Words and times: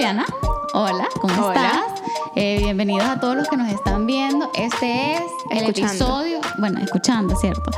Juliana. 0.00 0.24
Hola, 0.72 1.06
¿cómo 1.20 1.48
Hola. 1.48 1.72
estás? 1.84 2.02
Eh, 2.34 2.60
bienvenidos 2.62 3.06
a 3.06 3.20
todos 3.20 3.36
los 3.36 3.46
que 3.48 3.58
nos 3.58 3.70
están 3.70 4.06
viendo. 4.06 4.50
Este 4.54 5.16
es 5.16 5.20
el 5.50 5.58
Escuchando. 5.58 5.92
episodio, 5.92 6.40
bueno, 6.58 6.80
escuchando, 6.80 7.36
¿cierto? 7.36 7.70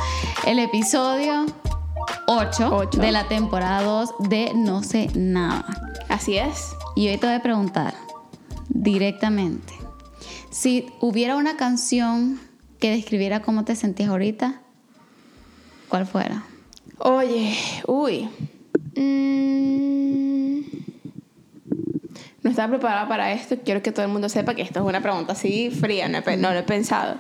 El 0.47 0.61
episodio 0.61 1.47
8, 2.29 2.71
Ocho. 2.73 3.01
de 3.01 3.11
la 3.11 3.27
temporada 3.27 3.83
2 3.83 4.15
de 4.21 4.53
No 4.55 4.85
sé 4.85 5.11
nada. 5.17 5.67
Así 6.09 6.37
es. 6.39 6.77
Y 6.95 7.09
hoy 7.09 7.19
te 7.19 7.27
voy 7.27 7.35
a 7.35 7.43
preguntar 7.43 7.95
directamente, 8.69 9.75
si 10.49 10.93
hubiera 11.01 11.35
una 11.35 11.57
canción 11.57 12.39
que 12.79 12.93
describiera 12.93 13.43
cómo 13.43 13.65
te 13.65 13.75
sentías 13.75 14.11
ahorita, 14.11 14.61
¿cuál 15.89 16.07
fuera? 16.07 16.45
Oye, 16.99 17.59
uy. 17.89 18.29
Mm. 18.95 19.92
Estaba 22.53 22.69
preparada 22.71 23.09
para 23.09 23.33
esto. 23.33 23.57
Quiero 23.65 23.83
que 23.83 23.91
todo 23.93 24.05
el 24.05 24.11
mundo 24.13 24.29
sepa 24.29 24.55
que 24.55 24.63
esto 24.63 24.79
es 24.81 24.87
una 24.87 25.01
pregunta 25.01 25.33
así 25.33 25.71
fría. 25.71 26.09
No, 26.09 26.19
he 26.19 26.37
no 26.37 26.53
lo 26.53 26.59
he 26.59 26.63
pensado. 26.63 27.17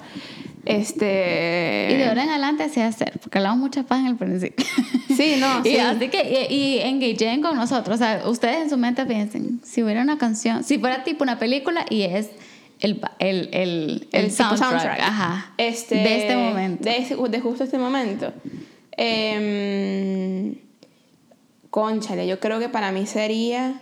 Este. 0.64 1.88
Y 1.90 1.96
de 1.96 2.04
ahora 2.06 2.22
en 2.22 2.28
adelante 2.28 2.62
así 2.62 2.80
hacer, 2.80 3.18
porque 3.20 3.38
hablamos 3.38 3.58
mucha 3.58 3.82
paz 3.82 4.00
en 4.00 4.06
el 4.06 4.16
principio. 4.16 4.64
Sí, 5.16 5.34
no, 5.38 5.60
y 5.60 5.72
sí. 5.74 5.76
así 5.76 6.08
que, 6.08 6.46
y, 6.48 6.54
y 6.54 6.78
engageen 6.78 7.42
con 7.42 7.54
nosotros. 7.54 7.96
O 7.96 7.98
sea, 7.98 8.22
ustedes 8.26 8.62
en 8.62 8.70
su 8.70 8.78
mente 8.78 9.04
piensen, 9.04 9.60
si 9.62 9.82
hubiera 9.82 10.00
una 10.00 10.16
canción, 10.16 10.64
si 10.64 10.78
fuera 10.78 11.04
tipo 11.04 11.22
una 11.22 11.38
película 11.38 11.84
y 11.90 12.02
es 12.02 12.30
el, 12.80 12.98
el, 13.18 13.50
el, 13.52 14.08
el, 14.10 14.28
tipo 14.34 14.56
soundtrack, 14.56 15.00
Ajá, 15.00 15.52
Este, 15.58 15.96
de 15.96 16.16
este 16.16 16.34
momento. 16.36 16.84
De, 16.84 16.96
ese- 16.96 17.16
de 17.16 17.40
justo 17.40 17.62
este 17.64 17.76
momento. 17.76 18.32
Em, 18.96 20.54
cónchale, 21.70 22.26
yo 22.26 22.40
creo 22.40 22.58
que 22.58 22.68
para 22.70 22.90
mí 22.90 23.06
sería 23.06 23.74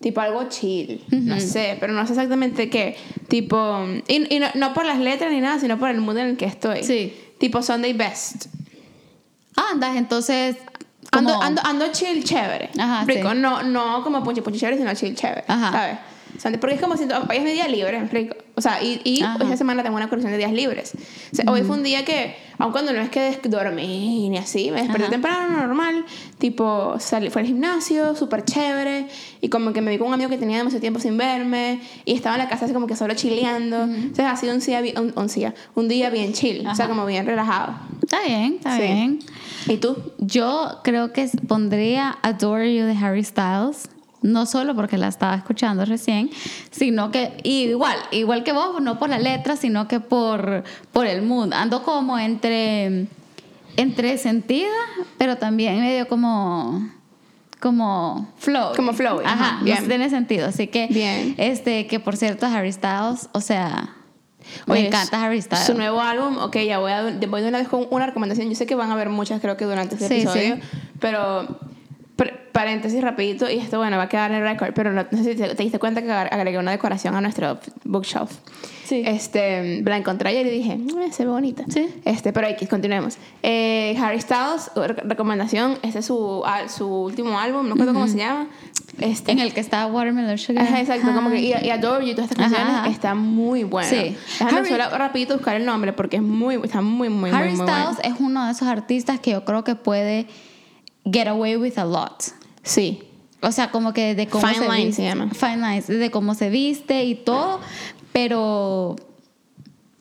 tipo 0.00 0.20
algo 0.20 0.48
chill. 0.48 1.04
No 1.10 1.38
sé, 1.40 1.76
pero 1.80 1.92
no 1.92 2.06
sé 2.06 2.12
exactamente 2.12 2.70
qué. 2.70 2.96
Tipo. 3.28 3.84
Y, 4.06 4.34
y 4.34 4.38
no, 4.38 4.46
no 4.54 4.74
por 4.74 4.84
las 4.86 4.98
letras 4.98 5.30
ni 5.30 5.40
nada, 5.40 5.58
sino 5.58 5.78
por 5.78 5.90
el 5.90 6.00
mood 6.00 6.18
en 6.18 6.26
el 6.28 6.36
que 6.36 6.44
estoy. 6.46 6.82
Sí. 6.84 7.14
Tipo 7.38 7.62
Sunday 7.62 7.92
Best. 7.92 8.46
Ah, 9.56 9.68
andas, 9.72 9.96
entonces. 9.96 10.56
Ando, 11.10 11.32
como- 11.32 11.42
ando, 11.42 11.62
ando 11.64 11.86
chill 11.92 12.22
chévere. 12.22 12.70
Ajá, 12.78 13.06
sí. 13.06 13.20
no, 13.36 13.62
no 13.62 14.02
como 14.04 14.22
punche 14.22 14.42
punche 14.42 14.58
chévere, 14.60 14.76
sino 14.76 14.92
chill 14.94 15.14
chévere. 15.14 15.44
Ajá. 15.48 15.72
¿Sabes? 15.72 15.98
Porque 16.60 16.74
es 16.76 16.80
como 16.80 16.96
siento, 16.96 17.16
hoy 17.28 17.36
es 17.36 17.42
mi 17.44 17.52
día 17.52 17.66
libre, 17.68 17.92
¿me 17.98 18.04
explico? 18.04 18.36
O 18.54 18.60
sea, 18.60 18.82
y, 18.82 19.00
y 19.04 19.22
esta 19.22 19.56
semana 19.56 19.82
tengo 19.82 19.96
una 19.96 20.08
colección 20.08 20.32
de 20.32 20.38
días 20.38 20.52
libres. 20.52 20.92
O 21.32 21.36
sea, 21.36 21.44
Hoy 21.50 21.62
fue 21.62 21.76
un 21.76 21.82
día 21.82 22.04
que, 22.04 22.36
aun 22.58 22.72
cuando 22.72 22.92
no 22.92 23.00
es 23.00 23.08
que 23.08 23.38
dormí 23.44 24.28
ni 24.28 24.36
así, 24.38 24.70
me 24.70 24.82
desperté 24.82 25.08
temprano, 25.08 25.58
normal, 25.66 26.04
tipo, 26.38 26.96
salí, 26.98 27.30
fue 27.30 27.42
al 27.42 27.46
gimnasio, 27.48 28.14
súper 28.16 28.44
chévere, 28.44 29.06
y 29.40 29.48
como 29.48 29.72
que 29.72 29.80
me 29.80 29.90
vi 29.90 29.98
con 29.98 30.08
un 30.08 30.14
amigo 30.14 30.28
que 30.30 30.38
tenía 30.38 30.58
demasiado 30.58 30.80
tiempo 30.80 30.98
sin 31.00 31.16
verme, 31.16 31.80
y 32.04 32.14
estaba 32.14 32.36
en 32.36 32.42
la 32.42 32.48
casa 32.48 32.64
así 32.64 32.74
como 32.74 32.86
que 32.86 32.96
solo 32.96 33.14
chileando. 33.14 33.82
Entonces 33.84 34.24
ha 34.26 34.36
sido 34.36 34.54
un 34.54 34.60
día, 34.60 34.80
un, 34.96 35.12
un 35.16 35.26
día, 35.28 35.54
un 35.74 35.88
día 35.88 36.10
bien 36.10 36.32
chill, 36.32 36.66
o 36.66 36.74
sea, 36.74 36.88
como 36.88 37.06
bien 37.06 37.26
relajado. 37.26 37.74
Está 38.02 38.22
bien, 38.26 38.54
está 38.54 38.76
Sí. 38.76 38.82
bien. 38.82 39.18
¿Y 39.66 39.76
tú? 39.76 39.96
Yo 40.18 40.80
creo 40.82 41.12
que 41.12 41.28
pondría 41.46 42.18
Adore 42.22 42.74
You 42.74 42.84
de 42.86 42.96
Harry 42.96 43.22
Styles. 43.24 43.88
No 44.20 44.46
solo 44.46 44.74
porque 44.74 44.98
la 44.98 45.08
estaba 45.08 45.36
escuchando 45.36 45.84
recién, 45.84 46.30
sino 46.70 47.10
que 47.12 47.38
igual, 47.44 47.96
igual 48.10 48.42
que 48.42 48.52
vos, 48.52 48.80
no 48.82 48.98
por 48.98 49.08
la 49.10 49.18
letra, 49.18 49.56
sino 49.56 49.86
que 49.86 50.00
por, 50.00 50.64
por 50.92 51.06
el 51.06 51.22
mood. 51.22 51.52
Ando 51.52 51.82
como 51.84 52.18
entre, 52.18 53.06
entre 53.76 54.18
sentida, 54.18 54.68
pero 55.18 55.36
también 55.36 55.80
medio 55.80 56.08
como 56.08 56.90
como 57.60 58.32
flow. 58.38 58.72
Como 58.76 58.92
flowy, 58.92 59.24
Ajá, 59.24 59.32
ajá, 59.34 59.56
no 59.58 59.64
bien. 59.64 59.78
sé, 59.78 59.88
tiene 59.88 60.10
sentido. 60.10 60.46
Así 60.46 60.68
que, 60.68 60.86
Bien. 60.88 61.34
este, 61.38 61.86
que 61.88 61.98
por 62.00 62.16
cierto, 62.16 62.46
Harry 62.46 62.72
Styles, 62.72 63.28
o 63.32 63.40
sea, 63.40 63.96
me 64.66 64.74
Oye, 64.74 64.86
encanta 64.86 65.22
Harry 65.24 65.42
Styles. 65.42 65.66
Su 65.66 65.74
nuevo 65.74 66.00
álbum, 66.00 66.38
ok, 66.38 66.56
ya 66.58 66.78
voy, 66.78 66.92
a, 66.92 67.02
voy 67.28 67.42
de 67.42 67.48
una 67.48 67.58
vez 67.58 67.68
con 67.68 67.86
una 67.90 68.06
recomendación. 68.06 68.48
Yo 68.48 68.54
sé 68.54 68.64
que 68.66 68.74
van 68.76 68.90
a 68.90 68.94
haber 68.94 69.08
muchas, 69.10 69.40
creo 69.40 69.56
que 69.56 69.64
durante 69.64 69.96
este 69.96 70.06
Sí, 70.08 70.14
episodio, 70.22 70.54
sí. 70.56 70.62
pero 71.00 71.58
paréntesis 72.52 73.00
rapidito, 73.02 73.48
y 73.48 73.58
esto, 73.58 73.78
bueno, 73.78 73.96
va 73.98 74.04
a 74.04 74.08
quedar 74.08 74.32
en 74.32 74.38
el 74.38 74.42
record, 74.42 74.72
pero 74.74 74.92
no, 74.92 75.04
no 75.08 75.18
sé 75.22 75.32
si 75.34 75.36
te, 75.36 75.54
te 75.54 75.62
diste 75.62 75.78
cuenta 75.78 76.02
que 76.02 76.08
ag- 76.08 76.28
agregué 76.32 76.58
una 76.58 76.72
decoración 76.72 77.14
a 77.14 77.20
nuestro 77.20 77.58
bookshelf. 77.84 78.32
Sí. 78.84 79.02
Este, 79.06 79.80
la 79.82 79.96
encontré 79.96 80.30
ayer 80.30 80.46
y 80.46 80.50
dije, 80.50 80.72
"Eh, 80.72 81.12
se 81.12 81.24
ve 81.24 81.30
bonita. 81.30 81.64
Sí. 81.68 81.86
Este, 82.04 82.32
pero 82.32 82.48
X, 82.48 82.68
continuemos. 82.68 83.18
Eh, 83.44 83.96
Harry 84.02 84.20
Styles, 84.20 84.70
re- 84.74 85.02
recomendación, 85.04 85.78
este 85.82 86.00
es 86.00 86.06
su, 86.06 86.42
su 86.74 86.86
último 86.88 87.38
álbum, 87.38 87.64
no 87.68 87.74
recuerdo 87.74 87.94
cómo 87.94 88.08
se 88.08 88.16
llama. 88.18 88.48
Este, 88.98 89.30
En 89.30 89.38
el 89.38 89.52
que 89.54 89.60
está 89.60 89.86
Watermelon 89.86 90.38
Sugar. 90.38 90.64
Ajá, 90.64 90.80
exacto, 90.80 91.12
como 91.14 91.30
que 91.30 91.38
y, 91.40 91.52
y 91.62 91.70
Adore 91.70 92.04
You 92.06 92.14
todas 92.16 92.30
estas 92.32 92.46
Ajá, 92.46 92.56
canciones 92.56 92.80
ajá. 92.80 92.88
está 92.90 93.14
muy 93.14 93.62
bueno. 93.62 93.88
Sí. 93.88 94.16
Déjame 94.40 94.58
Harry- 94.60 94.68
solo 94.68 94.98
rapidito 94.98 95.34
buscar 95.34 95.54
el 95.54 95.64
nombre 95.64 95.92
porque 95.92 96.16
es 96.16 96.22
muy, 96.22 96.56
está 96.64 96.80
muy, 96.80 97.08
muy, 97.08 97.30
Harry 97.30 97.50
muy, 97.50 97.58
muy 97.58 97.66
Styles 97.68 97.96
bueno. 97.98 98.14
es 98.16 98.20
uno 98.20 98.46
de 98.46 98.52
esos 98.52 98.66
artistas 98.66 99.20
que 99.20 99.30
yo 99.32 99.44
creo 99.44 99.62
que 99.62 99.76
puede 99.76 100.26
get 101.12 101.28
away 101.28 101.56
with 101.56 101.78
a 101.78 101.84
lot. 101.84 102.22
Sí. 102.62 103.02
O 103.40 103.52
sea, 103.52 103.70
como 103.70 103.92
que 103.92 104.14
de 104.14 104.26
cómo 104.26 104.46
Fine 104.46 104.58
se 104.58 104.68
line 104.68 104.86
viste, 104.86 105.02
se 105.02 105.08
llama. 105.08 105.30
Fine 105.32 105.56
lines, 105.56 105.86
de 105.86 106.10
cómo 106.10 106.34
se 106.34 106.50
viste 106.50 107.04
y 107.04 107.14
todo, 107.14 107.60
pero 108.12 108.96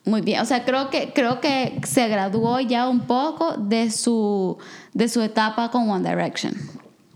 muy 0.06 0.22
bien. 0.22 0.42
O 0.42 0.46
sea, 0.46 0.66
creo 0.66 0.90
que 0.90 1.14
creo 1.14 1.40
que 1.40 1.80
se 1.86 2.08
graduó 2.08 2.60
ya 2.60 2.88
un 2.88 3.02
poco 3.02 3.56
de 3.58 3.92
su 3.92 4.58
de 4.94 5.08
su 5.08 5.22
etapa 5.22 5.70
con 5.70 5.90
One 5.90 6.10
Direction. 6.10 6.56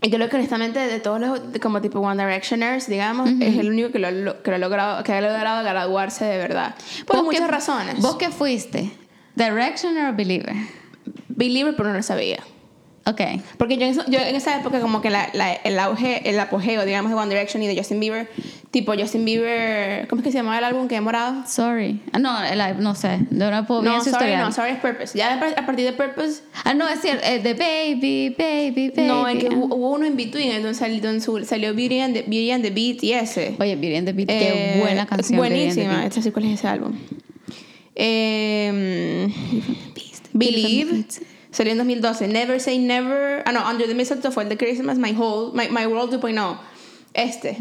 Y 0.04 0.10
creo 0.10 0.28
que 0.28 0.36
honestamente 0.36 0.80
de 0.80 0.98
todos 1.00 1.20
los 1.20 1.40
como 1.60 1.80
tipo 1.80 2.00
One 2.00 2.22
Directioners, 2.22 2.88
digamos, 2.88 3.30
es 3.40 3.56
el 3.56 3.68
único 3.70 3.90
que 3.90 3.98
lo, 3.98 4.42
que 4.42 4.50
lo 4.50 4.56
ha 4.56 4.58
logrado, 4.58 5.04
que 5.04 5.12
ha 5.12 5.20
logrado 5.20 5.64
graduarse 5.64 6.24
de 6.24 6.38
verdad. 6.38 6.74
Por 7.06 7.16
¿Vos 7.16 7.26
muchas 7.26 7.48
razones. 7.48 8.00
¿Vos 8.00 8.16
qué 8.16 8.30
fuiste? 8.30 8.92
Directioner 9.34 10.12
o 10.12 10.16
Believer? 10.16 10.54
Believer, 11.28 11.74
pero 11.76 11.90
no 11.90 11.96
lo 11.96 12.02
sabía. 12.02 12.40
Ok. 13.04 13.20
Porque 13.58 13.78
yo 13.78 13.86
en, 13.86 13.94
yo 14.08 14.20
en 14.20 14.36
esa 14.36 14.56
época 14.60 14.78
como 14.80 15.00
que 15.02 15.10
la, 15.10 15.28
la- 15.32 15.54
el 15.54 15.76
auge, 15.80 16.28
el 16.30 16.38
apogeo, 16.38 16.84
digamos, 16.84 17.10
de 17.10 17.16
One 17.18 17.28
Direction 17.34 17.60
y 17.62 17.66
de 17.66 17.76
Justin 17.76 17.98
Bieber, 17.98 18.28
tipo 18.70 18.92
Justin 18.96 19.24
Bieber, 19.24 20.06
¿cómo 20.06 20.20
es 20.20 20.24
que 20.24 20.30
se 20.30 20.38
llamaba 20.38 20.58
el 20.58 20.64
álbum 20.64 20.86
que 20.86 20.94
he 20.94 21.00
morado? 21.00 21.42
Sorry. 21.48 22.00
Ah, 22.12 22.20
no, 22.20 22.40
el- 22.44 22.80
no 22.80 22.94
sé. 22.94 23.18
No, 23.30 23.50
no 23.50 23.66
puedo 23.66 23.82
No, 23.82 23.98
su 23.98 24.10
sorry, 24.10 24.26
historial. 24.26 24.40
no, 24.44 24.52
sorry 24.52 24.70
es 24.70 24.78
Purpose. 24.78 25.18
Ya 25.18 25.34
a 25.34 25.66
partir 25.66 25.84
de 25.84 25.92
Purpose 25.94 26.42
Ah, 26.64 26.74
no, 26.74 26.88
es 26.88 27.00
cierto. 27.00 27.26
eh, 27.26 27.40
de 27.40 27.54
Baby, 27.54 28.36
Baby, 28.38 28.90
Baby. 28.94 29.08
No, 29.08 29.26
el 29.26 29.38
que 29.38 29.48
Ah. 29.48 29.56
hubo 29.56 29.74
hubo 29.74 29.90
uno 29.90 30.06
in 30.06 30.16
between, 30.16 30.52
entonces 30.52 30.76
salió, 30.78 31.00
donde 31.02 31.44
salió 31.44 31.74
Beauty 31.74 31.98
and, 32.00 32.14
the, 32.14 32.22
Beauty 32.22 32.50
and 32.52 32.62
the 32.64 32.70
Beat 32.70 33.02
y 33.02 33.12
ese. 33.14 33.56
Oye, 33.58 33.74
Beauty 33.74 33.96
and 33.96 34.06
the 34.06 34.12
Beat, 34.12 34.28
qué 34.28 34.76
Eh, 34.76 34.80
buena 34.80 35.06
canción. 35.06 35.38
Buenísima, 35.38 36.06
esta 36.06 36.22
sí 36.22 36.30
cuál 36.30 36.44
es 36.44 36.60
ese 36.60 36.68
álbum. 36.68 36.92
Eh, 37.96 39.28
Believe. 40.32 41.04
Salió 41.52 41.72
en 41.72 41.78
2012. 41.78 42.26
Never 42.28 42.60
Say 42.60 42.78
Never. 42.78 43.42
Ah, 43.46 43.52
no, 43.52 43.68
Under 43.70 43.86
the 43.86 43.94
Mistletoe 43.94 44.30
fue 44.32 44.42
el 44.42 44.48
de 44.48 44.56
Christmas. 44.56 44.98
My 44.98 45.12
Whole. 45.16 45.52
My, 45.54 45.68
My 45.70 45.86
World 45.86 46.12
2.0. 46.20 46.56
Este. 47.14 47.56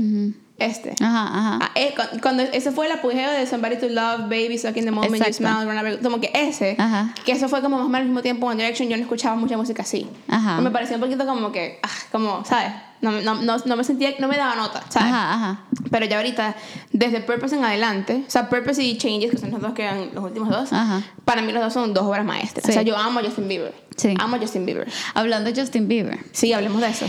Este. 0.57 0.93
Ajá, 1.01 1.27
ajá. 1.27 1.59
Ah, 1.61 1.71
eh, 1.75 1.93
cu- 1.95 2.19
cuando 2.21 2.43
ese 2.43 2.71
fue 2.71 2.85
el 2.85 2.91
apogeo 2.93 3.31
de 3.31 3.45
Somebody 3.47 3.77
to 3.77 3.89
Love, 3.89 4.21
Baby, 4.29 4.57
Stuck 4.57 4.77
in 4.77 4.85
the 4.85 4.91
Moment, 4.91 5.15
You 5.15 5.23
Exacto. 5.23 5.37
Smile, 5.37 5.65
Run 5.65 5.77
Away, 5.79 5.97
como 6.03 6.19
que 6.21 6.29
ese, 6.33 6.75
Ajá. 6.77 7.13
que 7.25 7.31
eso 7.31 7.49
fue 7.49 7.61
como 7.61 7.77
más 7.77 7.85
o 7.87 7.89
menos 7.89 8.01
al 8.03 8.07
mismo 8.09 8.21
tiempo 8.21 8.45
One 8.47 8.57
Direction, 8.61 8.87
yo 8.87 8.95
no 8.95 9.01
escuchaba 9.03 9.35
mucha 9.35 9.57
música 9.57 9.81
así. 9.81 10.07
Ajá. 10.27 10.61
Me 10.61 10.69
parecía 10.71 10.97
un 10.97 11.01
poquito 11.01 11.25
como 11.25 11.51
que, 11.51 11.79
ah, 11.81 11.89
como, 12.11 12.45
¿sabes? 12.45 12.73
No, 13.01 13.11
no, 13.11 13.35
no, 13.41 13.57
no 13.57 13.75
me 13.75 13.83
sentía, 13.83 14.13
no 14.19 14.27
me 14.27 14.37
daba 14.37 14.55
nota, 14.55 14.83
¿sabes? 14.89 15.09
Ajá, 15.11 15.33
ajá. 15.33 15.65
Pero 15.89 16.05
ya 16.05 16.17
ahorita, 16.17 16.55
desde 16.91 17.21
Purpose 17.21 17.55
en 17.55 17.63
adelante, 17.65 18.23
o 18.27 18.29
sea, 18.29 18.47
Purpose 18.49 18.83
y 18.83 18.97
Changes, 18.97 19.31
que 19.31 19.37
son 19.37 19.51
los 19.51 19.59
dos 19.59 19.73
que 19.73 19.83
eran 19.83 20.11
los 20.13 20.23
últimos 20.23 20.49
dos, 20.49 20.71
Ajá. 20.71 21.01
para 21.25 21.41
mí 21.41 21.51
los 21.51 21.63
dos 21.63 21.73
son 21.73 21.93
dos 21.93 22.03
obras 22.03 22.23
maestras. 22.25 22.63
Sí. 22.65 22.71
O 22.71 22.73
sea, 22.73 22.83
yo 22.83 22.95
amo 22.97 23.19
a 23.19 23.23
Justin 23.23 23.47
Bieber. 23.47 23.73
Sí. 23.95 24.13
Amo 24.19 24.35
a 24.35 24.39
Justin 24.39 24.65
Bieber. 24.65 24.87
Hablando 25.15 25.51
de 25.51 25.59
Justin 25.59 25.87
Bieber. 25.87 26.19
Sí, 26.31 26.53
hablemos 26.53 26.79
de 26.81 26.89
eso. 26.89 27.05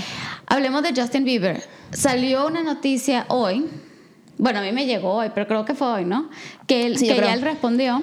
Hablemos 0.47 0.83
de 0.83 0.95
Justin 0.99 1.25
Bieber. 1.25 1.63
Salió 1.93 2.47
una 2.47 2.63
noticia 2.63 3.27
hoy. 3.29 3.67
Bueno, 4.39 4.59
a 4.59 4.63
mí 4.63 4.73
me 4.73 4.87
llegó 4.87 5.13
hoy, 5.13 5.31
pero 5.35 5.47
creo 5.47 5.65
que 5.65 5.75
fue 5.75 5.87
hoy, 5.89 6.05
¿no? 6.05 6.29
Que, 6.67 6.87
él, 6.87 6.99
Sí, 6.99 7.07
que 7.07 7.15
ya 7.17 7.35
él 7.35 7.43
respondió 7.43 8.03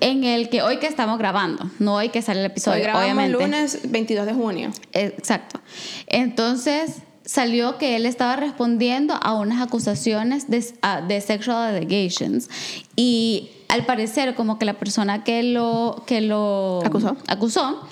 en 0.00 0.24
el 0.24 0.50
que 0.50 0.60
hoy 0.60 0.78
que 0.78 0.86
estamos 0.86 1.18
grabando, 1.18 1.70
no 1.78 1.94
hoy 1.94 2.10
que 2.10 2.20
sale 2.20 2.40
el 2.40 2.46
episodio, 2.46 2.78
Hoy 2.78 2.82
grabamos 2.82 3.04
obviamente. 3.04 3.44
lunes 3.44 3.78
22 3.84 4.26
de 4.26 4.34
junio. 4.34 4.70
Exacto. 4.92 5.60
Entonces 6.08 6.96
salió 7.28 7.76
que 7.76 7.94
él 7.94 8.06
estaba 8.06 8.36
respondiendo 8.36 9.12
a 9.20 9.34
unas 9.34 9.60
acusaciones 9.60 10.48
de, 10.48 10.64
a- 10.80 11.02
de 11.02 11.20
sexual 11.20 11.74
allegations 11.74 12.48
y 12.96 13.50
al 13.68 13.84
parecer 13.84 14.34
como 14.34 14.58
que 14.58 14.64
la 14.64 14.72
persona 14.78 15.24
que 15.24 15.42
lo 15.42 16.04
que 16.06 16.22
lo 16.22 16.80
Acusó. 16.86 17.18
acusó 17.26 17.82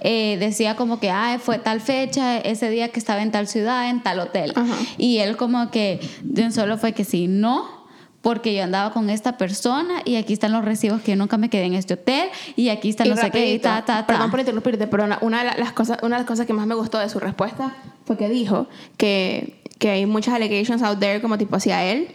eh, 0.00 0.38
decía 0.40 0.76
como 0.76 0.98
que 0.98 1.10
ah, 1.10 1.38
fue 1.38 1.58
tal 1.58 1.82
fecha 1.82 2.38
ese 2.38 2.70
día 2.70 2.88
que 2.88 2.98
estaba 2.98 3.20
en 3.20 3.30
tal 3.32 3.48
ciudad 3.48 3.90
en 3.90 4.02
tal 4.02 4.18
hotel 4.18 4.52
Ajá. 4.56 4.74
y 4.96 5.18
él 5.18 5.36
como 5.36 5.70
que 5.70 6.00
de 6.22 6.44
un 6.44 6.52
solo 6.52 6.78
fue 6.78 6.92
que 6.92 7.04
sí 7.04 7.28
no 7.28 7.84
porque 8.22 8.54
yo 8.54 8.64
andaba 8.64 8.94
con 8.94 9.10
esta 9.10 9.36
persona 9.36 10.00
y 10.06 10.16
aquí 10.16 10.32
están 10.32 10.52
los 10.52 10.64
recibos 10.64 11.02
que 11.02 11.12
yo 11.12 11.16
nunca 11.18 11.36
me 11.36 11.50
quedé 11.50 11.64
en 11.64 11.74
este 11.74 11.94
hotel 11.94 12.30
y 12.56 12.70
aquí 12.70 12.88
está 12.88 13.04
Y 13.04 13.10
no 13.10 13.16
sé 13.18 13.30
qué 13.30 13.52
y 13.52 13.58
ta 13.58 13.84
ta 13.84 13.98
ta 14.00 14.06
Perdón 14.06 14.30
por 14.30 14.40
interrumpirte, 14.40 14.86
pero 14.86 15.04
una, 15.04 15.18
una 15.20 15.40
de 15.40 15.50
la- 15.50 15.56
las 15.58 15.72
cosas, 15.72 15.98
una 16.02 16.16
de 16.16 16.22
las 16.22 16.26
cosas 16.26 16.46
que 16.46 16.54
más 16.54 16.66
me 16.66 16.74
gustó 16.74 16.98
de 16.98 17.08
su 17.10 17.20
respuesta 17.20 17.74
fue 18.06 18.16
que 18.16 18.28
dijo 18.30 18.66
que 18.96 19.60
que 19.78 19.90
hay 19.90 20.06
muchas 20.06 20.32
allegations 20.34 20.82
out 20.82 20.98
there 21.00 21.20
como 21.20 21.36
tipo 21.36 21.54
hacia 21.56 21.84
él 21.84 22.08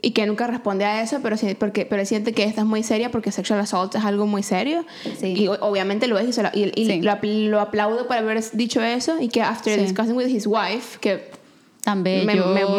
y 0.00 0.12
que 0.12 0.24
nunca 0.26 0.46
responde 0.46 0.84
a 0.84 1.02
eso, 1.02 1.18
pero, 1.20 1.34
porque, 1.58 1.84
pero 1.84 2.00
él 2.00 2.06
siente 2.06 2.32
que 2.32 2.44
esta 2.44 2.60
es 2.60 2.66
muy 2.68 2.84
seria 2.84 3.10
porque 3.10 3.32
sexual 3.32 3.58
assault 3.58 3.92
es 3.96 4.04
algo 4.04 4.24
muy 4.28 4.44
serio. 4.44 4.84
Sí. 5.18 5.34
Y 5.36 5.48
obviamente 5.48 6.06
lo 6.06 6.16
es 6.16 6.38
y, 6.38 6.42
lo, 6.42 6.48
y- 6.54 6.72
y 6.80 6.86
Sí. 6.86 7.02
lo, 7.02 7.18
lo 7.50 7.60
aplaudo 7.60 8.06
por 8.06 8.16
haber 8.16 8.40
dicho 8.52 8.80
eso 8.80 9.20
y 9.20 9.26
que 9.28 9.42
after 9.42 9.74
Sí. 9.74 9.80
discussing 9.86 10.14
with 10.16 10.28
his 10.28 10.46
wife, 10.46 10.98
que 11.00 11.36
Tan 11.82 12.02
me, 12.04 12.24
me, 12.24 12.36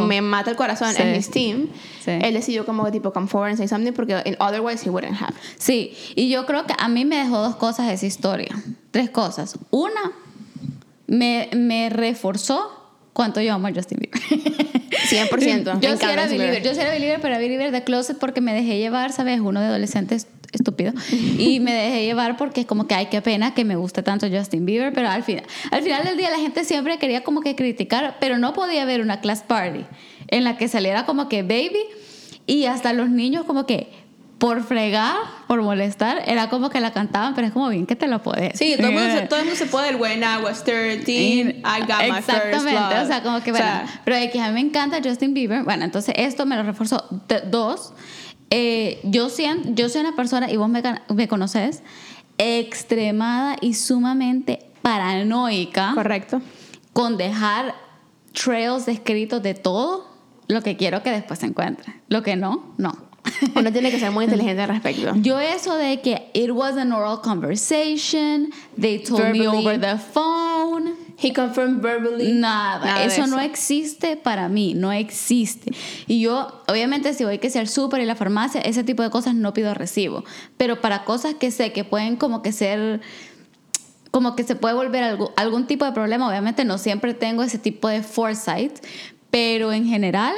me 0.07 0.21
mata 0.21 0.51
el 0.51 0.55
corazón 0.55 0.95
en 0.97 1.15
his 1.15 1.29
team, 1.29 1.67
él 2.05 2.33
decidió 2.33 2.65
como 2.65 2.85
que 2.85 2.91
tipo 2.91 3.11
come 3.11 3.27
forward 3.27 3.49
and 3.49 3.57
say 3.57 3.67
something 3.67 3.91
porque 3.91 4.21
in- 4.25 4.37
otherwise 4.39 4.85
he 4.85 4.89
wouldn't 4.89 5.21
have. 5.21 5.33
Sí, 5.57 5.93
y 6.15 6.29
yo 6.29 6.45
creo 6.45 6.65
que 6.65 6.75
a 6.77 6.87
mí 6.87 7.03
me 7.03 7.17
dejó 7.17 7.39
dos 7.39 7.57
cosas 7.57 7.91
esa 7.91 8.05
historia. 8.05 8.55
Tres 8.91 9.09
cosas. 9.09 9.57
Una, 9.71 10.11
me, 11.09 11.49
me 11.55 11.89
reforzó 11.89 12.71
cuánto 13.13 13.41
yo 13.41 13.53
amo 13.53 13.67
a 13.67 13.73
Justin 13.73 13.99
Bieber. 13.99 14.21
100%. 14.21 15.75
me 15.75 15.81
yo 15.81 15.97
sí 15.97 16.05
era 16.05 16.27
believer, 16.27 16.63
yo 16.63 16.73
sí 16.73 16.79
era 16.79 16.91
believer, 16.91 17.19
pero 17.21 17.37
believer 17.37 17.71
de 17.71 17.83
closet 17.83 18.17
porque 18.17 18.41
me 18.41 18.53
dejé 18.53 18.77
llevar, 18.77 19.11
¿sabes? 19.11 19.39
Uno 19.39 19.59
de 19.59 19.67
adolescentes 19.67 20.27
estúpido. 20.51 20.93
Y 21.37 21.59
me 21.61 21.73
dejé 21.73 22.05
llevar 22.05 22.37
porque 22.37 22.61
es 22.61 22.67
como 22.67 22.87
que, 22.87 22.95
ay, 22.95 23.07
qué 23.07 23.21
pena 23.21 23.53
que 23.53 23.65
me 23.65 23.75
guste 23.75 24.03
tanto 24.03 24.27
Justin 24.29 24.65
Bieber, 24.65 24.93
pero 24.93 25.09
al 25.09 25.23
final, 25.23 25.43
al 25.71 25.81
final 25.81 26.03
del 26.03 26.17
día 26.17 26.29
la 26.29 26.39
gente 26.39 26.63
siempre 26.63 26.97
quería 26.99 27.23
como 27.23 27.41
que 27.41 27.55
criticar, 27.55 28.17
pero 28.19 28.37
no 28.37 28.53
podía 28.53 28.83
haber 28.83 29.01
una 29.01 29.19
class 29.19 29.41
party 29.41 29.85
en 30.27 30.43
la 30.43 30.57
que 30.57 30.67
saliera 30.67 31.05
como 31.05 31.27
que 31.27 31.41
baby 31.41 31.81
y 32.45 32.65
hasta 32.65 32.93
los 32.93 33.09
niños 33.09 33.45
como 33.45 33.65
que 33.65 33.89
por 34.39 34.63
fregar, 34.63 35.15
por 35.47 35.61
molestar, 35.61 36.23
era 36.25 36.49
como 36.49 36.69
que 36.69 36.79
la 36.79 36.91
cantaban, 36.93 37.35
pero 37.35 37.45
es 37.47 37.53
como 37.53 37.67
bien 37.69 37.85
que 37.85 37.95
te 37.97 38.07
lo 38.07 38.23
podés. 38.23 38.57
Sí, 38.57 38.75
todo 38.77 38.87
el, 38.87 38.93
mundo, 38.93 39.09
se- 39.11 39.27
todo 39.27 39.39
el 39.39 39.45
mundo 39.45 39.57
se 39.59 39.65
puede 39.65 39.89
el 39.89 39.95
when 39.97 40.21
I 40.23 40.41
was 40.41 40.63
13, 40.63 41.09
I 41.11 41.81
got 41.81 42.01
my 42.09 42.21
first 42.21 42.29
Exactamente, 42.29 42.99
o 42.99 43.05
sea, 43.05 43.21
como 43.21 43.41
que 43.41 43.51
O 43.51 43.53
bueno, 43.53 43.67
sea, 43.67 44.01
pero 44.05 44.15
de 44.17 44.31
que 44.31 44.39
a 44.41 44.47
mí 44.47 44.53
me 44.53 44.61
encanta 44.61 44.99
Justin 45.03 45.33
Bieber, 45.33 45.63
bueno, 45.63 45.83
entonces 45.83 46.15
esto 46.17 46.45
me 46.45 46.55
lo 46.55 46.63
reforzó. 46.63 47.05
Dos, 47.51 47.93
eh, 48.49 48.99
yo, 49.03 49.29
siento, 49.29 49.69
yo 49.73 49.89
soy 49.89 50.01
una 50.01 50.15
persona, 50.15 50.49
y 50.49 50.55
vos 50.55 50.69
me, 50.69 50.81
me 51.13 51.27
conoces, 51.27 51.83
extremada 52.37 53.57
y 53.59 53.73
sumamente 53.73 54.65
paranoica 54.81 55.91
correcto. 55.93 56.41
con 56.93 57.17
dejar 57.17 57.75
trails 58.31 58.87
escritos 58.87 59.43
de 59.43 59.53
todo 59.53 60.07
lo 60.47 60.61
que 60.63 60.77
quiero 60.77 61.03
que 61.03 61.11
después 61.11 61.39
se 61.39 61.45
encuentre. 61.47 61.93
Lo 62.07 62.23
que 62.23 62.35
no, 62.37 62.73
no. 62.77 63.08
Uno 63.55 63.71
tiene 63.71 63.91
que 63.91 63.99
ser 63.99 64.11
muy 64.11 64.25
inteligente 64.25 64.61
al 64.61 64.69
respecto. 64.69 65.13
Yo 65.21 65.39
eso 65.39 65.75
de 65.75 66.01
que 66.01 66.29
it 66.33 66.51
was 66.51 66.77
an 66.77 66.91
oral 66.91 67.21
conversation, 67.21 68.51
they 68.79 68.99
told 68.99 69.31
me 69.31 69.47
over 69.47 69.79
the 69.79 69.97
phone. 69.97 70.95
He 71.21 71.33
confirmed 71.33 71.81
verbally. 71.81 72.31
Nada, 72.31 72.85
Nada 72.85 72.99
de 72.99 73.05
eso, 73.07 73.23
eso. 73.23 73.35
no 73.35 73.41
existe 73.41 74.15
para 74.15 74.47
mí, 74.47 74.73
no 74.73 74.91
existe. 74.93 75.71
Y 76.07 76.21
yo, 76.21 76.63
obviamente, 76.67 77.13
si 77.13 77.25
voy 77.25 77.39
que 77.39 77.49
ser 77.49 77.67
súper 77.67 78.01
y 78.01 78.05
la 78.05 78.15
farmacia, 78.15 78.61
ese 78.61 78.85
tipo 78.85 79.03
de 79.03 79.09
cosas 79.09 79.35
no 79.35 79.53
pido 79.53 79.73
recibo. 79.73 80.23
Pero 80.55 80.79
para 80.79 81.03
cosas 81.03 81.33
que 81.35 81.51
sé 81.51 81.73
que 81.73 81.83
pueden 81.83 82.15
como 82.15 82.41
que 82.41 82.53
ser, 82.53 83.01
como 84.11 84.37
que 84.37 84.43
se 84.43 84.55
puede 84.55 84.75
volver 84.75 85.03
algo, 85.03 85.33
algún 85.35 85.67
tipo 85.67 85.83
de 85.83 85.91
problema, 85.91 86.29
obviamente 86.29 86.63
no 86.63 86.77
siempre 86.77 87.13
tengo 87.13 87.43
ese 87.43 87.57
tipo 87.57 87.89
de 87.89 88.01
foresight, 88.01 88.79
pero 89.29 89.73
en 89.73 89.85
general 89.85 90.35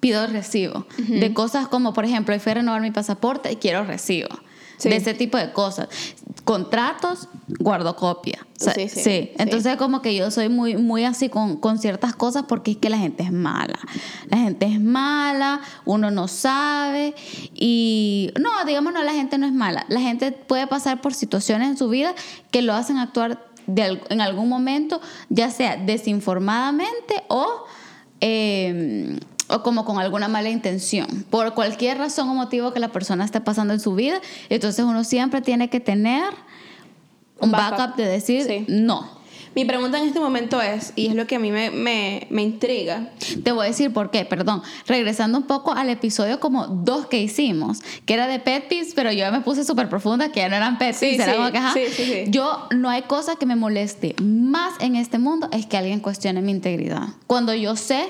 pido 0.00 0.26
recibo. 0.26 0.86
De 0.98 1.32
cosas 1.32 1.68
como, 1.68 1.92
por 1.92 2.04
ejemplo, 2.04 2.34
hoy 2.34 2.40
fui 2.40 2.52
a 2.52 2.56
renovar 2.56 2.80
mi 2.80 2.90
pasaporte 2.90 3.50
y 3.52 3.56
quiero 3.56 3.84
recibo. 3.84 4.28
Sí. 4.78 4.90
De 4.90 4.96
ese 4.96 5.14
tipo 5.14 5.38
de 5.38 5.52
cosas. 5.52 5.88
Contratos, 6.44 7.28
guardo 7.58 7.96
copia. 7.96 8.46
O 8.60 8.62
sea, 8.64 8.74
Sí, 8.74 8.88
sí, 8.90 9.00
sí. 9.00 9.30
Entonces, 9.38 9.76
como 9.76 10.02
que 10.02 10.14
yo 10.14 10.30
soy 10.30 10.50
muy, 10.50 10.76
muy 10.76 11.04
así 11.04 11.28
con, 11.30 11.56
con 11.56 11.78
ciertas 11.78 12.14
cosas 12.14 12.44
porque 12.46 12.72
es 12.72 12.76
que 12.76 12.90
la 12.90 12.98
gente 12.98 13.22
es 13.22 13.32
mala. 13.32 13.78
La 14.28 14.36
gente 14.36 14.66
es 14.66 14.78
mala, 14.80 15.60
uno 15.86 16.10
no 16.10 16.28
sabe. 16.28 17.14
Y 17.54 18.32
no, 18.38 18.50
digamos, 18.66 18.92
no, 18.92 19.02
la 19.02 19.14
gente 19.14 19.38
no 19.38 19.46
es 19.46 19.52
mala. 19.52 19.86
La 19.88 20.00
gente 20.00 20.30
puede 20.30 20.66
pasar 20.66 21.00
por 21.00 21.14
situaciones 21.14 21.68
en 21.70 21.76
su 21.78 21.88
vida 21.88 22.14
que 22.50 22.60
lo 22.60 22.74
hacen 22.74 22.98
actuar 22.98 23.46
de, 23.66 24.00
en 24.10 24.20
algún 24.20 24.48
momento, 24.50 25.00
ya 25.30 25.50
sea 25.50 25.76
desinformadamente 25.78 27.24
o. 27.28 27.64
eh, 28.20 29.18
o 29.48 29.62
como 29.62 29.84
con 29.84 29.98
alguna 29.98 30.28
mala 30.28 30.50
intención, 30.50 31.24
por 31.30 31.54
cualquier 31.54 31.98
razón 31.98 32.28
o 32.28 32.34
motivo 32.34 32.72
que 32.72 32.80
la 32.80 32.88
persona 32.88 33.24
esté 33.24 33.40
pasando 33.40 33.74
en 33.74 33.80
su 33.80 33.94
vida, 33.94 34.20
entonces 34.48 34.84
uno 34.84 35.04
siempre 35.04 35.40
tiene 35.40 35.68
que 35.70 35.80
tener 35.80 36.24
un 37.40 37.50
backup, 37.50 37.78
backup. 37.78 37.96
de 37.96 38.06
decir 38.06 38.42
Sí. 38.44 38.64
no. 38.68 39.16
Mi 39.54 39.64
pregunta 39.64 39.98
en 39.98 40.06
este 40.06 40.20
momento 40.20 40.60
es, 40.60 40.92
y 40.96 41.06
es 41.06 41.14
lo 41.14 41.26
que 41.26 41.36
a 41.36 41.38
mí 41.38 41.50
me, 41.50 41.70
me, 41.70 42.26
me 42.28 42.42
intriga, 42.42 43.08
Te 43.42 43.52
voy 43.52 43.64
a 43.64 43.68
decir 43.70 43.90
por 43.90 44.10
qué, 44.10 44.26
perdón. 44.26 44.60
Regresando 44.86 45.38
un 45.38 45.44
poco 45.44 45.72
al 45.72 45.88
episodio 45.88 46.40
como 46.40 46.66
dos 46.66 47.06
que 47.06 47.18
hicimos, 47.22 47.78
que 48.04 48.12
era 48.12 48.26
de 48.26 48.38
pet 48.38 48.68
peeves, 48.68 48.92
pero 48.94 49.12
yo 49.12 49.32
me 49.32 49.40
puse 49.40 49.64
súper 49.64 49.88
profunda, 49.88 50.30
que 50.30 50.40
ya 50.40 50.50
no 50.50 50.56
eran 50.56 50.76
pet 50.76 50.94
Sí, 50.94 51.06
peeves, 51.06 51.20
era 51.20 51.32
sí, 51.32 51.38
como 51.38 51.52
que, 51.52 51.56
ajá. 51.58 51.72
sí, 51.72 51.80
sí, 51.90 52.04
sí. 52.04 52.24
Yo, 52.28 52.68
no 52.76 52.90
hay 52.90 53.00
cosa 53.04 53.36
que 53.36 53.46
me 53.46 53.56
moleste 53.56 54.14
más 54.22 54.74
en 54.80 54.94
este 54.94 55.18
mundo 55.18 55.48
es 55.50 55.64
que 55.64 55.78
alguien 55.78 56.00
cuestione 56.00 56.42
mi 56.42 56.50
integridad. 56.52 57.08
Cuando 57.26 57.54
yo 57.54 57.76
sé 57.76 58.08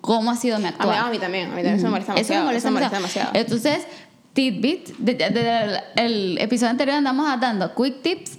cómo 0.00 0.30
ha 0.30 0.36
sido 0.36 0.58
mi 0.58 0.66
a 0.66 0.70
mí, 0.70 0.74
actuar. 0.78 0.98
a 0.98 1.10
mí 1.10 1.18
también, 1.18 1.46
a 1.46 1.50
mí 1.50 1.56
también 1.56 1.74
eso 1.76 1.84
me 1.84 1.90
molesta 1.90 2.12
Eso 2.14 2.18
me 2.32 2.36
demasiado. 2.40 2.46
molesta, 2.46 2.68
eso 2.68 2.74
me 2.74 2.80
molesta 2.80 2.96
demasiado. 2.96 3.32
demasiado. 3.32 3.64
Entonces, 3.72 3.86
tidbit, 4.32 4.96
de- 4.98 5.14
de- 5.14 5.30
de- 5.30 5.80
el 5.96 6.38
episodio 6.38 6.70
anterior 6.70 6.96
andamos 6.96 7.40
dando 7.40 7.74
quick 7.74 8.02
tips, 8.02 8.38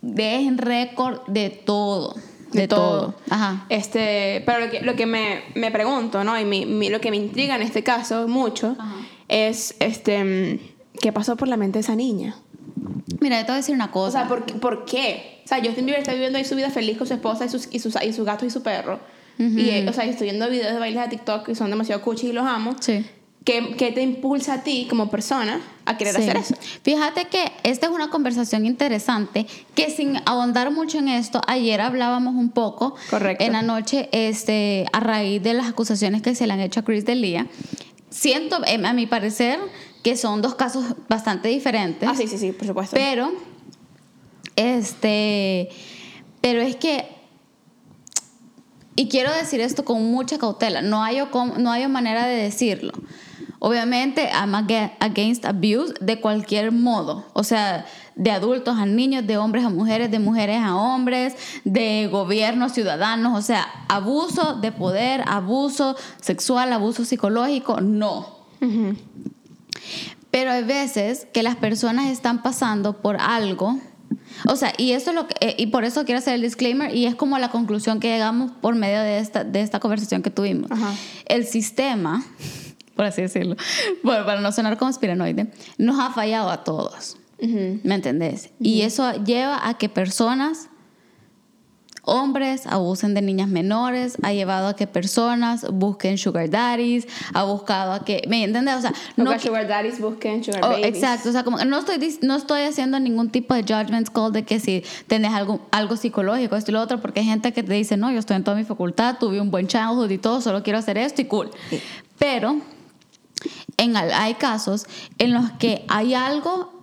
dejen 0.00 0.58
récord 0.58 1.20
de 1.26 1.50
todo. 1.50 2.14
De, 2.52 2.62
de 2.62 2.68
todo. 2.68 3.00
todo. 3.00 3.14
Ajá. 3.28 3.66
Este, 3.68 4.42
pero 4.46 4.60
lo 4.60 4.70
que, 4.70 4.80
lo 4.80 4.96
que 4.96 5.04
me, 5.06 5.42
me 5.54 5.70
pregunto, 5.70 6.24
¿no? 6.24 6.38
Y 6.40 6.44
mi- 6.46 6.64
mi- 6.64 6.88
lo 6.88 7.00
que 7.00 7.10
me 7.10 7.16
intriga 7.18 7.56
en 7.56 7.62
este 7.62 7.82
caso 7.82 8.26
mucho 8.26 8.74
Ajá. 8.78 8.94
es, 9.28 9.74
este, 9.80 10.58
¿qué 11.00 11.12
pasó 11.12 11.36
por 11.36 11.48
la 11.48 11.56
mente 11.58 11.78
de 11.78 11.80
esa 11.80 11.94
niña? 11.94 12.36
Mira, 13.20 13.36
yo 13.40 13.44
te 13.44 13.52
voy 13.52 13.54
a 13.54 13.56
decir 13.58 13.74
una 13.74 13.86
O 13.86 13.90
cosa. 13.90 14.20
sea, 14.20 14.28
¿por, 14.28 14.46
qué- 14.46 14.54
¿por 14.54 14.84
qué? 14.86 15.42
O 15.44 15.48
sea, 15.48 15.58
Justin 15.58 15.84
Bieber 15.86 15.98
está 16.00 16.12
viviendo 16.12 16.38
ahí 16.38 16.44
su 16.44 16.54
vida 16.56 16.70
feliz 16.70 16.96
con 16.96 17.06
su 17.06 17.14
esposa 17.14 17.44
y 17.44 17.48
sus, 17.50 17.68
y 17.70 17.78
sus, 17.80 17.94
y 18.02 18.12
sus 18.14 18.24
gatos 18.24 18.46
y 18.46 18.50
su 18.50 18.62
perro. 18.62 19.00
Y, 19.38 19.70
eh, 19.70 19.86
o 19.88 19.92
sea, 19.92 20.04
estoy 20.04 20.26
viendo 20.28 20.48
videos 20.50 20.72
de 20.72 20.78
bailes 20.80 21.02
de 21.04 21.08
TikTok 21.10 21.46
que 21.46 21.54
son 21.54 21.70
demasiado 21.70 22.02
cuchi 22.02 22.28
y 22.28 22.32
los 22.32 22.44
amo. 22.46 22.74
Sí. 22.80 23.06
¿Qué, 23.44 23.76
qué 23.78 23.92
te 23.92 24.02
impulsa 24.02 24.54
a 24.54 24.62
ti 24.64 24.86
como 24.90 25.08
persona 25.10 25.60
a 25.86 25.96
querer 25.96 26.14
Sí. 26.16 26.22
hacer 26.22 26.36
eso? 26.36 26.54
Fíjate 26.82 27.26
que 27.26 27.50
esta 27.62 27.86
es 27.86 27.92
una 27.92 28.10
conversación 28.10 28.66
interesante 28.66 29.46
que 29.74 29.90
sin 29.90 30.16
ahondar 30.26 30.70
mucho 30.70 30.98
en 30.98 31.08
esto, 31.08 31.40
ayer 31.46 31.80
hablábamos 31.80 32.34
un 32.34 32.50
poco 32.50 32.94
Correcto. 33.08 33.44
en 33.44 33.52
la 33.52 33.62
noche 33.62 34.08
este, 34.12 34.84
a 34.92 35.00
raíz 35.00 35.42
de 35.42 35.54
las 35.54 35.66
acusaciones 35.68 36.20
que 36.20 36.34
se 36.34 36.46
le 36.46 36.52
han 36.52 36.60
hecho 36.60 36.80
a 36.80 36.82
Chris 36.84 37.04
Delia. 37.06 37.46
Siento, 38.10 38.60
em, 38.66 38.84
a 38.84 38.92
mi 38.92 39.06
parecer, 39.06 39.58
que 40.02 40.16
son 40.16 40.42
dos 40.42 40.54
casos 40.56 40.84
bastante 41.08 41.48
diferentes. 41.48 42.06
Ah, 42.08 42.14
sí, 42.16 42.26
sí, 42.26 42.36
sí, 42.38 42.52
por 42.52 42.66
supuesto. 42.66 42.96
Pero, 42.96 43.32
este, 44.56 45.68
pero 46.40 46.60
es 46.60 46.76
que, 46.76 47.06
y 49.00 49.08
quiero 49.08 49.32
decir 49.32 49.60
esto 49.60 49.84
con 49.84 50.10
mucha 50.10 50.38
cautela, 50.38 50.82
no 50.82 51.02
hay, 51.02 51.18
no 51.58 51.70
hay 51.70 51.86
manera 51.88 52.26
de 52.26 52.36
decirlo. 52.36 52.92
Obviamente, 53.60 54.28
I'm 54.32 54.54
aga- 54.54 54.92
against 55.00 55.44
abuse 55.44 55.94
de 56.00 56.20
cualquier 56.20 56.70
modo. 56.70 57.24
O 57.32 57.42
sea, 57.42 57.84
de 58.14 58.30
adultos 58.30 58.76
a 58.78 58.86
niños, 58.86 59.26
de 59.26 59.36
hombres 59.36 59.64
a 59.64 59.68
mujeres, 59.68 60.10
de 60.10 60.18
mujeres 60.18 60.60
a 60.62 60.76
hombres, 60.76 61.34
de 61.64 62.08
gobiernos, 62.10 62.72
ciudadanos. 62.72 63.36
O 63.36 63.42
sea, 63.42 63.66
abuso 63.88 64.54
de 64.60 64.70
poder, 64.70 65.22
abuso 65.26 65.96
sexual, 66.20 66.72
abuso 66.72 67.04
psicológico, 67.04 67.80
no. 67.80 68.38
Pero 70.30 70.50
hay 70.52 70.62
veces 70.62 71.26
que 71.32 71.42
las 71.42 71.56
personas 71.56 72.06
están 72.10 72.42
pasando 72.42 73.00
por 73.00 73.16
algo. 73.16 73.78
O 74.46 74.56
sea, 74.56 74.72
y 74.76 74.92
eso 74.92 75.10
es 75.10 75.16
lo 75.16 75.26
que, 75.26 75.34
eh, 75.40 75.54
y 75.58 75.66
por 75.66 75.84
eso 75.84 76.04
quiero 76.04 76.18
hacer 76.18 76.34
el 76.34 76.42
disclaimer, 76.42 76.94
y 76.94 77.06
es 77.06 77.14
como 77.14 77.38
la 77.38 77.50
conclusión 77.50 78.00
que 78.00 78.08
llegamos 78.08 78.52
por 78.60 78.74
medio 78.74 79.00
de 79.00 79.18
esta, 79.18 79.44
de 79.44 79.60
esta 79.60 79.80
conversación 79.80 80.22
que 80.22 80.30
tuvimos. 80.30 80.70
Ajá. 80.70 80.94
El 81.26 81.46
sistema, 81.46 82.24
por 82.94 83.04
así 83.04 83.22
decirlo, 83.22 83.56
bueno, 84.02 84.24
para 84.24 84.40
no 84.40 84.52
sonar 84.52 84.78
conspiranoide, 84.78 85.52
nos 85.76 85.98
ha 85.98 86.10
fallado 86.10 86.50
a 86.50 86.64
todos. 86.64 87.16
Ujú. 87.40 87.80
¿Me 87.84 87.94
entendés? 87.94 88.50
Y 88.60 88.82
eso 88.82 89.12
lleva 89.24 89.68
a 89.68 89.78
que 89.78 89.88
personas, 89.88 90.68
hombres, 92.08 92.66
abusen 92.66 93.14
de 93.14 93.22
niñas 93.22 93.48
menores, 93.48 94.16
ha 94.22 94.32
llevado 94.32 94.68
a 94.68 94.76
que 94.76 94.86
personas 94.86 95.66
busquen 95.72 96.18
sugar 96.18 96.50
daddies, 96.50 97.06
ha 97.34 97.44
buscado 97.44 97.92
a 97.92 98.04
que, 98.04 98.22
¿me 98.28 98.42
entiendes? 98.44 98.76
O 98.76 98.80
sea, 98.80 98.92
No 99.16 99.30
que 99.32 99.38
sugar 99.40 99.68
daddies 99.68 100.00
busquen 100.00 100.42
sugar 100.42 100.64
Oh, 100.64 100.68
babies. 100.70 100.86
exacto, 100.86 101.28
o 101.28 101.32
sea, 101.32 101.44
como 101.44 101.58
no 101.58 101.78
estoy, 101.78 102.18
no 102.22 102.36
estoy 102.36 102.62
haciendo 102.62 102.98
ningún 102.98 103.30
tipo 103.30 103.54
de 103.54 103.62
judgment 103.62 104.08
call 104.10 104.32
de 104.32 104.44
que 104.44 104.58
si 104.60 104.82
tenés 105.06 105.32
algo, 105.34 105.60
algo 105.70 105.96
psicológico, 105.96 106.56
esto 106.56 106.70
y 106.70 106.74
lo 106.74 106.80
otro, 106.80 107.00
porque 107.00 107.20
hay 107.20 107.26
gente 107.26 107.52
que 107.52 107.62
te 107.62 107.72
dice, 107.74 107.96
no, 107.96 108.10
yo 108.10 108.18
estoy 108.18 108.36
en 108.36 108.44
toda 108.44 108.56
mi 108.56 108.64
facultad, 108.64 109.16
tuve 109.18 109.40
un 109.40 109.50
buen 109.50 109.66
childhood 109.66 110.10
y 110.10 110.18
todo, 110.18 110.40
solo 110.40 110.62
quiero 110.62 110.78
hacer 110.78 110.98
esto 110.98 111.22
y 111.22 111.26
cool. 111.26 111.50
Pero 112.18 112.56
en, 113.76 113.96
hay 113.96 114.34
casos 114.34 114.86
en 115.18 115.32
los 115.34 115.50
que 115.52 115.84
hay 115.88 116.14
algo 116.14 116.77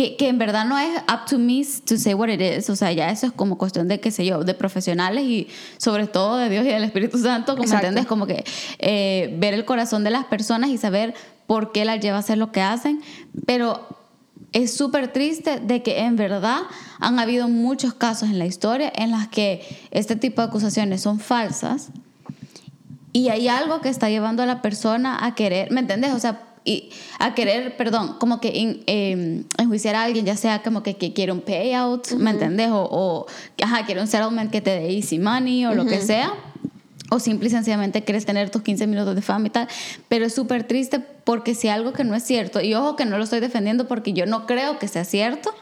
que, 0.00 0.16
que 0.16 0.28
en 0.28 0.38
verdad 0.38 0.64
no 0.64 0.78
es 0.78 0.96
up 1.12 1.26
to 1.28 1.38
me 1.38 1.62
to 1.84 1.98
say 1.98 2.14
what 2.14 2.30
it 2.30 2.40
is, 2.40 2.70
o 2.70 2.76
sea, 2.76 2.90
ya 2.90 3.10
eso 3.10 3.26
es 3.26 3.32
como 3.32 3.58
cuestión 3.58 3.86
de, 3.86 4.00
qué 4.00 4.10
sé 4.10 4.24
yo, 4.24 4.44
de 4.44 4.54
profesionales 4.54 5.24
y 5.24 5.48
sobre 5.76 6.06
todo 6.06 6.38
de 6.38 6.48
Dios 6.48 6.64
y 6.64 6.68
del 6.68 6.84
Espíritu 6.84 7.18
Santo, 7.18 7.54
como 7.54 7.70
entiendes, 7.70 8.06
como 8.06 8.26
que 8.26 8.42
eh, 8.78 9.36
ver 9.38 9.52
el 9.52 9.66
corazón 9.66 10.02
de 10.02 10.08
las 10.08 10.24
personas 10.24 10.70
y 10.70 10.78
saber 10.78 11.12
por 11.46 11.72
qué 11.72 11.84
las 11.84 12.00
lleva 12.00 12.16
a 12.16 12.20
hacer 12.20 12.38
lo 12.38 12.50
que 12.50 12.62
hacen, 12.62 13.02
pero 13.44 13.86
es 14.52 14.74
súper 14.74 15.12
triste 15.12 15.60
de 15.60 15.82
que 15.82 15.98
en 15.98 16.16
verdad 16.16 16.60
han 16.98 17.18
habido 17.18 17.48
muchos 17.48 17.92
casos 17.92 18.30
en 18.30 18.38
la 18.38 18.46
historia 18.46 18.90
en 18.96 19.10
las 19.10 19.28
que 19.28 19.60
este 19.90 20.16
tipo 20.16 20.40
de 20.40 20.48
acusaciones 20.48 21.02
son 21.02 21.20
falsas 21.20 21.90
y 23.12 23.28
hay 23.28 23.48
algo 23.48 23.82
que 23.82 23.90
está 23.90 24.08
llevando 24.08 24.42
a 24.42 24.46
la 24.46 24.62
persona 24.62 25.26
a 25.26 25.34
querer, 25.34 25.70
¿me 25.70 25.80
entiendes? 25.80 26.14
O 26.14 26.18
sea, 26.18 26.46
y 26.64 26.90
a 27.18 27.34
querer, 27.34 27.76
perdón, 27.76 28.16
como 28.18 28.40
que 28.40 28.48
en- 28.60 28.82
eh, 28.86 29.44
enjuiciar 29.58 29.94
a 29.96 30.02
alguien, 30.04 30.24
ya 30.26 30.36
sea 30.36 30.62
como 30.62 30.82
que, 30.82 30.96
que 30.96 31.12
quiere 31.12 31.32
un 31.32 31.40
payout, 31.40 32.12
¿me 32.12 32.30
entiendes? 32.30 32.68
O, 32.70 32.86
o 32.90 33.26
ajá, 33.62 33.86
quiere 33.86 34.00
un 34.00 34.06
settlement 34.06 34.50
que 34.50 34.60
te 34.60 34.70
dé 34.70 34.92
easy 34.94 35.18
money 35.18 35.64
o 35.66 35.74
lo 35.74 35.84
que 35.86 36.00
sea. 36.02 36.32
O 37.12 37.18
simple 37.18 37.48
y 37.48 37.50
sencillamente 37.50 38.04
quieres 38.04 38.24
tener 38.24 38.50
tus 38.50 38.62
15 38.62 38.86
minutos 38.86 39.16
de 39.16 39.22
fama 39.22 39.48
y 39.48 39.50
tal. 39.50 39.66
Pero 40.08 40.26
es 40.26 40.32
súper 40.34 40.62
triste 40.64 41.00
porque 41.00 41.56
si 41.56 41.66
algo 41.66 41.92
que 41.92 42.04
no 42.04 42.14
es 42.14 42.22
cierto, 42.22 42.60
y 42.60 42.74
ojo 42.74 42.94
que 42.94 43.04
no 43.04 43.18
lo 43.18 43.24
estoy 43.24 43.40
defendiendo 43.40 43.88
porque 43.88 44.12
yo 44.12 44.26
no 44.26 44.46
creo 44.46 44.78
que 44.78 44.86
sea 44.86 45.04
cierto, 45.04 45.52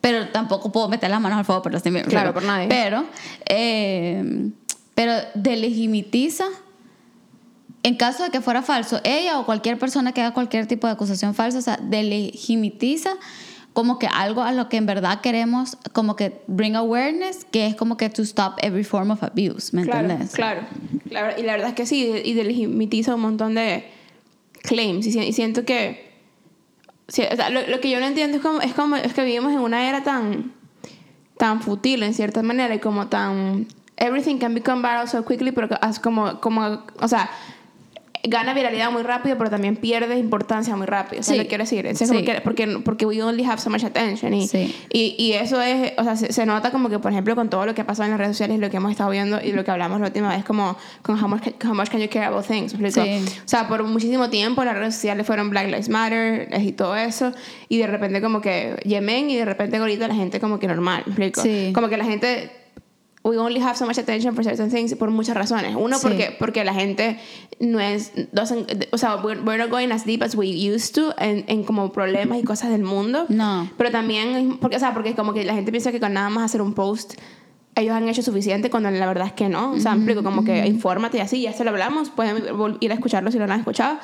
pero 0.00 0.28
tampoco 0.28 0.72
puedo 0.72 0.88
meter 0.88 1.10
las 1.10 1.20
manos 1.20 1.38
al 1.38 1.44
fuego, 1.44 1.62
sí 1.82 1.90
me- 1.90 2.02
Claro, 2.04 2.30
pero- 2.30 2.34
por 2.34 2.42
nadie. 2.44 2.68
Pero, 2.68 3.04
eh, 3.46 4.50
pero 4.94 5.12
delegitimiza 5.34 6.44
en 7.84 7.94
caso 7.96 8.24
de 8.24 8.30
que 8.30 8.40
fuera 8.40 8.62
falso, 8.62 9.00
ella 9.04 9.38
o 9.38 9.46
cualquier 9.46 9.78
persona 9.78 10.10
que 10.12 10.20
haga 10.22 10.34
cualquier 10.34 10.66
tipo 10.66 10.86
de 10.88 10.94
acusación 10.94 11.34
falsa, 11.34 11.58
o 11.58 11.62
sea, 11.62 11.78
delegitimiza 11.80 13.10
como 13.72 13.98
que 13.98 14.06
algo 14.06 14.42
a 14.42 14.52
lo 14.52 14.68
que 14.68 14.76
en 14.76 14.86
verdad 14.86 15.20
queremos, 15.20 15.76
como 15.92 16.14
que 16.16 16.40
bring 16.46 16.76
awareness, 16.76 17.44
que 17.44 17.66
es 17.66 17.74
como 17.74 17.96
que 17.96 18.08
to 18.08 18.22
stop 18.22 18.54
every 18.62 18.84
form 18.84 19.10
of 19.10 19.22
abuse, 19.22 19.72
¿me 19.76 19.82
Claro, 19.84 20.00
entiendes? 20.08 20.32
claro. 20.34 20.60
La 21.10 21.22
ver- 21.22 21.38
y 21.38 21.42
la 21.42 21.52
verdad 21.52 21.68
es 21.70 21.74
que 21.74 21.84
sí, 21.86 22.08
y 22.24 22.34
delegitimiza 22.34 23.14
un 23.16 23.20
montón 23.22 23.54
de 23.56 23.84
claims. 24.62 25.06
Y, 25.06 25.12
si- 25.12 25.18
y 25.20 25.32
siento 25.32 25.64
que. 25.64 26.12
sí, 27.08 27.22
o 27.30 27.36
sea, 27.36 27.50
lo, 27.50 27.66
lo 27.66 27.80
que 27.80 27.90
yo 27.90 27.98
no 28.00 28.06
entiendo 28.06 28.36
es 28.36 28.42
como, 28.42 28.60
es 28.60 28.72
como 28.74 28.96
es 28.96 29.12
que 29.12 29.24
vivimos 29.24 29.52
en 29.52 29.58
una 29.58 29.88
era 29.88 30.02
tan 30.04 30.52
tan 31.36 31.60
fútil 31.60 32.04
en 32.04 32.14
cierta 32.14 32.42
manera 32.44 32.72
y 32.76 32.78
como 32.78 33.08
tan 33.08 33.66
everything 33.96 34.38
can 34.38 34.54
become 34.54 34.82
viral 34.82 35.08
so 35.08 35.24
quickly 35.24 35.50
pero 35.50 35.68
como 36.00 36.40
como 36.40 36.84
o 37.00 37.08
sea 37.08 37.28
gana 38.26 38.54
viralidad 38.54 38.90
muy 38.90 39.02
rápido 39.02 39.36
pero 39.38 39.50
también 39.50 39.76
pierde 39.76 40.18
importancia 40.18 40.74
muy 40.76 40.86
rápido 40.86 41.22
sea 41.22 41.32
Sí. 41.34 41.38
lo 41.38 41.42
que 41.44 41.48
quiero 41.48 41.64
decir 41.64 41.88
Sí. 41.96 42.04
porque 42.42 42.80
porque 42.84 43.06
we 43.06 43.22
only 43.22 43.44
have 43.44 43.58
so 43.60 43.70
much 43.70 43.84
attention 43.84 44.32
y, 44.34 44.48
Sí. 44.48 44.74
y, 44.92 45.14
y 45.18 45.32
eso 45.34 45.60
es 45.60 45.92
o 45.98 46.04
sea 46.04 46.16
se, 46.16 46.32
se 46.32 46.46
nota 46.46 46.70
como 46.70 46.88
que 46.88 46.98
por 46.98 47.12
ejemplo 47.12 47.34
con 47.36 47.50
todo 47.50 47.66
lo 47.66 47.74
que 47.74 47.82
ha 47.82 47.86
pasado 47.86 48.04
en 48.04 48.10
las 48.12 48.18
redes 48.18 48.36
sociales 48.36 48.58
lo 48.58 48.70
que 48.70 48.78
hemos 48.78 48.90
estado 48.90 49.10
viendo 49.10 49.40
y 49.42 49.52
lo 49.52 49.64
que 49.64 49.70
hablamos 49.70 50.00
la 50.00 50.06
última 50.06 50.28
vez 50.34 50.44
como 50.44 50.76
con 51.02 51.22
how 51.22 51.28
much, 51.28 51.42
how 51.64 51.74
much 51.74 51.88
can 51.88 52.00
you 52.00 52.08
care 52.08 52.24
about 52.26 52.46
things. 52.46 52.72
Sí. 52.72 53.00
o 53.00 53.48
sea 53.48 53.68
por 53.68 53.82
muchísimo 53.84 54.30
tiempo 54.30 54.64
las 54.64 54.76
redes 54.76 54.94
sociales 54.94 55.26
fueron 55.26 55.50
Black 55.50 55.66
Lives 55.66 55.88
Matter 55.88 56.48
y 56.60 56.72
todo 56.72 56.96
eso 56.96 57.32
y 57.68 57.78
de 57.78 57.86
repente 57.86 58.20
como 58.22 58.40
que 58.40 58.76
Yemen 58.84 59.30
y 59.30 59.36
de 59.36 59.44
repente 59.44 59.76
ahorita 59.76 60.08
la 60.08 60.14
gente 60.14 60.40
como 60.40 60.58
que 60.58 60.66
normal 60.66 61.04
como 61.74 61.88
que 61.88 61.96
la 61.96 62.04
gente 62.04 62.50
we 63.24 63.38
only 63.38 63.58
have 63.58 63.74
so 63.76 63.86
much 63.86 63.96
attention 63.98 64.34
for 64.34 64.44
certain 64.44 64.70
things 64.70 64.94
por 64.94 65.10
muchas 65.10 65.34
razones. 65.34 65.74
Uno, 65.76 65.96
Sí. 65.98 66.02
porque, 66.02 66.36
porque 66.38 66.62
la 66.64 66.74
gente 66.74 67.18
no 67.58 67.80
es, 67.80 68.12
o 68.92 68.98
sea, 68.98 69.16
we're, 69.16 69.40
we're 69.40 69.56
not 69.56 69.70
going 69.70 69.90
as 69.92 70.04
deep 70.04 70.22
as 70.22 70.34
we 70.36 70.46
used 70.48 70.94
to 70.94 71.14
en, 71.18 71.44
en 71.48 71.64
como 71.64 71.90
problemas 71.90 72.38
y 72.38 72.44
cosas 72.44 72.70
del 72.70 72.82
mundo. 72.84 73.24
No. 73.30 73.70
Pero 73.78 73.90
también, 73.90 74.58
porque, 74.60 74.76
o 74.76 74.78
sea, 74.78 74.92
porque 74.92 75.14
como 75.14 75.32
que 75.32 75.42
la 75.44 75.54
gente 75.54 75.70
piensa 75.70 75.90
que 75.90 76.00
con 76.00 76.12
nada 76.12 76.28
más 76.28 76.44
hacer 76.44 76.60
un 76.60 76.74
post 76.74 77.14
ellos 77.76 77.92
han 77.96 78.08
hecho 78.08 78.22
suficiente 78.22 78.70
cuando 78.70 78.90
la 78.90 79.06
verdad 79.06 79.26
es 79.26 79.32
que 79.32 79.48
no. 79.48 79.72
O 79.72 79.80
sea, 79.80 79.92
me 79.92 79.98
explico, 80.02 80.22
como 80.22 80.44
que 80.44 80.64
infórmate 80.66 81.16
y 81.16 81.20
así, 81.20 81.40
ya 81.40 81.52
se 81.52 81.64
lo 81.64 81.70
hablamos, 81.70 82.10
pueden 82.10 82.44
ir 82.80 82.90
a 82.92 82.94
escucharlo 82.94 83.32
si 83.32 83.38
no 83.38 83.46
lo 83.46 83.52
han 83.54 83.60
escuchado. 83.60 83.98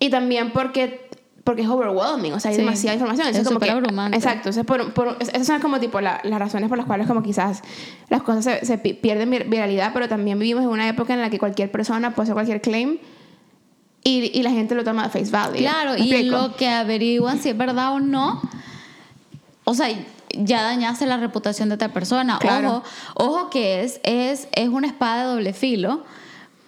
Y 0.00 0.10
también 0.10 0.52
porque 0.52 1.08
porque 1.44 1.60
es 1.62 1.68
overwhelming, 1.68 2.32
o 2.32 2.40
sea, 2.40 2.50
hay 2.50 2.56
Sí. 2.56 2.62
demasiada 2.62 2.94
información. 2.94 3.28
Es 3.28 3.36
Eso 3.36 3.44
como 3.44 3.56
súper 3.56 3.68
que, 3.68 3.72
abrumante. 3.74 4.16
Exacto, 4.16 4.48
entonces 4.48 4.64
por, 4.64 4.94
por- 4.94 5.16
es- 5.20 5.28
esas 5.28 5.46
son 5.46 5.60
como 5.60 5.78
tipo 5.78 6.00
la- 6.00 6.20
las 6.24 6.38
razones 6.38 6.70
por 6.70 6.78
las 6.78 6.86
cuales 6.86 7.06
como 7.06 7.22
quizás 7.22 7.62
las 8.08 8.22
cosas 8.22 8.44
se, 8.44 8.64
se 8.66 8.78
pi- 8.78 8.94
pierden 8.94 9.30
vir- 9.30 9.48
viralidad, 9.48 9.92
pero 9.92 10.08
también 10.08 10.38
vivimos 10.38 10.62
en 10.64 10.70
una 10.70 10.88
época 10.88 11.12
en 11.12 11.20
la 11.20 11.28
que 11.28 11.38
cualquier 11.38 11.70
persona 11.70 12.14
puede 12.14 12.24
hacer 12.24 12.34
cualquier 12.34 12.60
claim 12.62 12.96
y, 14.02 14.30
y 14.38 14.42
la 14.42 14.50
gente 14.52 14.74
lo 14.74 14.84
toma 14.84 15.04
de 15.04 15.08
face 15.10 15.30
value. 15.30 15.58
Claro, 15.58 15.92
¿Me 15.92 16.00
y 16.00 16.12
explico? 16.12 16.36
lo 16.36 16.56
que 16.56 16.68
averiguan 16.68 17.38
si 17.38 17.50
es 17.50 17.56
verdad 17.58 17.92
o 17.92 18.00
no, 18.00 18.40
o 19.64 19.74
sea, 19.74 19.88
ya 20.36 20.62
dañaste 20.62 21.06
la 21.06 21.16
reputación 21.18 21.68
de 21.68 21.74
otra 21.76 21.88
persona. 21.92 22.38
Claro. 22.38 22.82
Ojo, 23.16 23.32
ojo 23.32 23.50
que 23.50 23.82
es, 23.84 24.00
es, 24.02 24.48
es 24.52 24.68
una 24.68 24.86
espada 24.86 25.22
de 25.24 25.28
doble 25.34 25.52
filo, 25.52 26.04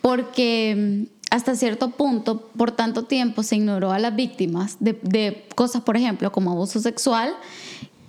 porque 0.02 1.06
hasta 1.36 1.54
cierto 1.54 1.90
punto, 1.90 2.48
por 2.56 2.72
tanto 2.72 3.04
tiempo, 3.04 3.42
se 3.42 3.56
ignoró 3.56 3.92
a 3.92 3.98
las 3.98 4.16
víctimas 4.16 4.76
de, 4.80 4.98
de 5.02 5.46
cosas, 5.54 5.82
por 5.82 5.96
ejemplo, 5.96 6.32
como 6.32 6.50
abuso 6.50 6.80
sexual, 6.80 7.34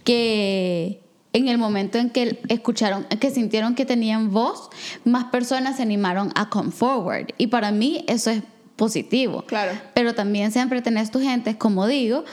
que 0.04 1.02
en 1.34 1.48
el 1.48 1.58
momento 1.58 1.98
en 1.98 2.10
que 2.10 2.40
escucharon, 2.48 3.06
que 3.20 3.30
sintieron 3.30 3.76
que 3.76 3.86
tenían 3.86 4.32
voz, 4.32 4.70
más 5.06 5.26
personas 5.26 5.78
se 5.78 5.84
animaron 5.84 6.32
a 6.36 6.50
come 6.50 6.72
forward. 6.72 7.28
Y 7.38 7.48
para 7.48 7.72
mí 7.72 8.04
eso 8.08 8.32
es 8.32 8.42
positivo. 8.76 9.44
Claro. 9.46 9.80
Pero 9.94 10.16
también 10.16 10.52
siempre 10.52 10.82
tenés 10.82 11.12
tu 11.12 11.20
gente, 11.20 11.58
como 11.58 11.86
digo, 11.86 12.24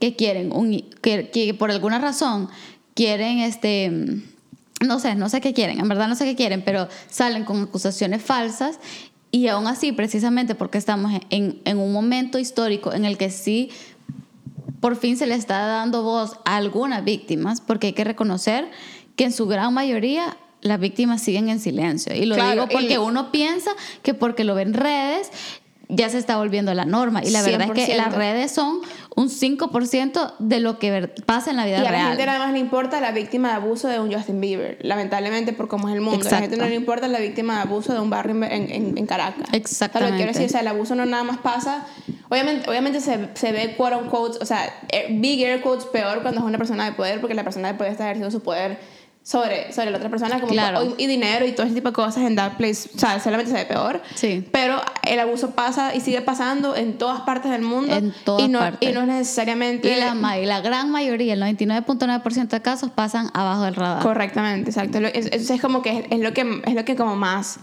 que 0.00 0.16
quieren 0.16 0.52
un, 0.52 0.82
que, 1.02 1.30
que 1.30 1.54
por 1.54 1.70
alguna 1.70 1.98
razón 1.98 2.48
quieren 2.94 3.40
este 3.40 4.22
no 4.80 5.00
sé, 5.00 5.14
no 5.14 5.28
sé 5.28 5.40
qué 5.40 5.54
quieren, 5.54 5.80
en 5.80 5.88
verdad 5.88 6.08
no 6.08 6.14
sé 6.14 6.24
qué 6.24 6.36
quieren, 6.36 6.62
pero 6.62 6.88
salen 7.08 7.44
con 7.44 7.62
acusaciones 7.62 8.22
falsas 8.22 8.78
y 9.34 9.48
aún 9.48 9.66
así, 9.66 9.90
precisamente 9.90 10.54
porque 10.54 10.78
estamos 10.78 11.10
en, 11.30 11.60
en 11.64 11.78
un 11.78 11.92
momento 11.92 12.38
histórico 12.38 12.92
en 12.92 13.04
el 13.04 13.18
que 13.18 13.30
sí 13.30 13.70
por 14.78 14.94
fin 14.94 15.16
se 15.16 15.26
le 15.26 15.34
está 15.34 15.66
dando 15.66 16.04
voz 16.04 16.36
a 16.44 16.54
algunas 16.54 17.04
víctimas, 17.04 17.60
porque 17.60 17.88
hay 17.88 17.92
que 17.94 18.04
reconocer 18.04 18.70
que 19.16 19.24
en 19.24 19.32
su 19.32 19.46
gran 19.48 19.74
mayoría 19.74 20.36
las 20.60 20.78
víctimas 20.78 21.20
siguen 21.20 21.48
en 21.48 21.58
silencio. 21.58 22.14
Y 22.14 22.26
lo 22.26 22.36
Claro, 22.36 22.52
digo 22.52 22.68
porque 22.70 22.94
y- 22.94 22.98
uno 22.98 23.32
piensa 23.32 23.70
que 24.02 24.14
porque 24.14 24.44
lo 24.44 24.54
ve 24.54 24.62
en 24.62 24.74
redes 24.74 25.30
ya 25.88 26.08
se 26.08 26.18
está 26.18 26.36
volviendo 26.38 26.72
la 26.74 26.84
norma. 26.84 27.22
Y 27.24 27.30
la 27.30 27.42
verdad 27.42 27.62
es 27.62 27.70
que 27.72 27.92
100%. 27.94 27.96
las 27.96 28.14
redes 28.14 28.52
son 28.52 28.80
un 29.16 29.28
5% 29.28 30.34
de 30.38 30.60
lo 30.60 30.78
que 30.78 31.08
pasa 31.26 31.50
en 31.50 31.56
la 31.56 31.66
vida 31.66 31.76
Y 31.78 31.80
a 31.80 31.84
la 31.84 31.90
real. 31.90 32.08
gente 32.08 32.26
nada 32.26 32.38
más 32.38 32.52
le 32.52 32.58
importa 32.58 33.00
la 33.00 33.12
víctima 33.12 33.48
de 33.50 33.54
abuso 33.54 33.88
de 33.88 34.00
un 34.00 34.12
Justin 34.12 34.40
Bieber, 34.40 34.78
lamentablemente 34.82 35.52
por 35.52 35.68
cómo 35.68 35.88
es 35.88 35.94
el 35.94 36.00
mundo. 36.00 36.20
A 36.20 36.22
la 36.22 36.24
Exacto. 36.24 36.42
gente 36.50 36.56
no 36.56 36.68
le 36.68 36.74
importa 36.74 37.06
la 37.08 37.18
víctima 37.20 37.56
de 37.56 37.60
abuso 37.62 37.92
de 37.92 38.00
un 38.00 38.10
barrio 38.10 38.34
en, 38.34 38.44
en, 38.44 38.98
en 38.98 39.06
Caracas. 39.06 39.48
Exactamente. 39.52 39.56
O 39.56 39.78
sea, 39.78 39.98
lo 40.00 40.06
que 40.06 40.16
quiero 40.16 40.32
decir, 40.32 40.46
o 40.46 40.50
sea, 40.50 40.60
el 40.60 40.68
abuso 40.68 40.94
no 40.94 41.06
nada 41.06 41.22
más 41.24 41.38
pasa. 41.38 41.86
Obviamente, 42.28 42.68
obviamente 42.68 43.00
se, 43.00 43.28
se 43.34 43.52
ve 43.52 43.74
quote 43.76 43.96
unquote, 43.96 44.38
o 44.40 44.46
sea, 44.46 44.64
eh, 44.90 45.06
big 45.10 45.42
air 45.44 45.60
quotes 45.60 45.84
peor 45.86 46.22
cuando 46.22 46.40
es 46.40 46.46
una 46.46 46.58
persona 46.58 46.84
de 46.86 46.92
poder, 46.92 47.20
porque 47.20 47.34
la 47.34 47.44
persona 47.44 47.68
de 47.68 47.74
poder 47.74 47.92
está 47.92 48.04
ejerciendo 48.04 48.30
su 48.30 48.42
poder 48.42 48.78
sobre, 49.24 49.72
sobre 49.72 49.90
la 49.90 49.96
otra 49.96 50.10
persona 50.10 50.38
como 50.38 50.52
Claro. 50.52 50.94
y, 50.98 51.06
dinero 51.06 51.46
y 51.46 51.52
todo 51.52 51.64
ese 51.64 51.74
tipo 51.74 51.88
de 51.88 51.94
cosas 51.94 52.24
en 52.24 52.36
that 52.36 52.58
place, 52.58 52.90
o 52.94 52.98
sea, 52.98 53.18
solamente 53.18 53.50
se 53.50 53.56
ve 53.56 53.64
peor. 53.64 54.02
Sí. 54.14 54.46
Pero 54.52 54.82
el 55.02 55.18
abuso 55.18 55.52
pasa 55.52 55.94
y 55.94 56.00
sigue 56.02 56.20
pasando 56.20 56.76
en 56.76 56.98
todas 56.98 57.22
partes 57.22 57.50
del 57.50 57.62
mundo. 57.62 57.94
En 57.94 58.14
todas 58.24 58.46
y 58.46 58.48
no, 58.48 58.58
partes. 58.58 58.86
Y 58.88 58.92
no 58.92 59.00
es 59.00 59.06
necesariamente... 59.06 59.90
Y 59.90 59.96
la, 59.98 60.38
y 60.38 60.44
la 60.44 60.60
gran 60.60 60.90
mayoría, 60.90 61.32
el 61.32 61.40
99.9% 61.42 62.48
de 62.48 62.60
casos 62.60 62.90
pasan 62.90 63.30
abajo 63.32 63.62
del 63.62 63.76
radar. 63.76 64.02
Correctamente, 64.02 64.68
exacto. 64.70 64.98
Eso 64.98 65.54
es 65.54 65.60
como 65.60 65.80
que 65.80 66.00
es, 66.00 66.04
es 66.10 66.20
lo 66.20 66.34
que 66.34 66.62
es 66.66 66.74
lo 66.74 66.84
que 66.84 66.94
como 66.94 67.16
más 67.16 67.58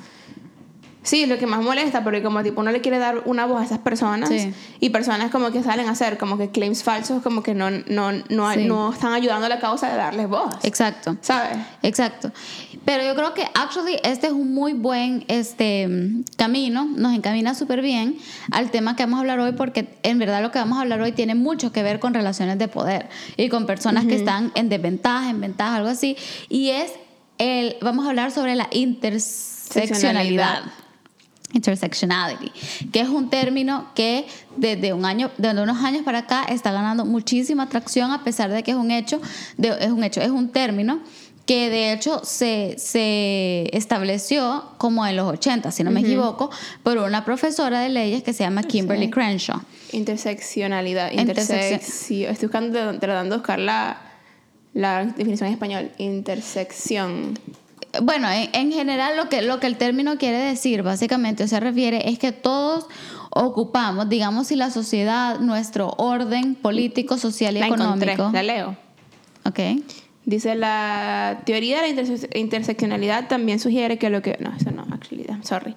Sí, 1.03 1.25
lo 1.25 1.39
que 1.39 1.47
más 1.47 1.63
molesta, 1.63 2.03
porque 2.03 2.21
como 2.21 2.43
tipo 2.43 2.61
uno 2.61 2.71
le 2.71 2.79
quiere 2.79 2.99
dar 2.99 3.23
una 3.25 3.47
voz 3.47 3.61
a 3.61 3.65
esas 3.65 3.79
personas 3.79 4.29
Sí. 4.29 4.53
y 4.79 4.89
personas 4.91 5.31
como 5.31 5.51
que 5.51 5.63
salen 5.63 5.87
a 5.87 5.93
hacer 5.93 6.19
como 6.19 6.37
que 6.37 6.51
claims 6.51 6.83
falsos 6.83 7.23
como 7.23 7.41
que 7.41 7.55
no 7.55 7.71
no 7.71 8.11
no, 8.29 8.53
Sí. 8.53 8.65
no 8.65 8.93
están 8.93 9.11
ayudando 9.13 9.47
a 9.47 9.49
la 9.49 9.59
causa 9.59 9.89
de 9.89 9.97
darles 9.97 10.27
voz. 10.29 10.53
Exacto. 10.61 11.17
¿Sabes? 11.21 11.57
Exacto. 11.81 12.31
Pero 12.85 13.03
yo 13.03 13.15
creo 13.15 13.33
que 13.33 13.43
actually 13.55 13.97
este 14.03 14.27
es 14.27 14.33
un 14.33 14.53
muy 14.53 14.73
buen 14.73 15.25
este 15.27 15.87
camino, 16.37 16.85
nos 16.85 17.15
encamina 17.15 17.55
súper 17.55 17.81
bien 17.81 18.17
al 18.51 18.69
tema 18.69 18.95
que 18.95 19.03
vamos 19.03 19.17
a 19.17 19.21
hablar 19.21 19.39
hoy 19.39 19.53
porque 19.53 19.87
en 20.03 20.19
verdad 20.19 20.41
lo 20.43 20.51
que 20.51 20.59
vamos 20.59 20.77
a 20.77 20.81
hablar 20.81 21.01
hoy 21.01 21.13
tiene 21.13 21.33
mucho 21.33 21.71
que 21.71 21.81
ver 21.81 21.99
con 21.99 22.13
relaciones 22.13 22.59
de 22.59 22.67
poder 22.67 23.09
y 23.37 23.49
con 23.49 23.65
personas 23.65 24.05
que 24.05 24.13
están 24.15 24.51
en 24.53 24.69
desventaja, 24.69 25.31
en 25.31 25.41
ventaja, 25.41 25.77
algo 25.77 25.89
así. 25.89 26.15
Y 26.47 26.69
es 26.69 26.91
el, 27.39 27.77
vamos 27.81 28.05
a 28.05 28.09
hablar 28.09 28.29
sobre 28.31 28.53
la 28.55 28.67
interseccionalidad. 28.69 30.63
Intersectionality, 31.53 32.51
que 32.91 33.01
es 33.01 33.09
un 33.09 33.29
término 33.29 33.87
que 33.95 34.25
desde 34.57 34.93
un 34.93 35.05
año, 35.05 35.31
desde 35.37 35.61
unos 35.61 35.83
años 35.83 36.03
para 36.03 36.19
acá 36.19 36.43
está 36.49 36.71
ganando 36.71 37.05
muchísima 37.05 37.63
atracción 37.63 38.11
a 38.11 38.23
pesar 38.23 38.49
de 38.51 38.63
que 38.63 38.71
es 38.71 38.77
un 38.77 38.91
hecho, 38.91 39.19
de- 39.57 39.75
es 39.79 39.89
un 39.91 40.03
hecho, 40.03 40.21
es 40.21 40.29
un 40.29 40.49
término 40.49 40.99
que 41.45 41.69
de 41.69 41.91
hecho 41.91 42.21
se, 42.23 42.75
se 42.77 43.69
estableció 43.75 44.63
como 44.77 45.05
en 45.05 45.15
los 45.17 45.27
80, 45.29 45.71
si 45.71 45.83
no 45.83 45.91
me 45.91 45.99
equivoco, 46.01 46.49
por 46.83 46.97
una 46.99 47.25
profesora 47.25 47.79
de 47.81 47.89
leyes 47.89 48.23
que 48.23 48.31
se 48.31 48.43
llama 48.43 48.63
Kimberly 48.63 49.09
Crenshaw. 49.09 49.59
Interseccionalidad. 49.91 51.11
Intersección. 51.11 51.59
Intersección. 51.73 52.31
Estoy 52.31 52.47
buscando, 52.47 52.99
tratando 52.99 53.35
de 53.35 53.39
buscar 53.39 53.59
la, 53.59 53.97
la 54.73 55.03
definición 55.05 55.47
en 55.47 55.53
español. 55.53 55.91
Intersección. 55.97 57.37
Bueno, 58.03 58.29
en, 58.31 58.49
en 58.53 58.71
general 58.71 59.17
lo 59.17 59.27
que, 59.29 59.41
lo 59.41 59.59
que 59.59 59.67
el 59.67 59.77
término 59.77 60.17
quiere 60.17 60.37
decir, 60.37 60.81
básicamente, 60.83 61.47
se 61.47 61.59
refiere 61.59 62.09
es 62.09 62.19
que 62.19 62.31
todos 62.31 62.87
ocupamos, 63.31 64.07
digamos, 64.09 64.47
si 64.47 64.55
la 64.55 64.69
sociedad, 64.71 65.39
nuestro 65.39 65.93
orden 65.97 66.55
político, 66.55 67.17
social 67.17 67.55
y 67.57 67.59
La 67.59 67.67
encontré, 67.67 68.13
económico. 68.13 68.31
la 68.33 68.43
leo. 68.43 68.77
Ok. 69.45 69.59
Dice 70.23 70.53
la 70.55 71.41
teoría 71.45 71.81
de 71.81 71.93
la 71.93 72.01
interse- 72.03 72.29
interseccionalidad 72.37 73.27
también 73.27 73.59
sugiere 73.59 73.97
que 73.97 74.09
lo 74.09 74.21
que 74.21 74.37
no 74.39 74.53
eso 74.55 74.69
no 74.71 74.83
actually 74.91 75.25
I'm 75.27 75.43
sorry 75.43 75.73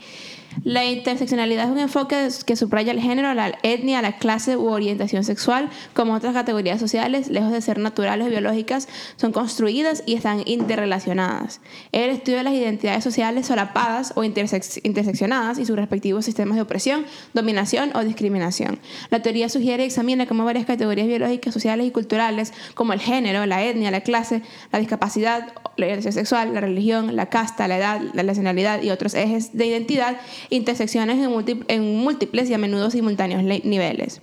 la 0.63 0.85
interseccionalidad 0.85 1.65
es 1.65 1.71
un 1.71 1.79
enfoque 1.79 2.29
que 2.47 2.57
subraya 2.57 2.93
el 2.93 3.01
género, 3.01 3.35
la 3.35 3.59
etnia, 3.63 4.03
la 4.03 4.19
clase 4.19 4.57
u 4.57 4.69
orientación 4.69 5.25
sexual, 5.25 5.69
como 5.95 6.15
otras 6.15 6.35
categorías 6.35 6.79
sociales, 6.79 7.29
lejos 7.29 7.51
de 7.51 7.61
ser 7.61 7.79
naturales 7.79 8.27
o 8.27 8.31
biológicas, 8.31 8.89
son 9.17 9.33
construidas 9.33 10.03
y 10.07 10.15
están 10.15 10.43
interrelacionadas. 10.47 11.61
El 11.93 12.11
estudio 12.11 12.39
de 12.39 12.45
las 12.45 12.55
identidades 12.55 13.03
sociales 13.03 13.47
solapadas 13.47 14.13
o 14.17 14.25
interseccionadas 14.25 15.59
y 15.59 15.67
sus 15.67 15.77
respectivos 15.77 16.25
sistemas 16.25 16.57
de 16.57 16.63
opresión, 16.63 17.05
dominación 17.33 17.91
o 17.95 18.05
discriminación. 18.05 18.79
La 19.11 19.23
teoría 19.23 19.49
sugiere 19.49 19.83
y 19.83 19.87
examina 19.87 20.27
cómo 20.27 20.45
varias 20.45 20.67
categorías 20.67 21.07
biológicas, 21.07 21.53
sociales 21.53 21.87
y 21.87 21.91
culturales, 21.91 22.53
como 22.75 22.93
el 22.93 23.01
género, 23.01 23.47
la 23.47 23.63
etnia, 23.63 23.91
la 23.91 24.03
clase, 24.03 24.43
la 24.73 24.79
discapacidad, 24.79 25.53
la 25.77 25.87
orientación 25.87 26.13
sexual, 26.13 26.55
la 26.55 26.61
religión, 26.61 27.17
la 27.17 27.27
casta, 27.27 27.67
la 27.69 27.79
edad, 27.79 28.01
la 28.13 28.23
nacionalidad 28.23 28.83
y 28.83 28.91
otros 28.91 29.15
ejes 29.15 29.57
de 29.57 29.67
identidad, 29.67 30.17
intersecciones 30.51 31.19
en, 31.19 31.31
múlti- 31.31 31.65
en 31.69 31.97
múltiples 31.97 32.49
y 32.51 32.55
a 32.55 32.59
menudo 32.59 32.91
simultáneos 32.91 33.43
le- 33.43 33.63
niveles. 33.65 34.21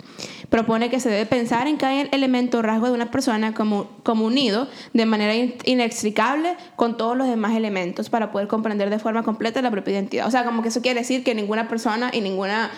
Propone 0.48 0.90
que 0.90 1.00
se 1.00 1.08
debe 1.08 1.24
pensar 1.26 1.66
en 1.66 1.76
cada 1.78 2.00
elemento 2.02 2.58
o 2.58 2.62
rasgo 2.62 2.86
de 2.88 2.92
una 2.92 3.10
persona 3.10 3.54
como, 3.54 3.88
como 4.02 4.26
unido 4.26 4.68
de 4.92 5.06
manera 5.06 5.34
in- 5.34 5.54
inextricable 5.64 6.56
con 6.76 6.96
todos 6.96 7.16
los 7.16 7.26
demás 7.26 7.56
elementos 7.56 8.10
para 8.10 8.30
poder 8.32 8.48
comprender 8.48 8.90
de 8.90 8.98
forma 8.98 9.22
completa 9.22 9.62
la 9.62 9.70
propia 9.70 9.94
identidad. 9.94 10.26
O 10.26 10.30
sea, 10.30 10.44
como 10.44 10.62
que 10.62 10.68
eso 10.68 10.82
quiere 10.82 11.00
decir 11.00 11.24
que 11.24 11.34
ninguna 11.34 11.68
persona 11.68 12.10
y 12.12 12.20
ninguna 12.20 12.70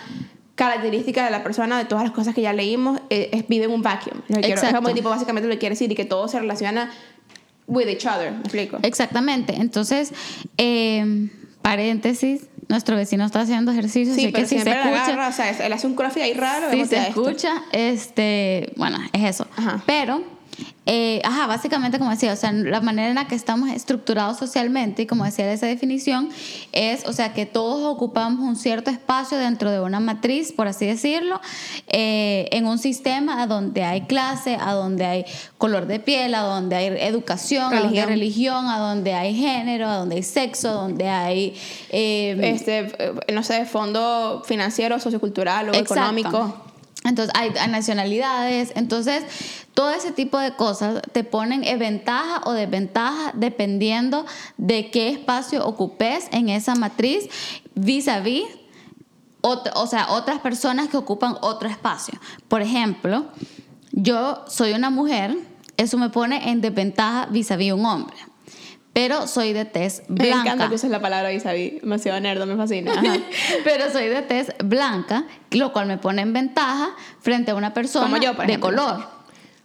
característica 0.55 1.25
de 1.25 1.31
la 1.31 1.43
persona, 1.43 1.77
de 1.77 1.83
todas 1.85 2.05
las 2.05 2.13
cosas 2.13 2.33
que 2.33 2.41
ya 2.41 2.53
leímos, 2.53 3.01
eh, 3.09 3.29
es, 3.33 3.47
vive 3.47 3.65
en 3.65 3.71
un 3.71 3.81
vacuum. 3.81 4.21
Quiero- 4.27 4.61
es 4.69 4.73
como 4.73 4.93
tipo 4.93 5.09
básicamente 5.09 5.47
lo 5.49 5.53
que 5.55 5.59
quiere 5.59 5.73
decir 5.75 5.91
y 5.91 5.95
que 5.95 6.05
todo 6.05 6.27
se 6.29 6.39
relaciona 6.39 6.91
with 7.67 7.87
each 7.89 8.05
other. 8.05 8.31
¿Me 8.31 8.39
explico? 8.39 8.77
Exactamente. 8.83 9.53
Entonces, 9.55 10.13
eh, 10.57 11.27
paréntesis, 11.61 12.47
nuestro 12.69 12.95
vecino 12.95 13.25
está 13.25 13.41
haciendo 13.41 13.71
ejercicio, 13.71 14.13
Sí, 14.13 14.21
así 14.25 14.31
pero 14.31 14.43
que 14.43 14.49
si 14.49 14.59
se 14.59 14.69
escucha, 14.69 15.03
agarra, 15.05 15.27
o 15.27 15.31
sea, 15.31 15.49
él 15.51 15.73
hace 15.73 15.87
un 15.87 15.95
crossfit 15.95 16.23
ahí 16.23 16.33
raro. 16.33 16.71
si 16.71 16.85
se 16.85 16.97
esto. 16.97 17.27
escucha, 17.29 17.61
este, 17.71 18.73
bueno, 18.75 18.97
es 19.13 19.23
eso. 19.23 19.47
Ajá. 19.55 19.83
Pero, 19.85 20.21
eh, 20.87 21.19
ajá, 21.23 21.47
básicamente 21.47 21.97
como 21.97 22.11
decía, 22.11 22.31
o 22.33 22.35
sea, 22.35 22.51
la 22.51 22.79
manera 22.81 23.09
en 23.09 23.15
la 23.15 23.27
que 23.27 23.35
estamos 23.35 23.69
estructurados 23.69 24.37
socialmente, 24.37 25.01
y 25.01 25.05
como 25.07 25.25
decía 25.25 25.51
esa 25.51 25.65
definición, 25.65 26.29
es, 26.71 27.05
o 27.07 27.13
sea, 27.13 27.33
que 27.33 27.45
todos 27.45 27.83
ocupamos 27.83 28.39
un 28.41 28.55
cierto 28.55 28.91
espacio 28.91 29.37
dentro 29.37 29.71
de 29.71 29.79
una 29.79 29.99
matriz, 29.99 30.51
por 30.51 30.67
así 30.67 30.85
decirlo, 30.85 31.41
eh, 31.87 32.47
en 32.51 32.67
un 32.67 32.77
sistema 32.77 33.41
a 33.41 33.47
donde 33.47 33.83
hay 33.83 34.01
clase, 34.01 34.57
a 34.59 34.73
donde 34.73 35.05
hay 35.05 35.25
color 35.57 35.87
de 35.87 35.99
piel, 35.99 36.35
a 36.35 36.41
donde 36.41 36.75
hay 36.75 36.87
educación, 36.99 37.73
a 37.73 37.79
donde 37.81 37.99
hay 38.01 38.05
Religión. 38.05 38.67
a 38.67 38.77
donde 38.77 39.13
hay 39.13 39.33
género, 39.35 39.87
a 39.87 39.95
donde 39.97 40.17
hay 40.17 40.23
sexo, 40.23 40.69
a 40.69 40.73
donde 40.73 41.09
hay... 41.09 41.55
eh, 41.89 42.37
Este, 42.43 42.79
eh, 42.99 43.13
no 43.33 43.41
sé, 43.43 43.65
fondo 43.65 44.43
financiero, 44.45 44.99
sociocultural 44.99 45.69
o 45.69 45.73
Exacto. 45.73 45.93
económico. 45.95 46.61
Entonces, 47.05 47.33
hay, 47.37 47.51
nacionalidades. 47.69 48.73
Entonces, 48.75 49.23
todo 49.73 49.91
ese 49.91 50.11
tipo 50.11 50.39
de 50.39 50.55
cosas 50.55 51.01
te 51.11 51.23
ponen 51.23 51.63
en 51.63 51.79
ventaja 51.79 52.41
o 52.45 52.51
desventaja 52.51 53.31
dependiendo 53.35 54.25
de 54.57 54.89
qué 54.89 55.09
espacio 55.09 55.65
ocupes 55.65 56.27
en 56.31 56.49
esa 56.49 56.75
matriz 56.75 57.29
vis 57.75 58.07
a 58.07 58.19
vis. 58.19 58.45
O 59.41 59.85
sea, 59.85 60.07
otras 60.09 60.39
personas 60.39 60.89
que 60.89 60.97
ocupan 60.97 61.35
otro 61.41 61.69
espacio. 61.69 62.19
Por 62.47 62.63
ejemplo, 62.63 63.27
yo 63.91 64.43
soy 64.47 64.73
una 64.73 64.89
mujer, 64.89 65.37
eso 65.77 65.99
me 65.99 66.09
pone 66.09 66.49
en 66.49 66.61
desventaja 66.61 67.27
vis 67.27 67.51
a 67.51 67.55
vis 67.55 67.71
un 67.71 67.85
hombre. 67.85 68.17
Pero 68.95 69.27
soy 69.27 69.51
de 69.51 69.65
tez 69.65 70.03
Me 70.07 70.25
blanca. 70.27 70.41
encanta 70.53 70.69
que 70.69 70.75
uses 70.75 70.89
la 70.89 71.01
palabra 71.01 71.33
Isabi. 71.33 71.79
Demasiado 71.81 72.17
nerdo, 72.21 72.45
me 72.45 72.55
fascina. 72.55 72.93
Ajá. 72.93 73.17
Pero 73.65 73.91
soy 73.91 74.07
de 74.07 74.21
tez 74.21 74.53
blanca, 74.63 75.25
lo 75.51 75.73
cual 75.73 75.85
me 75.87 75.97
pone 75.97 76.21
en 76.21 76.31
ventaja 76.31 76.91
frente 77.19 77.51
a 77.51 77.55
una 77.55 77.73
persona 77.73 78.05
Como 78.05 78.17
yo, 78.17 78.35
por 78.35 78.45
de 78.47 78.53
ejemplo. 78.53 78.69
color. 78.69 79.05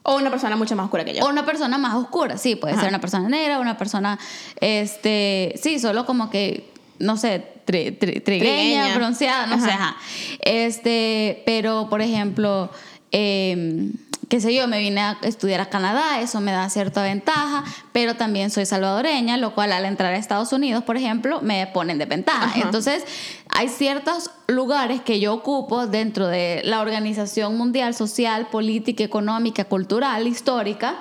O 0.03 0.17
una 0.17 0.31
persona 0.31 0.57
mucho 0.57 0.75
más 0.75 0.85
oscura 0.87 1.05
que 1.05 1.15
yo. 1.15 1.25
O 1.25 1.29
una 1.29 1.47
persona 1.47 1.79
más 1.79 1.95
oscura, 1.95 2.39
sí, 2.39 2.57
puede 2.57 2.73
Ajá. 2.73 2.81
ser 2.83 2.89
una 2.91 3.01
persona 3.01 3.29
negra, 3.29 3.61
una 3.61 3.77
persona, 3.79 4.19
este, 4.61 5.55
sí, 5.63 5.79
solo 5.79 6.07
como 6.07 6.29
que, 6.29 6.73
no 6.99 7.17
sé, 7.17 7.45
tri- 7.67 7.97
tri- 7.99 8.25
trigueña, 8.25 8.25
Trigueña. 8.25 8.97
bronceada, 8.97 9.47
no 9.47 9.61
sé, 9.65 9.71
Ajá. 9.71 9.91
ajá. 9.91 9.97
Este, 10.41 11.43
pero, 11.47 11.89
por 11.89 12.01
ejemplo, 12.03 12.71
eh, 13.13 13.93
qué 14.31 14.41
sé 14.41 14.55
yo, 14.55 14.69
me 14.69 14.79
vine 14.79 15.01
a 15.01 15.19
estudiar 15.23 15.61
a 15.61 15.67
Canadá, 15.67 16.21
eso 16.21 16.41
me 16.41 16.53
da 16.53 16.71
cierta 16.71 17.03
ventaja, 17.03 17.65
pero 17.93 18.15
también 18.15 18.51
soy 18.51 18.65
salvadoreña, 18.65 19.37
lo 19.37 19.57
cual 19.57 19.73
al 19.73 19.85
entrar 19.85 20.15
a 20.15 20.17
Estados 20.17 20.53
Unidos, 20.53 20.85
por 20.85 20.97
ejemplo, 20.97 21.41
me 21.43 21.67
ponen 21.67 21.99
de 21.99 22.07
ventaja. 22.07 22.45
Ajá. 22.45 22.61
Entonces, 22.61 23.05
hay 23.49 23.69
ciertos 23.69 24.31
lugares 24.47 25.01
que 25.01 25.19
yo 25.19 25.35
ocupo 25.35 25.89
dentro 25.89 26.29
de 26.29 26.63
la 26.65 26.81
Organización 26.81 27.59
Mundial 27.59 27.93
Social, 27.93 28.47
Política, 28.53 29.03
Económica, 29.03 29.65
Cultural, 29.65 30.29
Histórica, 30.29 30.95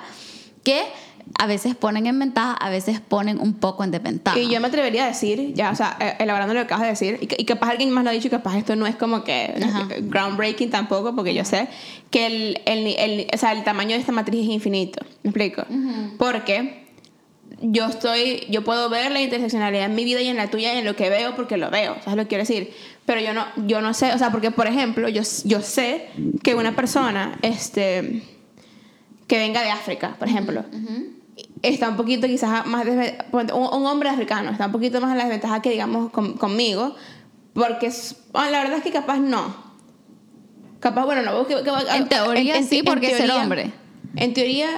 que 0.64 0.82
a 1.38 1.46
veces 1.46 1.74
ponen 1.74 2.06
en 2.06 2.18
ventaja, 2.18 2.52
a 2.54 2.68
veces 2.70 3.00
ponen 3.00 3.38
un 3.40 3.54
poco 3.54 3.82
en 3.84 3.90
desventaja. 3.90 4.38
Y 4.38 4.50
yo 4.50 4.60
me 4.60 4.68
atrevería 4.68 5.04
a 5.04 5.08
decir, 5.08 5.54
ya, 5.54 5.70
o 5.70 5.74
sea, 5.76 5.96
eh, 6.00 6.16
elaborando 6.18 6.52
lo 6.54 6.60
que 6.60 6.64
acabas 6.64 6.82
de 6.82 6.88
decir, 6.90 7.18
y, 7.22 7.42
y 7.42 7.44
capaz 7.46 7.70
alguien 7.70 7.90
más 7.90 8.04
lo 8.04 8.10
ha 8.10 8.12
dicho 8.12 8.26
y 8.26 8.30
capaz 8.30 8.58
esto 8.58 8.76
no 8.76 8.86
es 8.86 8.96
como 8.96 9.24
que 9.24 9.54
Ajá. 9.62 9.88
groundbreaking 10.00 10.70
tampoco, 10.70 11.14
porque 11.16 11.32
yo 11.34 11.44
sé 11.44 11.68
que 12.10 12.26
el, 12.26 12.60
el, 12.66 12.86
el- 12.98 13.26
o 13.32 13.38
sea, 13.38 13.52
el 13.52 13.64
tamaño 13.64 13.90
de 13.94 14.00
esta 14.00 14.12
matriz 14.12 14.42
es 14.44 14.50
infinito. 14.50 15.00
¿Me 15.22 15.30
explico? 15.30 15.64
Porque 16.18 16.84
yo 17.62 17.86
estoy, 17.86 18.46
yo 18.50 18.62
puedo 18.64 18.88
ver 18.88 19.10
la 19.10 19.20
interseccionalidad 19.20 19.86
en 19.86 19.94
mi 19.94 20.04
vida 20.04 20.20
y 20.20 20.28
en 20.28 20.36
la 20.36 20.48
tuya 20.50 20.74
y 20.74 20.78
en 20.78 20.84
lo 20.84 20.94
que 20.96 21.10
veo 21.10 21.36
porque 21.36 21.56
lo 21.56 21.70
veo, 21.70 21.94
¿sabes 22.04 22.16
lo 22.16 22.22
que 22.24 22.28
quiero 22.28 22.42
decir? 22.42 22.72
Pero 23.06 23.20
yo 23.20 23.32
no, 23.34 23.46
yo 23.66 23.80
no 23.80 23.92
sé, 23.94 24.12
o 24.12 24.18
sea, 24.18 24.30
porque 24.30 24.50
por 24.50 24.66
ejemplo, 24.66 25.08
yo, 25.08 25.22
yo 25.44 25.60
sé 25.62 26.08
que 26.42 26.54
una 26.54 26.76
persona, 26.76 27.38
este, 27.42 28.22
que 29.26 29.38
venga 29.38 29.62
de 29.62 29.70
África, 29.70 30.16
por 30.18 30.28
ejemplo, 30.28 30.64
está 31.62 31.88
un 31.90 31.96
poquito 31.96 32.26
quizás 32.26 32.64
más 32.66 32.86
un, 33.32 33.50
un 33.52 33.86
hombre 33.86 34.08
africano 34.08 34.50
está 34.50 34.66
un 34.66 34.72
poquito 34.72 35.00
más 35.00 35.12
en 35.12 35.18
la 35.18 35.24
desventaja 35.24 35.60
que 35.62 35.70
digamos 35.70 36.10
con- 36.10 36.34
conmigo 36.34 36.94
porque 37.54 37.86
es- 37.86 38.16
ah, 38.34 38.48
la 38.50 38.60
verdad 38.62 38.78
es 38.78 38.82
que 38.84 38.90
capaz 38.92 39.18
no 39.18 39.54
capaz 40.80 41.04
bueno 41.04 41.22
no 41.22 41.46
que- 41.46 41.56
que- 41.62 41.96
En 41.96 42.08
teoría 42.08 42.62
sí, 42.62 42.82
porque 42.82 43.10
es 43.12 43.16
ser 43.18 43.30
hombre. 43.30 43.70
en 44.16 44.32
teoría 44.34 44.68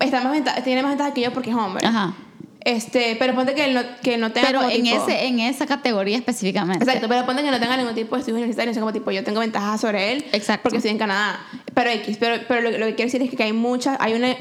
está 0.00 0.20
más 0.22 0.32
ventaja- 0.32 0.62
tiene 0.62 0.82
más 0.82 0.92
ventaja 0.92 1.12
que 1.12 1.20
yo 1.22 1.32
porque 1.32 1.50
es 1.50 1.56
hombre 1.56 1.86
Ajá. 1.86 2.14
este 2.64 3.16
pero 3.18 3.34
ponte 3.34 3.54
que 3.54 3.72
no, 3.72 3.82
que 4.02 4.16
no 4.16 4.32
tenga 4.32 4.46
Pero 4.48 4.60
como 4.60 4.70
en, 4.70 4.82
tipo- 4.82 5.06
ese, 5.06 5.26
en 5.26 5.40
esa 5.40 5.66
categoría 5.66 6.16
específicamente. 6.16 6.84
Exacto, 6.84 7.06
pero 7.08 7.26
ponte 7.26 7.42
que 7.42 7.50
no 7.50 7.60
tenga 7.60 7.76
ningún 7.76 7.94
tipo 7.94 8.14
de 8.16 8.20
estudios 8.20 8.38
universitarios, 8.38 8.76
como 8.78 8.92
tipo 8.92 9.10
yo 9.10 9.22
tengo 9.22 9.40
ventaja 9.40 9.76
sobre 9.78 10.12
él 10.12 10.24
Exacto. 10.32 10.62
porque 10.64 10.78
estoy 10.78 10.90
en 10.92 10.98
Canadá. 10.98 11.38
Pero 11.74 11.90
X, 11.90 12.16
pero, 12.18 12.42
pero 12.48 12.62
lo, 12.62 12.70
lo 12.78 12.86
que 12.86 12.94
quiero 12.94 13.10
decir 13.12 13.22
es 13.22 13.30
que 13.30 13.42
hay 13.42 13.52
muchas, 13.52 13.96
hay 14.00 14.14
una 14.14 14.34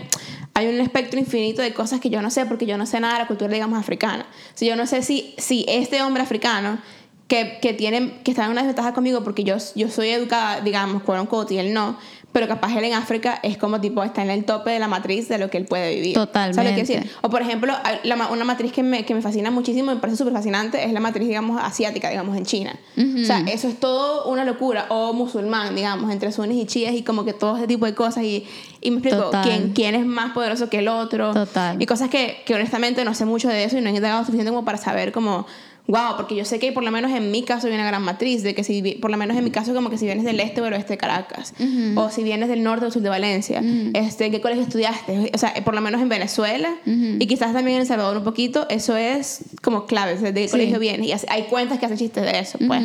hay 0.55 0.67
un 0.67 0.79
espectro 0.79 1.19
infinito 1.19 1.61
de 1.61 1.73
cosas 1.73 1.99
que 1.99 2.09
yo 2.09 2.21
no 2.21 2.31
sé 2.31 2.45
porque 2.45 2.65
yo 2.65 2.77
no 2.77 2.85
sé 2.85 3.01
nada 3.01 3.15
de 3.15 3.19
la 3.19 3.27
cultura, 3.27 3.51
digamos, 3.51 3.77
africana. 3.77 4.25
Si 4.53 4.65
yo 4.65 4.77
no 4.77 4.87
sé 4.87 5.03
si, 5.03 5.35
si 5.37 5.65
este 5.67 6.01
hombre 6.01 6.23
africano 6.23 6.79
que, 7.27 7.59
que, 7.61 7.73
tiene, 7.73 8.21
que 8.23 8.31
está 8.31 8.45
en 8.45 8.51
una 8.51 8.61
desventaja 8.61 8.93
conmigo 8.93 9.21
porque 9.21 9.43
yo, 9.43 9.57
yo 9.75 9.89
soy 9.89 10.09
educada, 10.09 10.61
digamos, 10.61 11.03
quote 11.03 11.19
unquote, 11.19 11.53
y 11.55 11.57
él 11.57 11.73
no, 11.73 11.97
pero 12.35 12.49
capaz 12.49 12.75
él 12.75 12.83
en 12.83 12.93
África 12.93 13.39
es 13.43 13.57
como 13.57 13.79
tipo, 13.79 14.03
está 14.03 14.21
en 14.21 14.29
el 14.29 14.43
tope 14.43 14.71
de 14.71 14.79
la 14.79 14.89
matriz 14.89 15.29
de 15.29 15.37
lo 15.37 15.49
que 15.49 15.55
él 15.55 15.63
puede 15.63 15.95
vivir. 15.95 16.15
Totalmente. 16.15 16.55
¿Sabes 16.55 16.71
lo 16.71 16.75
que 16.75 16.83
quiero 16.85 17.01
decir? 17.03 17.17
O 17.21 17.29
por 17.29 17.41
ejemplo, 17.41 17.71
la 18.03 18.27
una 18.27 18.43
matriz 18.43 18.73
que 18.73 18.83
me, 18.83 19.05
que 19.05 19.15
me 19.15 19.21
fascina 19.21 19.51
muchísimo, 19.51 19.93
me 19.93 20.01
parece 20.01 20.17
súper 20.17 20.33
fascinante, 20.33 20.83
es 20.83 20.91
la 20.91 20.99
matriz, 20.99 21.29
digamos, 21.29 21.61
asiática, 21.63 22.09
digamos, 22.09 22.35
en 22.35 22.43
China. 22.43 22.77
O 22.97 23.25
sea, 23.25 23.39
eso 23.47 23.69
es 23.69 23.79
todo 23.79 24.29
una 24.29 24.43
locura. 24.43 24.85
O 24.89 25.13
musulmán, 25.13 25.77
digamos, 25.77 26.11
entre 26.11 26.33
sunis 26.33 26.61
y 26.61 26.65
chías 26.65 26.93
y 26.93 27.03
como 27.03 27.23
que 27.23 27.31
todo 27.31 27.55
ese 27.55 27.67
tipo 27.67 27.85
de 27.85 27.95
cosas. 27.95 28.25
Y, 28.25 28.45
y 28.81 28.91
me 28.91 28.97
explico, 28.97 29.27
Total. 29.27 29.43
¿quién, 29.45 29.71
quién 29.71 29.95
es 29.95 30.05
más 30.05 30.33
poderoso 30.33 30.69
que 30.69 30.79
el 30.79 30.89
otro. 30.89 31.31
Total. 31.31 31.81
Y 31.81 31.85
cosas 31.85 32.09
que, 32.09 32.43
que 32.45 32.53
honestamente 32.53 33.05
no 33.05 33.13
sé 33.13 33.23
mucho 33.23 33.47
de 33.47 33.63
eso 33.63 33.77
y 33.77 33.81
no 33.81 33.89
he 33.89 33.95
indagado 33.95 34.25
suficiente 34.25 34.51
como 34.51 34.65
para 34.65 34.77
saber 34.77 35.13
como 35.13 35.45
wow, 35.87 36.15
porque 36.17 36.35
yo 36.35 36.45
sé 36.45 36.59
que 36.59 36.71
por 36.71 36.83
lo 36.83 36.91
menos 36.91 37.11
en 37.11 37.31
mi 37.31 37.43
caso 37.43 37.67
hay 37.67 37.73
una 37.73 37.85
gran 37.85 38.01
matriz, 38.01 38.43
de 38.43 38.55
que 38.55 38.63
si, 38.63 38.81
por 38.95 39.11
lo 39.11 39.17
menos 39.17 39.37
en 39.37 39.43
mi 39.43 39.51
caso 39.51 39.73
como 39.73 39.89
que 39.89 39.97
si 39.97 40.05
vienes 40.05 40.25
del 40.25 40.39
este 40.39 40.61
o 40.61 40.63
del 40.63 40.73
oeste 40.73 40.93
de 40.93 40.97
Caracas, 40.97 41.53
o 41.95 42.09
si 42.09 42.23
vienes 42.23 42.49
del 42.49 42.63
norte 42.63 42.85
o 42.85 42.91
sur 42.91 43.01
de 43.01 43.09
Valencia, 43.09 43.61
este, 43.93 44.25
¿en 44.25 44.31
qué 44.31 44.41
colegio 44.41 44.63
estudiaste? 44.63 45.31
O 45.33 45.37
sea, 45.37 45.53
por 45.63 45.75
lo 45.75 45.81
menos 45.81 46.01
en 46.01 46.09
Venezuela, 46.09 46.69
y 46.85 47.25
quizás 47.27 47.53
también 47.53 47.75
en 47.75 47.81
El 47.81 47.87
Salvador 47.87 48.17
un 48.17 48.23
poquito, 48.23 48.67
eso 48.69 48.97
es 48.97 49.41
como 49.61 49.85
clave, 49.85 50.15
de 50.15 50.33
qué 50.33 50.49
colegio 50.49 50.79
vienes, 50.79 51.07
y 51.07 51.27
hay 51.27 51.43
cuentas 51.43 51.79
que 51.79 51.85
hacen 51.85 51.97
chistes 51.97 52.23
de 52.23 52.39
eso, 52.39 52.57
pues, 52.65 52.83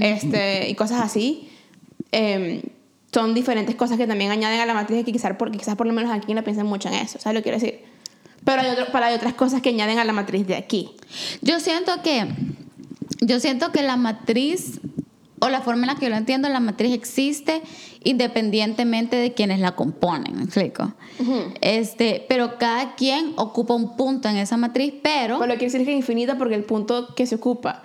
este, 0.00 0.68
y 0.68 0.74
cosas 0.74 1.00
así. 1.00 1.48
Em, 2.14 2.60
son 3.12 3.34
diferentes 3.34 3.74
cosas 3.74 3.98
que 3.98 4.06
también 4.06 4.30
añaden 4.30 4.60
a 4.60 4.66
la 4.66 4.74
matriz 4.74 5.04
que 5.04 5.12
quizás, 5.12 5.36
porque 5.38 5.58
quizás 5.58 5.76
por 5.76 5.86
lo 5.86 5.92
menos 5.92 6.10
aquí 6.10 6.32
no 6.34 6.42
piensan 6.42 6.66
mucho 6.66 6.88
en 6.88 6.94
eso, 6.94 7.18
¿sabes 7.18 7.34
lo 7.34 7.40
que 7.40 7.50
quiero 7.50 7.58
decir? 7.58 7.91
Pero 8.44 8.62
hay, 8.62 8.70
otro, 8.70 8.86
para 8.86 9.06
hay 9.06 9.14
otras 9.14 9.34
cosas 9.34 9.62
que 9.62 9.68
añaden 9.68 9.98
a 9.98 10.04
la 10.04 10.12
matriz 10.12 10.46
de 10.46 10.56
aquí. 10.56 10.90
Yo 11.42 11.60
siento 11.60 12.02
que, 12.02 12.26
yo 13.20 13.40
siento 13.40 13.70
que 13.70 13.82
la 13.82 13.96
matriz, 13.96 14.80
o 15.38 15.48
la 15.48 15.60
forma 15.60 15.82
en 15.82 15.88
la 15.88 15.94
que 15.96 16.06
yo 16.06 16.10
lo 16.10 16.16
entiendo, 16.16 16.48
la 16.48 16.60
matriz 16.60 16.92
existe 16.92 17.62
independientemente 18.04 19.16
de 19.16 19.32
quienes 19.32 19.60
la 19.60 19.72
componen, 19.72 20.36
¿me 20.36 20.44
explico? 20.44 20.92
este, 21.60 22.24
pero 22.28 22.58
cada 22.58 22.94
quien 22.96 23.32
ocupa 23.36 23.74
un 23.74 23.96
punto 23.96 24.28
en 24.28 24.36
esa 24.36 24.56
matriz, 24.56 24.94
pero... 25.02 25.38
Pero 25.38 25.46
lo 25.46 25.52
que 25.54 25.60
quiere 25.60 25.72
decir 25.72 25.86
que 25.86 25.92
es 25.92 25.98
infinita 25.98 26.36
porque 26.36 26.56
el 26.56 26.64
punto 26.64 27.14
que 27.14 27.26
se 27.26 27.36
ocupa 27.36 27.82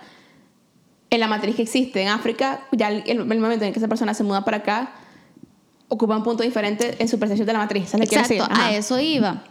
en 1.10 1.20
la 1.20 1.28
matriz 1.28 1.54
que 1.54 1.62
existe 1.62 2.02
en 2.02 2.08
África, 2.08 2.66
ya 2.72 2.90
el, 2.90 3.02
el 3.06 3.24
momento 3.24 3.64
en 3.64 3.72
que 3.72 3.78
esa 3.78 3.88
persona 3.88 4.12
se 4.12 4.24
muda 4.24 4.44
para 4.44 4.58
acá, 4.58 4.92
ocupa 5.88 6.16
un 6.16 6.22
punto 6.22 6.42
diferente 6.42 6.96
en 6.98 7.08
su 7.08 7.18
percepción 7.18 7.46
de 7.46 7.52
la 7.52 7.60
matriz. 7.60 7.90
¿sabes 7.90 8.12
Exacto, 8.12 8.46
a 8.50 8.72
eso 8.72 8.98
iba. 9.00 9.42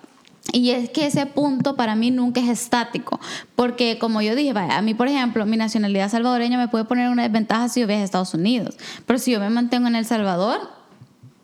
Y 0.53 0.71
es 0.71 0.89
que 0.89 1.05
ese 1.05 1.25
punto 1.25 1.75
para 1.75 1.95
mí 1.95 2.11
nunca 2.11 2.39
es 2.39 2.47
estático, 2.49 3.19
porque 3.55 3.97
como 3.99 4.21
yo 4.21 4.35
dije, 4.35 4.53
vaya, 4.53 4.77
a 4.77 4.81
mí 4.81 4.93
por 4.93 5.07
ejemplo, 5.07 5.45
mi 5.45 5.57
nacionalidad 5.57 6.09
salvadoreña 6.09 6.57
me 6.57 6.67
puede 6.67 6.85
poner 6.85 7.09
una 7.09 7.23
desventaja 7.23 7.69
si 7.69 7.81
yo 7.81 7.87
viajo 7.87 8.01
a 8.01 8.05
Estados 8.05 8.33
Unidos, 8.33 8.77
pero 9.05 9.19
si 9.19 9.31
yo 9.31 9.39
me 9.39 9.49
mantengo 9.49 9.87
en 9.87 9.95
El 9.95 10.05
Salvador, 10.05 10.77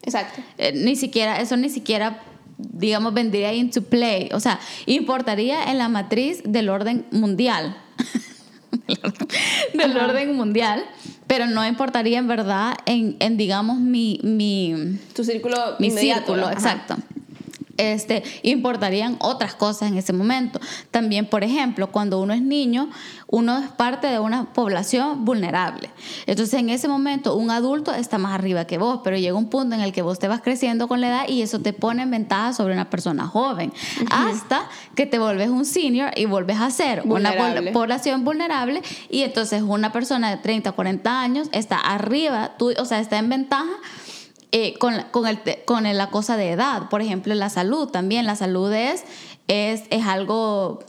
Exacto. 0.04 0.42
Eh, 0.58 0.74
ni 0.76 0.96
siquiera, 0.96 1.39
eso 1.39 1.56
ni 1.56 1.70
siquiera, 1.70 2.22
digamos, 2.58 3.13
vendría 3.13 3.54
into 3.54 3.82
play, 3.82 4.30
o 4.34 4.39
sea, 4.39 4.60
importaría 4.86 5.72
en 5.72 5.78
la 5.78 5.88
matriz 5.89 6.42
del 6.44 6.70
orden 6.70 7.06
mundial, 7.12 7.78
del 9.74 9.98
orden 9.98 10.36
mundial, 10.36 10.84
pero 11.26 11.48
no 11.48 11.66
importaría 11.66 12.20
en 12.20 12.28
verdad 12.28 12.76
en, 12.86 13.16
en 13.20 13.38
digamos, 13.38 13.80
mi, 13.80 14.20
mi... 14.24 15.00
Tu 15.16 15.24
círculo 15.24 15.58
Mi 15.80 15.89
círculo, 15.89 16.52
exacto 16.52 16.98
este, 17.78 18.24
importarían 18.44 19.16
otras 19.20 19.56
cosas 19.56 19.90
en 19.90 19.98
ese 19.98 20.14
momento. 20.14 20.60
También, 20.92 21.26
por 21.26 21.44
ejemplo, 21.44 21.92
cuando 21.92 22.22
uno 22.22 22.34
es 22.34 22.42
niño, 22.42 22.90
uno 23.28 23.58
es 23.58 23.70
parte 23.70 24.08
de 24.08 24.20
una 24.20 24.54
población 24.54 25.26
vulnerable. 25.26 25.90
Entonces, 26.28 26.60
en 26.60 26.70
ese 26.70 26.88
momento, 26.88 27.36
un 27.36 27.50
adulto 27.50 27.94
está 27.94 28.18
más 28.18 28.34
arriba 28.34 28.66
que 28.66 28.78
vos, 28.78 29.02
pero 29.04 29.18
llega 29.18 29.36
un 29.36 29.50
punto 29.50 29.76
en 29.76 29.82
el 29.82 29.92
que 29.92 30.02
vos 30.02 30.20
te 30.20 30.28
vas 30.28 30.42
creciendo 30.42 30.88
con 30.88 31.02
la 31.02 31.08
edad 31.08 31.28
y 31.28 31.42
eso 31.42 31.60
te 31.60 31.74
pone 31.74 32.04
en 32.04 32.12
ventaja 32.12 32.54
sobre 32.54 32.74
una 32.74 32.90
persona 32.90 33.26
joven, 33.28 33.74
hasta 34.12 34.70
que 34.96 35.06
te 35.06 35.18
vuelves 35.18 35.50
un 35.50 35.66
senior 35.66 36.12
y 36.16 36.26
vuelves 36.26 36.60
a 36.60 36.70
ser 36.70 37.04
una 37.06 37.34
población 37.72 38.24
vulnerable 38.24 38.82
y 39.10 39.24
entonces 39.24 39.64
una 39.64 39.92
persona 39.92 40.30
de 40.30 40.38
30, 40.38 40.72
40 40.72 41.22
años 41.22 41.50
está 41.52 41.78
arriba, 41.78 42.54
tú, 42.58 42.72
o 42.78 42.86
sea, 42.86 43.00
está 43.00 43.18
en 43.18 43.30
ventaja 43.30 43.72
eh, 44.54 44.76
con, 44.78 44.94
con, 45.12 45.28
el, 45.28 45.39
con 45.66 45.84
la 45.84 46.10
cosa 46.12 46.38
de 46.38 46.52
edad. 46.52 46.88
Por 46.89 47.02
ejemplo, 47.02 47.34
la 47.34 47.50
salud 47.50 47.89
también. 47.89 48.26
La 48.26 48.36
salud 48.36 48.72
es, 48.72 49.04
es, 49.48 49.84
es 49.89 50.06
algo 50.06 50.80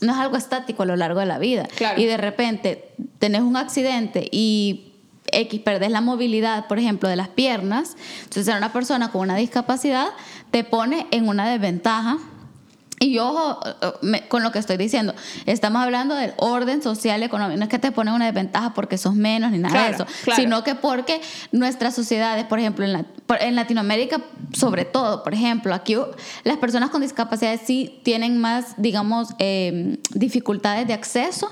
no 0.00 0.12
es 0.12 0.18
algo 0.18 0.36
estático 0.36 0.84
a 0.84 0.86
lo 0.86 0.96
largo 0.96 1.20
de 1.20 1.26
la 1.26 1.38
vida. 1.38 1.68
Y 1.96 2.06
de 2.06 2.16
repente 2.16 2.88
tenés 3.18 3.42
un 3.42 3.56
accidente 3.56 4.28
y 4.30 4.92
X, 5.32 5.60
perdés 5.60 5.90
la 5.90 6.00
movilidad, 6.00 6.68
por 6.68 6.78
ejemplo, 6.78 7.08
de 7.08 7.16
las 7.16 7.28
piernas. 7.28 7.96
Entonces, 8.20 8.46
ser 8.46 8.56
una 8.56 8.72
persona 8.72 9.10
con 9.10 9.22
una 9.22 9.36
discapacidad 9.36 10.08
te 10.50 10.64
pone 10.64 11.06
en 11.10 11.28
una 11.28 11.48
desventaja 11.48 12.18
y 13.02 13.18
ojo 13.18 13.58
con 14.28 14.42
lo 14.42 14.52
que 14.52 14.58
estoy 14.58 14.76
diciendo, 14.76 15.14
estamos 15.46 15.82
hablando 15.82 16.14
del 16.14 16.34
orden 16.36 16.82
social 16.82 17.22
económico, 17.22 17.56
no 17.56 17.64
es 17.64 17.70
que 17.70 17.78
te 17.78 17.92
ponen 17.92 18.12
una 18.12 18.26
desventaja 18.26 18.74
porque 18.74 18.98
sos 18.98 19.14
menos 19.14 19.52
ni 19.52 19.58
nada 19.58 19.86
de 19.86 19.90
eso, 19.92 20.06
sino 20.36 20.62
que 20.62 20.74
porque 20.74 21.22
nuestras 21.50 21.94
sociedades, 21.94 22.44
por 22.44 22.58
ejemplo, 22.58 22.84
en, 22.84 23.06
en, 23.40 23.54
Latinoamérica 23.56 24.20
sobre 24.52 24.84
todo, 24.84 25.22
por 25.22 25.32
ejemplo, 25.32 25.72
aquí 25.72 25.96
las 26.44 26.58
personas 26.58 26.90
con 26.90 27.00
discapacidades 27.00 27.62
sí 27.64 28.00
tienen 28.02 28.38
más, 28.38 28.74
digamos, 28.76 29.28
em, 29.38 29.96
dificultades 30.12 30.86
de 30.86 30.92
acceso, 30.92 31.50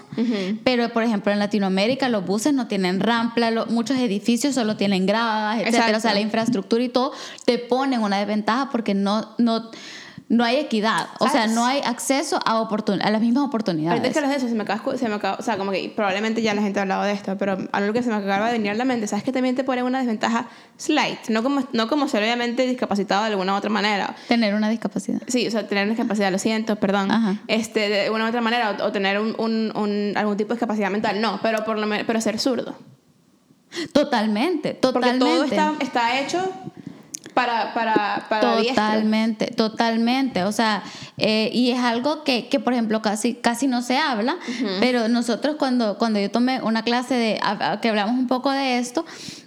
pero 0.64 0.90
por 0.90 1.02
ejemplo 1.02 1.32
en 1.32 1.38
Latinoamérica 1.38 2.10
los 2.10 2.26
buses 2.26 2.52
no 2.52 2.66
tienen 2.66 3.00
rampa, 3.00 3.50
muchos 3.70 3.96
edificios 3.96 4.54
solo 4.54 4.76
tienen 4.76 5.06
gradas, 5.06 5.60
etcétera, 5.60 5.96
o 5.96 6.00
sea, 6.00 6.12
la 6.12 6.20
infraestructura 6.20 6.84
y 6.84 6.90
todo 6.90 7.12
te 7.46 7.56
ponen 7.56 8.02
una 8.02 8.18
desventaja 8.18 8.68
porque 8.68 8.92
no... 8.92 9.34
no 9.38 9.70
no 10.28 10.44
hay 10.44 10.56
equidad, 10.56 11.08
o 11.20 11.28
sea, 11.28 11.46
no 11.46 11.64
hay 11.64 11.80
acceso 11.80 12.38
a, 12.44 12.60
a 12.60 13.10
las 13.10 13.20
mismas 13.20 13.44
oportunidades. 13.44 13.98
Ahorita 13.98 14.12
que 14.12 14.18
hablas 14.18 14.30
de 14.32 14.36
eso, 14.36 14.48
se 14.48 14.54
me 14.54 14.62
acaba, 14.62 14.96
se 14.98 15.08
me 15.08 15.14
acaba, 15.14 15.36
o 15.38 15.42
sea, 15.42 15.56
como 15.56 15.70
que 15.70 15.90
probablemente 15.94 16.42
ya 16.42 16.52
la 16.52 16.60
gente 16.60 16.78
ha 16.78 16.82
hablado 16.82 17.04
de 17.04 17.12
esto, 17.12 17.38
pero 17.38 17.56
algo 17.72 17.92
que 17.94 18.02
se 18.02 18.10
me 18.10 18.16
acaba 18.16 18.46
de 18.46 18.52
venir 18.52 18.72
a 18.72 18.74
la 18.74 18.84
mente, 18.84 19.06
¿sabes 19.06 19.24
que 19.24 19.32
también 19.32 19.54
te 19.54 19.64
pone 19.64 19.82
una 19.82 19.98
desventaja 19.98 20.46
slight? 20.76 21.28
No 21.30 21.42
como, 21.42 21.66
no 21.72 21.88
como 21.88 22.08
ser 22.08 22.22
obviamente 22.22 22.66
discapacitado 22.66 23.24
de 23.24 23.30
alguna 23.30 23.54
u 23.54 23.56
otra 23.56 23.70
manera. 23.70 24.14
Tener 24.28 24.54
una 24.54 24.68
discapacidad. 24.68 25.22
Sí, 25.26 25.46
o 25.46 25.50
sea, 25.50 25.66
tener 25.66 25.84
una 25.84 25.94
discapacidad, 25.94 26.30
lo 26.30 26.38
siento, 26.38 26.76
perdón. 26.76 27.08
Este, 27.46 27.88
de 27.88 28.10
una 28.10 28.26
u 28.26 28.28
otra 28.28 28.42
manera, 28.42 28.76
o, 28.82 28.92
tener 28.92 29.18
un, 29.18 29.34
un, 29.38 30.12
algún 30.14 30.36
tipo 30.36 30.48
de 30.48 30.56
discapacidad 30.56 30.90
mental, 30.90 31.22
no, 31.22 31.40
pero, 31.42 31.64
por 31.64 31.78
lo, 31.78 31.88
pero 32.06 32.20
ser 32.20 32.38
zurdo. 32.38 32.76
Totalmente, 33.92 34.74
totalmente. 34.74 35.24
Porque 35.24 35.36
todo 35.36 35.44
está, 35.44 35.74
está 35.80 36.20
hecho 36.20 36.52
para, 37.34 37.72
para, 37.74 38.26
para 38.28 38.62
Totalmente, 38.62 39.46
totalmente. 39.48 40.44
O 40.44 40.52
sea, 40.52 40.82
eh, 41.16 41.50
y 41.52 41.70
es 41.70 41.78
algo 41.78 42.24
que, 42.24 42.48
que, 42.48 42.60
por 42.60 42.72
ejemplo, 42.72 43.02
casi, 43.02 43.34
casi 43.34 43.66
no 43.66 43.82
se 43.82 43.96
habla, 43.96 44.36
pero 44.80 45.08
nosotros 45.08 45.56
cuando, 45.56 45.98
cuando 45.98 46.18
yo 46.18 46.30
tomé 46.30 46.60
una 46.62 46.82
clase 46.82 47.14
de, 47.14 47.40
que 47.80 47.88
hablamos 47.88 48.18
un 48.18 48.26
poco 48.26 48.50
de 48.50 48.78
esto, 48.78 49.04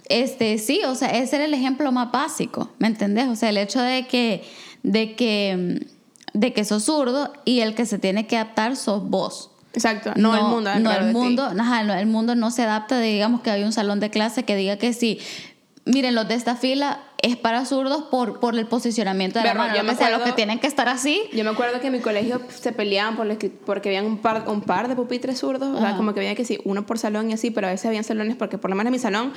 este, 0.08 0.58
sí, 0.58 0.80
o 0.86 0.94
sea, 0.94 1.08
ese 1.10 1.36
era 1.36 1.44
el 1.44 1.54
ejemplo 1.54 1.92
más 1.92 2.10
básico, 2.10 2.70
¿me 2.78 2.86
entendés? 2.86 3.28
O 3.28 3.36
sea, 3.36 3.50
el 3.50 3.58
hecho 3.58 3.80
de 3.80 4.06
que, 4.06 4.44
de 4.82 5.14
que, 5.14 5.86
de 6.32 6.52
que 6.52 6.64
sos 6.64 6.84
zurdo 6.84 7.32
y 7.44 7.60
el 7.60 7.74
que 7.74 7.86
se 7.86 7.98
tiene 7.98 8.26
que 8.26 8.36
adaptar 8.36 8.76
sos 8.76 9.08
vos. 9.08 9.50
Exacto, 9.74 10.12
no, 10.16 10.34
el 10.34 10.42
mundo. 10.42 10.70
No 10.78 10.92
el 10.92 11.12
mundo, 11.12 11.54
no, 11.54 11.94
el 11.94 12.06
mundo 12.06 12.34
no 12.34 12.50
se 12.50 12.62
adapta, 12.62 13.00
digamos 13.00 13.40
que 13.40 13.50
hay 13.50 13.64
un 13.64 13.72
salón 13.72 14.00
de 14.00 14.10
clase 14.10 14.44
que 14.44 14.54
diga 14.54 14.76
que 14.76 14.92
sí, 14.92 15.18
miren, 15.84 16.14
los 16.14 16.28
de 16.28 16.34
esta 16.34 16.56
fila 16.56 17.00
es 17.22 17.36
para 17.36 17.64
zurdos 17.64 18.02
por, 18.10 18.40
por 18.40 18.56
el 18.58 18.66
posicionamiento 18.66 19.38
de 19.38 19.44
la 19.44 19.54
mano. 19.54 19.76
Yo 19.76 19.84
me 19.84 19.92
acuerdo, 19.92 20.18
los 20.18 20.26
que 20.26 20.32
tienen 20.32 20.58
que 20.58 20.66
estar 20.66 20.88
así. 20.88 21.22
Yo 21.32 21.44
me 21.44 21.50
acuerdo 21.50 21.80
que 21.80 21.86
en 21.86 21.92
mi 21.92 22.00
colegio 22.00 22.40
se 22.48 22.72
peleaban 22.72 23.16
por 23.16 23.28
porque 23.64 23.88
habían 23.88 24.06
un 24.06 24.18
par, 24.18 24.44
un 24.48 24.60
par 24.60 24.88
de 24.88 24.96
pupitres 24.96 25.38
zurdos. 25.38 25.76
O 25.76 25.80
sea, 25.80 25.96
como 25.96 26.14
que 26.14 26.20
había 26.20 26.34
que 26.34 26.44
sí, 26.44 26.58
uno 26.64 26.84
por 26.84 26.98
salón 26.98 27.30
y 27.30 27.34
así, 27.34 27.52
pero 27.52 27.68
a 27.68 27.70
veces 27.70 27.86
habían 27.86 28.02
salones 28.02 28.36
porque 28.36 28.58
por 28.58 28.70
lo 28.70 28.76
menos 28.76 28.88
en 28.88 28.92
mi 28.92 28.98
salón, 28.98 29.32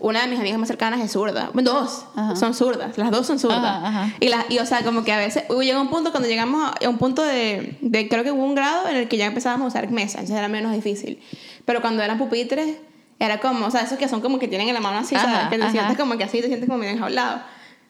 una 0.00 0.22
de 0.22 0.28
mis 0.28 0.40
amigas 0.40 0.58
más 0.58 0.68
cercanas 0.68 1.00
es 1.00 1.12
zurda. 1.12 1.50
Dos 1.52 2.06
son 2.34 2.54
zurdas, 2.54 2.96
las 2.96 3.10
dos 3.10 3.26
son 3.26 3.38
zurdas. 3.38 4.10
Y, 4.18 4.28
la, 4.28 4.46
y 4.48 4.58
o 4.58 4.66
sea, 4.66 4.82
como 4.82 5.04
que 5.04 5.12
a 5.12 5.18
veces 5.18 5.44
llega 5.60 5.80
un 5.80 5.90
punto, 5.90 6.12
cuando 6.12 6.28
llegamos 6.28 6.72
a 6.82 6.88
un 6.88 6.96
punto 6.96 7.22
de, 7.22 7.76
de, 7.82 8.08
creo 8.08 8.24
que 8.24 8.32
hubo 8.32 8.44
un 8.44 8.54
grado 8.54 8.88
en 8.88 8.96
el 8.96 9.08
que 9.08 9.18
ya 9.18 9.26
empezábamos 9.26 9.66
a 9.66 9.78
usar 9.78 9.90
mesas, 9.90 10.22
entonces 10.22 10.38
era 10.38 10.48
menos 10.48 10.72
difícil. 10.72 11.20
Pero 11.66 11.82
cuando 11.82 12.02
eran 12.02 12.16
pupitres 12.16 12.76
era 13.18 13.40
como, 13.40 13.66
o 13.66 13.70
sea, 13.70 13.80
esos 13.82 13.98
que 13.98 14.08
son 14.08 14.20
como 14.20 14.38
que 14.38 14.48
tienen 14.48 14.68
en 14.68 14.74
la 14.74 14.80
mano 14.80 14.98
así, 14.98 15.14
¿sabes? 15.14 15.48
Que 15.48 15.58
te 15.58 15.70
sientes 15.70 15.96
como 15.96 16.16
que 16.18 16.24
así, 16.24 16.40
te 16.40 16.48
sientes 16.48 16.68
como 16.68 16.80
bien 16.80 16.94
enjaulado. 16.94 17.40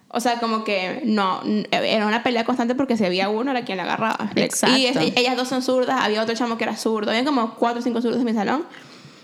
O 0.09 0.21
sea, 0.21 0.39
como 0.39 0.63
que 0.63 1.03
no, 1.05 1.41
era 1.71 2.07
una 2.07 2.23
pelea 2.23 2.45
constante 2.45 2.75
porque 2.75 2.97
si 2.97 3.05
había 3.05 3.29
uno 3.29 3.51
era 3.51 3.65
quien 3.65 3.77
la 3.77 3.85
agarraba. 3.85 4.31
Exacto. 4.37 4.77
Y 4.77 4.87
ellas 4.87 5.37
dos 5.37 5.49
son 5.49 5.63
zurdas, 5.63 6.01
había 6.01 6.23
otro 6.23 6.35
chamo 6.35 6.57
que 6.57 6.65
era 6.65 6.77
zurdo, 6.77 7.11
había 7.11 7.25
como 7.25 7.55
cuatro 7.57 7.81
o 7.81 7.83
cinco 7.83 8.01
zurdos 8.01 8.21
en 8.21 8.25
mi 8.27 8.33
salón. 8.33 8.65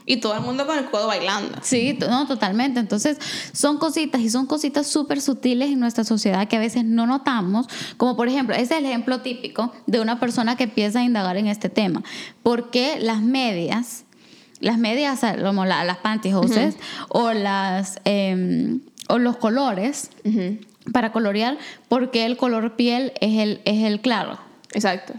Y 0.05 0.17
todo 0.17 0.35
el 0.35 0.41
mundo 0.41 0.67
con 0.67 0.77
el 0.77 0.87
codo 0.87 1.07
bailando. 1.07 1.59
Sí, 1.63 1.97
no, 2.01 2.27
totalmente. 2.27 2.81
Entonces, 2.81 3.19
son 3.53 3.79
cositas 3.79 4.21
y 4.21 4.31
son 4.31 4.47
cositas 4.47 4.89
súper 4.89 5.21
sutiles 5.21 5.71
en 5.71 5.79
nuestra 5.79 6.03
sociedad 6.03 6.49
que 6.49 6.57
a 6.57 6.59
veces 6.59 6.85
no 6.85 7.07
notamos. 7.07 7.69
Como 7.97 8.17
por 8.17 8.27
ejemplo, 8.27 8.57
ese 8.57 8.75
es 8.75 8.81
el 8.81 8.87
ejemplo 8.87 9.21
típico 9.21 9.73
de 9.87 10.01
una 10.01 10.19
persona 10.19 10.57
que 10.57 10.65
empieza 10.65 10.99
a 10.99 11.05
indagar 11.05 11.37
en 11.37 11.47
este 11.47 11.69
tema. 11.69 12.03
¿Por 12.43 12.71
qué 12.71 12.99
las 13.01 13.23
medias 13.23 14.05
las 14.63 14.79
medias, 14.79 15.21
como 15.43 15.65
las 15.67 15.99
pantyhoses, 15.99 16.77
o, 17.09 17.33
las, 17.33 18.01
em, 18.05 18.81
o 19.09 19.19
los 19.19 19.37
colores 19.37 20.11
para 20.93 21.13
colorear, 21.13 21.59
porque 21.89 22.25
el 22.25 22.37
color 22.37 22.77
piel 22.77 23.13
es 23.21 23.39
el, 23.39 23.61
es 23.65 23.85
el 23.85 24.01
claro. 24.01 24.39
Exacto. 24.73 25.15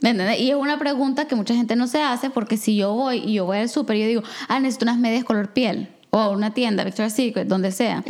Y 0.00 0.50
es 0.50 0.56
una 0.56 0.78
pregunta 0.78 1.26
que 1.26 1.34
mucha 1.34 1.54
gente 1.54 1.74
no 1.74 1.88
se 1.88 2.00
hace 2.00 2.30
porque 2.30 2.56
si 2.56 2.76
yo 2.76 2.94
voy 2.94 3.18
y 3.18 3.34
yo 3.34 3.46
voy 3.46 3.58
al 3.58 3.68
súper 3.68 3.96
y 3.96 4.00
yo 4.00 4.06
digo, 4.06 4.22
ah, 4.48 4.60
necesito 4.60 4.84
unas 4.84 4.98
medias 4.98 5.24
color 5.24 5.52
piel. 5.52 5.88
O 6.10 6.30
una 6.30 6.54
tienda, 6.54 6.84
Victoria's 6.84 7.12
Secret, 7.12 7.46
donde 7.48 7.70
sea. 7.70 8.02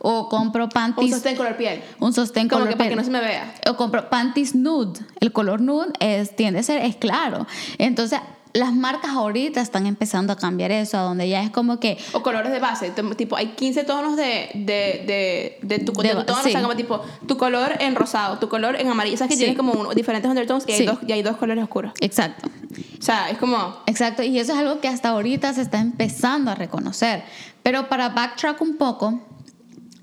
O 0.00 0.28
compro 0.28 0.68
panties. 0.68 1.12
Un 1.12 1.14
sostén 1.14 1.36
color 1.36 1.56
piel. 1.56 1.82
Un 2.00 2.12
sostén 2.12 2.48
color 2.48 2.66
piel. 2.66 2.78
Para 2.78 2.90
que 2.90 2.96
no 2.96 3.04
se 3.04 3.10
me 3.10 3.20
vea. 3.20 3.54
O 3.70 3.76
compro 3.76 4.10
panties 4.10 4.56
nude. 4.56 5.00
El 5.20 5.30
color 5.30 5.60
nude 5.60 5.92
es, 6.00 6.34
tiende 6.34 6.60
a 6.60 6.62
ser, 6.64 6.84
es 6.84 6.96
claro. 6.96 7.46
Entonces, 7.78 8.18
las 8.54 8.72
marcas 8.72 9.10
ahorita 9.10 9.60
están 9.60 9.84
empezando 9.86 10.32
a 10.32 10.36
cambiar 10.36 10.70
eso, 10.70 10.96
a 10.96 11.00
donde 11.02 11.28
ya 11.28 11.42
es 11.42 11.50
como 11.50 11.80
que... 11.80 11.98
O 12.12 12.22
colores 12.22 12.52
de 12.52 12.60
base, 12.60 12.92
tipo, 13.16 13.34
hay 13.36 13.48
15 13.48 13.82
tonos 13.82 14.16
de, 14.16 14.48
de, 14.54 15.02
de, 15.04 15.58
de 15.60 15.78
tu, 15.80 15.92
de 15.92 16.08
De- 16.10 16.14
tu 16.14 16.24
tono, 16.24 16.40
sí. 16.42 16.48
o 16.50 16.52
sea, 16.52 16.62
como 16.62 16.76
tipo, 16.76 17.00
tu 17.26 17.36
color 17.36 17.72
en 17.80 17.96
rosado, 17.96 18.38
tu 18.38 18.48
color 18.48 18.76
en 18.80 18.88
amarillo, 18.88 19.16
sabes 19.16 19.30
que 19.30 19.36
Sí. 19.36 19.44
tienes 19.44 19.56
como 19.56 19.92
diferentes 19.92 20.28
undertones 20.28 20.64
y 20.68 20.72
hay, 20.72 20.86
dos, 20.86 20.98
y 21.06 21.10
hay 21.12 21.22
dos 21.24 21.36
colores 21.36 21.64
oscuros. 21.64 21.92
Exacto. 22.00 22.48
O 22.98 23.02
sea, 23.02 23.28
es 23.28 23.38
como, 23.38 23.76
Exacto, 23.86 24.22
y 24.22 24.38
eso 24.38 24.52
es 24.52 24.58
algo 24.58 24.80
que 24.80 24.86
hasta 24.88 25.08
ahorita 25.08 25.52
se 25.52 25.62
está 25.62 25.80
empezando 25.80 26.52
a 26.52 26.54
reconocer. 26.54 27.24
Pero 27.64 27.88
para 27.88 28.10
backtrack 28.10 28.60
un 28.62 28.76
poco, 28.76 29.20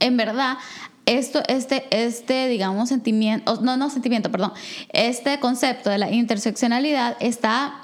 en 0.01 0.17
verdad, 0.17 0.57
esto, 1.05 1.41
este, 1.47 1.85
este, 1.91 2.47
digamos, 2.49 2.89
sentimiento, 2.89 3.61
no, 3.61 3.77
no 3.77 3.89
sentimiento, 3.89 4.29
perdón, 4.29 4.51
este 4.89 5.39
concepto 5.39 5.89
de 5.89 5.97
la 5.97 6.11
interseccionalidad 6.11 7.15
está 7.21 7.75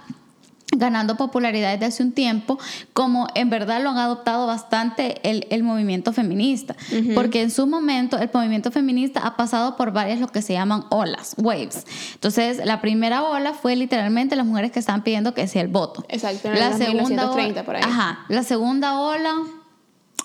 ganando 0.76 1.16
popularidad 1.16 1.72
desde 1.74 1.86
hace 1.86 2.04
un 2.04 2.12
tiempo, 2.12 2.60
como 2.94 3.28
en 3.36 3.50
verdad 3.50 3.82
lo 3.82 3.90
han 3.90 3.98
adoptado 3.98 4.48
bastante 4.48 5.20
el, 5.30 5.48
el 5.50 5.64
movimiento 5.64 6.12
feminista, 6.12 6.76
porque 7.16 7.42
en 7.42 7.52
su 7.52 7.68
momento 7.68 8.18
el 8.18 8.30
movimiento 8.34 8.72
feminista 8.72 9.22
ha 9.22 9.38
pasado 9.38 9.78
por 9.78 9.92
varias 9.92 10.20
lo 10.20 10.28
que 10.28 10.42
se 10.42 10.54
llaman 10.54 10.84
olas, 10.90 11.36
waves. 11.38 11.86
Entonces, 12.14 12.62
la 12.66 12.82
primera 12.82 13.24
ola 13.24 13.54
fue 13.54 13.76
literalmente 13.76 14.36
las 14.36 14.46
mujeres 14.46 14.72
que 14.72 14.80
estaban 14.80 15.04
pidiendo 15.04 15.34
que 15.34 15.48
sea 15.48 15.62
el 15.62 15.70
voto. 15.70 16.06
Exacto, 16.10 16.50
en 16.50 16.60
la 16.60 16.70
1930 16.70 17.26
segunda 17.36 17.64
por 17.64 17.76
ahí. 17.78 17.84
Ajá, 17.86 18.26
la 18.28 18.44
segunda 18.44 19.00
ola, 19.00 19.36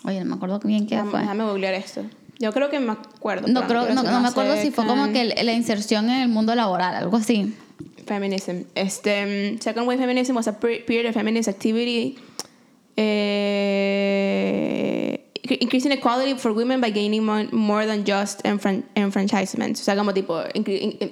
oye, 0.04 0.20
no 0.20 0.30
me 0.30 0.34
acuerdo 0.34 0.58
bien 0.58 0.86
qué 0.86 0.96
déjame, 0.96 1.10
fue. 1.10 1.20
déjame 1.20 1.44
googlear 1.44 1.74
esto. 1.74 2.02
Yo 2.40 2.52
creo 2.52 2.70
que 2.70 2.80
me 2.80 2.92
acuerdo. 2.92 3.46
No, 3.46 3.68
creo, 3.68 3.94
no, 3.94 4.02
no 4.02 4.20
me 4.20 4.28
acuerdo 4.28 4.56
si 4.56 4.72
fue 4.72 4.84
como 4.84 5.12
que 5.12 5.24
la 5.24 5.52
inserción 5.52 6.10
en 6.10 6.22
el 6.22 6.28
mundo 6.28 6.56
laboral, 6.56 6.96
algo 6.96 7.16
así. 7.16 7.54
Feminism. 8.12 8.64
Este, 8.74 9.22
um, 9.22 9.58
second 9.60 9.86
wave 9.86 9.98
feminism 9.98 10.36
was 10.36 10.48
a 10.48 10.52
per- 10.52 10.82
period 10.86 11.06
of 11.06 11.14
feminist 11.14 11.48
activity 11.48 12.18
eh, 12.96 14.12
increasing 15.60 15.92
equality 15.92 16.34
for 16.34 16.52
women 16.52 16.80
by 16.80 16.90
gaining 16.90 17.24
more, 17.24 17.86
than 17.86 18.04
just 18.04 18.42
enfran- 18.44 18.84
enfranchisement. 18.94 19.78
O 19.78 19.82
sea, 19.82 19.96
como 19.96 20.12
tipo 20.12 20.42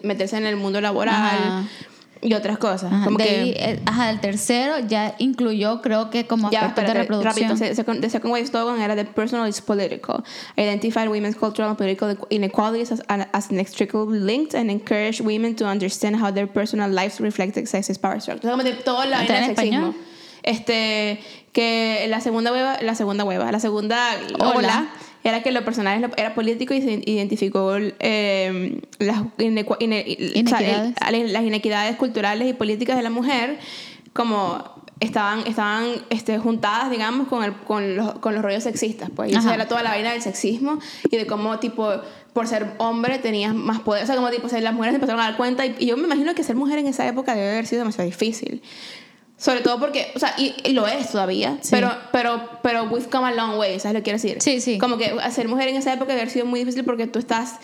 meterse 0.03 0.37
en 0.37 0.47
el 0.47 0.57
mundo 0.57 0.81
laboral. 0.81 1.67
Y 2.23 2.35
otras 2.35 2.59
cosas. 2.59 2.93
Ajá, 2.93 3.05
como 3.05 3.17
de 3.19 3.25
que 3.25 3.31
ahí, 3.41 3.55
eh, 3.57 3.81
ajá, 3.87 4.11
el 4.11 4.21
tercero 4.21 4.79
ya 4.87 5.15
incluyó, 5.19 5.81
creo 5.81 6.11
que 6.11 6.27
como 6.27 6.51
ya, 6.51 6.67
aspectos 6.67 6.93
de 6.95 7.01
reproducción. 7.01 7.49
rapidito, 7.51 7.57
se- 7.57 7.75
second- 7.75 8.01
the 8.03 8.11
second 8.11 8.33
wave 8.33 8.47
slogan 8.47 8.81
era 8.81 8.95
the 8.95 9.05
personal 9.07 9.49
is 9.49 9.61
political. 9.61 10.23
Identified 10.59 11.09
women's 11.09 11.37
cultural 11.37 11.71
and 11.71 11.79
political 11.79 12.17
inequalities 12.29 12.93
as, 12.93 13.03
as 13.33 13.51
inextricably 13.51 14.19
linked 14.21 14.55
and 14.55 14.71
encourage 14.71 15.21
women 15.23 15.55
to 15.57 15.65
understand 15.67 16.17
how 16.17 16.31
their 16.33 16.47
personal 16.47 16.91
lives 16.91 17.21
reflect 17.21 17.55
the 17.55 17.63
sexist 17.67 18.01
power 18.01 18.21
structure. 18.21 18.49
Como 18.51 18.63
de 18.63 18.73
toda 18.75 19.07
la 19.07 19.23
¿Está 19.23 19.33
vaina 19.33 19.47
en 19.47 19.51
español? 19.53 19.95
Este, 20.43 21.21
que 21.53 22.07
la 22.09 22.21
segunda 22.21 22.51
hueva, 22.53 22.79
la 22.83 22.95
segunda 22.95 23.25
hueva, 23.25 23.51
la 23.53 23.61
segunda 23.61 24.11
Ola. 24.39 24.89
Era 25.25 25.43
que 25.43 25.51
los 25.53 25.63
personajes 25.65 26.09
era 26.17 26.35
político 26.35 26.73
y 26.75 26.81
se 26.83 27.03
identificó 27.05 27.77
eh, 27.79 28.81
las, 28.99 29.23
ine- 29.39 29.67
o 29.69 29.77
sea, 29.79 29.87
Inequidades. 30.35 30.95
el- 31.13 31.33
las 31.33 31.43
inequidades 31.45 31.97
culturales 31.97 32.49
y 32.49 32.53
políticas 32.55 32.97
de 32.97 33.03
la 33.03 33.11
mujer 33.11 33.59
como 34.13 34.81
estaban, 35.01 35.47
estaban 35.47 35.87
este, 36.11 36.39
juntadas, 36.39 36.91
digamos, 36.91 37.29
con, 37.29 37.45
el, 37.45 37.55
con, 37.55 37.97
los, 37.97 38.15
con 38.19 38.35
los 38.35 38.43
rollos 38.43 38.65
sexistas. 38.65 39.09
Pues. 39.15 39.31
Y 39.33 39.35
eso 39.35 39.51
era 39.51 39.67
toda 39.69 39.83
la 39.83 39.91
vaina 39.91 40.13
del 40.13 40.21
sexismo 40.23 40.79
y 41.11 41.17
de 41.17 41.27
cómo, 41.27 41.59
tipo, 41.59 41.89
por 42.33 42.47
ser 42.47 42.75
hombre 42.79 43.19
tenías 43.19 43.55
más 43.55 43.81
poder. 43.81 44.05
O 44.05 44.07
sea, 44.07 44.17
como, 44.17 44.31
tipo, 44.31 44.47
o 44.47 44.51
sea, 44.51 44.61
las 44.61 44.75
mujeres 44.75 44.93
se 44.93 44.97
empezaron 44.97 45.21
a 45.21 45.25
dar 45.25 45.37
cuenta. 45.37 45.65
Y, 45.65 45.75
y 45.79 45.87
yo 45.87 45.97
me 45.97 46.05
imagino 46.05 46.35
que 46.35 46.43
ser 46.43 46.57
mujer 46.57 46.79
en 46.79 46.87
esa 46.87 47.07
época 47.07 47.35
debe 47.35 47.51
haber 47.51 47.67
sido 47.67 47.81
demasiado 47.81 48.09
difícil. 48.11 48.63
Sobre 49.41 49.63
todo 49.63 49.81
porque, 49.81 50.13
o 50.15 50.19
sea, 50.19 50.35
y, 50.37 50.55
y 50.65 50.73
lo 50.75 50.87
es 50.87 51.11
todavía, 51.11 51.57
Sí. 51.63 51.71
pero, 51.71 51.91
pero, 52.13 52.43
pero 52.63 52.85
we've 52.85 53.09
come 53.09 53.27
a 53.27 53.33
long 53.33 53.59
way, 53.59 53.81
¿sabes 53.81 53.95
lo 53.95 54.01
que 54.01 54.05
quiero 54.05 54.17
decir? 54.19 54.37
Sí, 54.41 54.61
sí. 54.61 54.77
Como 54.77 54.99
que 54.99 55.15
ser 55.31 55.49
mujer 55.49 55.69
en 55.69 55.77
esa 55.77 55.95
época 55.95 56.13
haber 56.13 56.29
sido 56.29 56.45
muy 56.45 56.61
difícil 56.61 56.85
porque 56.85 57.07
tú 57.07 57.19
estás... 57.19 57.55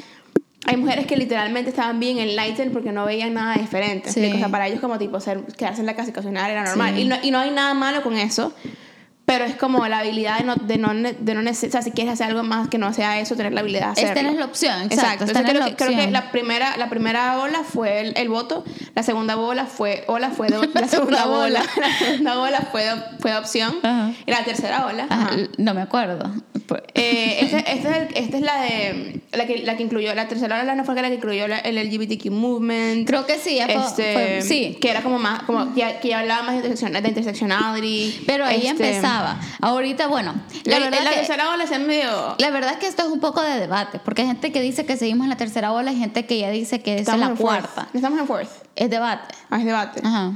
Hay 0.64 0.78
mujeres 0.78 1.06
que 1.06 1.16
literalmente 1.18 1.68
estaban 1.70 2.00
bien 2.00 2.18
enlightened 2.18 2.72
porque 2.72 2.92
no 2.92 3.04
veían 3.04 3.34
nada 3.34 3.54
diferente. 3.60 4.10
Sí. 4.10 4.32
O 4.34 4.38
sea, 4.38 4.48
para 4.48 4.66
ellos 4.68 4.80
como 4.80 4.98
tipo 4.98 5.20
ser, 5.20 5.42
quedarse 5.56 5.80
en 5.80 5.86
la 5.86 5.94
casa 5.94 6.10
y 6.10 6.12
cocinar 6.14 6.50
era 6.50 6.64
normal. 6.64 6.94
Sí. 6.96 7.02
Y, 7.02 7.04
no, 7.04 7.16
y 7.22 7.30
no 7.30 7.38
hay 7.40 7.50
nada 7.50 7.74
malo 7.74 8.02
con 8.02 8.16
eso. 8.16 8.54
Pero 9.26 9.44
es 9.44 9.56
como 9.56 9.86
la 9.88 9.98
habilidad 9.98 10.38
de 10.38 10.44
no, 10.44 10.54
de 10.54 10.78
no, 10.78 10.94
de 10.94 11.34
no 11.34 11.42
neces- 11.42 11.66
o 11.68 11.72
sea, 11.72 11.82
si 11.82 11.90
quieres 11.90 12.12
hacer 12.12 12.28
algo 12.28 12.44
más 12.44 12.68
que 12.68 12.78
no 12.78 12.92
sea 12.94 13.18
eso, 13.18 13.34
tener 13.34 13.52
la 13.52 13.60
habilidad 13.60 13.86
de 13.94 14.00
Es 14.02 14.10
hacerlo. 14.10 14.14
tener 14.14 14.38
la 14.38 14.44
opción, 14.44 14.82
exacto, 14.82 14.94
Exacto. 14.94 15.24
es 15.24 15.30
Entonces, 15.30 15.50
creo, 15.50 15.60
la 15.62 15.66
que, 15.70 15.76
creo 15.76 15.88
que 15.90 15.94
opción. 15.96 16.12
la 16.12 16.30
primera, 16.30 16.76
la 16.76 16.88
primera 16.88 17.38
ola 17.40 17.62
fue 17.64 18.00
el, 18.02 18.12
el 18.16 18.28
voto, 18.28 18.64
la 18.94 19.02
segunda 19.02 19.36
ola 19.36 19.66
fue, 19.66 20.04
ola 20.06 20.30
fue 20.30 20.46
de- 20.48 20.68
la 20.80 20.86
segunda 20.86 21.26
ola. 21.26 21.60
ola, 21.60 21.62
la 21.80 21.98
segunda 21.98 22.38
ola 22.40 22.68
fue, 22.70 22.84
de- 22.84 23.02
fue 23.18 23.32
adopción 23.32 23.74
Ajá. 23.82 24.12
y 24.24 24.30
la 24.30 24.44
tercera 24.44 24.86
ola. 24.86 25.06
Ajá, 25.10 25.22
ajá. 25.32 25.36
No 25.58 25.74
me 25.74 25.82
acuerdo. 25.82 26.32
Pues- 26.68 26.82
Eh, 26.94 27.38
este, 27.42 27.58
este 27.72 27.88
es 27.88 28.08
esta 28.26 28.36
es 28.36 28.42
la 28.44 28.60
de 28.62 29.20
la 29.32 29.46
que, 29.46 29.58
la 29.58 29.76
que 29.76 29.82
incluyó 29.82 30.14
la 30.14 30.28
tercera 30.28 30.60
ola 30.62 30.74
no 30.76 30.84
fue 30.84 30.94
la 30.94 31.08
que 31.08 31.14
incluyó 31.16 31.48
la- 31.48 31.58
el 31.58 31.76
LGBTQ 31.78 32.30
movement 32.30 33.06
Creo 33.08 33.26
que 33.26 33.38
sí, 33.38 33.58
este, 33.58 34.12
fue- 34.12 34.42
sí. 34.42 34.78
que 34.80 34.88
era 34.90 35.02
como 35.02 35.18
más 35.18 35.42
como 35.42 35.74
que, 35.74 35.98
que 36.00 36.14
hablaba 36.14 36.42
más 36.44 36.52
de, 36.52 36.56
intersección, 36.58 36.92
de 36.92 37.08
intersectionality 37.08 38.22
Pero 38.26 38.44
ahí 38.44 38.66
este, 38.68 38.70
empezaba. 38.88 39.15
Ahorita, 39.60 40.06
bueno, 40.08 40.34
la, 40.64 40.78
la, 40.78 40.84
verdad 40.86 41.04
la 41.04 41.10
que- 41.10 41.16
tercera 41.16 41.50
ola 41.50 41.64
es 41.64 41.80
medio 41.80 42.34
La 42.38 42.50
verdad 42.50 42.72
es 42.72 42.78
que 42.78 42.86
esto 42.86 43.02
es 43.06 43.08
un 43.08 43.20
poco 43.20 43.42
de 43.42 43.58
debate, 43.58 43.98
porque 44.04 44.22
hay 44.22 44.28
gente 44.28 44.52
que 44.52 44.60
dice 44.60 44.84
que 44.86 44.96
seguimos 44.96 45.24
en 45.24 45.30
la 45.30 45.36
tercera 45.36 45.72
ola 45.72 45.92
y 45.92 45.96
gente 45.98 46.26
que 46.26 46.38
ya 46.38 46.50
dice 46.50 46.80
que 46.80 46.94
es 46.94 47.00
estamos 47.02 47.20
la 47.20 47.26
en 47.32 47.36
fourth. 47.36 47.48
cuarta. 47.72 47.88
estamos 47.94 48.20
en 48.20 48.26
fourth 48.26 48.48
Es 48.76 48.90
debate. 48.90 49.34
ah, 49.50 49.58
es 49.58 49.64
debate 49.64 50.00
Ajá. 50.04 50.32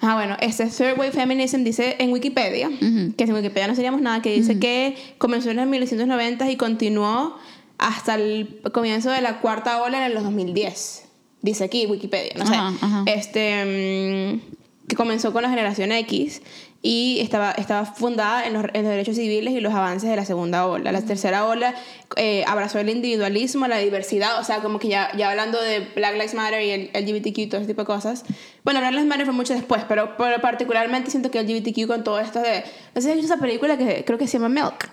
Ah, 0.00 0.14
bueno, 0.14 0.36
este 0.40 0.66
Third 0.66 0.96
Wave 0.96 1.10
Feminism 1.10 1.64
dice 1.64 1.96
en 1.98 2.12
Wikipedia, 2.12 2.68
que 2.68 3.24
en 3.24 3.32
Wikipedia 3.34 3.66
no 3.66 3.74
seríamos 3.74 4.00
nada, 4.00 4.22
que 4.22 4.32
dice 4.32 4.60
que 4.60 4.96
comenzó 5.18 5.50
en 5.50 5.56
los 5.56 5.66
1990 5.66 6.48
y 6.50 6.56
continuó 6.56 7.36
hasta 7.78 8.14
el 8.14 8.60
comienzo 8.72 9.10
de 9.10 9.20
la 9.22 9.40
cuarta 9.40 9.82
ola 9.82 10.06
en 10.06 10.14
los 10.14 10.22
2010. 10.22 11.04
Dice 11.42 11.64
aquí 11.64 11.86
Wikipedia, 11.86 12.32
no 12.36 12.46
sé. 12.46 12.54
Ajá, 12.54 12.72
ajá. 12.80 13.02
Este, 13.06 14.34
mm, 14.36 14.86
que 14.86 14.94
comenzó 14.96 15.32
con 15.32 15.42
la 15.42 15.50
generación 15.50 15.90
X 15.90 16.42
y 16.80 17.18
estaba, 17.20 17.50
estaba 17.52 17.84
fundada 17.84 18.46
en 18.46 18.54
los, 18.54 18.64
en 18.72 18.84
los 18.84 18.90
derechos 18.90 19.16
civiles 19.16 19.52
y 19.52 19.60
los 19.60 19.74
avances 19.74 20.08
de 20.08 20.14
la 20.14 20.24
segunda 20.24 20.66
ola. 20.66 20.92
La 20.92 21.02
tercera 21.02 21.44
ola 21.44 21.74
eh, 22.14 22.44
abrazó 22.46 22.78
el 22.78 22.88
individualismo, 22.88 23.66
la 23.66 23.78
diversidad, 23.78 24.38
o 24.38 24.44
sea, 24.44 24.60
como 24.60 24.78
que 24.78 24.88
ya, 24.88 25.10
ya 25.16 25.30
hablando 25.30 25.60
de 25.60 25.80
Black 25.96 26.12
Lives 26.12 26.34
Matter 26.34 26.62
y 26.62 26.70
el 26.70 26.90
LGBTQ 26.94 27.38
y 27.38 27.46
todo 27.48 27.60
ese 27.60 27.66
tipo 27.66 27.82
de 27.82 27.86
cosas. 27.86 28.24
Bueno, 28.62 28.78
Black 28.78 28.92
Lives 28.92 29.06
Matter 29.06 29.26
fue 29.26 29.34
mucho 29.34 29.54
después, 29.54 29.82
pero, 29.88 30.16
pero 30.16 30.40
particularmente 30.40 31.10
siento 31.10 31.32
que 31.32 31.42
LGBTQ 31.42 31.88
con 31.88 32.04
todo 32.04 32.20
esto 32.20 32.40
de... 32.40 32.62
No 32.94 33.00
sé 33.00 33.14
si 33.14 33.20
esa 33.24 33.38
película 33.38 33.76
que 33.76 34.04
creo 34.04 34.16
que 34.16 34.28
se 34.28 34.38
llama 34.38 34.48
Milk. 34.48 34.88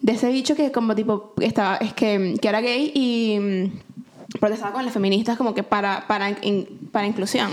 De 0.00 0.12
ese 0.12 0.30
bicho 0.32 0.56
que 0.56 0.72
como 0.72 0.94
tipo 0.94 1.34
estaba, 1.40 1.76
es 1.76 1.92
que, 1.92 2.34
que 2.40 2.48
era 2.48 2.60
gay 2.60 2.90
y 2.94 3.38
mm, 3.38 4.01
protestaba 4.40 4.72
con 4.72 4.84
las 4.84 4.94
feministas 4.94 5.36
como 5.36 5.54
que 5.54 5.62
para, 5.62 6.06
para, 6.06 6.30
in- 6.42 6.66
para 6.90 7.06
inclusión. 7.06 7.50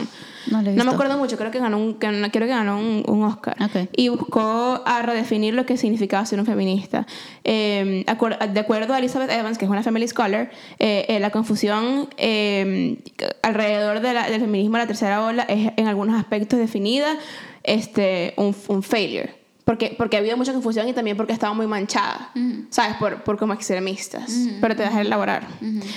No 0.49 0.61
No 0.61 0.85
me 0.85 0.91
acuerdo 0.91 1.17
mucho, 1.17 1.37
creo 1.37 1.51
que 1.51 1.59
ganó 1.59 1.77
un, 1.77 1.95
que- 1.95 2.07
creo 2.31 2.47
que 2.47 2.53
ganó 2.53 2.79
un, 2.79 3.03
un 3.07 3.23
Oscar. 3.23 3.55
Ok. 3.61 3.89
Y 3.95 4.09
buscó 4.09 4.81
a 4.85 5.01
redefinir 5.01 5.53
lo 5.53 5.65
que 5.65 5.77
significaba 5.77 6.25
ser 6.25 6.39
un 6.39 6.45
feminista. 6.45 7.05
Eh, 7.43 8.03
de 8.05 8.59
acuerdo 8.59 8.93
a 8.93 8.97
Elizabeth 8.99 9.29
Evans, 9.31 9.57
que 9.57 9.65
es 9.65 9.71
una 9.71 9.83
family 9.83 10.07
scholar, 10.07 10.49
eh, 10.79 11.05
eh, 11.09 11.19
la 11.19 11.29
confusión 11.29 12.09
eh, 12.17 12.97
alrededor 13.43 13.99
de 13.99 14.13
la- 14.13 14.29
del 14.29 14.41
feminismo 14.41 14.77
de 14.77 14.83
la 14.83 14.87
tercera 14.87 15.23
ola 15.23 15.43
es 15.43 15.71
en 15.75 15.87
algunos 15.87 16.17
aspectos 16.19 16.57
definida 16.59 17.17
este, 17.63 18.33
un, 18.37 18.55
un 18.69 18.83
failure. 18.83 19.38
Porque, 19.69 19.93
porque 19.95 20.17
ha 20.17 20.19
habido 20.19 20.35
mucha 20.35 20.51
confusión 20.51 20.87
y 20.89 20.93
también 20.93 21.15
porque 21.15 21.31
estaba 21.31 21.53
muy 21.53 21.67
manchada, 21.67 22.31
¿sabes? 22.71 22.97
Por, 22.97 23.21
por 23.23 23.37
como 23.37 23.53
extremistas. 23.53 24.31
Pero 24.59 24.75
te 24.75 24.81
dejas 24.81 25.01
elaborar. 25.01 25.47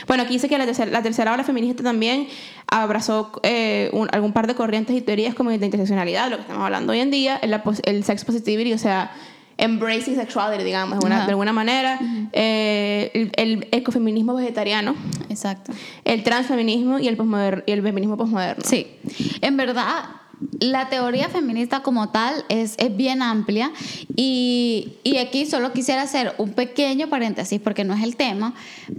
Bueno, 0.06 0.24
aquí 0.24 0.34
dice 0.34 0.46
que 0.46 0.58
la 0.58 0.66
tercera, 0.66 0.90
la 0.90 1.02
tercera 1.02 1.32
ola 1.32 1.42
feminista 1.42 1.82
también 1.82 2.28
abrazó 2.66 3.32
eh, 3.42 3.88
un- 3.94 4.10
algún 4.12 4.34
par 4.34 4.46
de 4.46 4.54
corrientes 4.54 4.94
y 4.94 5.00
teorías 5.00 5.34
como 5.34 5.48
de 5.48 5.56
interseccionalidad, 5.64 6.28
lo 6.28 6.36
que 6.36 6.42
estamos 6.42 6.62
hablando 6.64 6.92
hoy 6.92 7.00
en 7.00 7.10
día, 7.10 7.36
el, 7.40 7.58
el 7.84 8.04
sex 8.04 8.26
positivity, 8.26 8.74
o 8.74 8.78
sea, 8.78 9.10
embracing 9.56 10.16
sexuality, 10.16 10.64
digamos, 10.64 10.98
de, 11.00 11.06
una- 11.06 11.24
de 11.24 11.30
alguna 11.30 11.54
manera, 11.54 11.98
eh, 12.32 13.10
el, 13.14 13.32
el 13.36 13.68
ecofeminismo 13.72 14.34
vegetariano, 14.34 14.94
Exacto. 15.30 15.72
el 16.04 16.22
transfeminismo 16.24 16.98
y 16.98 17.08
el, 17.08 17.16
y 17.66 17.72
el 17.72 17.82
feminismo 17.82 18.18
posmoderno. 18.18 18.64
Sí, 18.66 18.86
en 19.40 19.56
verdad 19.56 20.04
la 20.60 20.88
teoría 20.88 21.28
feminista 21.28 21.82
como 21.82 22.10
tal 22.10 22.44
es, 22.48 22.74
es 22.78 22.96
bien 22.96 23.22
amplia 23.22 23.72
y, 24.16 24.94
y 25.02 25.18
aquí 25.18 25.46
solo 25.46 25.72
quisiera 25.72 26.02
hacer 26.02 26.34
un 26.38 26.52
pequeño 26.52 27.08
paréntesis 27.08 27.60
porque 27.60 27.84
no 27.84 27.94
es 27.94 28.02
el 28.02 28.16
tema, 28.16 28.54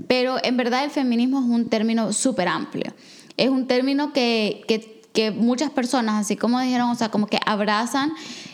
pero 0.07 0.37
en 0.43 0.57
verdad 0.57 0.83
el 0.83 0.91
feminismo 0.91 1.39
es 1.39 1.45
un 1.45 1.69
término 1.69 2.13
súper 2.13 2.47
amplio. 2.47 2.93
Es 3.37 3.49
un 3.49 3.67
término 3.67 4.13
que, 4.13 4.63
que, 4.67 5.01
que 5.13 5.31
muchas 5.31 5.69
personas, 5.69 6.19
así 6.19 6.35
como 6.35 6.59
dijeron, 6.59 6.89
o 6.89 6.95
sea, 6.95 7.09
como 7.09 7.27
que 7.27 7.39
abrazan 7.45 8.13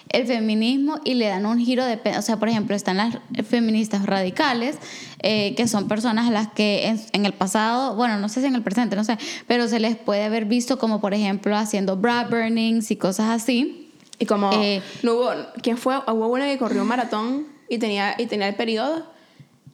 el 0.09 0.25
feminismo 0.25 0.99
y 1.03 1.13
le 1.13 1.27
dan 1.27 1.45
un 1.45 1.59
giro 1.59 1.85
de... 1.85 1.99
O 2.17 2.21
sea, 2.21 2.37
por 2.37 2.49
ejemplo, 2.49 2.75
están 2.75 2.97
las 2.97 3.17
feministas 3.47 4.05
radicales, 4.05 4.77
eh, 5.21 5.55
que 5.55 5.67
son 5.67 5.87
personas 5.87 6.27
a 6.27 6.31
las 6.31 6.47
que 6.49 6.87
en, 6.87 7.01
en 7.13 7.25
el 7.25 7.33
pasado, 7.33 7.95
bueno, 7.95 8.17
no 8.17 8.27
sé 8.27 8.41
si 8.41 8.47
en 8.47 8.55
el 8.55 8.63
presente, 8.63 8.95
no 8.95 9.03
sé, 9.03 9.17
pero 9.47 9.67
se 9.67 9.79
les 9.79 9.95
puede 9.95 10.23
haber 10.23 10.45
visto 10.45 10.77
como, 10.79 10.99
por 10.99 11.13
ejemplo, 11.13 11.55
haciendo 11.55 11.95
bra 11.95 12.27
burnings 12.29 12.91
y 12.91 12.95
cosas 12.95 13.29
así. 13.29 13.91
Y 14.17 14.25
como 14.25 14.51
Eh, 14.51 14.81
no 15.03 15.13
hubo, 15.13 15.31
¿quién 15.61 15.77
fue? 15.77 15.97
Hubo 16.07 16.27
una 16.27 16.45
que 16.45 16.57
corrió 16.57 16.81
un 16.81 16.87
maratón 16.87 17.47
y 17.69 17.77
tenía, 17.77 18.15
y 18.17 18.25
tenía 18.25 18.49
el 18.49 18.55
periodo 18.55 19.05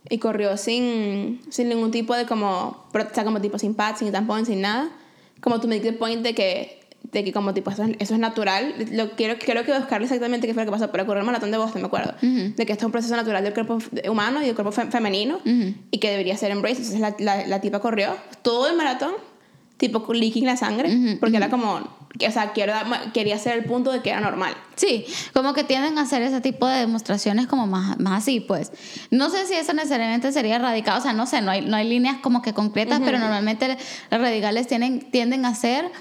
y 0.07 0.19
corrió 0.19 0.55
sin, 0.57 1.41
sin 1.49 1.69
ningún 1.69 1.89
tipo 1.89 2.13
de 2.15 2.27
como, 2.27 2.85
o 2.93 3.13
sea, 3.13 3.23
como 3.23 3.41
tipo 3.41 3.57
sin 3.57 3.73
pad, 3.73 3.95
sin 3.95 4.11
tampón, 4.11 4.45
sin 4.45 4.61
nada. 4.61 4.89
Como 5.45 5.61
tu 5.61 5.67
make 5.69 5.79
the 5.81 5.93
point 5.93 6.21
de 6.23 6.33
que, 6.33 6.81
de 7.11 7.23
que 7.23 7.31
como 7.31 7.53
tipo 7.53 7.69
eso 7.71 7.83
es, 7.83 7.91
eso 7.99 8.13
es 8.15 8.19
natural. 8.19 8.73
Lo 8.91 9.11
quiero, 9.11 9.35
quiero 9.37 9.63
que 9.63 9.71
buscarle 9.77 10.05
exactamente 10.05 10.47
qué 10.47 10.53
fue 10.53 10.65
lo 10.65 10.71
que 10.71 10.77
pasó, 10.77 10.91
pero 10.91 11.05
corrió 11.05 11.21
el 11.21 11.25
maratón 11.25 11.51
de 11.51 11.57
Boston, 11.57 11.83
me 11.83 11.87
acuerdo. 11.87 12.13
De 12.55 12.65
que 12.65 12.73
esto 12.73 12.83
es 12.83 12.85
un 12.87 12.91
proceso 12.91 13.15
natural 13.15 13.43
del 13.43 13.53
cuerpo 13.53 13.77
humano 14.09 14.41
y 14.41 14.45
del 14.47 14.55
cuerpo 14.55 14.71
fe- 14.73 14.87
femenino 14.91 15.39
y 15.91 15.99
que 15.99 16.09
debería 16.09 16.35
ser 16.35 16.51
embraced. 16.51 16.79
Entonces 16.83 16.99
la, 16.99 17.15
la, 17.19 17.47
la 17.47 17.61
tipa 17.61 17.79
corrió 17.79 18.17
todo 18.41 18.67
el 18.69 18.75
maratón 18.75 19.13
tipo 19.77 20.11
leaking 20.13 20.45
la 20.45 20.57
sangre, 20.57 20.89
porque 21.19 21.37
era 21.37 21.49
como, 21.49 21.81
o 22.27 22.31
sea, 22.31 22.51
quiero 22.53 22.73
quería 23.13 23.35
hacer 23.35 23.57
el 23.57 23.65
punto 23.65 23.91
de 23.91 24.01
que 24.01 24.09
era 24.11 24.21
normal. 24.21 24.55
Sí, 24.75 25.05
como 25.33 25.53
que 25.53 25.63
tienden 25.63 25.97
a 25.97 26.01
hacer 26.01 26.21
ese 26.21 26.41
tipo 26.41 26.67
de 26.67 26.79
demostraciones 26.79 27.47
como 27.47 27.67
más, 27.67 27.99
más 27.99 28.23
así, 28.23 28.39
pues. 28.39 28.71
No 29.11 29.29
sé 29.29 29.45
si 29.47 29.53
eso 29.53 29.73
necesariamente 29.73 30.31
sería 30.31 30.59
radicado, 30.59 30.99
o 30.99 31.01
sea, 31.01 31.13
no 31.13 31.25
sé, 31.25 31.41
no 31.41 31.51
hay, 31.51 31.61
no 31.61 31.75
hay 31.77 31.87
líneas 31.89 32.17
como 32.21 32.41
que 32.41 32.53
concretas, 32.53 33.01
pero 33.03 33.19
normalmente 33.19 33.67
las 34.09 34.21
radicales 34.21 34.67
tienen, 34.67 35.11
tienden 35.11 35.45
a 35.45 35.55
ser 35.55 35.91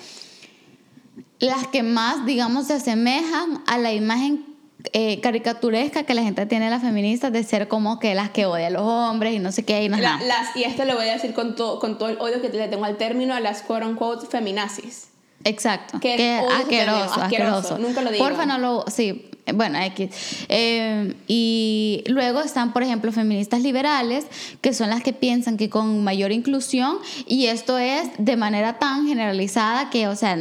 las 1.41 1.67
que 1.69 1.83
más, 1.83 2.25
digamos, 2.27 2.67
se 2.69 2.75
asemejan 2.75 3.63
a 3.67 3.79
la 3.79 3.93
imagen 3.93 4.47
eh, 4.93 5.21
caricaturesca 5.21 6.03
que 6.05 6.15
la 6.15 6.23
gente 6.23 6.45
tiene 6.47 6.67
de 6.67 6.71
las 6.71 6.83
feministas 6.83 7.33
de 7.33 7.43
ser 7.43 7.69
como 7.69 7.99
que 7.99 8.15
las 8.15 8.31
que 8.31 8.47
odian 8.47 8.67
a 8.75 8.79
los 8.79 8.83
hombres 8.83 9.35
y 9.35 9.39
no 9.39 9.51
sé 9.51 9.65
qué 9.65 9.83
y 9.85 9.89
no 9.89 9.97
La- 9.97 10.21
las, 10.23 10.55
y 10.57 10.65
esto 10.65 10.85
lo 10.85 10.95
voy 10.95 11.09
a 11.09 11.15
decir 11.15 11.33
con, 11.35 11.55
todo 11.57 11.79
con 11.81 11.97
todo 11.99 12.09
el 12.11 12.19
odio 12.21 12.41
que 12.43 12.49
le 12.51 12.69
tengo 12.69 12.85
al 12.85 12.97
término 12.99 13.35
a 13.35 13.41
las 13.41 13.63
quote 13.63 13.85
unquote 13.87 14.27
feminazis. 14.27 15.09
Exacto. 15.45 16.01
Que 16.01 16.15
asqueroso, 16.15 17.05
asqueroso. 17.05 17.21
asqueroso. 17.21 17.79
Nunca 17.79 18.01
lo 18.03 18.11
digan. 18.11 18.29
Porfa, 18.29 18.47
no 18.47 18.59
lo. 18.59 18.85
Sí, 18.89 19.31
bueno, 19.53 19.79
X. 19.81 20.11
Eh, 20.49 21.15
y 21.27 22.03
luego 22.07 22.41
están, 22.41 22.73
por 22.73 22.83
ejemplo, 22.83 23.13
feministas 23.13 23.63
liberales, 23.63 24.27
que 24.61 24.73
son 24.73 24.91
las 24.91 25.03
que 25.03 25.13
piensan 25.13 25.57
que 25.57 25.69
con 25.69 26.03
mayor 26.03 26.33
inclusión, 26.33 26.99
y 27.27 27.47
esto 27.47 27.79
es 27.79 28.09
de 28.19 28.37
manera 28.37 28.79
tan 28.79 29.07
generalizada 29.07 29.91
que, 29.91 30.09
o 30.09 30.17
sea, 30.17 30.39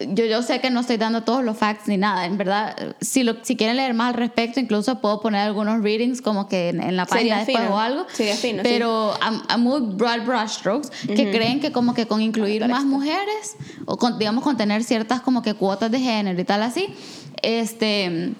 yo, 0.00 0.24
yo 0.24 0.42
sé 0.42 0.60
que 0.60 0.70
no 0.70 0.80
estoy 0.80 0.96
dando 0.96 1.22
todos 1.22 1.44
los 1.44 1.56
facts 1.56 1.88
ni 1.88 1.96
nada, 1.96 2.26
en 2.26 2.36
verdad, 2.36 2.96
si, 3.00 3.22
lo, 3.22 3.36
si 3.44 3.56
quieren 3.56 3.76
leer 3.76 3.94
más 3.94 4.08
al 4.08 4.14
respecto, 4.14 4.60
incluso 4.60 5.00
puedo 5.00 5.20
poner 5.20 5.42
algunos 5.42 5.82
readings 5.82 6.20
como 6.20 6.48
que 6.48 6.70
en, 6.70 6.82
en 6.82 6.96
la 6.96 7.04
Sería 7.06 7.36
página 7.36 7.36
después 7.38 7.58
fino. 7.58 7.74
o 7.74 7.78
algo. 7.78 8.06
Sería 8.12 8.36
fino, 8.36 8.62
sí. 8.62 8.68
pero 8.68 9.14
a, 9.20 9.42
a 9.48 9.56
muy 9.56 9.80
broad 9.80 10.24
brushstrokes 10.26 10.90
que 11.06 11.30
creen 11.30 11.60
que 11.60 11.72
como 11.72 11.94
que 11.94 12.06
con 12.06 12.20
incluir 12.20 12.66
más 12.68 12.84
mujeres 12.84 13.56
o 13.86 13.96
con, 13.96 14.18
digamos 14.18 14.42
con 14.42 14.56
tener 14.56 14.82
ciertas 14.82 15.20
como 15.20 15.42
que 15.42 15.54
cuotas 15.54 15.90
de 15.90 16.00
género 16.00 16.40
y 16.40 16.44
tal 16.44 16.62
así, 16.62 16.88
este 17.42 18.32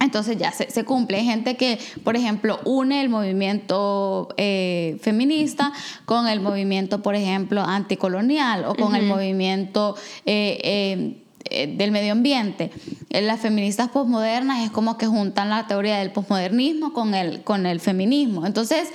entonces 0.00 0.36
ya 0.36 0.50
se, 0.50 0.68
se 0.68 0.82
cumple. 0.84 1.18
Hay 1.18 1.24
gente 1.24 1.56
que, 1.56 1.78
por 2.02 2.16
ejemplo, 2.16 2.58
une 2.64 3.00
el 3.02 3.08
movimiento 3.08 4.28
eh, 4.36 4.98
feminista 5.00 5.72
con 6.06 6.26
el 6.26 6.40
movimiento, 6.40 7.02
por 7.02 7.14
ejemplo, 7.14 7.62
anticolonial 7.62 8.64
o 8.64 8.74
con 8.74 8.96
el 8.96 9.06
movimiento 9.06 9.94
eh, 10.26 11.14
eh, 11.50 11.66
del 11.76 11.92
medio 11.92 12.12
ambiente. 12.12 12.72
Las 13.10 13.40
feministas 13.40 13.90
posmodernas 13.90 14.64
es 14.64 14.72
como 14.72 14.98
que 14.98 15.06
juntan 15.06 15.50
la 15.50 15.68
teoría 15.68 15.98
del 15.98 16.10
posmodernismo 16.10 16.92
con 16.92 17.14
el, 17.14 17.42
con 17.44 17.64
el 17.66 17.78
feminismo. 17.78 18.44
Entonces, 18.44 18.88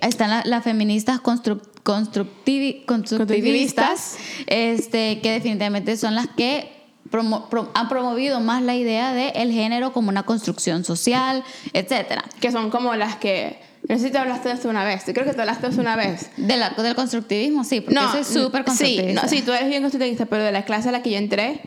están 0.00 0.30
la- 0.30 0.42
las 0.46 0.64
feministas 0.64 1.20
constru- 1.22 1.60
constructivi- 1.84 2.84
constructivistas, 2.86 4.16
este, 4.46 5.20
que 5.20 5.30
definitivamente 5.32 5.96
son 5.96 6.14
las 6.16 6.26
que 6.28 6.76
promo- 7.10 7.48
pro- 7.48 7.70
han 7.74 7.88
promovido 7.88 8.40
más 8.40 8.62
la 8.62 8.74
idea 8.74 9.12
de 9.12 9.28
el 9.30 9.52
género 9.52 9.92
como 9.92 10.08
una 10.08 10.24
construcción 10.24 10.84
social, 10.84 11.44
etcétera. 11.72 12.24
Que 12.40 12.52
son 12.52 12.70
como 12.70 12.94
las 12.94 13.16
que. 13.16 13.58
No 13.88 13.96
sé 13.96 14.06
si 14.06 14.10
te 14.10 14.18
hablaste 14.18 14.48
de 14.48 14.54
esto 14.54 14.68
una 14.68 14.84
vez. 14.84 15.04
Creo 15.04 15.24
que 15.24 15.32
te 15.32 15.40
hablaste 15.40 15.62
de 15.62 15.68
esto 15.70 15.80
una 15.80 15.96
vez. 15.96 16.30
De 16.36 16.56
la- 16.56 16.70
del 16.70 16.94
constructivismo, 16.94 17.64
sí, 17.64 17.80
porque 17.80 17.94
yo 17.94 18.10
soy 18.12 18.24
súper 18.24 18.62
Sí, 18.62 18.66
constructivista. 18.66 19.22
no, 19.22 19.28
sí, 19.28 19.42
tú 19.42 19.52
eres 19.52 19.68
bien 19.68 19.82
constructivista, 19.82 20.26
pero 20.26 20.42
de 20.44 20.52
la 20.52 20.64
clase 20.64 20.88
a 20.88 20.92
la 20.92 21.00
que 21.02 21.10
yo 21.12 21.16
entré, 21.18 21.60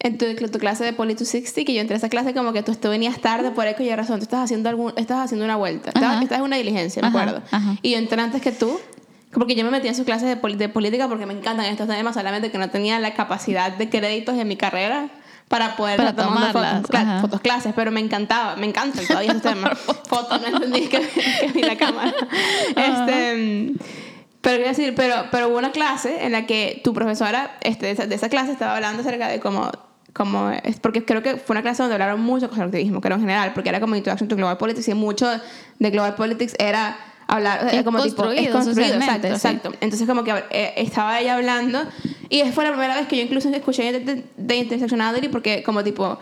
en 0.00 0.16
tu, 0.16 0.26
tu 0.36 0.58
clase 0.60 0.84
de 0.84 0.92
Poly 0.92 1.14
260, 1.14 1.64
que 1.66 1.74
yo 1.74 1.80
entré 1.80 1.94
a 1.96 1.98
esa 1.98 2.08
clase 2.08 2.32
como 2.32 2.52
que 2.52 2.62
tú, 2.62 2.72
tú 2.76 2.88
venías 2.88 3.20
tarde 3.20 3.50
por 3.50 3.66
X 3.66 3.84
y 3.84 3.94
razón, 3.96 4.18
tú 4.20 4.22
estás 4.24 4.44
haciendo, 4.44 4.68
algún, 4.68 4.92
estás 4.96 5.18
haciendo 5.24 5.44
una 5.44 5.56
vuelta, 5.56 5.88
estás, 5.88 6.02
Ajá. 6.04 6.22
estás 6.22 6.38
en 6.38 6.44
una 6.44 6.56
diligencia, 6.56 7.02
me 7.02 7.08
Ajá, 7.08 7.20
acuerdo. 7.22 7.42
ajá. 7.50 7.76
Y 7.82 7.90
yo 7.90 7.98
entré 7.98 8.20
antes 8.22 8.40
que 8.40 8.52
tú, 8.52 8.78
porque 9.32 9.54
yo 9.54 9.64
me 9.64 9.70
metí 9.70 9.88
en 9.88 9.94
sus 9.94 10.04
clases 10.04 10.28
de, 10.28 10.56
de 10.56 10.68
política 10.68 11.08
porque 11.08 11.26
me 11.26 11.34
encantan 11.34 11.66
estos 11.66 11.88
temas, 11.88 12.14
solamente 12.14 12.50
que 12.50 12.58
no 12.58 12.70
tenía 12.70 12.98
la 12.98 13.14
capacidad 13.14 13.72
de 13.72 13.88
créditos 13.88 14.36
en 14.36 14.48
mi 14.48 14.56
carrera 14.56 15.10
para 15.48 15.76
poder 15.76 15.96
Para 15.96 16.14
tomarlas, 16.14 16.82
fotos, 16.82 17.20
fotos 17.20 17.40
clases, 17.40 17.72
pero 17.74 17.90
me 17.90 18.00
encantaba, 18.00 18.56
me 18.56 18.66
encantan 18.66 19.06
todavía 19.06 19.32
estos 19.32 19.54
temas. 19.54 19.78
fotos, 20.08 20.40
no 20.40 20.46
entendí 20.46 20.88
que, 20.88 21.00
que 21.00 21.48
vi 21.54 21.62
la 21.62 21.76
cámara. 21.76 22.14
Este, 22.76 23.72
pero 24.40 24.56
quiero 24.56 24.68
decir, 24.68 24.94
pero, 24.94 25.26
pero 25.30 25.48
hubo 25.48 25.58
una 25.58 25.72
clase 25.72 26.24
en 26.24 26.32
la 26.32 26.46
que 26.46 26.80
tu 26.84 26.92
profesora 26.92 27.56
este, 27.62 27.86
de, 27.86 27.92
esa, 27.92 28.06
de 28.06 28.14
esa 28.14 28.28
clase 28.28 28.52
estaba 28.52 28.76
hablando 28.76 29.00
acerca 29.00 29.28
de 29.28 29.40
cómo, 29.40 29.70
cómo 30.12 30.50
es, 30.50 30.78
porque 30.80 31.04
creo 31.04 31.22
que 31.22 31.36
fue 31.36 31.54
una 31.54 31.62
clase 31.62 31.82
donde 31.82 31.94
hablaron 31.94 32.20
mucho 32.20 32.42
de 32.42 32.48
constructivismo, 32.48 33.00
creo 33.00 33.16
en 33.16 33.22
general, 33.22 33.52
porque 33.54 33.70
era 33.70 33.80
como 33.80 33.96
Introduction 33.96 34.28
to 34.28 34.36
Global 34.36 34.58
Politics 34.58 34.88
y 34.88 34.94
mucho 34.94 35.28
de 35.78 35.90
Global 35.90 36.14
Politics 36.14 36.54
era 36.58 36.98
hablar, 37.28 37.68
Es 37.72 37.84
como 37.84 38.02
tipo, 38.02 38.30
es 38.30 38.48
construido 38.48 38.52
construido, 38.52 38.92
socialmente, 38.94 39.28
exacto, 39.28 39.28
sí. 39.28 39.34
exacto. 39.34 39.72
Entonces 39.80 40.08
como 40.08 40.24
que 40.24 40.32
eh, 40.50 40.72
estaba 40.76 41.20
ella 41.20 41.36
hablando 41.36 41.86
y 42.28 42.42
fue 42.52 42.64
la 42.64 42.70
primera 42.70 42.96
vez 42.96 43.06
que 43.06 43.16
yo 43.16 43.22
incluso 43.22 43.48
escuché 43.50 43.92
de, 43.92 44.00
de, 44.00 44.24
de 44.36 44.56
Intersectionality 44.56 45.28
porque 45.28 45.62
como 45.62 45.84
tipo 45.84 46.18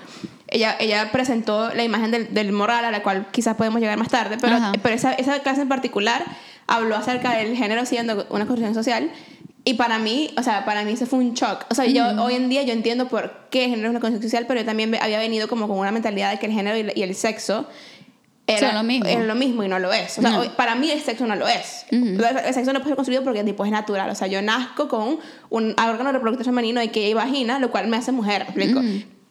ella, 0.48 0.76
ella 0.78 1.10
presentó 1.12 1.72
la 1.74 1.84
imagen 1.84 2.10
del, 2.10 2.34
del 2.34 2.52
moral 2.52 2.84
a 2.84 2.90
la 2.90 3.02
cual 3.02 3.28
quizás 3.30 3.56
podemos 3.56 3.80
llegar 3.80 3.98
más 3.98 4.08
tarde, 4.08 4.36
pero, 4.40 4.56
Ajá. 4.56 4.72
pero 4.82 4.94
esa, 4.94 5.12
esa 5.12 5.38
clase 5.40 5.62
en 5.62 5.68
particular 5.68 6.24
habló 6.66 6.96
acerca 6.96 7.36
del 7.36 7.56
género 7.56 7.86
siendo 7.86 8.26
una 8.30 8.46
construcción 8.46 8.74
social 8.74 9.10
y 9.64 9.74
para 9.74 9.98
mí, 9.98 10.30
o 10.38 10.42
sea, 10.44 10.64
para 10.64 10.84
mí 10.84 10.92
eso 10.92 11.06
fue 11.06 11.18
un 11.18 11.34
shock. 11.34 11.66
O 11.70 11.74
sea, 11.74 11.86
yo 11.86 12.22
hoy 12.22 12.34
en 12.34 12.48
día 12.48 12.62
yo 12.62 12.72
entiendo 12.72 13.08
por 13.08 13.48
qué 13.50 13.64
el 13.64 13.70
género 13.70 13.88
es 13.88 13.90
una 13.90 14.00
construcción 14.00 14.30
social, 14.30 14.44
pero 14.46 14.60
yo 14.60 14.66
también 14.66 14.94
había 15.00 15.18
venido 15.18 15.48
como 15.48 15.66
con 15.66 15.76
una 15.78 15.90
mentalidad 15.90 16.30
de 16.30 16.38
que 16.38 16.46
el 16.46 16.52
género 16.52 16.92
y 16.94 17.02
el 17.02 17.14
sexo 17.16 17.66
era 18.46 18.68
Son 18.68 18.74
lo 18.76 18.82
mismo. 18.84 19.06
era 19.06 19.22
lo 19.24 19.34
mismo 19.34 19.64
y 19.64 19.68
no 19.68 19.78
lo 19.78 19.92
es. 19.92 20.18
O 20.18 20.22
sea, 20.22 20.30
No. 20.30 20.44
para 20.56 20.74
mí 20.76 20.90
el 20.90 21.00
sexo 21.00 21.26
no 21.26 21.34
lo 21.34 21.48
es. 21.48 21.86
O 21.90 22.20
sea, 22.20 22.30
El 22.46 22.54
sexo 22.54 22.72
no 22.72 22.78
puede 22.80 22.90
ser 22.90 22.96
construido 22.96 23.24
porque 23.24 23.42
tipo 23.44 23.64
es 23.64 23.70
natural. 23.72 24.08
O 24.10 24.14
sea, 24.14 24.28
yo 24.28 24.40
nazco 24.42 24.88
con 24.88 25.18
un 25.50 25.70
órgano 25.78 26.12
reproductor 26.12 26.44
femenino 26.46 26.82
y 26.82 26.88
que 26.88 27.04
hay 27.06 27.14
vagina, 27.14 27.58
lo 27.58 27.70
cual 27.70 27.88
me 27.88 27.96
hace 27.96 28.12
mujer, 28.12 28.42
¿me 28.54 28.64
explico? 28.64 28.80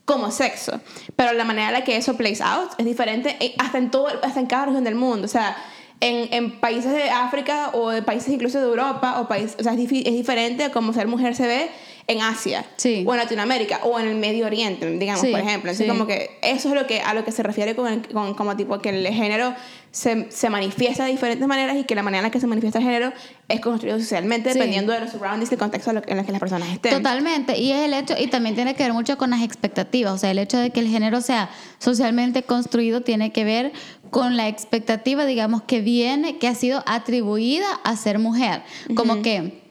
Como 0.04 0.32
sexo. 0.32 0.80
Pero 1.16 1.34
la 1.34 1.46
manera 1.46 1.68
en 1.70 1.74
la 1.74 1.84
que 1.84 1.96
eso 1.98 2.16
plays 2.18 2.42
out 2.42 2.72
es 2.78 2.86
diferente 2.86 3.38
hasta 3.58 3.78
en 3.78 3.90
todo, 3.90 4.08
hasta 4.22 4.40
en 4.40 4.46
cada 4.48 4.66
región 4.68 4.84
del 4.84 4.96
mundo. 4.96 5.26
O 5.26 5.30
sea, 5.30 5.56
en, 6.02 6.32
en 6.34 6.60
países 6.60 6.92
de 6.92 7.10
África 7.10 7.70
o 7.74 7.90
de 7.90 8.02
países 8.02 8.30
incluso 8.34 8.60
de 8.60 8.66
Europa 8.66 9.20
o 9.22 9.28
países, 9.28 9.56
o 9.60 9.64
sea, 9.64 9.74
es, 9.74 9.80
es 9.80 10.14
diferente 10.14 10.66
a 10.66 10.72
como 10.72 10.92
ser 10.94 11.08
mujer 11.08 11.36
se 11.36 11.48
ve 11.48 11.70
en 12.08 12.22
Asia 12.22 12.64
Sí. 12.78 13.04
o 13.08 13.14
en 13.14 13.20
Latinoamérica 13.20 13.80
o 13.84 14.00
en 14.00 14.08
el 14.08 14.16
Medio 14.16 14.46
Oriente, 14.46 14.90
digamos, 14.92 15.22
Sí, 15.22 15.32
por 15.32 15.40
ejemplo. 15.40 15.72
Entonces, 15.72 15.86
sí. 15.86 15.90
como 15.92 16.06
que 16.06 16.38
eso 16.44 16.70
es 16.70 16.76
lo 16.76 16.86
que, 16.86 17.02
a 17.02 17.14
lo 17.16 17.26
que 17.26 17.32
se 17.32 17.42
refiere 17.42 17.76
con, 17.76 17.92
el- 17.92 18.08
con 18.08 18.36
como 18.36 18.56
tipo 18.56 18.78
que 18.80 18.90
el 18.90 19.08
género 19.08 19.56
se, 19.92 20.28
se 20.30 20.50
manifiesta 20.50 21.06
de 21.06 21.12
diferentes 21.12 21.48
maneras 21.48 21.78
y 21.78 21.84
que 21.86 21.96
la 21.96 22.04
manera 22.04 22.20
en 22.20 22.24
la 22.26 22.30
que 22.32 22.40
se 22.40 22.46
manifiesta 22.48 22.78
el 22.80 22.86
género 22.86 23.12
es 23.48 23.60
construido 23.62 23.98
socialmente 23.98 24.54
dependiendo 24.54 24.92
de 24.94 25.00
los 25.00 25.10
surroundings 25.12 25.50
y 25.52 25.56
el 25.56 25.60
contexto 25.60 25.92
en 25.92 26.20
el 26.20 26.26
que 26.26 26.32
las 26.32 26.40
personas 26.40 26.70
estén. 26.70 26.92
Totalmente, 26.94 27.58
y 27.58 27.72
es 27.72 27.80
el 27.86 27.94
hecho, 27.94 28.14
y 28.20 28.28
también 28.28 28.54
tiene 28.56 28.76
que 28.76 28.84
ver 28.84 28.94
mucho 28.94 29.18
con 29.18 29.30
las 29.32 29.42
expectativas, 29.42 30.14
o 30.14 30.18
sea, 30.18 30.30
el 30.32 30.38
hecho 30.38 30.58
de 30.60 30.70
que 30.70 30.82
el 30.82 30.88
género 30.88 31.22
sea 31.22 31.50
socialmente 31.80 32.44
construido 32.44 33.02
tiene 33.02 33.32
que 33.32 33.46
ver 33.46 33.72
con 34.12 34.38
la 34.38 34.48
expectativa, 34.48 35.26
digamos, 35.26 35.64
que 35.64 35.82
viene, 35.82 36.38
que 36.38 36.48
ha 36.50 36.56
sido 36.56 36.84
atribuida 36.86 37.66
a 37.84 37.96
ser 37.96 38.20
mujer, 38.20 38.62
como 38.96 39.22
que 39.22 39.65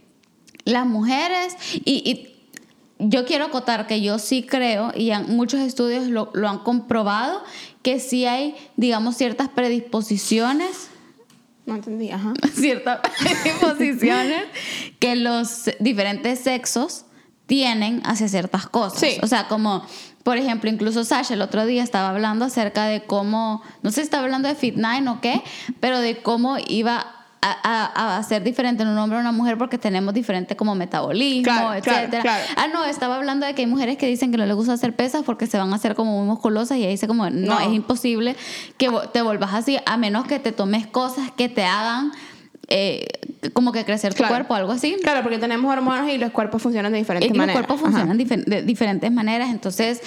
las 0.65 0.87
mujeres, 0.87 1.57
y, 1.85 2.03
y 2.11 2.35
yo 2.99 3.25
quiero 3.25 3.47
acotar 3.47 3.87
que 3.87 4.01
yo 4.01 4.19
sí 4.19 4.43
creo, 4.43 4.93
y 4.95 5.11
muchos 5.29 5.61
estudios 5.61 6.07
lo, 6.07 6.31
lo 6.35 6.49
han 6.49 6.59
comprobado, 6.59 7.43
que 7.83 8.01
sí 8.01 8.25
hay, 8.27 8.55
digamos, 8.77 9.17
ciertas 9.17 9.49
predisposiciones 9.49 10.89
No 11.67 11.75
entendí, 11.75 12.11
ajá. 12.11 12.33
ciertas 12.55 13.01
posiciones 13.61 14.45
que 14.99 15.17
los 15.17 15.71
diferentes 15.81 16.41
sexos 16.41 17.05
tienen 17.47 18.01
hacia 18.05 18.29
ciertas 18.29 18.67
cosas. 18.67 19.01
Sí. 19.01 19.19
O 19.23 19.27
sea, 19.27 19.49
como, 19.49 19.87
por 20.23 20.39
ejemplo, 20.39 20.71
incluso 20.71 21.05
Sasha 21.05 21.35
el 21.35 21.43
otro 21.43 21.67
día 21.67 21.83
estaba 21.83 22.09
hablando 22.09 22.47
acerca 22.47 22.87
de 22.87 23.05
cómo, 23.05 23.63
no 23.83 23.91
sé 23.91 23.97
si 23.97 24.03
estaba 24.03 24.25
hablando 24.25 24.49
de 24.49 24.55
Fit 24.55 24.77
Nine 24.77 25.11
o 25.11 25.21
qué, 25.21 25.43
pero 25.81 26.01
de 26.01 26.23
cómo 26.23 26.57
iba 26.67 27.14
a, 27.47 27.85
a, 27.95 28.17
a 28.17 28.23
ser 28.23 28.43
diferente 28.43 28.83
en 28.85 28.89
un 28.89 28.97
hombre 28.97 29.19
o 29.19 29.21
una 29.21 29.33
mujer 29.33 29.59
porque 29.59 29.77
tenemos 29.77 30.15
diferente 30.15 30.57
como 30.57 30.75
metabolismo, 30.75 31.43
Claro, 31.45 31.75
etcétera. 31.75 32.23
claro. 32.23 32.45
Ah, 32.57 32.69
no, 32.73 32.85
estaba 32.87 33.17
hablando 33.17 33.45
de 33.45 33.55
que 33.55 33.63
hay 33.63 33.67
mujeres 33.69 33.99
que 33.99 34.07
dicen 34.07 34.31
que 34.31 34.39
no 34.39 34.47
les 34.47 34.57
gusta 34.57 34.73
hacer 34.73 34.97
pesas 34.97 35.23
porque 35.25 35.47
se 35.47 35.59
van 35.59 35.73
a 35.73 35.77
hacer 35.77 35.95
como 35.95 36.17
muy 36.19 36.27
musculosas 36.27 36.79
y 36.79 36.85
ahí 36.85 36.91
dice 36.93 37.07
como, 37.07 37.29
no, 37.29 37.55
No. 37.55 37.61
es 37.61 37.73
imposible 37.75 38.35
que 38.79 38.91
te 39.13 39.21
vuelvas 39.21 39.53
así 39.53 39.77
a 39.85 39.97
menos 39.99 40.27
que 40.27 40.39
te 40.39 40.53
tomes 40.53 40.87
cosas 40.87 41.31
que 41.37 41.49
te 41.51 41.65
hagan 41.65 42.13
eh, 42.69 43.07
como 43.53 43.73
que 43.73 43.85
crecer 43.85 44.15
tu 44.15 44.25
cuerpo, 44.25 44.55
algo 44.55 44.73
así. 44.73 44.97
Claro, 45.03 45.23
porque 45.23 45.37
tenemos 45.39 45.71
hormonas 45.71 46.09
y 46.09 46.17
los 46.17 46.31
cuerpos 46.31 46.63
funcionan 46.63 46.93
de 46.93 46.99
diferentes 46.99 47.27
Es 47.27 47.33
que 47.33 47.37
los 47.37 47.47
maneras. 47.47 47.67
cuerpos 47.67 47.81
funcionan 47.83 48.17
de 48.17 48.63
diferentes 48.63 49.13
maneras, 49.13 49.51
entonces 49.51 50.01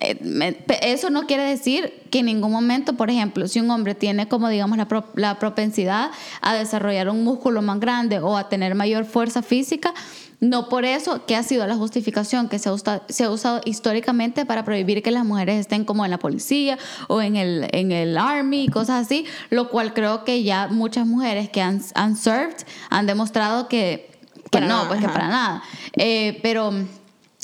eso 0.00 1.10
no 1.10 1.22
quiere 1.26 1.42
decir 1.44 1.92
que 2.10 2.20
en 2.20 2.26
ningún 2.26 2.50
momento, 2.52 2.94
por 2.94 3.10
ejemplo, 3.10 3.46
si 3.48 3.60
un 3.60 3.70
hombre 3.70 3.94
tiene 3.94 4.28
como 4.28 4.48
digamos 4.48 4.78
la, 4.78 4.88
pro- 4.88 5.06
la 5.14 5.38
propensidad 5.38 6.10
a 6.40 6.54
desarrollar 6.54 7.08
un 7.10 7.22
músculo 7.24 7.62
más 7.62 7.78
grande 7.80 8.18
o 8.18 8.36
a 8.36 8.48
tener 8.48 8.74
mayor 8.74 9.04
fuerza 9.04 9.42
física, 9.42 9.92
no 10.40 10.70
por 10.70 10.86
eso 10.86 11.26
que 11.26 11.36
ha 11.36 11.42
sido 11.42 11.66
la 11.66 11.76
justificación 11.76 12.48
que 12.48 12.58
se 12.58 12.70
ha, 12.70 12.72
usta- 12.72 13.02
se 13.10 13.24
ha 13.24 13.30
usado 13.30 13.60
históricamente 13.66 14.46
para 14.46 14.64
prohibir 14.64 15.02
que 15.02 15.10
las 15.10 15.24
mujeres 15.26 15.60
estén 15.60 15.84
como 15.84 16.04
en 16.06 16.10
la 16.10 16.18
policía 16.18 16.78
o 17.08 17.20
en 17.20 17.36
el, 17.36 17.68
en 17.72 17.92
el 17.92 18.16
army 18.16 18.64
y 18.64 18.68
cosas 18.68 19.04
así, 19.04 19.26
lo 19.50 19.68
cual 19.68 19.92
creo 19.92 20.24
que 20.24 20.42
ya 20.42 20.68
muchas 20.68 21.06
mujeres 21.06 21.50
que 21.50 21.60
han, 21.60 21.82
han 21.94 22.16
served 22.16 22.56
han 22.88 23.06
demostrado 23.06 23.68
que, 23.68 24.08
que 24.44 24.48
Para 24.50 24.66
no, 24.66 24.76
nada, 24.76 24.88
pues 24.88 25.00
que 25.00 25.06
ajá. 25.06 25.12
para 25.14 25.28
nada. 25.28 25.62
Eh, 25.98 26.40
pero 26.42 26.72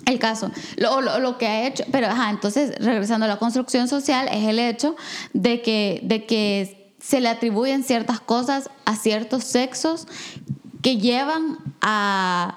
el 0.07 0.19
caso, 0.21 0.51
lo, 0.77 1.01
lo, 1.01 1.19
lo 1.19 1.37
que 1.37 1.47
ha 1.47 1.67
hecho, 1.67 1.85
pero 1.91 2.07
ajá, 2.07 2.31
entonces 2.31 2.75
regresando 2.79 3.27
a 3.27 3.29
la 3.29 3.39
construcción 3.39 3.89
social 3.89 4.29
es 4.31 4.47
el 4.49 4.59
hecho 4.59 4.97
de 5.33 5.63
que, 5.63 6.01
de 6.05 6.25
que 6.25 6.95
se 7.01 7.21
le 7.21 7.29
atribuyen 7.29 7.83
ciertas 7.83 8.21
cosas 8.21 8.71
a 8.85 8.97
ciertos 8.97 9.45
sexos 9.45 10.07
que 10.83 10.97
llevan 10.97 11.59
a... 11.81 12.57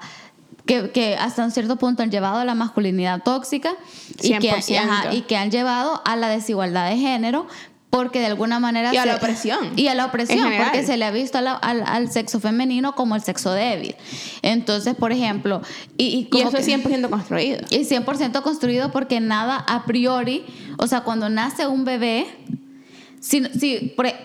Que, 0.66 0.92
que 0.92 1.16
hasta 1.16 1.44
un 1.44 1.50
cierto 1.50 1.76
punto 1.76 2.04
han 2.04 2.12
llevado 2.12 2.38
a 2.38 2.44
la 2.44 2.54
masculinidad 2.54 3.24
tóxica 3.24 3.72
y 4.20 4.38
que, 4.38 4.54
y, 4.68 4.76
ajá, 4.76 5.10
100%. 5.10 5.14
y 5.16 5.22
que 5.22 5.36
han 5.36 5.50
llevado 5.50 6.00
a 6.04 6.14
la 6.14 6.28
desigualdad 6.28 6.90
de 6.90 6.96
género 6.96 7.48
porque 7.90 8.20
de 8.20 8.26
alguna 8.26 8.60
manera 8.60 8.94
Y 8.94 8.96
a 8.96 9.02
se- 9.02 9.08
la 9.08 9.16
opresión. 9.16 9.72
y 9.76 9.88
a 9.88 9.94
la 9.96 10.06
opresión 10.06 10.48
porque 10.64 10.84
se 10.86 10.96
le 10.96 11.04
ha 11.04 11.10
visto 11.10 11.40
la- 11.40 11.54
al, 11.54 11.82
al 11.84 12.10
sexo 12.10 12.38
femenino 12.38 12.94
como 12.94 13.16
el 13.16 13.22
sexo 13.22 13.52
débil 13.52 13.96
entonces 14.42 14.94
por 14.94 15.10
ejemplo 15.12 15.60
y, 15.98 16.04
y 16.06 16.18
Y 16.20 16.24
como 16.26 16.42
eso 16.48 16.52
que- 16.52 16.62
es 16.62 16.66
100% 16.68 17.10
construido. 17.10 17.58
y 17.70 17.84
100% 17.84 18.42
construido 18.42 18.92
porque 18.92 19.18
nada 19.20 19.56
a 19.68 19.84
priori, 19.86 20.44
o 20.78 20.86
sea, 20.86 21.00
cuando 21.02 21.28
nace 21.28 21.66
un 21.66 21.84
bebé, 21.84 22.26
si, 23.20 23.44
si 23.58 23.92
por, 23.96 24.06
e- 24.06 24.16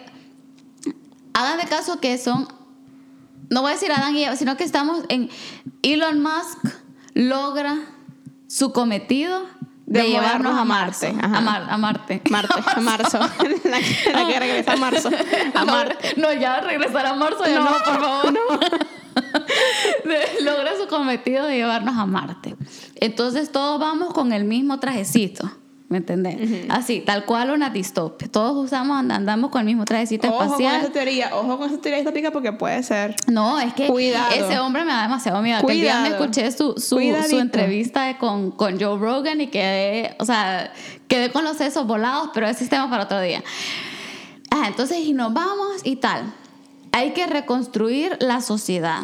hagan 1.34 1.58
de 1.58 1.66
caso 1.66 2.00
que 2.00 2.18
son, 2.18 2.48
no 3.50 3.62
voy 3.62 3.72
a 3.72 3.74
decir 3.74 3.92
Adán 3.92 4.16
y 4.16 4.24
Eva, 4.26 4.36
sino 4.36 4.58
que 4.58 4.64
estamos 4.64 5.04
en 5.10 5.30
Elon 5.82 6.22
Musk 6.22 6.60
logra 7.14 7.78
su 8.48 8.72
cometido 8.72 9.44
de, 9.88 10.02
De 10.02 10.10
llevarnos 10.10 10.58
a 10.58 10.66
Marte, 10.66 11.14
a, 11.22 11.28
Mar- 11.42 11.68
a 11.70 11.78
Marte. 11.78 12.22
Marte, 12.30 12.54
a 12.76 12.82
marzo. 12.82 13.20
la, 13.66 13.80
que- 13.80 14.12
la 14.12 14.28
que 14.28 14.40
regresa 14.40 14.74
a 14.74 14.76
marzo. 14.78 15.10
A 15.54 15.60
no, 15.66 15.72
Marte. 15.72 16.14
no, 16.18 16.34
ya 16.34 16.60
regresar 16.62 17.06
a 17.06 17.14
marzo, 17.14 17.44
ya 17.46 17.60
no, 17.60 17.66
No, 17.66 17.78
por 17.84 18.00
favor. 18.02 18.34
De- 20.04 20.42
Logra 20.44 20.72
su 20.82 20.88
cometido 20.88 21.46
de 21.46 21.56
llevarnos 21.58 21.96
a 21.98 22.06
Marte. 22.06 22.56
Entonces 22.96 23.52
todos 23.52 23.80
vamos 23.80 24.14
con 24.14 24.34
el 24.34 24.44
mismo 24.46 24.80
trajecito. 24.80 25.50
¿Me 25.88 25.98
entendés? 26.00 26.66
Así, 26.70 27.02
tal 27.02 27.26
cual 27.26 27.52
una 27.52 27.70
distopia. 27.70 28.28
Todos 28.28 28.66
usamos, 28.66 28.98
and- 28.98 29.12
andamos 29.12 29.52
con 29.52 29.60
el 29.62 29.66
mismo 29.68 29.86
trajecito 29.86 30.28
Ojo 30.30 30.38
con 30.38 30.46
espacial. 30.48 30.82
esa 30.82 30.92
teoría, 30.92 31.36
ojo 31.36 31.60
con 31.60 31.70
esa 31.70 31.80
teoría 31.80 32.00
distópica 32.00 32.32
porque 32.32 32.52
puede 32.54 32.82
ser. 32.82 33.16
No, 33.28 33.60
es 33.60 33.72
que 33.76 33.86
Cuidado. 33.88 34.32
ese 34.34 34.58
hombre 34.60 34.84
me 34.84 34.92
da 34.92 35.04
demasiado 35.04 35.42
miedo. 35.44 35.64
Que 35.64 35.74
el 35.74 35.82
día 35.82 36.00
me 36.02 36.08
Cuidado. 36.10 36.24
escuché 36.26 36.52
su, 36.52 36.74
su, 36.80 37.00
su 37.30 37.40
entrevista 37.40 38.18
con, 38.18 38.50
con 38.50 38.80
Joe 38.82 38.98
Rogan 38.98 39.42
y 39.42 39.48
quedé, 39.48 40.16
o 40.20 40.26
sea, 40.26 40.74
quedé 41.08 41.32
con 41.32 41.44
los 41.44 41.58
sesos 41.58 41.86
volados, 41.86 42.32
pero 42.34 42.48
ese 42.48 42.64
es 42.64 42.70
tema 42.72 42.90
para 42.90 43.04
otro 43.04 43.22
día. 43.22 43.44
Ah, 44.50 44.64
entonces, 44.68 44.98
y 45.00 45.14
nos 45.14 45.34
vamos 45.36 45.82
y 45.84 45.98
tal. 45.98 46.34
Hay 46.94 47.12
que 47.12 47.28
reconstruir 47.28 48.18
la 48.22 48.42
sociedad. 48.42 49.02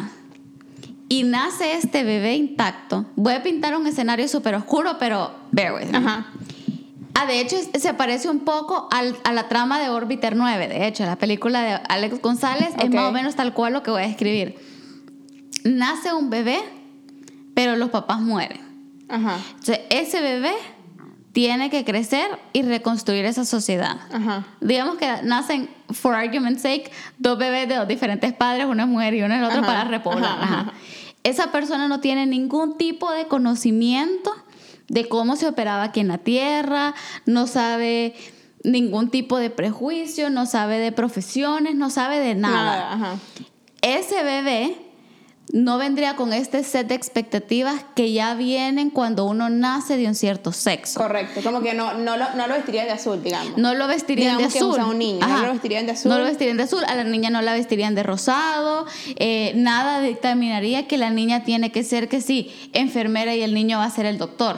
Y 1.08 1.24
nace 1.24 1.74
este 1.74 2.04
bebé 2.04 2.34
intacto. 2.36 3.04
Voy 3.16 3.34
a 3.34 3.42
pintar 3.42 3.76
un 3.76 3.86
escenario 3.86 4.26
súper 4.28 4.54
oscuro, 4.54 4.96
pero 4.98 5.30
bear 5.50 5.74
with 5.74 5.90
me. 5.90 5.98
Ajá. 5.98 6.26
Ah, 7.14 7.26
de 7.26 7.40
hecho, 7.40 7.56
es- 7.56 7.82
se 7.82 7.94
parece 7.94 8.28
un 8.30 8.40
poco 8.40 8.88
al- 8.90 9.16
a 9.24 9.32
la 9.32 9.48
trama 9.48 9.78
de 9.80 9.88
Orbiter 9.90 10.34
9. 10.36 10.68
De 10.68 10.86
hecho, 10.86 11.04
la 11.04 11.16
película 11.16 11.62
de 11.62 11.80
Alex 11.88 12.20
González 12.22 12.70
es 12.78 12.84
Ok. 12.86 12.94
más 12.94 13.04
o 13.08 13.12
menos 13.12 13.34
tal 13.36 13.52
cual 13.52 13.72
lo 13.74 13.82
que 13.82 13.90
voy 13.90 14.02
a 14.02 14.06
escribir. 14.06 14.56
Nace 15.64 16.12
un 16.12 16.30
bebé, 16.30 16.58
pero 17.54 17.76
los 17.76 17.90
papás 17.90 18.20
mueren. 18.20 18.60
Ajá. 19.08 19.36
Entonces, 19.50 19.80
ese 19.90 20.20
bebé 20.22 20.52
tiene 21.32 21.70
que 21.70 21.84
crecer 21.84 22.26
y 22.52 22.62
reconstruir 22.62 23.24
esa 23.24 23.44
sociedad. 23.44 23.96
Ajá. 24.12 24.44
Digamos 24.60 24.96
que 24.96 25.08
nacen, 25.22 25.68
for 25.90 26.14
argument's 26.14 26.62
sake, 26.62 26.90
dos 27.18 27.38
bebés 27.38 27.68
de 27.68 27.76
dos 27.76 27.88
diferentes 27.88 28.32
padres, 28.32 28.66
una 28.66 28.84
es 28.84 28.88
mujer 28.88 29.14
y 29.14 29.22
uno 29.22 29.34
es 29.34 29.40
el 29.40 29.44
otro, 29.44 29.58
Ajá, 29.58 29.66
para 29.66 29.84
repoblar. 29.84 30.72
Esa 31.24 31.52
persona 31.52 31.86
no 31.88 32.00
tiene 32.00 32.26
ningún 32.26 32.76
tipo 32.76 33.10
de 33.12 33.26
conocimiento 33.28 34.34
de 34.92 35.08
cómo 35.08 35.36
se 35.36 35.48
operaba 35.48 35.84
aquí 35.84 36.00
en 36.00 36.08
la 36.08 36.18
Tierra, 36.18 36.94
no 37.24 37.46
sabe 37.46 38.14
ningún 38.62 39.08
tipo 39.08 39.38
de 39.38 39.48
prejuicio, 39.48 40.28
no 40.28 40.44
sabe 40.44 40.78
de 40.78 40.92
profesiones, 40.92 41.74
no 41.74 41.88
sabe 41.88 42.20
de 42.20 42.34
nada. 42.34 42.92
Ajá. 42.92 43.16
Ese 43.80 44.22
bebé 44.22 44.76
no 45.52 45.76
vendría 45.76 46.14
con 46.14 46.32
este 46.32 46.62
set 46.62 46.88
de 46.88 46.94
expectativas 46.94 47.84
que 47.96 48.12
ya 48.12 48.34
vienen 48.34 48.90
cuando 48.90 49.24
uno 49.24 49.50
nace 49.50 49.96
de 49.96 50.06
un 50.06 50.14
cierto 50.14 50.52
sexo. 50.52 51.00
Correcto. 51.00 51.40
Como 51.42 51.62
que 51.62 51.74
no, 51.74 51.94
no, 51.94 52.16
lo, 52.16 52.26
no 52.34 52.46
lo 52.46 52.54
vestirías 52.54 52.86
de 52.86 52.92
azul, 52.92 53.22
digamos. 53.22 53.58
No 53.58 53.74
lo 53.74 53.86
vestirían 53.86 54.36
Digamos 54.36 54.52
de 54.52 54.58
que 54.58 54.64
azul. 54.64 54.74
usa 54.74 54.86
un 54.86 54.98
niño, 54.98 55.26
no 55.26 55.42
lo 55.42 55.52
vestirían 55.52 55.86
de 55.86 55.92
azul. 55.92 56.10
No 56.10 56.18
lo 56.18 56.24
vestirían 56.24 56.56
de 56.58 56.62
azul. 56.62 56.84
A 56.86 56.94
la 56.94 57.04
niña 57.04 57.30
no 57.30 57.42
la 57.42 57.54
vestirían 57.54 57.94
de 57.94 58.02
rosado. 58.02 58.86
Eh, 59.16 59.52
nada 59.56 60.00
dictaminaría 60.00 60.86
que 60.86 60.96
la 60.96 61.10
niña 61.10 61.44
tiene 61.44 61.72
que 61.72 61.82
ser 61.82 62.08
que 62.08 62.20
sí, 62.20 62.50
enfermera 62.72 63.34
y 63.34 63.42
el 63.42 63.52
niño 63.52 63.78
va 63.78 63.84
a 63.86 63.90
ser 63.90 64.06
el 64.06 64.18
doctor. 64.18 64.56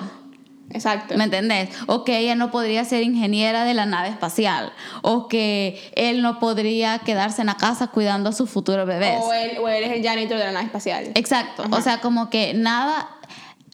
Exacto. 0.71 1.17
¿Me 1.17 1.25
entendés? 1.25 1.71
O 1.87 2.05
que 2.05 2.19
ella 2.19 2.35
no 2.35 2.51
podría 2.51 2.85
ser 2.85 3.03
ingeniera 3.03 3.65
de 3.65 3.75
la 3.75 3.87
nave 3.87 4.09
espacial. 4.09 4.73
O 5.03 5.29
que 5.29 5.93
él 5.95 6.23
no 6.23 6.39
podría 6.39 6.99
quedarse 7.01 7.43
en 7.43 7.47
la 7.47 7.57
casa 7.57 7.89
cuidando 7.89 8.31
a 8.31 8.33
sus 8.33 8.51
futuros 8.51 8.87
bebés. 8.87 9.19
O 9.23 9.33
él, 9.33 9.59
o 9.61 9.69
él 9.69 9.85
es 9.85 9.93
el 9.93 10.03
janitor 10.03 10.39
de 10.39 10.45
la 10.45 10.53
nave 10.53 10.67
espacial. 10.67 11.13
Exacto. 11.15 11.65
Ajá. 11.65 11.77
O 11.77 11.81
sea, 11.81 12.01
como 12.01 12.31
que 12.31 12.55
nada, 12.55 13.09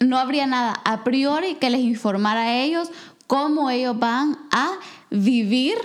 no 0.01 0.19
habría 0.19 0.47
nada 0.47 0.81
a 0.85 1.05
priori 1.05 1.55
que 1.55 1.71
les 1.71 1.81
informara 1.81 2.43
a 2.43 2.57
ellos 2.57 2.91
cómo 3.27 3.71
ellos 3.71 3.99
van 3.99 4.37
a 4.51 4.73
vivir 5.11 5.77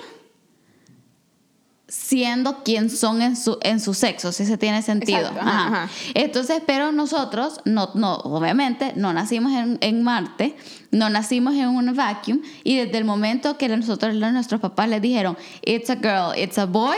siendo 1.95 2.63
quien 2.63 2.89
son 2.89 3.21
en 3.21 3.35
su, 3.35 3.57
en 3.61 3.79
su 3.79 3.93
sexo, 3.93 4.31
si 4.31 4.45
se 4.45 4.57
tiene 4.57 4.81
sentido. 4.81 5.19
Exacto, 5.19 5.41
ajá. 5.41 5.89
Entonces, 6.13 6.61
pero 6.65 6.91
nosotros, 6.91 7.61
no, 7.63 7.89
no, 7.95 8.15
obviamente, 8.17 8.93
no 8.95 9.13
nacimos 9.13 9.53
en, 9.53 9.77
en 9.81 10.03
Marte, 10.03 10.55
no 10.91 11.09
nacimos 11.09 11.55
en 11.55 11.69
un 11.69 11.95
vacuum, 11.95 12.41
y 12.63 12.75
desde 12.75 12.97
el 12.97 13.05
momento 13.05 13.57
que 13.57 13.69
nosotros, 13.69 14.13
nuestros 14.13 14.61
papás 14.61 14.89
les 14.89 15.01
dijeron, 15.01 15.37
it's 15.65 15.89
a 15.89 15.95
girl, 15.95 16.37
it's 16.37 16.57
a 16.57 16.65
boy, 16.65 16.97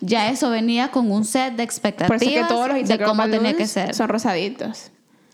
ya 0.00 0.30
eso 0.30 0.50
venía 0.50 0.90
con 0.90 1.10
un 1.10 1.24
set 1.24 1.50
de 1.50 1.56
Por 1.56 1.62
expectativas 1.64 2.22
eso 2.22 2.30
es 2.30 2.42
que 2.42 2.48
todos 2.48 2.68
los 2.68 2.88
de 2.88 2.98
cómo 2.98 3.28
tenía 3.28 3.54
que 3.54 3.66
ser. 3.66 3.94
son 3.94 4.08
rosaditos. 4.08 4.90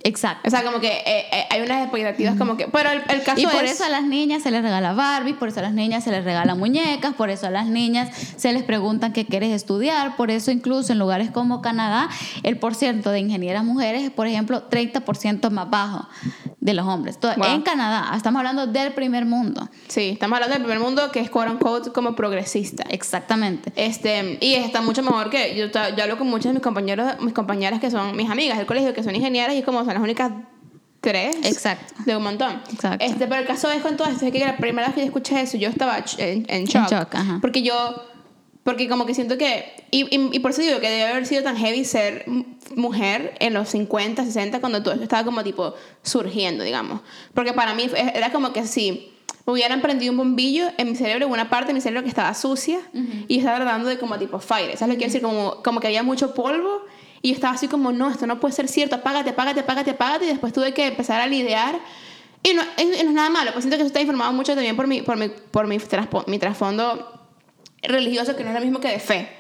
Exacto. 0.07 0.47
O 0.47 0.51
sea, 0.51 0.63
como 0.63 0.81
que 0.81 0.89
eh, 0.89 1.27
eh, 1.33 1.47
hay 1.49 1.63
unas 1.63 1.83
expectativas 1.83 2.37
como 2.37 2.59
que... 2.59 2.69
Pero 2.69 2.91
el, 2.91 3.03
el 3.09 3.23
caso 3.23 3.41
Y 3.41 3.47
por 3.47 3.65
es... 3.65 3.73
eso 3.73 3.85
a 3.85 3.89
las 3.89 4.05
niñas 4.05 4.43
se 4.43 4.51
les 4.51 4.63
regala 4.63 4.93
Barbie, 4.93 5.33
por 5.33 5.49
eso 5.49 5.61
a 5.61 5.63
las 5.63 5.73
niñas 5.73 6.05
se 6.05 6.11
les 6.11 6.25
regalan 6.25 6.59
muñecas, 6.59 7.15
por 7.15 7.31
eso 7.31 7.47
a 7.47 7.51
las 7.51 7.67
niñas 7.67 8.15
se 8.37 8.53
les 8.53 8.63
preguntan 8.65 9.15
qué 9.15 9.25
quieres 9.25 9.51
estudiar, 9.53 10.17
por 10.17 10.31
eso 10.31 10.51
incluso 10.51 10.93
en 10.93 10.99
lugares 10.99 11.31
como 11.31 11.63
Canadá 11.63 12.11
el 12.43 12.59
porciento 12.59 13.11
de 13.11 13.21
ingenieras 13.21 13.65
mujeres 13.65 14.03
es, 14.03 14.11
por 14.11 14.27
ejemplo, 14.27 14.69
30% 14.69 15.49
más 15.51 15.71
bajo 15.71 16.07
de 16.61 16.75
los 16.75 16.87
hombres. 16.87 17.19
Wow. 17.21 17.47
En 17.47 17.63
Canadá, 17.63 18.13
estamos 18.15 18.41
hablando 18.41 18.67
del 18.67 18.93
primer 18.93 19.25
mundo. 19.25 19.69
Sí, 19.89 20.11
estamos 20.11 20.37
hablando 20.37 20.55
del 20.55 20.65
primer 20.65 20.81
mundo 20.81 21.11
que 21.13 21.21
es 21.21 21.31
quote 21.31 21.51
unquote 21.51 21.93
como 21.93 22.15
progresista. 22.15 22.85
Exactamente. 22.91 23.73
Este, 23.77 24.39
y 24.43 24.55
está 24.55 24.83
mucho 24.83 25.03
mejor 25.03 25.31
que 25.31 25.57
yo, 25.57 25.67
yo 25.69 26.03
hablo 26.03 26.19
con 26.19 26.29
muchos 26.29 26.47
de 26.47 26.53
mis 26.53 26.63
compañeros, 26.63 27.21
mis 27.21 27.33
compañeras 27.33 27.81
que 27.81 27.91
son 27.91 28.15
mis 28.17 28.31
amigas 28.31 28.59
del 28.59 28.67
colegio, 28.67 28.93
que 28.93 29.03
son 29.03 29.15
ingenieras 29.15 29.57
y 29.57 29.63
como 29.63 29.85
son 29.95 30.03
las 30.03 30.03
únicas 30.03 30.33
tres 31.01 31.37
Exacto. 31.45 31.95
de 32.05 32.17
un 32.17 32.23
montón. 32.23 32.61
Exacto. 32.73 33.05
Este, 33.05 33.27
pero 33.27 33.41
el 33.43 33.47
caso 33.47 33.71
es 33.71 33.83
con 33.83 33.97
todo 33.97 34.09
esto, 34.09 34.25
es 34.27 34.33
que 34.33 34.39
la 34.41 34.57
primera 34.57 34.89
vez 34.89 34.95
que 34.95 35.01
yo 35.03 35.07
escuché 35.07 35.41
eso, 35.41 35.57
yo 35.57 35.69
estaba 35.69 36.03
en, 36.19 36.47
en 36.49 36.65
shock. 36.65 36.91
shock, 36.91 37.15
ajá. 37.15 37.39
Porque 37.41 37.63
yo, 37.63 37.75
porque 38.63 38.89
como 38.89 39.05
que 39.05 39.15
siento 39.15 39.37
que, 39.37 39.87
y, 39.91 40.03
y, 40.15 40.31
y 40.33 40.39
por 40.41 40.53
eso 40.53 40.63
digo 40.63 40.81
que 40.81 40.89
debe 40.89 41.05
haber 41.11 41.27
sido 41.27 41.43
tan 41.43 41.57
heavy 41.57 41.85
ser 41.85 42.25
mujer 42.75 43.35
en 43.39 43.53
los 43.53 43.69
50, 43.69 44.25
60, 44.25 44.61
cuando 44.61 44.83
todo 44.83 44.95
esto 44.95 45.05
estaba 45.05 45.25
como 45.25 45.45
tipo 45.45 45.75
surgiendo, 46.03 46.65
digamos. 46.65 47.03
Porque 47.35 47.53
para 47.53 47.75
mí 47.75 47.89
era 47.95 48.33
como 48.33 48.53
que 48.53 48.67
si 48.67 49.11
hubieran 49.45 49.83
prendido 49.83 50.13
un 50.13 50.17
bombillo 50.17 50.69
en 50.79 50.89
mi 50.89 50.97
cerebro, 50.97 51.27
en 51.27 51.33
una 51.33 51.51
parte 51.51 51.69
de 51.69 51.75
mi 51.75 51.81
cerebro 51.83 52.03
que 52.03 52.09
estaba 52.09 52.33
sucia, 52.33 52.79
y 53.29 53.39
estaba 53.39 53.57
tratando 53.57 53.89
de 53.89 53.99
como 53.99 54.19
tipo 54.19 54.39
fire. 54.39 54.77
¿Sabes 54.79 54.81
lo 54.81 54.95
que 54.95 55.05
quiero 55.05 55.13
decir? 55.13 55.23
Como, 55.23 55.63
como 55.63 55.81
que 55.81 55.89
había 55.89 56.03
mucho 56.03 56.35
polvo. 56.35 56.83
Y 57.25 57.29
yo 57.29 57.35
estaba 57.37 57.55
así 57.55 57.69
como, 57.69 57.91
no, 57.91 58.11
esto 58.11 58.27
no 58.27 58.39
puede 58.39 58.55
ser 58.55 58.69
cierto, 58.69 58.97
apágate, 58.97 59.31
apágate, 59.31 59.61
apágate, 59.61 59.93
apágate. 59.93 60.27
Y 60.27 60.29
después 60.29 60.53
tuve 60.53 60.75
que 60.75 60.89
empezar 60.89 61.23
a 61.23 61.27
lidiar. 61.27 61.81
Y 62.43 62.53
no, 62.53 62.63
y 62.77 62.85
no 62.85 62.93
es 62.93 63.13
nada 63.13 63.31
malo, 63.31 63.53
pues 63.53 63.63
siento 63.63 63.79
que 63.79 63.83
eso 63.83 63.87
está 63.87 64.03
informado 64.03 64.31
mucho 64.35 64.53
también 64.53 64.77
por 64.77 64.87
mi, 64.87 65.01
por 65.01 65.17
mi, 65.17 65.31
por 65.31 65.67
mi, 65.67 66.39
trasfondo 66.39 67.27
religioso, 67.83 68.37
que 68.37 68.45
no 68.45 68.51
es 68.51 68.55
lo 68.55 68.61
mismo 68.61 68.79
que 68.79 68.89
de 68.89 68.99
fe. 68.99 69.31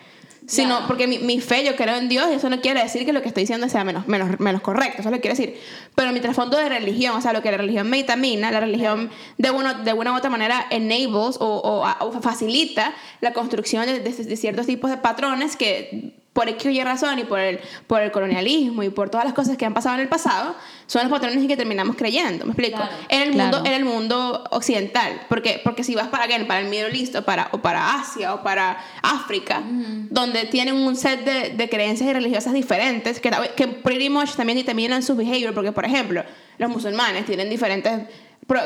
Sino 0.46 0.86
porque 0.86 1.06
mi, 1.06 1.18
mi, 1.18 1.42
fe, 1.42 1.62
yo 1.62 1.76
creo 1.76 1.96
en 1.96 2.08
Dios 2.08 2.26
y 2.32 2.36
eso 2.36 2.48
no 2.48 2.62
quiere 2.62 2.82
decir 2.82 3.04
que 3.04 3.12
lo 3.12 3.20
que 3.20 3.28
estoy 3.28 3.42
diciendo 3.42 3.68
sea 3.68 3.84
menos, 3.84 4.08
menos, 4.08 4.40
menos 4.40 4.62
correcto, 4.62 5.02
eso 5.02 5.10
lo 5.10 5.20
quiere 5.20 5.36
decir. 5.36 5.60
Pero 5.94 6.10
mi 6.12 6.20
trasfondo 6.20 6.56
de 6.56 6.70
religión, 6.70 7.14
o 7.16 7.20
sea, 7.20 7.34
lo 7.34 7.42
que 7.42 7.50
la 7.50 7.58
religión 7.58 7.90
me 7.90 7.98
vitamina, 7.98 8.50
la 8.50 8.60
religión 8.60 9.10
de, 9.36 9.50
uno, 9.50 9.74
de 9.74 9.92
una 9.92 10.12
u 10.12 10.16
otra 10.16 10.30
manera 10.30 10.66
enables 10.70 11.36
o, 11.38 11.84
o, 12.00 12.20
facilita 12.22 12.94
la 13.20 13.34
construcción 13.34 13.84
de, 13.84 14.00
de 14.00 14.36
ciertos 14.38 14.64
tipos 14.64 14.90
de 14.90 14.96
patrones 14.96 15.56
que 15.56 16.23
por 16.34 16.48
X 16.48 16.72
y 16.72 16.82
razón 16.82 17.20
y 17.20 17.24
por 17.24 17.38
el, 17.38 17.60
por 17.86 18.02
el 18.02 18.10
colonialismo 18.10 18.82
y 18.82 18.90
por 18.90 19.08
todas 19.08 19.24
las 19.24 19.32
cosas 19.32 19.56
que 19.56 19.64
han 19.64 19.72
pasado 19.72 19.94
en 19.94 20.02
el 20.02 20.08
pasado, 20.08 20.54
son 20.86 21.02
los 21.02 21.10
patrones 21.10 21.38
en 21.38 21.48
que 21.48 21.56
terminamos 21.56 21.96
creyendo, 21.96 22.44
¿me 22.44 22.50
explico? 22.50 22.82
en, 23.08 23.22
el 23.22 23.32
mundo, 23.32 23.62
en 23.64 23.72
el 23.72 23.84
mundo 23.84 24.44
occidental, 24.50 25.22
porque, 25.28 25.60
porque 25.62 25.84
si 25.84 25.94
vas 25.94 26.08
para, 26.08 26.26
para 26.46 26.60
el 26.60 26.68
Middle 26.68 26.98
East 26.98 27.14
o 27.14 27.24
para, 27.24 27.48
o 27.52 27.58
para 27.58 27.94
Asia 28.00 28.34
o 28.34 28.42
para 28.42 28.76
África, 29.00 29.62
donde 30.10 30.46
tienen 30.46 30.74
un 30.74 30.96
set 30.96 31.24
de, 31.24 31.50
de 31.50 31.68
creencias 31.68 32.12
religiosas 32.12 32.52
diferentes, 32.52 33.20
que, 33.20 33.30
que 33.56 33.68
pretty 33.68 34.10
much 34.10 34.32
también 34.32 34.58
determinan 34.58 35.04
su 35.04 35.14
behavior, 35.14 35.54
porque 35.54 35.70
por 35.70 35.84
ejemplo, 35.84 36.24
los 36.58 36.68
musulmanes 36.68 37.26
tienen 37.26 37.48
diferentes 37.48 38.02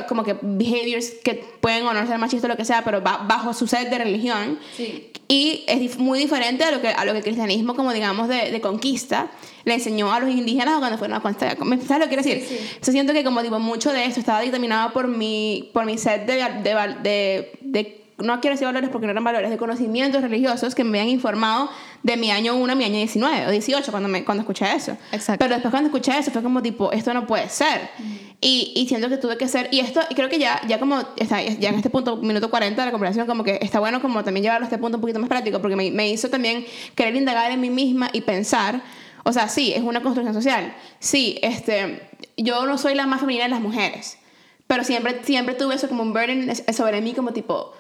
como 0.09 0.25
que 0.25 0.37
behaviors 0.41 1.11
que 1.23 1.35
pueden 1.61 1.87
o 1.87 1.95
no 1.95 2.07
ser 2.07 2.19
machistas 2.19 2.45
o 2.45 2.49
lo 2.49 2.57
que 2.57 2.65
sea, 2.65 2.83
pero 2.85 3.01
bajo 3.01 3.55
su 3.55 3.67
set 3.67 3.89
de 3.91 3.99
religión. 3.99 4.59
Y 5.29 5.65
es 5.67 5.99
muy 5.99 6.19
diferente 6.19 6.65
a 6.65 6.71
lo 6.71 6.81
que, 6.81 6.89
a 6.89 7.05
lo 7.05 7.13
que 7.13 7.19
el 7.19 7.25
cristianismo, 7.25 7.75
como 7.75 7.93
digamos, 7.93 8.29
de, 8.29 8.51
de 8.51 8.61
conquista, 8.61 9.31
le 9.65 9.75
enseñó 9.75 10.13
a 10.13 10.21
los 10.21 10.31
indígenas 10.31 10.79
cuando 10.79 10.99
fueron 10.99 11.19
a 11.19 11.21
conquistar. 11.21 11.57
¿Sabes 11.57 11.89
lo 11.89 12.09
que 12.09 12.17
quiero 12.17 12.23
decir? 12.23 12.79
Yo 12.85 12.93
siento 12.93 13.13
que 13.13 13.23
como 13.25 13.43
digo, 13.43 13.59
mucho 13.59 13.93
de 13.93 14.05
esto 14.07 14.21
estaba 14.21 14.41
determinado 14.41 14.93
por 14.93 15.07
mi, 15.07 15.71
por 15.73 15.85
mi 15.85 15.99
set 15.99 16.27
de, 16.27 16.37
de, 16.63 17.53
de 17.61 17.99
no 18.19 18.41
quiero 18.41 18.55
decir 18.55 18.67
valores 18.67 18.91
porque 18.91 19.07
no 19.07 19.13
eran 19.13 19.23
valores, 19.23 19.51
de 19.51 19.57
conocimientos 19.57 20.23
religiosos 20.23 20.75
que 20.75 20.83
me 20.85 21.01
han 21.01 21.09
informado 21.09 21.71
de 22.03 22.17
mi 22.17 22.31
año 22.31 22.57
1 22.57 22.73
a 22.73 22.77
mi 22.77 22.85
año 22.85 22.97
19 22.97 23.47
o 23.47 23.51
18 23.51 23.91
cuando, 23.91 24.09
me, 24.09 24.25
cuando 24.25 24.43
escuché 24.43 24.75
eso. 24.75 24.97
Exacto. 25.13 25.39
Pero 25.39 25.55
después 25.55 25.71
cuando 25.71 25.89
escuché 25.89 26.19
eso 26.19 26.31
fue 26.31 26.43
como 26.43 26.61
tipo, 26.61 26.91
esto 26.91 27.15
no 27.15 27.27
puede 27.27 27.49
ser. 27.49 27.91
Y, 28.41 28.73
y 28.77 28.87
siento 28.87 29.09
que 29.09 29.17
tuve 29.17 29.37
que 29.37 29.49
ser, 29.49 29.69
y 29.73 29.81
esto, 29.81 30.01
y 30.09 30.15
creo 30.15 30.29
que 30.29 30.39
ya, 30.39 30.61
ya 30.69 30.79
como, 30.79 31.01
está, 31.17 31.43
ya 31.43 31.71
en 31.71 31.75
este 31.75 31.91
punto, 31.91 32.19
minuto 32.19 32.51
40 32.51 32.81
de 32.81 32.87
la 32.87 32.93
conversación, 32.93 33.27
como 33.27 33.43
que 33.43 33.59
está 33.63 33.81
bueno 33.81 34.01
como 34.01 34.23
también 34.23 34.45
llevarlo 34.45 34.65
a 34.65 34.69
este 34.69 34.79
punto 34.79 34.97
un 34.97 35.01
poquito 35.01 35.19
más 35.19 35.29
práctico, 35.29 35.61
porque 35.61 35.75
me, 35.75 35.91
me 35.91 36.09
hizo 36.09 36.31
también 36.31 36.65
querer 36.95 37.17
indagar 37.17 37.51
en 37.51 37.61
mí 37.61 37.69
misma 37.69 38.11
y 38.13 38.21
pensar, 38.21 38.81
o 39.25 39.33
sea, 39.33 39.49
sí, 39.49 39.73
es 39.75 39.83
una 39.83 40.03
construcción 40.03 40.35
social. 40.35 40.73
Sí, 41.01 41.39
este, 41.43 42.09
yo 42.37 42.65
no 42.65 42.79
soy 42.79 42.95
la 42.95 43.07
más 43.09 43.21
femenina 43.21 43.45
de 43.45 43.51
las 43.51 43.61
mujeres, 43.61 44.19
pero 44.69 44.85
siempre, 44.85 45.25
siempre 45.25 45.55
tuve 45.55 45.75
eso 45.75 45.89
como 45.89 46.05
un 46.05 46.13
burden 46.13 46.55
sobre 46.73 47.01
mí, 47.01 47.15
como 47.15 47.33
tipo, 47.33 47.73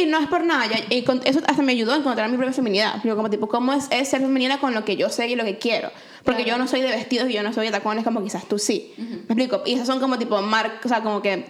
y 0.00 0.06
no 0.06 0.18
es 0.18 0.28
por 0.28 0.44
nada, 0.44 0.66
y 0.88 1.04
eso 1.24 1.40
hasta 1.46 1.62
me 1.62 1.72
ayudó 1.72 1.92
a 1.92 1.96
encontrar 1.96 2.30
mi 2.30 2.36
propia 2.36 2.54
feminidad. 2.54 3.02
Digo, 3.02 3.16
como 3.16 3.28
tipo, 3.28 3.48
¿cómo 3.48 3.72
es, 3.72 3.86
es, 3.90 4.08
ser 4.08 4.20
femenina 4.20 4.58
con 4.60 4.74
lo 4.74 4.84
que 4.84 4.96
yo 4.96 5.10
sé 5.10 5.28
y 5.28 5.36
lo 5.36 5.44
que 5.44 5.58
quiero? 5.58 5.90
Porque 6.24 6.44
yo 6.44 6.56
no 6.58 6.66
soy 6.66 6.80
de 6.80 6.88
vestidos 6.88 7.28
y 7.28 7.34
yo 7.34 7.42
no 7.42 7.52
soy 7.52 7.66
de 7.66 7.72
tacones 7.72 8.04
como 8.04 8.22
quizás 8.22 8.46
tú 8.48 8.58
sí. 8.58 8.94
¿Me 8.96 9.14
explico? 9.16 9.62
Y 9.66 9.74
esas 9.74 9.86
son 9.86 10.00
como 10.00 10.18
tipo, 10.18 10.40
mar, 10.40 10.80
o 10.84 10.88
sea, 10.88 11.02
como 11.02 11.20
que 11.20 11.32
eh, 11.32 11.46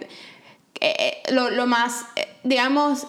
eh, 0.81 1.21
lo, 1.31 1.49
lo, 1.49 1.65
más, 1.65 2.05
eh, 2.15 2.27
digamos, 2.43 3.07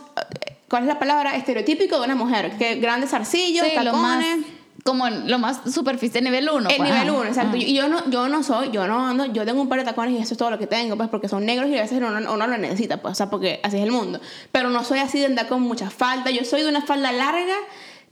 ¿cuál 0.69 0.85
es 0.85 0.89
la 0.89 0.99
palabra? 0.99 1.37
Estereotípico 1.37 1.99
de 1.99 2.05
una 2.05 2.15
mujer. 2.15 2.53
Que 2.59 2.77
grandes 2.77 3.11
zarcillos, 3.11 3.67
tacones 3.75 4.45
como 4.85 5.09
lo 5.09 5.39
más 5.39 5.61
superficial 5.73 6.25
nivel 6.25 6.49
1. 6.51 6.71
El 6.71 6.77
pues, 6.77 6.91
nivel 6.91 7.11
1, 7.11 7.25
exacto. 7.25 7.57
Y 7.57 7.75
yo 7.75 7.89
no, 7.89 8.09
yo 8.11 8.29
no 8.29 8.43
soy, 8.43 8.71
yo 8.71 8.87
no 8.87 9.07
ando, 9.07 9.27
yo 9.27 9.45
tengo 9.45 9.61
un 9.61 9.69
par 9.69 9.79
de 9.81 9.85
tacones 9.85 10.15
y 10.15 10.19
eso 10.19 10.35
es 10.35 10.39
todo 10.39 10.51
lo 10.51 10.59
que 10.59 10.67
tengo, 10.67 10.97
pues 10.97 11.09
porque 11.09 11.29
son 11.29 11.45
negros 11.45 11.69
y 11.71 11.79
a 11.79 11.83
veces 11.83 11.99
uno, 11.99 12.33
uno 12.33 12.47
lo 12.47 12.59
necesita, 12.59 12.99
pues, 12.99 13.13
o 13.13 13.15
sea, 13.15 13.31
porque 13.31 13.61
así 13.63 13.77
es 13.77 13.83
el 13.83 13.93
mundo. 13.93 14.21
Pero 14.53 14.71
no 14.71 14.85
soy 14.85 14.99
así 15.01 15.19
de 15.19 15.27
andar 15.27 15.49
con 15.49 15.63
mucha 15.63 15.91
falda, 15.91 16.31
yo 16.31 16.45
soy 16.45 16.63
de 16.63 16.69
una 16.69 16.83
falda 16.83 17.13
larga, 17.13 17.55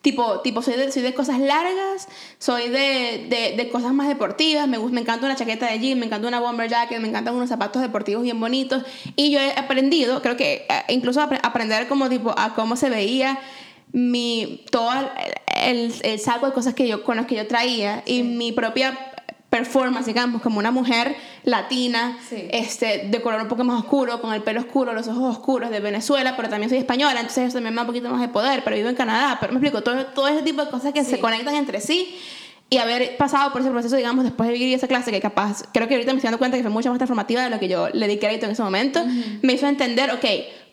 tipo, 0.03 0.41
tipo 0.41 0.63
soy, 0.63 0.75
de, 0.75 0.93
soy 0.93 1.03
de 1.03 1.15
cosas 1.15 1.39
largas, 1.41 2.09
soy 2.39 2.69
de, 2.69 3.27
de, 3.29 3.55
de 3.57 3.69
cosas 3.71 3.93
más 3.93 4.09
deportivas, 4.09 4.69
me, 4.69 4.79
me 4.79 5.01
encanta 5.01 5.27
una 5.27 5.37
chaqueta 5.37 5.67
de 5.67 5.79
jean, 5.79 5.99
me 5.99 6.07
encanta 6.07 6.29
una 6.29 6.41
bomber 6.41 6.69
jacket, 6.69 7.01
me 7.01 7.09
encantan 7.09 7.35
unos 7.35 7.49
zapatos 7.49 7.83
deportivos 7.83 8.23
bien 8.23 8.39
bonitos. 8.39 8.85
Y 9.17 9.31
yo 9.31 9.41
he 9.41 9.53
aprendido, 9.53 10.23
creo 10.23 10.37
que 10.37 10.67
eh, 10.69 10.83
incluso 10.89 11.21
aprender 11.21 11.89
como 11.89 12.09
tipo 12.09 12.35
a 12.37 12.55
cómo 12.55 12.77
se 12.77 12.91
veía 12.91 13.39
mi, 13.93 14.65
todo 14.71 14.91
el, 15.63 15.93
el, 16.03 16.19
saco 16.21 16.47
de 16.47 16.53
cosas 16.53 16.75
que 16.75 16.87
yo, 16.87 17.05
con 17.05 17.17
las 17.17 17.27
que 17.27 17.37
yo 17.37 17.47
traía 17.47 18.03
y 18.07 18.23
mi 18.23 18.53
propia 18.53 18.97
performance, 19.51 20.07
digamos, 20.07 20.43
como 20.43 20.59
una 20.59 20.71
mujer 20.71 21.17
latina, 21.45 22.19
este, 22.31 23.09
de 23.09 23.23
color 23.23 23.41
un 23.43 23.49
poco 23.49 23.65
más 23.65 23.81
oscuro, 23.81 24.21
con 24.21 24.35
el 24.35 24.43
pelo 24.43 24.61
oscuro, 24.61 24.93
los 24.93 25.09
ojos 25.09 25.37
oscuros, 25.37 25.71
de 25.71 25.81
Venezuela, 25.81 26.37
pero 26.37 26.51
también 26.51 26.69
soy 26.69 26.79
española, 26.79 27.21
entonces 27.21 27.45
eso 27.45 27.55
también 27.55 27.75
me 27.75 27.77
da 27.77 27.83
un 27.83 27.87
poquito 27.87 28.11
más 28.11 28.21
de 28.21 28.29
poder, 28.29 28.63
pero 28.63 28.77
vivo 28.77 28.91
en 28.91 28.95
Canadá, 28.95 29.39
pero 29.41 29.53
me 29.53 29.59
explico, 29.59 29.83
todo, 29.83 30.05
todo 30.07 30.29
ese 30.29 30.43
tipo 30.43 30.63
de 30.63 30.71
cosas 30.71 30.93
que 30.93 31.03
se 31.03 31.19
conectan 31.19 31.55
entre 31.55 31.81
sí 31.81 32.15
y 32.71 32.77
haber 32.79 33.17
pasado 33.17 33.51
por 33.51 33.63
ese 33.63 33.71
proceso, 33.71 33.97
digamos, 33.97 34.25
después 34.25 34.49
de 34.49 34.55
vivir 34.55 34.75
esa 34.75 34.89
clase, 34.89 35.11
que 35.11 35.21
capaz, 35.21 35.63
creo 35.73 35.89
que 35.89 35.95
ahorita 35.95 36.13
me 36.13 36.19
estoy 36.19 36.29
dando 36.29 36.39
cuenta 36.39 36.57
que 36.57 36.63
fue 36.63 36.71
mucho 36.71 36.91
más 36.91 36.99
transformativa 36.99 37.43
de 37.43 37.51
lo 37.51 37.59
que 37.59 37.69
yo 37.69 37.89
le 37.89 38.07
di 38.09 38.19
crédito 38.19 38.45
en 38.45 38.53
ese 38.53 38.63
momento, 38.63 39.03
me 39.41 39.55
hizo 39.55 39.67
entender, 39.67 40.11
ok, 40.11 40.25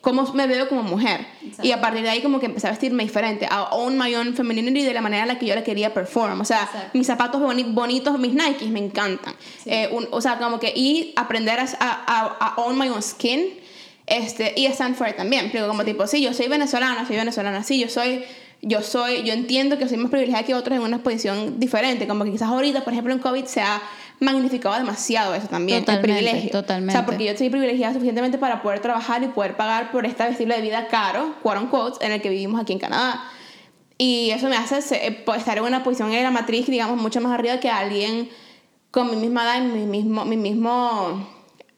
cómo 0.06 0.32
me 0.34 0.46
veo 0.46 0.70
como 0.70 0.84
mujer. 0.84 1.26
Y 1.64 1.72
a 1.72 1.82
partir 1.82 2.04
de 2.04 2.10
ahí 2.10 2.22
como 2.22 2.40
que 2.40 2.46
empecé 2.46 2.68
a 2.68 2.70
vestirme 2.70 3.04
diferente, 3.04 3.48
a 3.50 3.64
own 3.72 3.98
my 3.98 4.14
own 4.14 4.36
femininity 4.36 4.84
de 4.84 4.94
la 4.94 5.02
manera 5.02 5.24
en 5.24 5.30
la 5.30 5.40
que 5.40 5.48
yo 5.48 5.56
la 5.56 5.64
quería 5.64 5.96
perform. 5.96 6.42
O 6.42 6.46
sea, 6.46 6.92
mis 6.94 7.08
zapatos 7.08 7.42
bonitos, 7.42 8.20
mis 8.20 8.34
Nikes 8.34 8.70
me 8.70 8.80
encantan. 8.80 9.34
Eh, 9.66 9.90
o 10.12 10.22
sea, 10.22 10.38
como 10.38 10.60
que 10.60 10.72
y 10.76 11.12
aprender 11.16 11.60
a, 11.60 11.66
a, 11.80 12.38
a, 12.40 12.54
own 12.58 12.78
my 12.78 12.88
own 12.90 13.02
skin 13.02 13.48
este, 14.06 14.54
y 14.56 14.68
a 14.68 14.72
stand 14.74 14.96
for 14.96 15.08
it 15.08 15.16
también. 15.16 15.50
Pero 15.52 15.68
como 15.68 15.84
tipo, 15.84 16.06
sí, 16.06 16.22
yo 16.22 16.34
soy 16.34 16.50
venezolana, 16.50 17.08
soy 17.08 17.16
venezolana, 17.16 17.64
sí, 17.64 17.80
yo 17.80 17.90
soy 17.90 18.24
yo 18.62 18.82
soy, 18.82 19.24
yo 19.24 19.34
entiendo 19.34 19.78
que 19.78 19.88
soy 19.88 19.98
más 19.98 20.10
privilegiada 20.10 20.46
que 20.46 20.56
otros 20.56 20.78
en 20.78 20.84
una 20.84 21.00
posición 21.00 21.60
diferente, 21.60 22.08
como 22.08 22.24
que 22.24 22.32
quizás 22.32 22.50
ahorita, 22.50 22.84
por 22.84 22.94
ejemplo, 22.94 23.14
en 23.14 23.20
COVID 23.20 23.46
se 23.46 23.62
ha 23.62 23.82
magnificado 24.20 24.76
demasiado 24.76 25.36
eso 25.36 25.48
también, 25.48 25.84
el 25.88 26.02
privilegio. 26.02 26.52
Totalmente. 26.52 26.94
O 26.94 26.98
sea, 26.98 27.06
porque 27.06 27.26
yo 27.26 27.38
soy 27.38 27.50
privilegiada 27.50 27.94
suficientemente 27.94 28.38
para 28.38 28.62
poder 28.62 28.80
trabajar 28.80 29.24
y 29.24 29.28
poder 29.28 29.56
pagar 29.56 29.92
por 29.92 30.06
este 30.06 30.28
estilo 30.28 30.56
de 30.56 30.62
vida 30.62 30.88
caro, 30.88 31.36
quote 31.44 31.60
unquote, 31.60 32.06
en 32.06 32.12
el 32.12 32.22
que 32.22 32.30
vivimos 32.30 32.62
aquí 32.62 32.74
en 32.74 32.80
Canadá. 32.80 33.24
Y 33.98 34.32
eso 34.32 34.50
me 34.50 34.58
hace 34.58 34.80
eh, 35.06 35.12
pues, 35.26 35.40
estar 35.40 35.58
en 35.58 35.64
una 35.64 35.84
posición 35.84 36.12
en 36.12 36.24
la 36.24 36.32
matriz, 36.32 36.68
digamos, 36.68 37.02
mucho 37.02 37.22
más 37.22 37.32
arriba 37.32 37.60
que 37.60 37.70
alguien 37.70 38.30
con 38.92 39.10
mi 39.10 39.18
misma 39.18 39.44
edad, 39.44 39.62
mi 39.62 39.86
mismo, 39.86 40.26
mi 40.26 40.38
mismo 40.38 41.28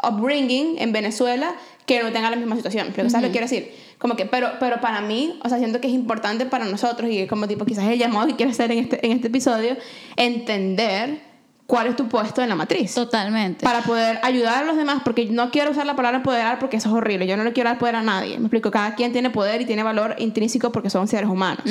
upbringing 0.04 0.78
en 0.80 0.92
Venezuela, 0.92 1.56
que 1.86 2.02
no 2.04 2.12
tenga 2.12 2.30
la 2.30 2.36
misma 2.36 2.56
situación. 2.56 2.94
Pero, 2.96 3.10
¿sabes 3.10 3.24
lo 3.24 3.28
que 3.30 3.40
quiero 3.40 3.48
decir? 3.48 3.74
Como 3.98 4.16
que, 4.16 4.26
pero, 4.26 4.52
pero 4.60 4.80
para 4.80 5.02
mí, 5.02 5.40
o 5.44 5.50
sea, 5.50 5.58
siento 5.58 5.82
que 5.82 5.88
es 5.88 5.94
importante 5.94 6.46
para 6.46 6.66
nosotros 6.66 7.10
y 7.12 7.26
como 7.28 7.48
tipo 7.48 7.66
quizás 7.66 7.86
el 7.86 7.98
llamado 7.98 8.28
que 8.28 8.36
quiero 8.36 8.52
hacer 8.52 8.72
en 8.72 8.80
este, 8.80 9.04
en 9.06 9.12
este 9.12 9.28
episodio, 9.28 9.76
entender 10.16 11.28
cuál 11.68 11.88
es 11.88 11.96
tu 11.96 12.08
puesto 12.08 12.42
en 12.42 12.50
la 12.50 12.56
matriz. 12.56 12.96
Totalmente. 12.96 13.64
Para 13.64 13.82
poder 13.82 14.20
ayudar 14.24 14.64
a 14.64 14.66
los 14.66 14.78
demás, 14.78 15.02
porque 15.04 15.26
no 15.26 15.52
quiero 15.52 15.72
usar 15.72 15.86
la 15.86 15.96
palabra 15.96 16.18
empoderar 16.18 16.60
porque 16.60 16.78
eso 16.78 16.90
es 16.90 16.96
horrible. 16.96 17.28
Yo 17.28 17.38
no 17.38 17.44
le 17.44 17.54
quiero 17.54 17.70
dar 17.70 17.78
poder 17.78 17.96
a 17.96 18.02
nadie. 18.02 18.38
Me 18.40 18.46
explico, 18.46 18.72
cada 18.72 18.96
quien 18.96 19.12
tiene 19.12 19.30
poder 19.30 19.62
y 19.62 19.66
tiene 19.66 19.84
valor 19.84 20.16
intrínseco 20.18 20.72
porque 20.72 20.90
son 20.90 21.08
seres 21.08 21.30
humanos. 21.30 21.66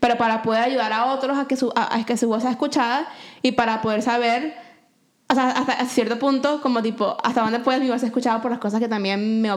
Pero 0.00 0.16
para 0.16 0.42
poder 0.42 0.62
ayudar 0.62 0.92
a 0.92 1.06
otros 1.06 1.36
a 1.36 1.46
que, 1.46 1.56
su, 1.56 1.72
a, 1.76 2.04
que 2.04 2.16
su 2.16 2.28
voz 2.28 2.42
sea 2.42 2.50
escuchada 2.50 3.08
y 3.42 3.52
para 3.52 3.82
poder 3.82 4.02
saber 4.02 4.54
o 5.28 5.34
sea, 5.34 5.50
hasta 5.50 5.84
cierto 5.86 6.18
punto, 6.18 6.60
como 6.60 6.82
tipo, 6.82 7.16
hasta 7.22 7.42
dónde 7.42 7.60
puedes 7.60 7.80
mi 7.80 7.88
voz 7.88 8.00
ser 8.00 8.08
escuchada 8.08 8.42
por 8.42 8.50
las 8.50 8.60
cosas 8.60 8.80
que 8.80 8.88
también 8.88 9.40
me 9.40 9.50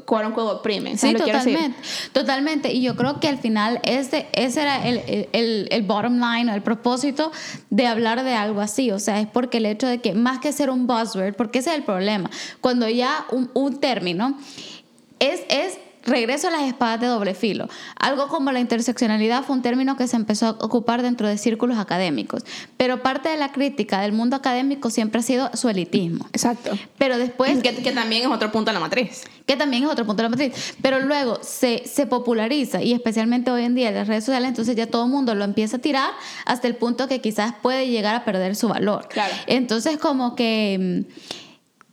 quote 0.00 0.26
unquote 0.26 0.96
Sí, 0.96 1.14
totalmente. 1.14 1.76
Totalmente. 2.12 2.72
Y 2.72 2.82
yo 2.82 2.96
creo 2.96 3.20
que 3.20 3.28
al 3.28 3.38
final 3.38 3.80
ese, 3.84 4.26
ese 4.32 4.62
era 4.62 4.86
el, 4.88 5.28
el, 5.32 5.68
el, 5.70 5.82
bottom 5.82 6.14
line 6.14 6.50
o 6.50 6.54
el 6.54 6.62
propósito 6.62 7.30
de 7.70 7.86
hablar 7.86 8.24
de 8.24 8.34
algo 8.34 8.60
así. 8.60 8.90
O 8.90 8.98
sea, 8.98 9.20
es 9.20 9.26
porque 9.26 9.58
el 9.58 9.66
hecho 9.66 9.86
de 9.86 10.00
que 10.00 10.14
más 10.14 10.38
que 10.38 10.52
ser 10.52 10.70
un 10.70 10.86
buzzword, 10.86 11.34
porque 11.34 11.58
ese 11.58 11.70
es 11.70 11.76
el 11.76 11.84
problema, 11.84 12.30
cuando 12.60 12.88
ya 12.88 13.26
un, 13.30 13.50
un 13.54 13.80
término 13.80 14.38
es, 15.18 15.42
es 15.48 15.71
regreso 16.04 16.48
a 16.48 16.50
las 16.50 16.62
espadas 16.62 17.00
de 17.00 17.06
doble 17.06 17.34
filo. 17.34 17.68
Algo 17.96 18.28
como 18.28 18.52
la 18.52 18.60
interseccionalidad 18.60 19.44
fue 19.44 19.56
un 19.56 19.62
término 19.62 19.96
que 19.96 20.06
se 20.08 20.16
empezó 20.16 20.46
a 20.46 20.50
ocupar 20.50 21.02
dentro 21.02 21.28
de 21.28 21.38
círculos 21.38 21.78
académicos, 21.78 22.44
pero 22.76 23.02
parte 23.02 23.28
de 23.28 23.36
la 23.36 23.52
crítica 23.52 24.00
del 24.00 24.12
mundo 24.12 24.36
académico 24.36 24.90
siempre 24.90 25.20
ha 25.20 25.22
sido 25.22 25.50
su 25.54 25.68
elitismo. 25.68 26.26
Exacto. 26.32 26.76
Pero 26.98 27.18
después... 27.18 27.62
Que, 27.62 27.74
que 27.76 27.92
también 27.92 28.22
es 28.22 28.28
otro 28.28 28.50
punto 28.50 28.70
de 28.70 28.74
la 28.74 28.80
matriz. 28.80 29.24
Que 29.46 29.56
también 29.56 29.84
es 29.84 29.90
otro 29.90 30.04
punto 30.06 30.22
de 30.22 30.28
la 30.28 30.36
matriz. 30.36 30.74
Pero 30.82 31.00
luego 31.00 31.38
se, 31.42 31.82
se 31.86 32.06
populariza 32.06 32.82
y 32.82 32.92
especialmente 32.92 33.50
hoy 33.50 33.64
en 33.64 33.74
día 33.74 33.88
en 33.88 33.94
las 33.94 34.08
redes 34.08 34.24
sociales, 34.24 34.48
entonces 34.48 34.76
ya 34.76 34.86
todo 34.86 35.04
el 35.04 35.10
mundo 35.10 35.34
lo 35.34 35.44
empieza 35.44 35.76
a 35.76 35.80
tirar 35.80 36.10
hasta 36.46 36.68
el 36.68 36.76
punto 36.76 37.08
que 37.08 37.20
quizás 37.20 37.54
puede 37.62 37.88
llegar 37.88 38.14
a 38.14 38.24
perder 38.24 38.56
su 38.56 38.68
valor. 38.68 39.08
Claro. 39.08 39.34
Entonces 39.46 39.98
como 39.98 40.34
que... 40.34 41.04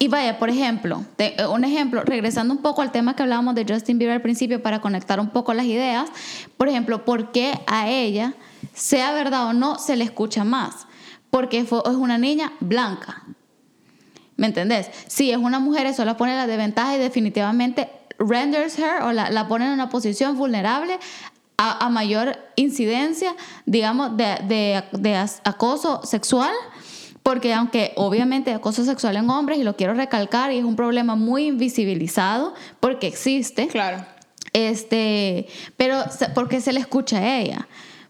Y 0.01 0.07
vaya, 0.07 0.39
por 0.39 0.49
ejemplo, 0.49 1.03
eh, 1.17 1.35
un 1.45 1.65
ejemplo, 1.65 2.01
regresando 2.03 2.53
un 2.53 2.61
poco 2.61 2.81
al 2.81 2.91
tema 2.91 3.17
que 3.17 3.23
hablábamos 3.23 3.53
de 3.53 3.65
Justin 3.67 3.99
Bieber 3.99 4.15
al 4.15 4.21
principio 4.21 4.63
para 4.63 4.79
conectar 4.79 5.19
un 5.19 5.29
poco 5.29 5.53
las 5.53 5.65
ideas, 5.65 6.09
por 6.55 6.69
ejemplo, 6.69 7.03
¿por 7.03 7.31
qué 7.33 7.59
a 7.67 7.89
ella, 7.89 8.33
sea 8.73 9.11
verdad 9.11 9.47
o 9.47 9.53
no, 9.53 9.77
se 9.77 9.97
le 9.97 10.05
escucha 10.05 10.45
más? 10.45 10.87
Porque 11.29 11.59
es 11.59 11.71
una 11.71 12.17
niña 12.17 12.53
blanca. 12.61 13.23
¿Me 14.37 14.47
entendés? 14.47 14.89
Si 15.07 15.31
es 15.31 15.37
una 15.37 15.59
mujer, 15.59 15.85
eso 15.85 16.05
la 16.05 16.15
pone 16.15 16.33
la 16.33 16.47
desventaja 16.47 16.95
y 16.95 16.99
definitivamente 16.99 17.89
renders 18.17 18.79
her 18.79 19.03
o 19.03 19.11
la, 19.11 19.29
la 19.29 19.49
pone 19.49 19.65
en 19.65 19.73
una 19.73 19.89
posición 19.89 20.37
vulnerable 20.37 20.97
a, 21.61 21.89
mayor 21.89 22.37
incidencia, 22.55 23.35
digamos, 23.65 24.15
de, 24.15 24.37
de, 24.93 25.15
acoso 25.43 26.01
sexual. 26.05 26.53
Porque 27.29 27.53
aunque 27.53 27.91
obviamente 27.95 28.51
acoso 28.51 28.83
sexual 28.83 29.15
en 29.15 29.29
hombres, 29.29 29.59
y 29.59 29.63
lo 29.63 29.75
quiero 29.75 29.93
recalcar, 29.93 30.51
y 30.51 30.57
es 30.57 30.63
un 30.63 30.75
problema 30.75 31.13
muy 31.15 31.45
invisibilizado, 31.45 32.55
porque 32.79 33.05
existe, 33.05 33.67
Claro. 33.67 34.03
este, 34.51 35.45
pero 35.77 36.03
porque 36.33 36.59
se 36.59 36.73
le 36.73 36.79
escucha 36.79 37.19
a 37.19 37.37
ella. 37.39 37.67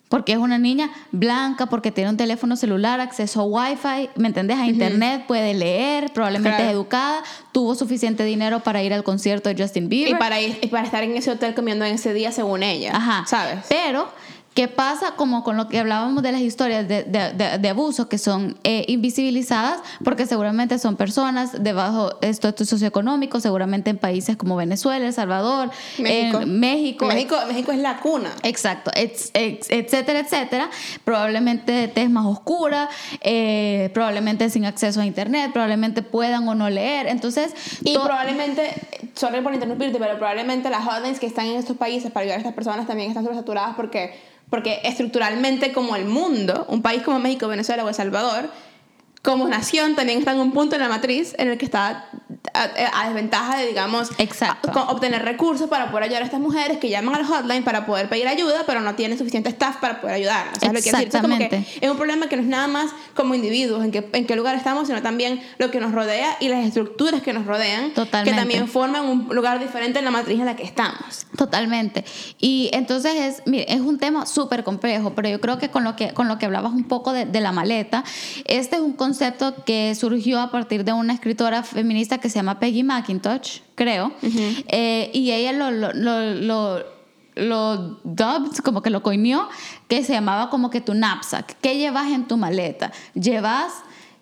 Porque 0.08 0.32
es 0.32 0.38
una 0.40 0.58
niña 0.58 0.90
blanca, 1.12 1.66
porque 1.68 1.92
tiene 1.92 2.10
un 2.10 2.16
teléfono 2.18 2.56
celular, 2.56 3.00
acceso 3.02 3.42
a 3.42 3.44
Wi-Fi, 3.44 4.10
¿me 4.16 4.30
entendés? 4.30 4.58
A 4.58 4.66
internet, 4.66 5.26
puede 5.28 5.54
leer, 5.54 6.14
probablemente 6.14 6.56
Claro. 6.56 6.70
es 6.70 6.74
educada, 6.76 7.24
tuvo 7.52 7.76
suficiente 7.76 8.24
dinero 8.24 8.62
para 8.62 8.82
ir 8.82 8.94
al 8.94 9.04
concierto 9.04 9.50
de 9.54 9.62
Justin 9.62 9.90
Bieber. 9.90 10.14
Y 10.14 10.16
para, 10.16 10.40
ir, 10.40 10.58
y 10.62 10.68
para 10.68 10.86
estar 10.86 11.04
en 11.04 11.16
ese 11.18 11.30
hotel 11.30 11.54
comiendo 11.54 11.84
en 11.86 11.96
ese 11.96 12.14
día 12.14 12.32
según 12.32 12.64
ella. 12.64 12.92
Ajá. 12.96 13.26
¿Sabes? 13.28 13.66
Pero, 13.70 14.10
¿qué 14.60 14.68
pasa 14.68 15.14
como 15.16 15.42
con 15.46 15.56
lo 15.56 15.70
que 15.70 15.80
hablábamos 15.80 16.22
de 16.22 16.34
las 16.34 16.42
historias 16.42 16.86
de, 16.86 17.04
de, 17.06 17.32
de- 17.32 17.58
de 17.60 17.70
abuso 17.70 18.10
que 18.10 18.18
son 18.18 18.58
eh, 18.66 18.84
invisibilizadas? 18.90 19.80
Porque 20.04 20.26
seguramente 20.26 20.78
son 20.80 20.98
personas 20.98 21.64
de 21.64 21.72
bajo 21.72 22.12
estatus 22.22 22.68
socioeconómico, 22.68 23.40
seguramente 23.40 23.90
en 23.90 23.98
países 23.98 24.36
como 24.36 24.58
Venezuela, 24.58 25.06
El 25.08 25.14
Salvador, 25.14 25.70
México. 25.98 26.42
México. 26.46 27.06
México, 27.06 27.36
México 27.48 27.72
es 27.72 27.78
la 27.80 28.02
cuna. 28.02 28.32
Exacto, 28.44 28.92
ex- 28.96 29.32
ex- 29.34 29.70
etcétera, 29.70 30.20
etcétera. 30.20 30.70
Probablemente 31.06 31.72
de 31.72 31.88
tez 31.88 32.10
más 32.10 32.26
oscura, 32.26 32.90
eh, 33.22 33.90
probablemente 33.94 34.50
sin 34.50 34.66
acceso 34.66 35.00
a 35.00 35.06
internet, 35.06 35.52
probablemente 35.54 36.02
puedan 36.02 36.46
o 36.50 36.54
no 36.56 36.70
leer. 36.70 37.08
Entonces, 37.08 37.54
Y 37.86 37.94
probablemente, 37.94 38.74
sorry 39.16 39.40
por 39.42 39.54
interrumpirte, 39.54 40.00
pero 40.00 40.18
probablemente 40.18 40.70
las 40.70 40.86
hotlines 40.86 41.20
que 41.22 41.28
están 41.28 41.46
en 41.46 41.56
estos 41.56 41.78
países 41.78 42.12
para 42.12 42.24
ayudar 42.24 42.38
a 42.38 42.42
estas 42.42 42.54
personas 42.54 42.88
también 42.88 43.08
están 43.10 43.24
sobresaturadas 43.24 43.76
porque, 43.78 44.28
porque 44.50 44.80
estructuralmente 44.84 45.72
como 45.74 45.96
el 45.96 46.06
mundo, 46.06 46.66
un 46.70 46.82
país 46.82 47.04
como 47.04 47.20
México, 47.20 47.48
Venezuela 47.48 47.84
o 47.84 47.90
El 47.90 47.96
Salvador, 47.96 48.50
como 49.22 49.48
nación 49.50 49.96
también 49.96 50.20
está 50.20 50.32
en 50.32 50.40
un 50.40 50.54
punto 50.54 50.76
en 50.76 50.82
la 50.82 50.88
matriz 50.88 51.36
en 51.38 51.50
el 51.50 51.58
que 51.58 51.66
está 51.66 52.10
a, 52.54 52.70
a 53.02 53.08
desventaja 53.08 53.58
de, 53.58 53.68
digamos, 53.68 54.12
Exacto. 54.18 54.72
a- 54.74 54.92
obtener 54.92 55.24
recursos 55.26 55.68
para 55.70 55.92
poder 55.92 56.06
ayudar 56.06 56.22
a 56.22 56.26
estas 56.26 56.40
mujeres 56.40 56.78
que 56.78 56.88
llaman 56.90 57.14
al 57.16 57.26
hotline 57.26 57.64
para 57.66 57.86
poder 57.86 58.08
pedir 58.08 58.30
ayuda, 58.30 58.64
pero 58.66 58.80
no 58.80 58.96
tienen 58.96 59.18
suficiente 59.18 59.50
staff 59.50 59.76
para 59.78 60.00
poder 60.00 60.16
ayudarlas. 60.16 60.60
¿Sabes 60.60 60.70
lo 60.70 60.74
que 60.78 60.84
quiero 60.84 60.98
decir? 61.00 61.08
Entonces, 61.16 61.22
como 61.22 61.38
que 61.38 61.44
Exactamente. 61.44 61.86
es 61.86 61.92
un 61.92 61.98
problema 61.98 62.30
que 62.30 62.38
no 62.38 62.44
es 62.44 62.48
nada 62.48 62.68
más 62.68 62.92
como 63.14 63.36
individuos, 63.36 63.84
en 63.84 63.92
qué, 63.92 64.10
en 64.14 64.26
qué 64.26 64.36
lugar 64.38 64.56
estamos, 64.56 64.88
sino 64.88 65.02
también 65.02 65.42
lo 65.58 65.70
que 65.70 65.82
nos 65.82 65.92
rodea 65.92 66.38
y 66.40 66.48
las 66.48 66.66
estructuras 66.66 67.22
que 67.22 67.34
nos 67.34 67.46
rodean, 67.46 67.92
Totalmente. 67.94 68.32
que 68.32 68.38
también 68.40 68.68
forman 68.70 69.06
un 69.06 69.28
lugar 69.36 69.60
diferente 69.60 70.00
en 70.00 70.06
la 70.06 70.12
matriz 70.12 70.40
en 70.40 70.46
la 70.46 70.56
que 70.56 70.64
estamos. 70.64 71.28
Totalmente. 71.38 72.06
Y 72.40 72.70
entonces 72.72 73.16
es, 73.16 73.44
mire, 73.46 73.66
es 73.68 73.82
un 73.82 73.98
tema 74.00 74.26
súper 74.26 74.64
complejo, 74.64 75.14
pero 75.14 75.28
yo 75.28 75.42
creo 75.42 75.58
que 75.58 75.70
con 75.70 75.84
lo 75.84 75.98
que, 75.98 76.14
con 76.14 76.30
lo 76.30 76.38
que 76.40 76.46
hablabas 76.46 76.72
un 76.72 76.86
poco 76.86 77.12
de, 77.12 77.26
de 77.26 77.42
la 77.42 77.52
maleta, 77.52 78.06
este 78.46 78.78
es 78.78 78.82
un 78.82 78.94
concepto 78.94 79.09
que 79.66 79.96
surgió 79.96 80.40
a 80.42 80.52
partir 80.52 80.84
de 80.84 80.94
una 80.94 81.14
escritora 81.14 81.64
feminista 81.64 82.18
que 82.20 82.30
se 82.30 82.36
llama 82.40 82.60
Peggy 82.60 82.84
McIntosh, 82.84 83.60
creo, 83.76 84.12
Eh, 84.68 85.10
y 85.14 85.32
ella 85.32 85.54
lo, 85.54 85.72
lo, 85.72 85.94
lo, 85.94 86.34
lo 86.36 87.00
lo 87.36 88.00
dubbed, 88.04 88.58
como 88.66 88.82
que 88.82 88.90
lo 88.90 89.02
coinió, 89.02 89.48
que 89.88 90.04
se 90.04 90.12
llamaba 90.12 90.50
como 90.50 90.70
que 90.70 90.82
tu 90.82 90.92
knapsack. 90.94 91.56
¿Qué 91.62 91.78
llevas 91.78 92.12
en 92.12 92.28
tu 92.28 92.36
maleta? 92.36 92.92
Llevas 93.14 93.72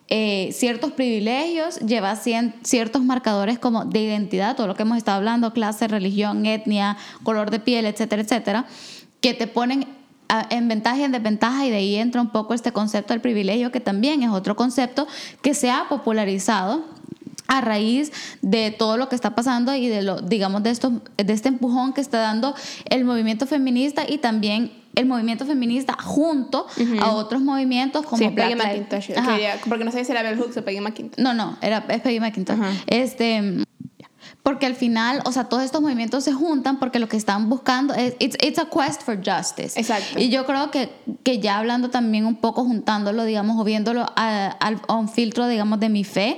eh, 0.08 0.52
ciertos 0.54 0.92
privilegios, 0.92 1.80
llevas 1.80 2.24
cien- 2.24 2.54
ciertos 2.64 3.02
marcadores 3.02 3.58
como 3.58 3.86
de 3.86 4.02
identidad, 4.02 4.56
todo 4.56 4.68
lo 4.68 4.76
que 4.76 4.84
hemos 4.84 4.98
estado 4.98 5.18
hablando, 5.18 5.52
clase, 5.52 5.88
religión, 5.88 6.46
etnia, 6.46 6.96
color 7.24 7.50
de 7.50 7.60
piel, 7.60 7.86
etcétera, 7.88 8.22
etcétera, 8.22 8.66
que 9.20 9.34
te 9.34 9.48
ponen 9.48 9.88
en 10.50 10.68
ventaja 10.68 10.98
y 10.98 11.04
en 11.04 11.12
desventaja 11.12 11.66
y 11.66 11.70
de 11.70 11.78
ahí 11.78 11.96
entra 11.96 12.22
un 12.22 12.30
poco 12.30 12.54
este 12.54 12.72
concepto 12.72 13.14
del 13.14 13.22
privilegio 13.22 13.72
que 13.72 13.80
también 13.80 14.24
es 14.24 14.30
otro 14.30 14.56
concepto 14.56 15.08
que 15.42 15.54
se 15.54 15.70
ha 15.70 15.88
popularizado 15.90 16.84
a 17.48 17.62
raíz 17.62 18.12
de 18.42 18.72
todo 18.72 18.98
lo 18.98 19.08
que 19.10 19.16
está 19.16 19.36
pasando 19.36 19.74
y 19.74 19.88
de 19.88 20.02
lo 20.02 20.22
digamos 20.22 20.64
de 20.64 20.72
esto 20.72 21.02
de 21.16 21.34
este 21.34 21.48
empujón 21.48 21.94
que 21.94 22.02
está 22.02 22.20
dando 22.20 22.54
el 22.90 23.06
movimiento 23.06 23.48
feminista 23.48 24.04
y 24.08 24.18
también 24.18 24.72
el 24.96 25.06
movimiento 25.06 25.46
feminista 25.46 25.96
junto 26.02 26.66
a 27.00 27.12
otros 27.12 27.42
movimientos 27.42 28.04
como 28.06 28.18
sí, 28.18 28.30
Black 28.30 28.58
Peggy 28.58 28.68
McIntosh. 28.68 29.12
Porque 29.70 29.86
no 29.86 29.92
sé 29.92 30.04
si 30.04 30.12
era 30.12 30.24
Bell 30.24 30.40
Hooks 30.40 30.58
o 30.58 30.66
Peggy 30.66 30.82
McIntosh. 30.82 31.24
No, 31.24 31.36
no, 31.36 31.56
era 31.62 31.86
es 31.88 32.02
Peggy 32.02 32.20
McIntosh. 32.20 32.58
Este 32.88 33.64
porque 34.48 34.66
al 34.66 34.76
final, 34.76 35.22
o 35.26 35.34
sea, 35.34 35.44
todos 35.50 35.62
estos 35.64 35.82
movimientos 35.82 36.24
se 36.24 36.32
juntan 36.32 36.80
porque 36.80 37.00
lo 37.00 37.10
que 37.10 37.18
están 37.18 37.50
buscando 37.50 37.94
es 37.94 38.16
it's, 38.20 38.38
it's 38.42 38.58
a 38.58 38.70
quest 38.70 39.02
for 39.02 39.18
justice. 39.18 39.78
Exacto. 39.78 40.18
Y 40.18 40.30
yo 40.30 40.46
creo 40.46 40.72
que, 40.72 40.90
que 41.24 41.40
ya 41.40 41.58
hablando 41.58 41.90
también 41.90 42.26
un 42.26 42.38
poco 42.38 42.64
juntándolo, 42.64 43.26
digamos, 43.26 43.60
o 43.60 43.66
viéndolo 43.66 44.06
a, 44.16 44.56
a 44.88 44.94
un 44.94 45.10
filtro, 45.10 45.50
digamos, 45.50 45.82
de 45.82 45.90
mi 45.90 46.06
fe, 46.06 46.38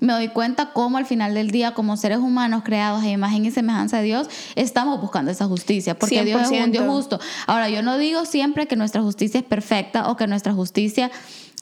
me 0.00 0.12
doy 0.12 0.28
cuenta 0.28 0.74
cómo 0.74 0.98
al 0.98 1.06
final 1.06 1.32
del 1.32 1.50
día, 1.50 1.72
como 1.72 1.96
seres 1.96 2.18
humanos 2.18 2.62
creados 2.62 3.02
a 3.02 3.08
imagen 3.08 3.46
y 3.46 3.50
semejanza 3.50 4.00
de 4.00 4.02
Dios, 4.02 4.28
estamos 4.54 5.00
buscando 5.00 5.30
esa 5.30 5.46
justicia, 5.46 5.98
porque 5.98 6.26
Dios 6.26 6.42
es 6.42 6.62
un 6.62 6.72
Dios 6.72 6.84
100%. 6.84 6.90
justo. 6.90 7.20
Ahora, 7.46 7.70
yo 7.70 7.80
no 7.80 7.96
digo 7.96 8.26
siempre 8.26 8.66
que 8.66 8.76
nuestra 8.76 9.00
justicia 9.00 9.40
es 9.40 9.46
perfecta 9.46 10.10
o 10.10 10.16
que 10.18 10.26
nuestra 10.26 10.52
justicia 10.52 11.10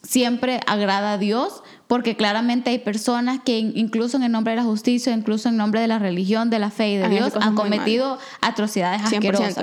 siempre 0.03 0.59
agrada 0.67 1.13
a 1.13 1.17
Dios, 1.17 1.63
porque 1.87 2.15
claramente 2.15 2.69
hay 2.71 2.79
personas 2.79 3.39
que 3.45 3.59
in- 3.59 3.73
incluso 3.75 4.17
en 4.17 4.23
el 4.23 4.31
nombre 4.31 4.51
de 4.53 4.57
la 4.57 4.63
justicia, 4.63 5.13
incluso 5.13 5.49
en 5.49 5.57
nombre 5.57 5.79
de 5.81 5.87
la 5.87 5.99
religión, 5.99 6.49
de 6.49 6.59
la 6.59 6.71
fe 6.71 6.89
y 6.91 6.97
de 6.97 7.03
Han 7.05 7.11
Dios, 7.11 7.33
han 7.39 7.55
cometido 7.55 8.17
atrocidades 8.41 9.01
100%. 9.03 9.13
asquerosas. 9.15 9.55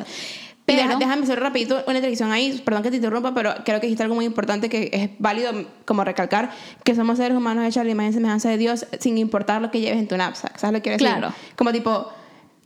Deja- 0.64 0.86
Pero, 0.86 0.98
déjame 1.00 1.24
hacer 1.24 1.40
rapidito 1.40 1.82
una 1.88 1.96
introducción 1.98 2.30
ahí, 2.30 2.62
perdón 2.64 2.84
que 2.84 2.90
te 2.90 2.96
interrumpa, 2.96 3.34
pero 3.34 3.52
creo 3.64 3.80
que 3.80 3.88
dijiste 3.88 4.04
algo 4.04 4.14
muy 4.14 4.24
importante 4.24 4.68
que 4.68 4.90
es 4.92 5.10
válido 5.18 5.50
como 5.84 6.04
recalcar, 6.04 6.52
que 6.84 6.94
somos 6.94 7.18
seres 7.18 7.36
humanos 7.36 7.64
hechos 7.64 7.78
a 7.78 7.84
la 7.84 7.90
imagen 7.90 8.12
y 8.12 8.14
semejanza 8.14 8.48
de 8.48 8.58
Dios 8.58 8.86
sin 9.00 9.18
importar 9.18 9.60
lo 9.60 9.72
que 9.72 9.80
lleves 9.80 9.98
en 9.98 10.06
tu 10.06 10.14
knapsack, 10.14 10.56
¿sabes 10.58 10.72
lo 10.74 10.78
que 10.78 10.82
quiero 10.96 10.98
decir? 11.04 11.18
Claro. 11.18 11.34
Como 11.56 11.72
tipo, 11.72 12.08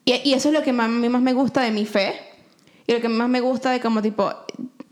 y, 0.05 0.13
y 0.29 0.35
eso 0.35 0.49
es 0.51 0.55
lo 0.55 0.63
que 0.63 0.75
más, 0.75 0.87
a 0.87 0.89
mí 0.91 1.09
más 1.09 1.23
me 1.23 1.33
gusta 1.33 1.63
de 1.63 1.71
mi 1.71 1.87
fe, 1.87 2.13
y 2.87 2.93
lo 2.93 3.01
que 3.01 3.09
más 3.09 3.31
me 3.31 3.41
gusta 3.41 3.71
de 3.71 3.81
como 3.81 4.03
tipo, 4.03 4.31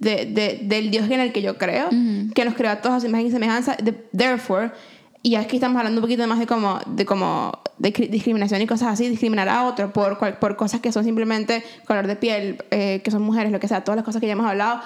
de, 0.05 0.27
de- 0.27 0.61
del 0.63 0.91
Dios 0.91 1.11
en 1.11 1.21
el 1.21 1.33
que 1.33 1.43
yo 1.43 1.59
creo, 1.59 1.89
que 2.35 2.45
nos 2.45 2.55
creó 2.55 2.71
a 2.71 2.77
todos 2.77 2.97
a 2.97 3.01
su 3.01 3.07
imagen 3.07 3.27
y 3.27 3.31
semejanza, 3.31 3.77
de- 3.83 3.93
therefore, 4.17 4.71
y 5.23 5.37
aquí 5.37 5.57
estamos 5.57 5.79
hablando 5.79 6.01
un 6.01 6.03
poquito 6.03 6.27
más 6.27 6.39
de 6.39 6.47
como, 6.47 6.79
de 6.87 7.05
como 7.07 7.53
de 7.79 7.93
cri- 7.93 8.11
discriminación 8.11 8.61
y 8.61 8.67
cosas 8.67 8.89
así, 8.89 9.09
discriminar 9.09 9.49
a 9.49 9.65
otro 9.65 9.93
por, 9.93 10.19
por 10.39 10.57
cosas 10.57 10.81
que 10.81 10.93
son 10.93 11.03
simplemente 11.05 11.65
color 11.87 12.07
de 12.07 12.15
piel, 12.17 12.59
eh, 12.71 13.01
que 13.03 13.11
son 13.11 13.23
mujeres, 13.23 13.51
lo 13.51 13.59
que 13.59 13.67
sea, 13.67 13.83
todas 13.83 13.97
las 13.97 14.05
cosas 14.05 14.21
que 14.21 14.27
ya 14.27 14.35
hemos 14.35 14.47
hablado, 14.47 14.81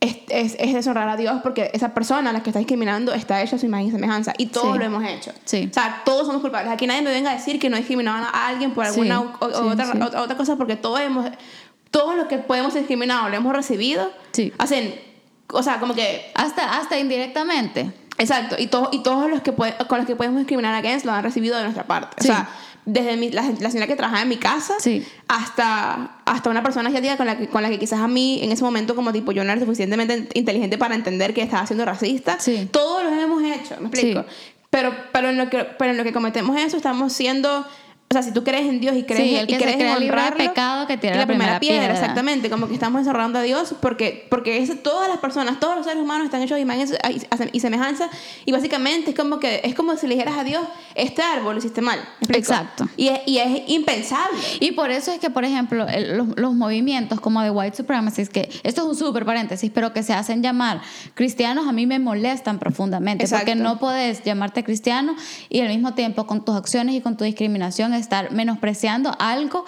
es, 0.00 0.16
es, 0.28 0.56
es 0.58 0.74
deshonrar 0.74 1.08
a 1.08 1.16
Dios 1.16 1.40
porque 1.42 1.70
esa 1.72 1.94
persona 1.94 2.28
a 2.30 2.32
la 2.34 2.42
que 2.42 2.50
está 2.50 2.58
discriminando 2.58 3.14
está 3.14 3.42
hecha 3.42 3.56
a 3.56 3.58
su 3.58 3.64
imagen 3.66 3.86
y 3.88 3.90
semejanza 3.90 4.34
y 4.36 4.46
todos 4.46 4.74
Sí. 4.74 4.78
lo 4.78 4.84
hemos 4.84 5.04
hecho. 5.04 5.32
Sí. 5.46 5.68
O 5.70 5.72
sea, 5.74 6.02
todos 6.04 6.26
somos 6.26 6.42
culpables. 6.42 6.70
Aquí 6.70 6.86
nadie 6.86 7.00
me 7.00 7.10
venga 7.10 7.30
a 7.30 7.34
decir 7.34 7.58
que 7.58 7.70
no 7.70 7.78
discriminaban 7.78 8.22
a 8.24 8.46
alguien 8.48 8.72
por 8.72 8.84
Sí, 8.84 8.90
alguna 8.90 9.20
o- 9.20 9.36
o- 9.40 9.50
sí, 9.50 9.68
otra, 9.68 9.86
sí. 9.92 9.98
o- 9.98 10.20
otra 10.22 10.36
cosa 10.36 10.56
porque 10.56 10.76
todos 10.76 11.00
hemos 11.00 11.26
todo 11.96 12.14
lo 12.14 12.28
que 12.28 12.36
podemos 12.38 12.72
ser 12.74 12.82
discriminados 12.82 13.30
lo 13.30 13.36
hemos 13.36 13.54
recibido. 13.54 14.10
Sí. 14.32 14.52
Hacen 14.58 14.94
o 15.48 15.62
sea, 15.62 15.78
como 15.80 15.94
que 15.94 16.30
hasta, 16.34 16.76
hasta 16.78 16.98
indirectamente. 16.98 17.90
Exacto, 18.18 18.56
y, 18.58 18.66
todos 18.66 18.88
y 18.92 19.02
todos 19.02 19.30
los 19.30 19.40
que 19.42 19.52
puede- 19.52 19.74
con 19.88 19.98
los 19.98 20.06
que 20.06 20.14
podemos 20.16 20.38
discriminar 20.38 20.74
against 20.74 21.06
lo 21.06 21.12
han 21.12 21.22
recibido 21.22 21.56
de 21.56 21.62
nuestra 21.62 21.84
parte. 21.86 22.16
Sí. 22.20 22.28
O 22.28 22.32
sea, 22.34 22.48
desde 22.84 23.16
mi- 23.16 23.30
la, 23.30 23.42
la 23.60 23.70
señora 23.70 23.86
que 23.86 23.96
trabajaba 23.96 24.22
en 24.22 24.28
mi 24.28 24.36
casa 24.36 24.74
Sí. 24.78 25.06
hasta, 25.28 26.18
hasta 26.24 26.50
una 26.50 26.62
persona 26.62 26.88
asiática 26.88 27.16
con 27.16 27.26
la, 27.26 27.38
que, 27.38 27.48
con 27.48 27.62
la 27.62 27.68
que 27.70 27.78
quizás 27.78 28.00
a 28.00 28.08
mí 28.08 28.40
en 28.42 28.52
ese 28.52 28.62
momento 28.64 28.94
como 28.96 29.12
tipo 29.12 29.32
yo 29.32 29.44
no 29.44 29.52
era 29.52 29.60
suficientemente 29.60 30.28
inteligente 30.34 30.76
para 30.78 30.94
entender 30.94 31.32
que 31.32 31.42
estaba 31.42 31.66
siendo 31.66 31.84
racista. 31.84 32.38
Sí. 32.40 32.68
Todos 32.70 33.04
los 33.04 33.12
hemos 33.12 33.42
hecho, 33.42 33.76
¿me 33.80 33.88
explico? 33.88 34.24
Pero, 34.70 34.92
pero, 35.12 35.30
en 35.30 35.36
lo 35.38 35.48
que, 35.48 35.64
pero 35.64 35.92
en 35.92 35.96
lo 35.96 36.04
que 36.04 36.12
cometemos 36.12 36.56
eso 36.58 36.76
estamos 36.76 37.12
siendo... 37.12 37.64
O 38.08 38.14
sea, 38.14 38.22
si 38.22 38.30
tú 38.32 38.44
crees 38.44 38.68
en 38.68 38.80
Dios 38.80 38.94
y 38.96 39.02
crees, 39.02 39.20
Sí, 39.28 39.34
el 39.34 39.44
y 39.44 39.46
que 39.48 39.58
se 39.58 39.62
crees 39.64 39.80
en 39.80 39.80
libre 39.98 40.04
de 40.04 40.10
honrarlo, 40.12 40.36
pecado, 40.38 40.86
que 40.86 40.96
tire 40.96 41.14
la, 41.14 41.20
la 41.22 41.26
primera 41.26 41.58
piedra. 41.58 41.92
Exactamente, 41.92 42.48
como 42.48 42.68
que 42.68 42.74
estamos 42.74 43.00
deshonrando 43.04 43.40
a 43.40 43.42
Dios 43.42 43.74
porque, 43.82 44.28
porque 44.30 44.58
es, 44.58 44.80
todas 44.80 45.08
las 45.08 45.18
personas, 45.18 45.58
todos 45.58 45.74
los 45.74 45.84
seres 45.86 46.00
humanos 46.00 46.26
están 46.26 46.40
hechos 46.40 46.54
de 46.54 46.60
imagen 46.62 46.86
y 47.52 47.58
semejanza 47.60 48.08
y 48.44 48.52
básicamente 48.52 49.10
es 49.10 49.16
como 49.16 49.40
que 49.40 49.60
es 49.64 49.74
como 49.74 49.96
si 49.96 50.06
le 50.06 50.14
dijeras 50.14 50.38
a 50.38 50.44
Dios, 50.44 50.62
este 50.94 51.20
árbol 51.20 51.54
lo 51.54 51.58
hiciste 51.58 51.80
mal. 51.80 51.98
Exacto. 52.28 52.88
Y 52.96 53.08
es, 53.08 53.20
y 53.26 53.38
es 53.38 53.62
impensable. 53.68 54.38
Y 54.60 54.70
por 54.72 54.92
eso 54.92 55.10
es 55.10 55.18
que, 55.18 55.30
por 55.30 55.44
ejemplo, 55.44 55.88
el- 55.88 56.16
los, 56.16 56.28
los 56.36 56.54
movimientos 56.54 57.20
como 57.20 57.42
de 57.42 57.50
white 57.50 57.76
supremacy, 57.76 58.24
que 58.28 58.48
esto 58.62 58.82
es 58.82 58.86
un 58.88 58.94
súper 58.96 59.24
paréntesis, 59.24 59.68
pero 59.74 59.92
que 59.92 60.04
se 60.04 60.12
hacen 60.12 60.44
llamar 60.44 60.80
cristianos, 61.14 61.66
a 61.66 61.72
mí 61.72 61.86
me 61.86 61.98
molestan 61.98 62.60
profundamente, 62.60 63.24
Exacto. 63.24 63.46
porque 63.46 63.60
no 63.60 63.80
puedes 63.80 64.22
llamarte 64.22 64.62
cristiano 64.62 65.16
y 65.48 65.60
al 65.60 65.68
mismo 65.68 65.94
tiempo 65.94 66.24
con 66.28 66.44
tus 66.44 66.54
acciones 66.54 66.94
y 66.94 67.00
con 67.00 67.16
tu 67.16 67.24
discriminación 67.24 67.95
estar 67.98 68.32
menospreciando 68.32 69.14
algo 69.18 69.64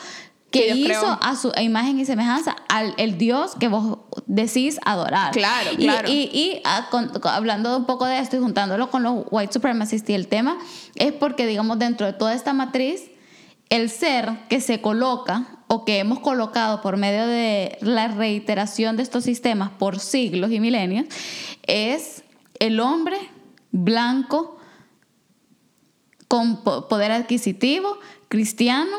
que 0.51 0.75
hizo 0.75 1.19
a 1.21 1.37
su 1.37 1.53
imagen 1.61 2.01
y 2.01 2.07
semejanza 2.07 2.57
al 2.71 2.95
el 2.97 3.19
Dios 3.19 3.55
que 3.61 3.69
vos 3.69 3.99
decís 4.27 4.79
adorar. 4.87 5.33
Claro, 5.33 5.71
Y- 5.73 5.77
claro. 5.77 6.09
Y, 6.09 6.31
y, 6.33 6.63
ah, 6.65 6.89
con- 6.91 7.09
con- 7.11 7.31
hablando 7.33 7.77
un 7.77 7.85
poco 7.85 8.07
de 8.07 8.19
esto 8.19 8.37
y 8.37 8.39
juntándolo 8.41 8.91
con 8.91 9.03
los 9.03 9.25
white 9.31 9.53
supremacists 9.53 10.09
y 10.09 10.15
el 10.15 10.27
tema, 10.27 10.57
es 10.95 11.13
porque, 11.13 11.47
digamos, 11.47 11.79
dentro 11.79 12.07
de 12.07 12.15
toda 12.15 12.33
esta 12.33 12.55
matriz, 12.55 13.11
el 13.69 13.91
ser 13.91 14.31
que 14.49 14.63
se 14.63 14.81
coloca 14.81 15.47
o 15.67 15.85
que 15.85 15.99
hemos 15.99 16.21
colocado 16.21 16.81
por 16.81 16.97
medio 16.97 17.27
de 17.27 17.77
la 17.83 18.09
reiteración 18.09 18.97
de 18.97 19.03
estos 19.03 19.25
sistemas 19.25 19.69
por 19.79 19.99
siglos 20.01 20.51
y 20.51 20.61
milenios 20.61 21.05
es 21.67 22.25
el 22.59 22.81
hombre 22.81 23.19
blanco 23.71 24.58
con 26.29 26.63
po- 26.63 26.87
poder 26.89 27.11
adquisitivo, 27.11 27.99
cristiano, 28.29 28.97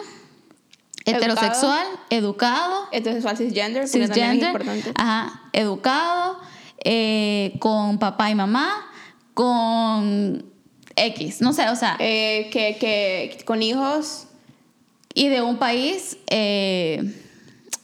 heterosexual, 1.05 1.85
educado, 2.09 2.87
Heterosexual 2.91 3.37
cisgender, 3.37 3.83
es 3.83 3.91
cisgender, 3.91 4.47
importante. 4.49 4.91
ajá, 4.95 5.43
educado, 5.53 6.39
eh, 6.83 7.53
con 7.59 7.97
papá 7.99 8.29
y 8.29 8.35
mamá, 8.35 8.85
con 9.33 10.45
X, 10.95 11.41
no 11.41 11.53
sé, 11.53 11.69
o 11.69 11.75
sea, 11.75 11.95
Eh, 11.99 12.49
que, 12.51 12.77
que 12.79 13.43
con 13.45 13.61
hijos. 13.63 14.25
y 15.13 15.27
de 15.29 15.41
un 15.41 15.57
país 15.57 16.17
eh, 16.27 17.03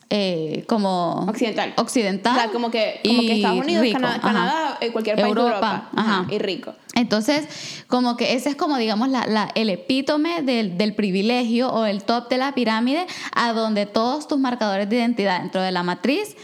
eh, 0.10 0.64
como 0.68 1.26
occidental. 1.28 1.74
occidental 1.78 2.38
O 2.38 2.39
sea, 2.41 2.49
como 2.51 2.70
que, 2.72 3.01
como 3.06 3.22
que 3.22 3.34
Estados 3.34 3.60
Unidos, 3.60 3.82
rico. 3.84 3.99
Canadá, 3.99 4.78
eh, 4.82 4.91
cualquier 4.91 5.16
país 5.16 5.26
de 5.26 5.30
Europa, 5.41 5.56
Europa. 5.56 5.89
ajá. 5.95 6.28
Y 6.32 6.38
rico. 6.38 6.74
Entonces, 6.93 7.47
como 7.88 8.16
que 8.16 8.36
ese 8.36 8.49
es 8.49 8.56
como, 8.56 8.78
digamos, 8.78 9.10
la, 9.10 9.26
la- 9.28 9.49
el 9.56 9.70
epítome 9.70 10.41
del, 10.43 10.78
del 10.78 10.93
privilegio 10.95 11.70
o 11.70 11.86
el 11.86 12.03
top 12.03 12.30
de 12.30 12.38
la 12.38 12.53
pirámide 12.53 13.06
a 13.34 13.51
donde 13.51 13.86
todos 13.86 14.28
tus 14.30 14.39
marcadores 14.39 14.89
de 14.89 14.95
identidad 14.97 15.41
dentro 15.41 15.62
de 15.62 15.72
la 15.74 15.84
matriz 15.84 16.38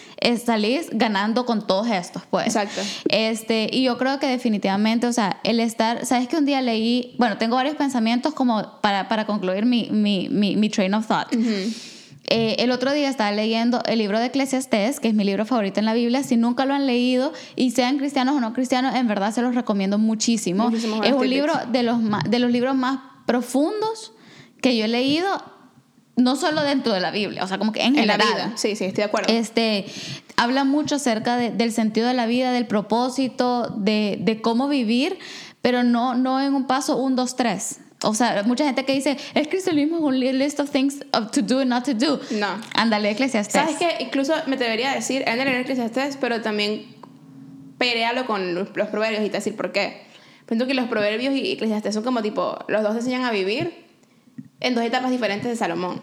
salís 0.44 0.88
ganando 0.92 1.46
con 1.46 1.66
todos 1.66 1.88
estos, 1.88 2.24
pues. 2.30 2.48
Exacto. 2.48 2.82
Este, 3.10 3.70
y 3.72 3.84
yo 3.84 3.98
creo 3.98 4.20
que 4.20 4.28
definitivamente, 4.28 5.08
o 5.08 5.14
sea, 5.14 5.40
el 5.44 5.60
estar, 5.60 6.06
¿sabes 6.06 6.28
que 6.28 6.36
un 6.36 6.46
día 6.46 6.62
leí, 6.62 7.16
bueno, 7.18 7.38
tengo 7.38 7.56
varios 7.56 7.76
pensamientos 7.76 8.34
como 8.34 8.80
para, 8.82 9.08
para 9.08 9.26
concluir 9.26 9.66
mi, 9.66 9.88
mi, 9.92 10.28
mi, 10.30 10.56
mi 10.58 10.70
train 10.70 10.94
of 10.96 11.08
thought. 11.08 11.28
Eh, 12.34 12.56
el 12.60 12.72
otro 12.72 12.92
día 12.94 13.10
estaba 13.10 13.32
leyendo 13.32 13.82
el 13.86 14.00
libro 14.00 14.20
de 14.20 14.28
Eclesiastés, 14.28 15.00
que 15.00 15.10
es 15.10 15.14
mi 15.14 15.24
libro 15.24 15.46
favorito 15.46 15.80
en 15.80 15.86
la 15.86 15.94
Biblia. 15.94 16.24
Si 16.24 16.38
nunca 16.38 16.66
lo 16.66 16.74
han 16.74 16.88
leído 16.88 17.34
y 17.56 17.72
sean 17.72 17.98
cristianos 17.98 18.36
o 18.36 18.40
no 18.40 18.54
cristianos, 18.54 18.96
en 18.96 19.08
verdad 19.08 19.34
se 19.34 19.42
los 19.42 19.54
recomiendo 19.56 19.98
muchísimo. 19.98 20.70
Es 21.04 21.14
un 21.14 21.30
libro 21.30 21.54
de 21.72 21.84
los, 21.84 21.98
de 22.30 22.40
los 22.40 22.52
libros 22.52 22.76
más 22.76 23.00
profundos 23.26 24.14
que 24.62 24.78
yo 24.78 24.86
he 24.86 24.88
leído, 24.88 25.28
no 26.16 26.36
solo 26.36 26.62
dentro 26.62 26.94
de 26.94 27.00
la 27.00 27.12
Biblia, 27.12 27.44
o 27.44 27.48
sea, 27.48 27.58
como 27.58 27.72
que 27.72 27.82
en, 27.84 27.98
En 27.98 28.08
la 28.08 28.18
vida. 28.18 28.54
Sí, 28.56 28.76
sí, 28.76 28.86
estoy 28.86 29.02
de 29.04 29.06
acuerdo. 29.06 29.34
Este, 29.34 29.86
habla 30.38 30.64
mucho 30.64 30.96
acerca 30.96 31.38
de- 31.38 31.50
del 31.52 31.72
sentido 31.72 32.08
de 32.08 32.14
la 32.14 32.26
vida, 32.28 32.52
del 32.52 32.68
propósito, 32.68 33.68
de, 33.78 34.18
de 34.22 34.42
cómo 34.42 34.68
vivir, 34.68 35.18
pero 35.62 35.84
no, 35.84 36.14
no 36.16 36.40
en 36.42 36.54
un 36.54 36.68
paso 36.68 36.98
un, 36.98 37.16
dos, 37.16 37.36
tres. 37.36 37.80
O 38.04 38.14
sea, 38.16 38.42
mucha 38.44 38.66
gente 38.66 38.84
que 38.84 38.94
dice, 38.94 39.18
el 39.36 39.48
cristianismo 39.48 39.98
es 39.98 40.04
un 40.04 40.20
li- 40.20 40.34
list 40.34 40.60
of 40.60 40.72
things 40.72 41.06
of 41.14 41.30
to 41.32 41.42
do 41.42 41.60
and 41.60 41.70
not 41.70 41.86
to 41.86 41.94
do. 41.94 42.20
No. 42.32 42.48
Ándale, 42.74 43.12
Eclesiastés. 43.12 43.54
¿Sabes 43.54 43.78
qué? 43.78 43.98
Incluso 44.04 44.34
me 44.48 44.56
atrevería 44.56 44.92
a 44.92 44.96
decir, 44.96 45.24
en 45.28 45.40
el 45.40 45.62
Eclesiastés, 45.62 46.18
pero 46.18 46.42
también 46.42 46.86
perealo 47.78 48.26
con 48.26 48.54
los, 48.56 48.70
los 48.76 48.88
proverbios 48.90 49.22
y 49.24 49.30
te 49.30 49.38
decir 49.38 49.56
por 49.56 49.72
qué. 49.72 50.02
Pienso 50.48 50.66
que 50.68 50.74
los 50.74 50.88
proverbios 50.88 51.34
y 51.36 51.52
Eclesiastés 51.54 51.94
son 51.94 52.04
como 52.04 52.22
tipo, 52.22 52.58
los 52.68 52.84
dos 52.84 52.96
enseñan 52.96 53.24
a 53.24 53.32
vivir 53.32 53.86
en 54.60 54.76
dos 54.76 54.84
etapas 54.84 55.12
diferentes 55.12 55.50
de 55.50 55.56
Salomón. 55.56 56.02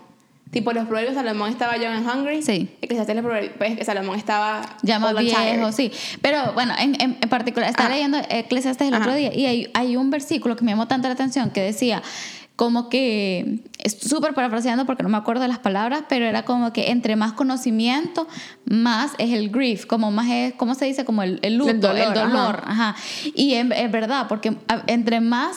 Tipo, 0.50 0.72
los 0.72 0.86
proverbios 0.86 1.14
Salomón 1.14 1.50
estaba 1.50 1.76
young 1.76 1.92
and 1.94 2.06
hungry. 2.08 2.42
Sí. 2.42 2.68
Eclesiastés 2.80 3.14
los 3.16 3.24
proverbios, 3.24 3.52
pues, 3.58 3.84
Salomón 3.84 4.16
estaba 4.18 4.62
Ya 4.82 4.98
más 4.98 5.14
tired. 5.14 5.54
viejo, 5.56 5.72
sí. 5.72 5.92
Pero 6.22 6.52
bueno, 6.54 6.72
en, 6.78 6.94
en, 7.00 7.18
en 7.20 7.28
particular, 7.28 7.68
estaba 7.68 7.88
Ah. 7.90 7.92
leyendo 7.92 8.18
Eclesiastes 8.30 8.88
el 8.88 8.94
otro 8.94 9.10
Ajá. 9.10 9.16
día 9.16 9.34
y 9.34 9.44
hay, 9.46 9.70
hay 9.74 9.96
un 9.96 10.10
versículo 10.10 10.56
que 10.56 10.64
me 10.64 10.72
llamó 10.72 10.88
tanto 10.88 11.06
la 11.08 11.14
atención 11.14 11.50
que 11.50 11.60
decía, 11.60 12.02
como 12.56 12.88
que, 12.88 13.60
es 13.78 13.98
súper 14.00 14.34
parafraseando 14.34 14.84
porque 14.84 15.02
no 15.04 15.08
me 15.10 15.16
acuerdo 15.18 15.42
de 15.42 15.48
las 15.48 15.58
palabras, 15.60 16.02
pero 16.08 16.24
era 16.24 16.44
como 16.44 16.72
que 16.72 16.90
entre 16.90 17.14
más 17.14 17.32
conocimiento, 17.34 18.26
más 18.64 19.12
es 19.18 19.32
el 19.32 19.50
grief, 19.50 19.86
como 19.86 20.10
más 20.10 20.28
es, 20.30 20.54
¿cómo 20.54 20.74
se 20.74 20.86
dice? 20.86 21.04
Como 21.04 21.22
el, 21.22 21.38
el 21.42 21.56
luto, 21.56 21.70
el 21.70 21.80
dolor, 21.80 22.14
dolor. 22.14 22.62
ajá. 22.66 22.96
Y 23.34 23.54
en- 23.54 23.70
es 23.72 23.90
verdad, 23.92 24.26
porque 24.28 24.56
entre 24.88 25.20
más 25.20 25.56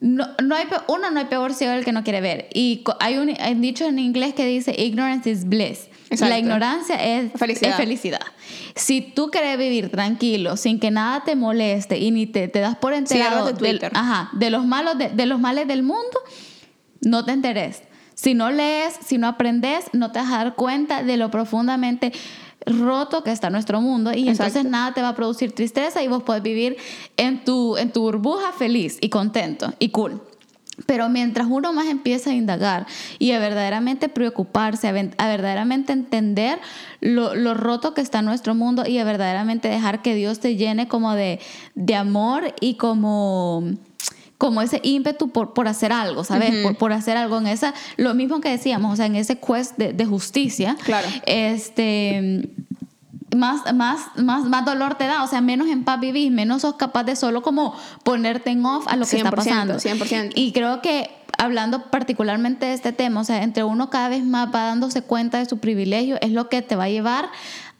no, 0.00 0.26
no 0.42 0.54
hay, 0.54 0.64
uno, 0.88 1.10
no 1.10 1.20
hay 1.20 1.26
peor 1.26 1.52
ciego 1.52 1.74
el 1.74 1.84
que 1.84 1.92
no 1.92 2.02
quiere 2.04 2.20
ver. 2.20 2.48
Y 2.54 2.82
hay 3.00 3.18
un, 3.18 3.34
hay 3.38 3.52
un 3.52 3.60
dicho 3.60 3.84
en 3.86 3.98
inglés 3.98 4.32
que 4.34 4.46
dice, 4.46 4.74
ignorance 4.78 5.28
is 5.30 5.44
bliss. 5.46 5.88
Exacto. 6.08 6.26
La 6.34 6.38
ignorancia 6.38 6.96
es 6.96 7.30
Felicidad. 7.36 7.70
es 7.70 7.76
felicidad. 7.76 8.20
Si 8.74 9.00
tú 9.00 9.30
quieres 9.30 9.56
vivir 9.58 9.90
tranquilo, 9.90 10.56
sin 10.56 10.80
que 10.80 10.90
nada 10.90 11.22
te 11.24 11.36
moleste 11.36 11.98
y 11.98 12.10
ni 12.10 12.26
te, 12.26 12.48
te 12.48 12.60
das 12.60 12.76
por 12.76 12.94
enterado 12.94 13.52
de 13.52 13.52
del- 13.52 13.80
ajá, 13.92 14.30
de, 14.32 14.50
los 14.50 14.64
malos 14.66 14.98
de, 14.98 15.10
de 15.10 15.26
los 15.26 15.38
males 15.38 15.68
del 15.68 15.82
mundo, 15.82 16.18
no 17.02 17.24
te 17.24 17.32
enteres. 17.32 17.82
Si 18.14 18.34
no 18.34 18.50
lees, 18.50 18.94
si 19.06 19.18
no 19.18 19.28
aprendes, 19.28 19.84
no 19.92 20.10
te 20.12 20.18
vas 20.18 20.32
a 20.32 20.38
dar 20.38 20.54
cuenta 20.56 21.02
de 21.02 21.16
lo 21.16 21.30
profundamente 21.30 22.12
roto 22.66 23.24
que 23.24 23.32
está 23.32 23.50
nuestro 23.50 23.80
mundo 23.80 24.12
y 24.12 24.28
Exacto. 24.28 24.44
entonces 24.44 24.70
nada 24.70 24.94
te 24.94 25.02
va 25.02 25.08
a 25.10 25.14
producir 25.14 25.52
tristeza 25.52 26.02
y 26.02 26.08
vos 26.08 26.22
podés 26.22 26.42
vivir 26.42 26.76
en 27.16 27.44
tu, 27.44 27.76
en 27.76 27.92
tu 27.92 28.02
burbuja 28.02 28.52
feliz 28.52 28.98
y 29.00 29.08
contento 29.08 29.72
y 29.78 29.90
cool. 29.90 30.22
Pero 30.86 31.08
mientras 31.10 31.46
uno 31.50 31.72
más 31.72 31.88
empieza 31.88 32.30
a 32.30 32.34
indagar 32.34 32.86
y 33.18 33.32
a 33.32 33.38
verdaderamente 33.38 34.08
preocuparse, 34.08 34.88
a, 34.88 34.90
a 34.90 35.28
verdaderamente 35.28 35.92
entender 35.92 36.58
lo, 37.00 37.34
lo 37.34 37.54
roto 37.54 37.92
que 37.92 38.00
está 38.00 38.22
nuestro 38.22 38.54
mundo 38.54 38.86
y 38.86 38.98
a 38.98 39.04
verdaderamente 39.04 39.68
dejar 39.68 40.00
que 40.00 40.14
Dios 40.14 40.40
te 40.40 40.56
llene 40.56 40.88
como 40.88 41.14
de, 41.14 41.38
de 41.74 41.94
amor 41.96 42.54
y 42.60 42.74
como, 42.74 43.62
como 44.40 44.62
ese 44.62 44.80
ímpetu 44.82 45.28
por, 45.28 45.52
por 45.52 45.68
hacer 45.68 45.92
algo, 45.92 46.24
¿sabes? 46.24 46.62
por, 46.62 46.74
por 46.78 46.94
hacer 46.94 47.18
algo 47.18 47.36
en 47.36 47.46
esa, 47.46 47.74
lo 47.98 48.14
mismo 48.14 48.40
que 48.40 48.48
decíamos, 48.48 48.94
o 48.94 48.96
sea, 48.96 49.04
en 49.04 49.16
ese 49.16 49.38
quest 49.38 49.76
de, 49.76 49.92
de 49.92 50.06
justicia. 50.06 50.78
Claro. 50.82 51.06
Este 51.26 52.48
más, 53.36 53.74
más, 53.74 54.00
más, 54.16 54.44
más 54.46 54.64
dolor 54.64 54.94
te 54.94 55.06
da, 55.06 55.22
o 55.22 55.26
sea, 55.26 55.42
menos 55.42 55.68
en 55.68 55.84
paz 55.84 56.00
vivís, 56.00 56.32
menos 56.32 56.62
sos 56.62 56.76
capaz 56.76 57.04
de 57.04 57.16
solo 57.16 57.42
como 57.42 57.76
ponerte 58.02 58.48
en 58.48 58.64
off 58.64 58.88
a 58.88 58.96
lo 58.96 59.04
que 59.04 59.18
está 59.18 59.30
100%, 59.30 59.34
pasando. 59.34 59.74
100%. 59.74 60.32
Y 60.34 60.52
creo 60.52 60.80
que 60.80 61.10
hablando 61.36 61.90
particularmente 61.90 62.64
de 62.64 62.72
este 62.72 62.92
tema, 62.92 63.20
o 63.20 63.24
sea, 63.24 63.42
entre 63.42 63.62
uno 63.62 63.90
cada 63.90 64.08
vez 64.08 64.24
más 64.24 64.48
va 64.48 64.62
dándose 64.62 65.02
cuenta 65.02 65.38
de 65.38 65.44
su 65.44 65.58
privilegio, 65.58 66.16
es 66.22 66.32
lo 66.32 66.48
que 66.48 66.62
te 66.62 66.76
va 66.76 66.84
a 66.84 66.88
llevar 66.88 67.28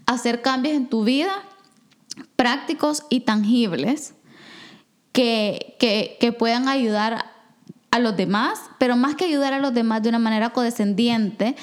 a 0.04 0.12
hacer 0.12 0.42
cambios 0.42 0.76
en 0.76 0.88
tu 0.88 1.04
vida 1.04 1.32
prácticos 2.36 3.04
y 3.08 3.20
tangibles 3.20 4.12
que, 5.12 5.76
que, 5.78 6.16
que 6.20 6.32
puedan 6.32 6.68
ayudar 6.68 7.26
a 7.90 7.98
los 7.98 8.16
demás, 8.16 8.60
pero 8.78 8.96
más 8.96 9.14
que 9.16 9.24
ayudar 9.24 9.52
a 9.52 9.58
los 9.58 9.74
demás 9.74 10.02
de 10.02 10.08
una 10.10 10.18
manera 10.20 10.50
codescendiente, 10.50 11.56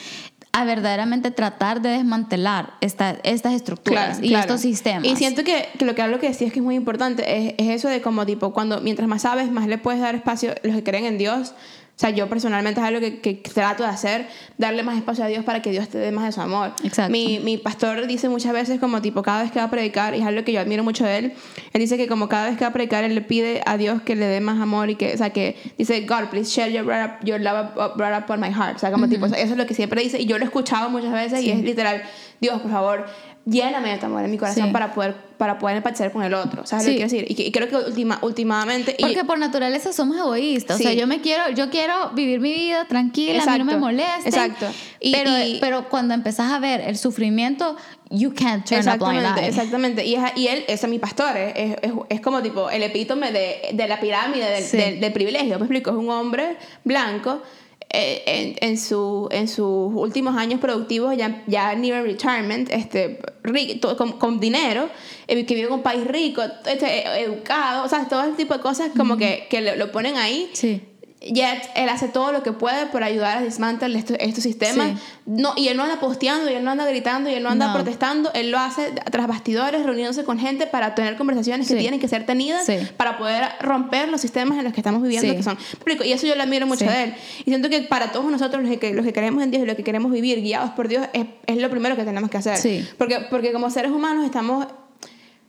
a 0.54 0.64
verdaderamente 0.66 1.30
tratar 1.30 1.82
de 1.82 1.90
desmantelar 1.90 2.74
esta- 2.82 3.18
estas 3.24 3.54
estructuras 3.54 4.06
Claro, 4.18 4.26
y 4.26 4.30
claro. 4.30 4.42
estos 4.42 4.62
sistemas. 4.62 5.06
Y 5.06 5.16
siento 5.16 5.44
que, 5.44 5.68
que 5.78 5.86
lo 5.86 5.94
que 5.94 6.02
hablo 6.02 6.20
que 6.20 6.28
decías 6.30 6.52
que 6.52 6.60
es 6.60 6.66
muy 6.66 6.74
importante 6.76 7.48
es, 7.50 7.54
es 7.60 7.70
eso 7.76 7.90
de 7.90 8.02
como 8.02 8.26
tipo, 8.26 8.54
cuando 8.54 8.82
mientras 8.82 9.08
más 9.08 9.22
sabes, 9.22 9.52
más 9.52 9.68
le 9.68 9.78
puedes 9.78 10.02
dar 10.02 10.16
espacio 10.16 10.52
a 10.52 10.56
los 10.68 10.76
que 10.76 10.84
creen 10.84 11.06
en 11.06 11.18
Dios. 11.20 11.54
O 11.98 12.00
sea, 12.00 12.12
yo 12.12 12.30
personalmente 12.30 12.80
es 12.80 12.86
algo 12.86 13.00
que, 13.00 13.22
que 13.22 13.34
trato 13.34 13.82
de 13.82 13.90
hacer, 13.90 14.28
darle 14.60 14.84
más 14.84 14.98
espacio 14.98 15.24
a 15.24 15.28
Dios 15.28 15.44
para 15.44 15.64
que 15.64 15.72
Dios 15.72 15.90
te 15.90 15.98
dé 15.98 16.12
más 16.12 16.26
de 16.26 16.32
su 16.32 16.40
amor. 16.42 16.72
Exacto. 16.84 17.12
Mi, 17.12 17.40
mi 17.40 17.58
pastor 17.58 18.06
dice 18.06 18.30
muchas 18.30 18.54
veces 18.54 18.80
como 18.80 19.02
tipo, 19.02 19.24
cada 19.24 19.42
vez 19.42 19.52
que 19.52 19.58
va 19.58 19.66
a 19.66 19.70
predicar, 19.72 20.14
y 20.14 20.20
es 20.20 20.26
algo 20.28 20.44
que 20.44 20.52
yo 20.52 20.60
admiro 20.60 20.84
mucho 20.84 21.06
de 21.06 21.18
él, 21.18 21.34
él 21.74 21.82
dice 21.82 21.98
que 21.98 22.08
como 22.08 22.30
cada 22.30 22.50
vez 22.50 22.58
que 22.60 22.66
va 22.66 22.70
a 22.70 22.74
predicar, 22.74 23.04
él 23.04 23.16
le 23.16 23.22
pide 23.22 23.64
a 23.66 23.78
Dios 23.78 24.04
que 24.04 24.16
le 24.16 24.28
dé 24.28 24.42
más 24.42 24.62
amor 24.62 24.92
y 24.92 24.96
que, 24.96 25.12
o 25.12 25.18
sea, 25.18 25.32
que 25.32 25.56
dice, 25.76 26.02
God, 26.02 26.26
please 26.30 26.52
share 26.52 26.72
your, 26.72 26.86
up- 26.86 27.26
your 27.26 27.42
love 27.42 27.72
up, 27.76 27.98
blood 27.98 28.14
upon 28.16 28.40
my 28.42 28.52
heart. 28.52 28.76
O 28.76 28.80
sea, 28.80 28.92
como 28.92 29.10
tipo, 29.10 29.26
eso 29.26 29.36
es 29.36 29.58
lo 29.58 29.66
que 29.66 29.74
siempre 29.74 30.00
dice, 30.04 30.22
y 30.22 30.28
yo 30.28 30.38
lo 30.38 30.44
he 30.44 30.48
escuchado 30.48 30.92
muchas 30.92 31.12
veces, 31.14 31.42
y 31.42 31.50
es 31.50 31.64
literal, 31.64 32.04
Dios, 32.40 32.62
por 32.62 32.70
favor, 32.70 33.08
lléname 33.50 33.98
de 33.98 34.06
amor 34.06 34.24
en 34.26 34.32
mi 34.32 34.38
corazón 34.38 34.66
Sí. 34.68 34.72
para 34.72 34.94
poder 34.94 35.28
para 35.38 35.60
poder 35.60 35.78
empatizar 35.78 36.12
con 36.12 36.24
el 36.24 36.34
otro. 36.34 36.66
¿Sabes 36.66 36.86
Sí. 36.86 36.92
lo 36.94 36.98
que 36.98 37.08
quiero 37.08 37.26
decir? 37.28 37.40
Y, 37.46 37.48
y 37.50 37.52
creo 37.52 37.68
que 37.70 37.76
última, 37.76 38.18
últimamente... 38.24 38.96
y- 38.98 39.04
Porque 39.04 39.24
por 39.24 39.38
naturaleza 39.38 39.94
somos 39.94 40.18
egoístas. 40.18 40.80
O 40.80 40.82
sea, 40.82 40.94
Sí. 40.94 40.98
yo 40.98 41.06
me 41.06 41.22
quiero, 41.22 41.52
yo 41.52 41.70
quiero 41.70 42.10
vivir 42.16 42.40
mi 42.40 42.52
vida 42.54 42.86
tranquila, 42.88 43.44
a 43.44 43.52
mí 43.52 43.60
no 43.60 43.66
me 43.66 43.74
Exacto, 43.74 43.80
molesta. 43.86 44.28
exacto. 44.30 44.66
Y- 45.00 45.12
pero, 45.12 45.32
pero 45.62 45.90
cuando 45.90 46.16
empezás 46.16 46.52
a 46.52 46.58
ver 46.58 46.82
el 46.82 46.98
sufrimiento, 46.98 47.76
you 48.10 48.34
can't 48.34 48.66
turn 48.68 48.80
a 48.90 48.96
blind 48.98 49.18
Exactamente, 49.20 49.42
eye. 49.42 49.48
exactamente. 49.50 50.06
Y, 50.08 50.16
es- 50.16 50.22
y 50.38 50.48
él, 50.48 50.64
ese 50.68 50.88
es 50.88 50.90
mi 50.90 50.98
pastor, 50.98 51.38
es, 51.38 51.54
es, 51.56 51.78
es- 51.84 51.92
es 52.10 52.22
como 52.22 52.42
tipo 52.42 52.72
el 52.72 52.82
epítome 52.82 53.32
de, 53.32 53.58
de 53.74 53.88
la 53.88 54.00
pirámide 54.00 54.44
del, 54.50 54.64
Sí. 54.64 54.78
del- 54.78 55.00
del 55.00 55.14
privilegio. 55.14 55.60
Me 55.60 55.66
explico, 55.66 55.92
es 55.92 55.98
un 55.98 56.10
hombre 56.10 56.58
blanco 56.84 57.34
eh, 57.34 57.42
en, 57.90 58.56
en, 58.62 58.78
su, 58.78 59.28
en 59.32 59.48
sus 59.48 59.94
últimos 59.94 60.36
años 60.36 60.60
productivos, 60.60 61.16
ya, 61.16 61.44
ya 61.48 61.74
nivel 61.76 62.04
retirement, 62.04 62.70
este, 62.72 63.20
ri- 63.44 63.80
to- 63.80 63.96
con, 63.96 64.14
con 64.14 64.40
dinero, 64.40 64.90
eh, 65.28 65.46
que 65.46 65.56
vive 65.56 65.68
en 65.68 65.74
un 65.74 65.82
país 65.84 66.06
rico, 66.06 66.42
este, 66.66 67.22
educado, 67.24 67.86
o 67.86 67.90
sea, 67.90 68.08
todo 68.08 68.24
ese 68.24 68.34
tipo 68.36 68.54
de 68.54 68.60
cosas 68.60 68.92
como 68.98 69.18
que, 69.18 69.48
que 69.50 69.62
lo, 69.62 69.76
lo 69.76 69.92
ponen 69.92 70.18
ahí 70.18 70.50
Sí. 70.54 70.82
Yet, 71.20 71.64
él 71.76 71.90
hace 71.90 72.08
todo 72.10 72.32
lo 72.32 72.44
que 72.44 72.52
puede 72.52 72.86
por 72.86 73.04
ayudar 73.04 73.40
a 73.40 73.42
dismantelar 73.42 73.98
estos, 73.98 74.18
estos 74.20 74.44
sistemas. 74.44 74.92
Sí. 75.00 75.06
No, 75.26 75.54
y 75.56 75.68
él 75.68 75.76
no 75.76 75.82
anda 75.84 76.00
posteando, 76.00 76.50
y 76.52 76.54
él 76.54 76.64
no 76.64 76.70
anda 76.70 76.86
gritando, 76.86 77.28
y 77.28 77.34
él 77.34 77.42
no 77.42 77.50
anda 77.50 77.68
No. 77.70 77.74
protestando. 77.74 78.32
Él 78.36 78.52
lo 78.52 78.60
hace 78.60 78.92
tras 79.12 79.28
bastidores, 79.28 79.84
reuniéndose 79.84 80.24
con 80.24 80.38
gente 80.38 80.68
para 80.68 80.94
tener 80.94 81.18
conversaciones 81.18 81.68
que 81.68 81.74
Sí. 81.74 81.80
tienen 81.80 82.00
que 82.00 82.08
ser 82.08 82.28
tenidas 82.28 82.68
Sí. 82.68 82.78
para 82.98 83.18
poder 83.18 83.46
romper 83.62 84.10
los 84.10 84.22
sistemas 84.22 84.60
en 84.60 84.64
los 84.64 84.74
que 84.74 84.80
estamos 84.80 85.02
viviendo, 85.02 85.36
que 85.36 85.42
son. 85.42 85.58
Y 86.06 86.12
eso 86.12 86.28
yo 86.28 86.36
lo 86.36 86.44
admiro 86.44 86.68
mucho 86.68 86.86
de 86.86 87.06
él. 87.06 87.14
Y 87.40 87.46
siento 87.46 87.68
que 87.70 87.82
para 87.82 88.12
todos 88.12 88.30
nosotros, 88.32 88.64
los 88.64 88.78
que, 88.78 88.94
los 88.94 89.04
que 89.04 89.12
creemos 89.12 89.42
en 89.44 89.50
Dios 89.50 89.64
y 89.64 89.66
los 89.66 89.76
que 89.76 89.84
queremos 89.84 90.12
vivir 90.12 90.42
guiados 90.42 90.70
por 90.72 90.88
Dios, 90.88 91.08
es, 91.14 91.26
es 91.48 91.58
lo 91.58 91.70
primero 91.72 91.96
que 91.96 92.04
tenemos 92.04 92.30
que 92.30 92.38
hacer. 92.38 92.60
Porque, 93.00 93.22
porque 93.32 93.52
como 93.52 93.72
seres 93.72 93.92
humanos 93.92 94.24
estamos 94.24 94.68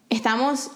estamos 0.09 0.71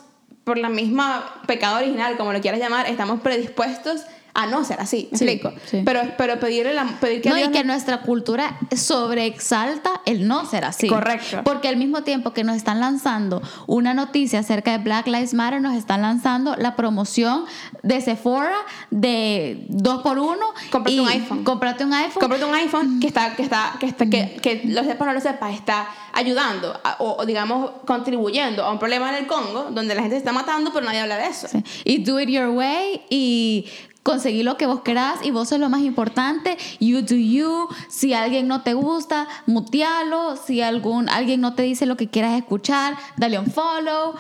por 0.44 0.58
la 0.58 0.68
misma 0.68 1.40
pecado 1.46 1.78
original, 1.78 2.16
como 2.16 2.32
lo 2.32 2.40
quieras 2.40 2.60
llamar, 2.60 2.86
estamos 2.88 3.20
predispuestos 3.20 4.02
a 4.34 4.46
no 4.46 4.64
ser 4.64 4.80
así, 4.80 5.08
¿me 5.12 5.18
Sí, 5.18 5.24
explico? 5.24 5.52
sí. 5.66 5.82
Pero, 5.84 6.00
pero 6.16 6.40
pedirle 6.40 6.72
la, 6.74 6.84
pedir 7.00 7.20
que 7.20 7.28
No, 7.28 7.34
Dios 7.36 7.48
y 7.48 7.52
que 7.52 7.64
nuestra 7.64 8.00
cultura 8.00 8.58
sobreexalta 9.06 9.90
el 10.06 10.26
no 10.26 10.46
ser 10.46 10.64
así. 10.64 10.88
Correcto. 10.88 11.42
Porque 11.44 11.68
al 11.68 11.76
mismo 11.76 12.02
tiempo 12.02 12.32
que 12.32 12.44
nos 12.44 12.56
están 12.56 12.80
lanzando 12.80 13.42
una 13.66 13.94
noticia 13.94 14.38
acerca 14.40 14.72
de 14.72 14.78
Black 14.78 15.06
Lives 15.06 15.34
Matter, 15.34 15.60
nos 15.60 15.74
están 15.76 16.02
lanzando 16.02 16.56
la 16.56 16.76
promoción 16.76 17.44
de 17.82 18.00
Sephora 18.00 18.56
de 18.90 19.66
dos 19.68 20.02
por 20.02 20.18
uno. 20.18 20.46
Cómprate 20.70 20.94
y 20.96 21.00
un 21.00 21.08
iPhone. 21.08 21.44
Cómprate 21.44 21.84
un 21.84 21.92
iPhone. 21.92 22.20
Cómprate 22.20 22.44
un 22.44 22.54
iPhone 22.54 23.00
que 23.00 23.06
está, 23.08 23.34
que 23.36 23.42
está, 23.42 23.74
que 23.78 23.86
está, 23.86 24.06
que, 24.06 24.38
que 24.40 24.62
lo 24.66 24.82
sepas 24.84 25.02
o 25.02 25.06
no 25.06 25.12
lo 25.14 25.20
sepas, 25.20 25.52
está 25.54 25.88
ayudando 26.14 26.78
a- 26.84 26.96
o, 27.00 27.16
o, 27.20 27.26
digamos 27.26 27.70
contribuyendo 27.86 28.64
a 28.64 28.70
un 28.72 28.78
problema 28.78 29.10
en 29.10 29.16
el 29.24 29.26
Congo 29.26 29.68
donde 29.70 29.94
la 29.94 30.02
gente 30.02 30.14
se 30.16 30.18
está 30.20 30.32
matando, 30.32 30.72
pero 30.72 30.86
nadie 30.86 31.00
habla 31.00 31.16
de 31.16 31.26
eso. 31.26 31.48
Sí. 31.48 31.62
Y 31.84 32.02
do 32.04 32.20
it 32.20 32.28
your 32.28 32.48
way 32.48 33.02
y 33.10 33.66
conseguir 34.02 34.44
lo 34.44 34.56
que 34.56 34.66
vos 34.66 34.80
querás 34.80 35.24
y 35.24 35.30
vos 35.30 35.48
sos 35.48 35.58
lo 35.60 35.68
más 35.68 35.82
importante. 35.82 36.56
You 36.80 37.02
do 37.02 37.14
you. 37.14 37.68
Si 37.88 38.14
alguien 38.14 38.48
no 38.48 38.62
te 38.62 38.74
gusta, 38.74 39.28
mutealo. 39.46 40.36
Si 40.36 40.60
algún, 40.60 41.08
alguien 41.08 41.40
no 41.40 41.54
te 41.54 41.62
dice 41.62 41.86
lo 41.86 41.96
que 41.96 42.08
quieras 42.08 42.36
escuchar, 42.36 42.96
dale 43.16 43.38
un 43.38 43.46
follow. 43.46 44.14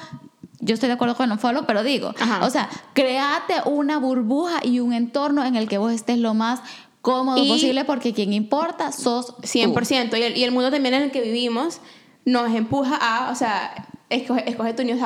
Yo 0.60 0.74
estoy 0.74 0.86
de 0.88 0.92
acuerdo 0.94 1.16
con 1.16 1.32
un 1.32 1.38
follow, 1.40 1.64
pero 1.66 1.82
digo, 1.82 2.14
Ajá. 2.20 2.46
o 2.46 2.50
sea, 2.50 2.68
créate 2.94 3.54
una 3.66 3.98
burbuja 3.98 4.60
y 4.62 4.78
un 4.78 4.92
entorno 4.92 5.44
en 5.44 5.56
el 5.56 5.68
que 5.68 5.78
vos 5.78 5.90
estés 5.92 6.18
lo 6.18 6.34
más 6.34 6.60
cómodo 7.00 7.42
Y- 7.42 7.48
posible 7.48 7.84
porque 7.84 8.12
quien 8.12 8.32
importa 8.32 8.92
sos 8.92 9.34
tú. 9.36 9.42
100%. 9.42 10.16
Y 10.16 10.22
el, 10.22 10.36
y 10.36 10.44
el 10.44 10.52
mundo 10.52 10.70
también 10.70 10.94
en 10.94 11.02
el 11.02 11.10
que 11.10 11.20
vivimos 11.20 11.80
nos 12.24 12.54
empuja 12.54 12.96
a, 13.00 13.32
o 13.32 13.34
sea, 13.34 13.88
escoge, 14.14 14.48
escoge 14.48 14.72
tu 14.74 14.84
news 14.84 15.00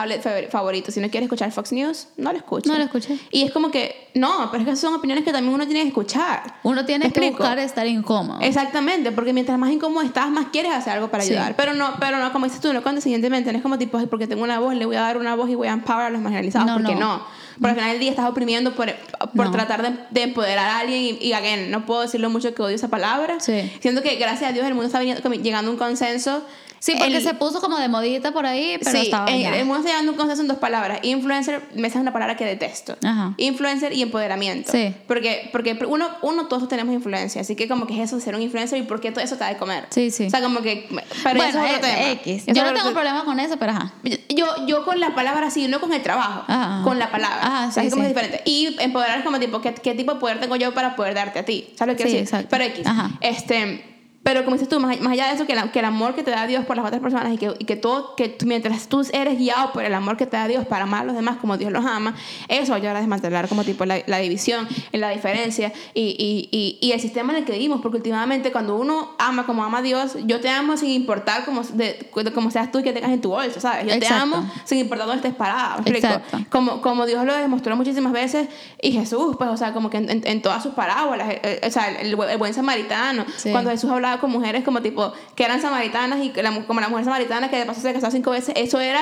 favorito. 0.50 0.90
Si 0.90 1.00
no 1.00 1.08
quieres 1.10 1.26
escuchar 1.26 1.50
Fox 1.52 1.72
News, 1.72 2.08
no 2.16 2.32
lo 2.32 2.38
escuches. 2.38 2.70
No 2.70 2.76
lo 2.78 2.84
escuches. 2.84 3.18
Y 3.30 3.42
es 3.42 3.50
como 3.52 3.70
que, 3.70 4.08
no, 4.14 4.48
pero 4.50 4.62
es 4.64 4.68
que 4.68 4.76
son 4.76 4.94
opiniones 4.94 5.24
que 5.24 5.32
también 5.32 5.54
uno 5.54 5.64
tiene 5.66 5.82
que 5.82 5.88
escuchar. 5.88 6.42
Uno 6.62 6.84
tiene 6.84 7.06
¿Me 7.06 7.12
que 7.12 7.30
buscar 7.30 7.58
estar 7.58 7.86
incómodo. 7.86 8.40
Exactamente, 8.40 9.12
porque 9.12 9.32
mientras 9.32 9.58
más 9.58 9.70
incómodo 9.70 10.04
estás, 10.04 10.28
más 10.30 10.46
quieres 10.52 10.72
hacer 10.72 10.94
algo 10.94 11.08
para 11.08 11.22
Sí. 11.24 11.32
ayudar. 11.32 11.56
Pero 11.56 11.74
no, 11.74 11.94
pero 12.00 12.18
no, 12.18 12.32
como 12.32 12.46
dices 12.46 12.60
tú, 12.60 12.72
no 12.72 12.82
condescendientemente, 12.82 13.50
no 13.52 13.58
es 13.58 13.62
como 13.62 13.78
tipo, 13.78 13.98
"Ay, 13.98 14.06
porque 14.06 14.26
tengo 14.26 14.42
una 14.42 14.58
voz, 14.58 14.74
le 14.74 14.86
voy 14.86 14.96
a 14.96 15.00
dar 15.02 15.16
una 15.18 15.34
voz 15.34 15.48
y 15.50 15.54
voy 15.54 15.68
a 15.68 15.72
empower 15.72 16.06
a 16.06 16.10
los 16.10 16.20
marginalizados, 16.20 16.66
No, 16.66 16.74
porque 16.78 16.94
no. 16.94 17.18
no. 17.18 17.46
Porque 17.58 17.68
al 17.70 17.74
final 17.76 17.90
del 17.92 18.00
día 18.00 18.10
estás 18.10 18.26
oprimiendo 18.28 18.74
por, 18.74 18.92
por 19.34 19.46
No. 19.46 19.50
tratar 19.50 19.80
de, 19.82 19.98
de 20.10 20.22
empoderar 20.24 20.68
a 20.68 20.78
alguien 20.80 21.02
y, 21.02 21.24
y 21.28 21.32
again, 21.32 21.70
no 21.70 21.86
puedo 21.86 22.02
decirlo 22.02 22.28
mucho 22.28 22.54
que 22.54 22.60
odio 22.62 22.74
esa 22.76 22.88
palabra. 22.88 23.40
Sí. 23.40 23.72
Siento 23.80 24.02
que 24.02 24.16
gracias 24.16 24.50
a 24.50 24.52
Dios 24.52 24.66
el 24.66 24.74
mundo 24.74 24.86
está 24.88 24.98
viniendo- 25.00 25.22
llegando 25.32 25.70
a 25.70 25.72
un 25.72 25.78
consenso. 25.78 26.42
Sí, 26.78 26.92
porque 26.98 27.16
El- 27.16 27.22
se 27.22 27.34
puso 27.34 27.60
como 27.60 27.78
de 27.78 27.88
modita 27.88 28.32
por 28.32 28.46
ahí, 28.46 28.76
pero 28.78 28.90
sí, 28.90 29.04
estaba 29.06 29.30
en- 29.30 29.40
ya. 29.40 29.56
está 29.56 29.80
llegando 29.82 30.10
a 30.10 30.12
un 30.12 30.16
consenso 30.18 30.42
en 30.42 30.48
dos 30.48 30.58
palabras. 30.58 31.00
Influencer, 31.02 31.62
me 31.74 31.88
es 31.88 31.94
una 31.96 32.12
palabra 32.12 32.36
que 32.36 32.44
detesto. 32.44 32.96
Ajá. 33.02 33.34
Influencer 33.38 33.92
y 33.92 34.02
empoderamiento. 34.02 34.70
Sí. 34.72 34.94
Porque, 35.08 35.48
porque 35.52 35.78
uno, 35.88 36.08
uno, 36.22 36.46
todos 36.46 36.68
tenemos 36.68 36.94
influencia. 36.94 37.40
Así 37.40 37.56
que 37.56 37.68
como 37.68 37.86
que 37.86 37.94
es 37.94 38.00
eso, 38.10 38.20
ser 38.20 38.34
un 38.34 38.42
influencer 38.42 38.78
y 38.78 38.82
por 38.82 39.00
qué 39.00 39.10
todo 39.10 39.24
eso 39.24 39.36
da 39.36 39.48
de 39.48 39.56
comer. 39.56 39.86
Sí, 39.90 40.10
sí. 40.10 40.26
O 40.26 40.30
sea, 40.30 40.40
como 40.42 40.60
que... 40.62 40.86
Pero 41.22 41.36
bueno, 41.36 41.44
eso 41.48 41.64
es 41.64 41.76
otro 41.76 41.88
eh, 41.88 41.94
tema. 41.96 42.10
X. 42.12 42.42
Eso 42.46 42.52
Yo 42.54 42.62
es 42.64 42.72
no 42.72 42.78
tengo 42.78 42.92
problema 42.92 43.24
con 43.24 43.40
eso, 43.40 43.56
pero 43.56 43.72
ajá. 43.72 43.92
Yo, 44.28 44.46
yo 44.66 44.84
con 44.84 45.00
la 45.00 45.14
palabra 45.14 45.50
sí, 45.50 45.68
no 45.68 45.80
con 45.80 45.92
el 45.92 46.02
trabajo. 46.02 46.44
Ajá. 46.46 46.82
Con 46.84 46.98
la 46.98 47.10
palabra. 47.10 47.38
Ajá, 47.42 47.70
sea, 47.72 47.82
sí, 47.82 47.88
es 47.88 47.92
como 47.94 48.04
sí. 48.04 48.08
diferente. 48.08 48.42
Y 48.44 48.76
empoderar 48.80 49.18
es 49.18 49.24
como 49.24 49.38
tipo, 49.38 49.60
¿qué, 49.60 49.74
¿qué 49.74 49.94
tipo 49.94 50.14
de 50.14 50.20
poder 50.20 50.40
tengo 50.40 50.56
yo 50.56 50.72
para 50.74 50.94
poder 50.96 51.14
darte 51.14 51.38
a 51.38 51.44
ti? 51.44 51.68
¿Sabes 51.76 51.94
lo 51.94 51.96
que 51.96 52.04
Sí, 52.04 52.08
quiero 52.10 52.20
decir? 52.20 52.34
exacto. 52.36 52.48
Pero 52.50 52.64
X. 52.64 52.86
Ajá. 52.86 53.10
Este... 53.20 53.95
Pero 54.26 54.44
como 54.44 54.56
dices 54.56 54.68
tú, 54.68 54.80
más, 54.80 55.00
más 55.00 55.12
allá 55.12 55.28
de 55.28 55.34
eso, 55.34 55.46
que, 55.46 55.54
la- 55.54 55.70
que 55.70 55.78
el 55.78 55.84
amor 55.84 56.16
que 56.16 56.24
te 56.24 56.32
da 56.32 56.48
Dios 56.48 56.64
por 56.64 56.76
las 56.76 56.84
otras 56.84 57.00
personas 57.00 57.32
y 57.32 57.38
que, 57.38 57.54
y 57.60 57.64
que 57.64 57.76
todo, 57.76 58.16
que 58.16 58.36
mientras 58.44 58.88
tú 58.88 59.06
eres 59.12 59.38
guiado 59.38 59.70
por 59.72 59.84
el 59.84 59.94
amor 59.94 60.16
que 60.16 60.26
te 60.26 60.36
da 60.36 60.48
Dios 60.48 60.66
para 60.66 60.82
amar 60.82 61.02
a 61.02 61.04
los 61.04 61.14
demás 61.14 61.36
como 61.36 61.56
Dios 61.56 61.70
los 61.70 61.84
ama, 61.86 62.16
eso 62.48 62.74
ayuda 62.74 62.90
a 62.90 62.94
desmantelar 62.98 63.46
como 63.48 63.62
tipo 63.62 63.84
la, 63.84 64.00
la 64.06 64.18
división, 64.18 64.66
la 64.90 65.10
diferencia 65.10 65.72
y, 65.94 66.48
y, 66.50 66.78
y, 66.84 66.90
el 66.90 66.98
sistema 67.00 67.32
en 67.34 67.38
el 67.38 67.44
que 67.44 67.52
vivimos. 67.52 67.80
Porque 67.82 67.98
últimamente 67.98 68.50
cuando 68.50 68.74
uno 68.76 69.12
ama 69.18 69.46
como 69.46 69.62
ama 69.62 69.78
a 69.78 69.82
Dios, 69.82 70.16
yo 70.24 70.40
te 70.40 70.48
amo 70.48 70.76
sin 70.76 70.90
importar 70.90 71.44
como, 71.44 71.62
de, 71.62 72.10
cómo 72.34 72.50
seas 72.50 72.72
tú 72.72 72.80
y 72.80 72.82
que 72.82 72.92
tengas 72.92 73.12
en 73.12 73.20
tu 73.20 73.28
bolso, 73.28 73.60
¿sabes? 73.60 73.84
Yo 73.84 73.90
te 73.90 73.98
Exacto. 73.98 74.22
amo 74.38 74.50
sin 74.64 74.78
importar 74.78 75.06
dónde 75.06 75.20
estés 75.28 75.36
parada. 75.38 75.78
Exacto. 75.84 76.38
Como, 76.50 76.80
como 76.82 77.06
Dios 77.06 77.24
lo 77.24 77.32
demostró 77.32 77.76
muchísimas 77.76 78.12
veces 78.12 78.48
y 78.82 78.90
Jesús, 78.90 79.36
pues, 79.38 79.50
o 79.50 79.56
sea, 79.56 79.72
como 79.72 79.88
que 79.88 79.98
en, 79.98 80.10
en- 80.10 80.26
en 80.26 80.42
todas 80.42 80.64
sus 80.64 80.72
parábolas, 80.74 81.30
eh, 81.30 81.40
eh, 81.44 81.60
o 81.64 81.70
sea, 81.70 81.90
el, 82.00 82.18
el 82.20 82.38
buen 82.38 82.52
samaritano, 82.54 83.24
Sí. 83.36 83.52
cuando 83.52 83.70
Jesús 83.70 83.88
hablaba 83.88 84.15
con 84.20 84.30
mujeres 84.30 84.64
como 84.64 84.82
tipo, 84.82 85.12
que 85.34 85.44
eran 85.44 85.60
samaritanas 85.60 86.18
y 86.24 86.32
la 86.40 86.52
como 86.66 86.80
la 86.80 86.88
mujer 86.88 87.04
samaritana 87.04 87.50
que 87.50 87.56
de 87.58 87.66
paso 87.66 87.80
se 87.80 87.92
casó 87.92 88.10
cinco 88.10 88.30
veces, 88.30 88.54
eso 88.56 88.80
era 88.80 89.00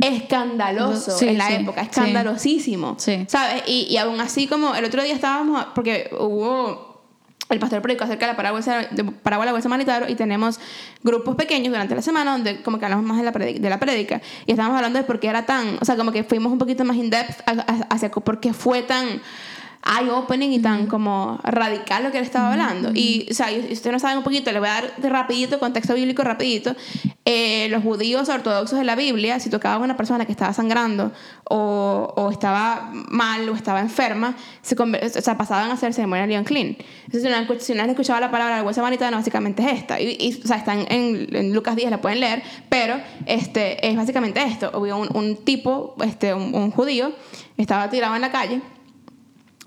escandaloso 0.00 1.16
Sí, 1.18 1.28
en 1.28 1.38
la 1.38 1.48
sí, 1.48 1.54
época, 1.54 1.82
sí. 1.82 1.88
escandalosísimo, 1.90 2.94
Sí. 2.98 3.24
¿sabes? 3.28 3.62
Y, 3.66 3.86
y 3.90 3.96
aún 3.96 4.20
así 4.20 4.46
como 4.46 4.74
el 4.74 4.84
otro 4.84 5.02
día 5.02 5.14
estábamos, 5.14 5.66
porque 5.74 6.10
hubo... 6.18 6.86
El 7.50 7.58
pastor 7.60 7.80
predicó 7.80 8.04
acerca 8.04 8.26
de 8.26 8.32
la 8.32 8.36
parábola 8.36 8.88
de 8.90 9.04
parábola 9.04 9.46
del 9.46 9.52
buen 9.54 9.62
samaritano 9.62 10.06
y 10.06 10.14
tenemos 10.16 10.60
grupos 11.02 11.34
pequeños 11.34 11.68
durante 11.72 11.94
la 11.94 12.02
semana 12.02 12.32
donde 12.32 12.60
como 12.60 12.78
que 12.78 12.84
hablamos 12.84 13.06
más 13.06 13.16
de 13.16 13.22
la, 13.24 13.32
predica, 13.32 13.58
de 13.58 13.70
la 13.70 13.80
prédica 13.80 14.20
y 14.44 14.50
estábamos 14.50 14.76
hablando 14.76 14.98
de 14.98 15.04
por 15.06 15.18
qué 15.18 15.28
era 15.28 15.46
tan, 15.46 15.78
o 15.80 15.84
sea, 15.86 15.96
como 15.96 16.12
que 16.12 16.24
fuimos 16.24 16.52
un 16.52 16.58
poquito 16.58 16.84
más 16.84 16.98
in 16.98 17.08
depth 17.08 17.40
a- 17.48 17.52
a- 17.52 17.86
hacia 17.94 18.10
por 18.10 18.38
qué 18.40 18.52
fue 18.52 18.82
tan 18.82 19.22
eye-opening 19.88 20.52
y 20.52 20.58
tan 20.58 20.86
como 20.86 21.40
radical 21.42 22.04
lo 22.04 22.10
que 22.10 22.18
él 22.18 22.24
estaba 22.24 22.52
hablando. 22.52 22.90
Y, 22.94 23.26
o 23.30 23.34
sea, 23.34 23.50
y 23.50 23.72
ustedes 23.72 23.92
no 23.92 23.98
saben 23.98 24.18
un 24.18 24.24
poquito, 24.24 24.52
le 24.52 24.58
voy 24.58 24.68
a 24.68 24.74
dar 24.74 24.96
de 24.96 25.08
rapidito, 25.08 25.58
contexto 25.58 25.94
bíblico 25.94 26.22
rapidito. 26.22 26.76
Eh, 27.24 27.68
los 27.70 27.82
judíos 27.82 28.28
ortodoxos 28.28 28.78
de 28.78 28.84
la 28.84 28.96
Biblia, 28.96 29.40
si 29.40 29.50
tocaba 29.50 29.76
a 29.76 29.78
una 29.78 29.96
persona 29.96 30.26
que 30.26 30.32
estaba 30.32 30.52
sangrando 30.52 31.12
o, 31.44 32.12
o 32.16 32.30
estaba 32.30 32.90
mal 32.92 33.48
o 33.48 33.54
estaba 33.54 33.80
enferma, 33.80 34.34
se 34.62 34.76
o 34.78 35.22
sea, 35.22 35.36
pasaban 35.36 35.70
a 35.70 35.74
hacer 35.74 35.94
ceremonia 35.94 36.38
unclean. 36.38 36.76
Entonces, 37.06 37.22
si 37.60 37.74
no, 37.74 37.82
han 37.82 37.90
escuchado 37.90 38.20
la 38.20 38.30
palabra 38.30 38.56
del 38.56 38.64
buen 38.64 38.74
samaritano, 38.74 39.16
básicamente 39.16 39.62
es 39.62 39.72
esta. 39.80 40.00
Y, 40.00 40.16
y, 40.20 40.40
o 40.42 40.46
sea, 40.46 40.56
están 40.56 40.86
en, 40.90 41.34
en 41.34 41.54
Lucas 41.54 41.76
10, 41.76 41.90
la 41.90 42.00
pueden 42.00 42.20
leer, 42.20 42.42
pero 42.68 43.00
este, 43.26 43.86
es 43.86 43.96
básicamente 43.96 44.42
esto. 44.42 44.70
Hubo 44.74 44.96
un, 44.96 45.08
un 45.14 45.36
tipo, 45.36 45.96
este, 46.04 46.34
un, 46.34 46.54
un 46.54 46.70
judío, 46.70 47.12
estaba 47.56 47.88
tirado 47.90 48.14
en 48.14 48.22
la 48.22 48.30
calle 48.30 48.60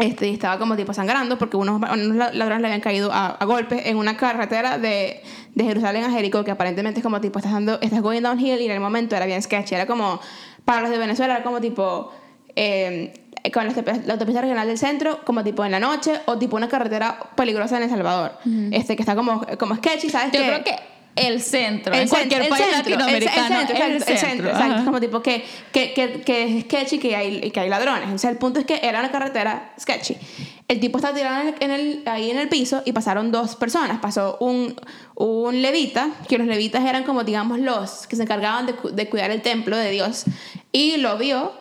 este, 0.01 0.27
y 0.27 0.33
estaba 0.33 0.57
como 0.57 0.75
tipo 0.75 0.93
sangrando 0.93 1.37
porque 1.37 1.57
unos, 1.57 1.79
unos 1.79 2.33
ladrones 2.33 2.61
le 2.61 2.67
habían 2.67 2.81
caído 2.81 3.11
a, 3.11 3.27
a 3.27 3.45
golpes 3.45 3.85
en 3.85 3.97
una 3.97 4.17
carretera 4.17 4.79
de, 4.79 5.21
de 5.53 5.63
Jerusalén 5.63 6.03
a 6.03 6.09
Jericó 6.09 6.43
que 6.43 6.49
aparentemente 6.49 6.99
es 6.99 7.03
como 7.03 7.21
tipo 7.21 7.37
estás 7.37 7.53
dando 7.53 7.79
estás 7.81 8.01
going 8.01 8.23
downhill 8.23 8.59
y 8.59 8.65
en 8.65 8.71
el 8.71 8.79
momento 8.79 9.15
era 9.15 9.27
bien 9.27 9.41
sketchy. 9.41 9.75
Era 9.75 9.85
como 9.85 10.19
para 10.65 10.81
los 10.81 10.89
de 10.89 10.97
Venezuela 10.97 11.35
era 11.35 11.43
como 11.43 11.61
tipo 11.61 12.11
eh, 12.55 13.13
con 13.53 13.65
la 13.65 13.73
la 14.05 14.13
autopista 14.13 14.41
regional 14.41 14.67
del 14.67 14.77
centro 14.77 15.23
como 15.23 15.43
tipo 15.43 15.63
en 15.63 15.71
la 15.71 15.79
noche 15.79 16.19
o 16.25 16.37
tipo 16.37 16.55
una 16.55 16.67
carretera 16.67 17.19
peligrosa 17.35 17.77
en 17.77 17.83
El 17.83 17.89
Salvador. 17.89 18.33
Este 18.71 18.95
que 18.95 19.03
está 19.03 19.15
como, 19.15 19.45
como 19.59 19.75
sketchy 19.75 20.09
¿sabes 20.09 20.31
Yo 20.31 20.39
creo 20.39 20.63
que 20.63 20.75
el 21.16 21.41
centro, 21.41 21.93
El 21.93 22.01
en 22.01 22.09
cualquier 22.09 22.49
país 22.49 22.64
centro, 22.64 22.91
latinoamericano, 22.91 23.59
el 23.59 23.68
centro, 23.68 23.86
el 23.86 23.91
exacto, 23.93 24.28
centro, 24.28 24.49
exacto. 24.49 24.86
Como 24.86 24.99
tipo 24.99 25.22
que, 25.22 25.43
que, 25.72 25.93
que, 25.93 26.22
que 26.22 26.43
es 26.43 26.64
sketchy 26.64 26.99
que 26.99 27.16
hay, 27.16 27.51
que 27.51 27.59
hay 27.59 27.70
ladrones. 27.70 28.09
O 28.14 28.18
sea, 28.18 28.30
el 28.30 28.38
punto 28.38 28.59
es 28.59 28.66
que 28.66 28.80
era 28.82 28.99
una 28.99 29.12
carretera 29.12 29.74
sketchy. 29.80 30.18
El 30.68 30.80
tipo 30.80 30.99
estaba 30.99 31.14
tirado 31.14 31.53
en 31.59 32.03
ahí 32.07 32.32
en 32.32 32.38
el 32.38 32.47
piso 32.47 32.82
y 32.86 32.93
pasaron 32.93 33.32
dos 33.32 33.57
personas. 33.57 33.99
Pasó 33.99 34.38
un, 34.39 34.74
un 35.16 35.62
levita, 35.62 36.12
que 36.30 36.38
los 36.38 36.47
levitas 36.47 36.86
eran 36.86 37.03
como, 37.03 37.26
digamos, 37.26 37.59
los 37.59 38.07
que 38.07 38.16
se 38.16 38.24
encargaban 38.24 38.66
de, 38.66 38.76
de 38.93 39.09
cuidar 39.09 39.32
el 39.32 39.41
templo 39.41 39.76
de 39.76 39.91
Dios. 39.91 40.24
Y 40.72 40.95
lo 40.97 41.18
vio 41.18 41.61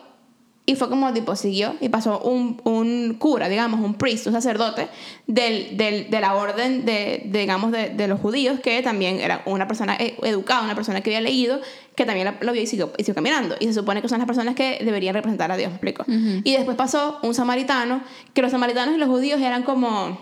y 0.71 0.75
fue 0.75 0.89
como 0.89 1.11
tipo 1.13 1.35
siguió 1.35 1.75
y 1.81 1.89
pasó 1.89 2.19
un, 2.19 2.61
un 2.63 3.15
cura, 3.19 3.49
digamos, 3.49 3.81
un 3.81 3.95
priest, 3.95 4.25
un 4.27 4.33
sacerdote 4.33 4.87
del, 5.27 5.75
del, 5.75 6.09
de 6.09 6.21
la 6.21 6.35
orden 6.35 6.85
de, 6.85 7.23
de, 7.25 7.39
digamos, 7.39 7.71
de, 7.71 7.89
de 7.89 8.07
los 8.07 8.19
judíos, 8.19 8.59
que 8.61 8.81
también 8.81 9.19
era 9.19 9.41
una 9.45 9.67
persona 9.67 9.95
e- 9.99 10.15
educada, 10.23 10.61
una 10.63 10.75
persona 10.75 11.01
que 11.01 11.09
había 11.09 11.21
leído, 11.21 11.59
que 11.95 12.05
también 12.05 12.35
lo 12.39 12.53
vio 12.53 12.61
y 12.61 12.67
siguió, 12.67 12.91
y 12.97 13.03
siguió 13.03 13.15
caminando. 13.15 13.55
Y 13.59 13.65
se 13.65 13.73
supone 13.73 14.01
que 14.01 14.07
son 14.07 14.19
las 14.19 14.27
personas 14.27 14.55
que 14.55 14.79
deberían 14.83 15.13
representar 15.13 15.51
a 15.51 15.57
Dios, 15.57 15.69
¿me 15.69 15.75
explico? 15.75 16.05
Y 16.43 16.53
después 16.55 16.77
pasó 16.77 17.19
un 17.21 17.33
samaritano, 17.33 18.01
que 18.33 18.41
los 18.41 18.51
samaritanos 18.51 18.95
y 18.95 18.97
los 18.97 19.09
judíos 19.09 19.41
eran 19.41 19.63
como, 19.63 20.17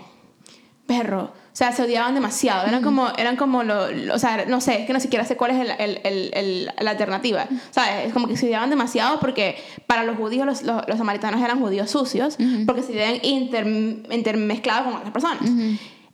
perro, 0.87 1.31
o 1.51 1.55
sea, 1.59 1.71
se 1.71 1.81
odiaban 1.83 2.13
demasiado. 2.13 2.65
Eran 2.67 2.81
como, 2.83 3.09
eran 3.17 3.35
como 3.35 3.63
lo, 3.63 3.91
lo- 3.91 4.15
o 4.15 4.19
sea, 4.19 4.45
no 4.47 4.61
sé, 4.61 4.81
es 4.81 4.87
que 4.87 4.93
no 4.93 4.99
siquiera 4.99 5.25
sé 5.25 5.35
cuál 5.35 5.51
es 5.51 5.59
el, 5.59 5.99
el, 6.03 6.31
el, 6.33 6.71
la 6.79 6.91
alternativa. 6.91 7.47
¿Sabes? 7.71 8.07
Es 8.07 8.13
como 8.13 8.27
que 8.27 8.37
se 8.37 8.45
odiaban 8.45 8.69
demasiado 8.69 9.19
porque 9.19 9.57
para 9.87 10.03
los 10.03 10.15
judíos 10.15 10.45
los, 10.45 10.61
los, 10.61 10.87
los 10.87 10.97
samaritanos 10.97 11.41
eran 11.41 11.59
judíos 11.59 11.89
sucios 11.91 12.37
porque 12.65 12.81
se 12.83 12.93
vivían 12.93 13.17
inter, 13.23 13.67
intermezclados 14.11 14.83
con 14.85 14.95
otras 14.95 15.11
personas. 15.11 15.39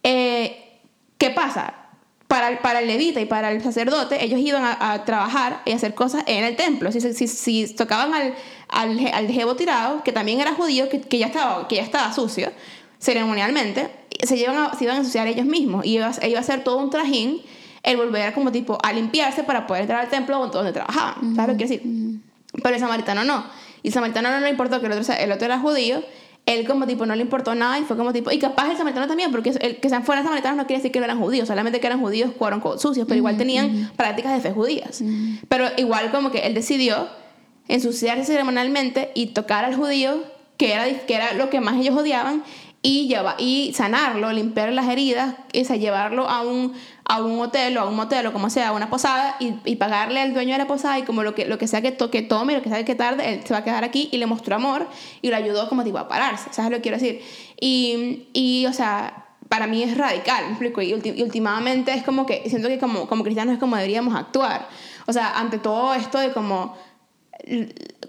Eh, 0.04 0.80
¿Qué 1.18 1.30
pasa? 1.32 1.74
Para, 2.28 2.50
el- 2.50 2.58
para 2.58 2.80
el 2.80 2.88
levita 2.88 3.22
y 3.22 3.26
para 3.26 3.52
el 3.52 3.62
sacerdote, 3.62 4.24
ellos 4.24 4.40
iban 4.40 4.64
a, 4.64 4.94
a 4.94 5.06
trabajar 5.06 5.62
y 5.66 5.72
hacer 5.74 5.94
cosas 5.94 6.24
en 6.26 6.44
el 6.44 6.56
templo. 6.56 6.92
Si, 6.92 7.00
si, 7.02 7.28
si 7.28 7.76
tocaban 7.76 8.14
al, 8.14 8.34
al, 8.70 9.12
al 9.14 9.28
jevo 9.30 9.56
tirado, 9.56 10.02
que 10.04 10.12
también 10.12 10.42
era 10.42 10.54
judío, 10.56 10.90
que, 10.90 11.02
que, 11.02 11.20
ya, 11.20 11.28
estaba, 11.28 11.68
que 11.68 11.76
ya 11.76 11.84
estaba 11.84 12.12
sucio, 12.14 12.52
ceremonialmente, 13.00 13.90
se, 14.24 14.38
llevan 14.38 14.58
a- 14.58 14.74
se 14.76 14.84
iban 14.84 14.96
a 14.98 15.00
ensuciar 15.00 15.28
ellos 15.28 15.46
mismos. 15.46 15.86
Y 15.86 15.96
iba, 15.98 16.08
a- 16.08 16.28
iba 16.28 16.40
a 16.40 16.44
ser 16.44 16.64
todo 16.64 16.78
un 16.78 16.90
trajín 16.90 17.42
el 17.84 17.98
volver 17.98 18.34
como 18.34 18.52
tipo 18.52 18.78
a 18.84 18.92
limpiarse 18.94 19.44
para 19.44 19.68
poder 19.68 19.84
entrar 19.84 20.02
al 20.02 20.10
templo 20.10 20.48
donde, 20.48 20.72
trabajaban. 20.74 21.36
¿Sabes 21.36 21.54
lo 21.54 21.58
que 21.58 21.66
quiero 21.66 21.84
decir? 21.84 22.20
Pero 22.64 22.76
el 22.76 22.82
samaritano 22.82 23.24
no. 23.24 23.46
Y 23.84 23.90
el 23.90 23.94
samaritano 23.94 24.30
no 24.32 24.40
le 24.40 24.50
importó 24.50 24.80
que 24.80 24.88
el 24.88 24.94
otro, 24.94 25.14
el 25.14 25.32
otro 25.32 25.46
era 25.46 25.60
judío. 25.60 26.04
Él 26.48 26.68
como 26.68 26.86
tipo 26.86 27.06
no 27.08 27.16
le 27.16 27.22
importó 27.24 27.56
nada 27.56 27.80
y 27.80 27.84
fue 27.84 27.98
como 27.98 28.14
tipo... 28.14 28.32
Y 28.32 28.38
capaz 28.40 28.70
el 28.70 28.78
samaritano 28.78 29.08
también, 29.08 29.32
porque 29.32 29.50
el 29.60 29.78
que 29.78 29.90
sean 29.90 30.04
fuera 30.04 30.22
samaritanos 30.24 30.58
no 30.58 30.68
quiere 30.68 30.80
decir 30.80 30.92
que 30.92 31.00
no 31.00 31.06
eran 31.06 31.20
judíos. 31.20 31.48
Solamente 31.48 31.80
que 31.80 31.88
eran 31.88 32.00
judíos, 32.00 32.32
fueron 32.38 32.62
sucios, 32.80 33.06
pero 33.08 33.18
igual 33.18 33.36
tenían 33.38 33.92
prácticas 33.96 34.34
de 34.34 34.42
fe 34.42 34.52
judías. 34.52 35.02
Pero 35.50 35.66
igual 35.78 36.12
como 36.12 36.32
que 36.32 36.40
él 36.46 36.54
decidió 36.54 37.08
ensuciarse 37.68 38.26
ceremonialmente 38.26 39.12
y 39.16 39.28
tocar 39.28 39.66
al 39.66 39.76
judío, 39.76 40.24
que 40.58 40.74
era, 40.74 40.86
que 41.06 41.16
era 41.16 41.34
lo 41.34 41.50
que 41.50 41.62
más 41.62 41.78
ellos 41.78 41.96
odiaban, 41.98 42.44
y, 42.82 43.08
lleva, 43.08 43.36
y 43.40 43.74
sanarlo, 43.74 44.32
limpiar 44.32 44.72
las 44.72 44.88
heridas, 44.88 45.36
o 45.60 45.64
sea, 45.66 45.76
llevarlo 45.76 46.30
a 46.30 46.42
un, 46.42 46.74
a 47.06 47.22
un 47.22 47.40
hotel 47.40 47.78
o 47.78 47.82
a 47.82 47.90
un 47.90 47.96
motel 47.96 48.28
o 48.28 48.34
como 48.34 48.50
sea, 48.50 48.70
a 48.70 48.72
una 48.74 48.90
posada 48.90 49.38
y, 49.40 49.56
y 49.66 49.76
pagarle 49.78 50.22
al 50.22 50.34
dueño 50.34 50.52
de 50.52 50.60
la 50.60 50.68
posada 50.68 51.00
y 51.00 51.04
como 51.04 51.24
lo 51.24 51.34
que, 51.34 51.46
lo 51.46 51.58
que 51.58 51.68
sea 51.68 51.82
que, 51.82 51.92
to, 51.92 52.10
tome, 52.28 52.54
lo 52.54 52.62
que 52.62 52.70
sea 52.70 52.86
que 52.86 52.96
tarde, 52.96 53.34
él 53.34 53.42
se 53.44 53.54
va 53.54 53.60
a 53.60 53.64
quedar 53.64 53.84
aquí 53.84 54.10
y 54.12 54.18
le 54.18 54.28
mostró 54.28 54.56
amor 54.56 54.88
y 55.22 55.30
lo 55.30 55.36
ayudó 55.36 55.68
como 55.68 55.84
tipo 55.84 55.98
a 55.98 56.08
pararse, 56.08 56.50
¿sabes 56.52 56.72
lo 56.72 56.78
que 56.78 56.84
quiero 56.84 56.98
decir? 56.98 57.22
Y, 57.60 58.28
y 58.34 58.66
o 58.68 58.74
sea, 58.74 59.26
para 59.50 59.68
mí 59.68 59.84
es 59.84 59.98
radical, 59.98 60.46
¿me 60.46 60.52
explico? 60.52 60.82
Y, 60.82 60.90
y 61.04 61.24
últimamente 61.24 61.94
es 61.94 62.04
como 62.04 62.26
que, 62.26 62.44
siento 62.50 62.68
que 62.68 62.80
como, 62.80 63.08
como 63.08 63.24
cristianos 63.24 63.54
es 63.54 63.60
como 63.60 63.76
deberíamos 63.76 64.16
actuar. 64.16 64.68
O 65.08 65.14
sea, 65.14 65.40
ante 65.40 65.60
todo 65.60 65.94
esto 65.94 66.20
de 66.20 66.34
como 66.34 66.76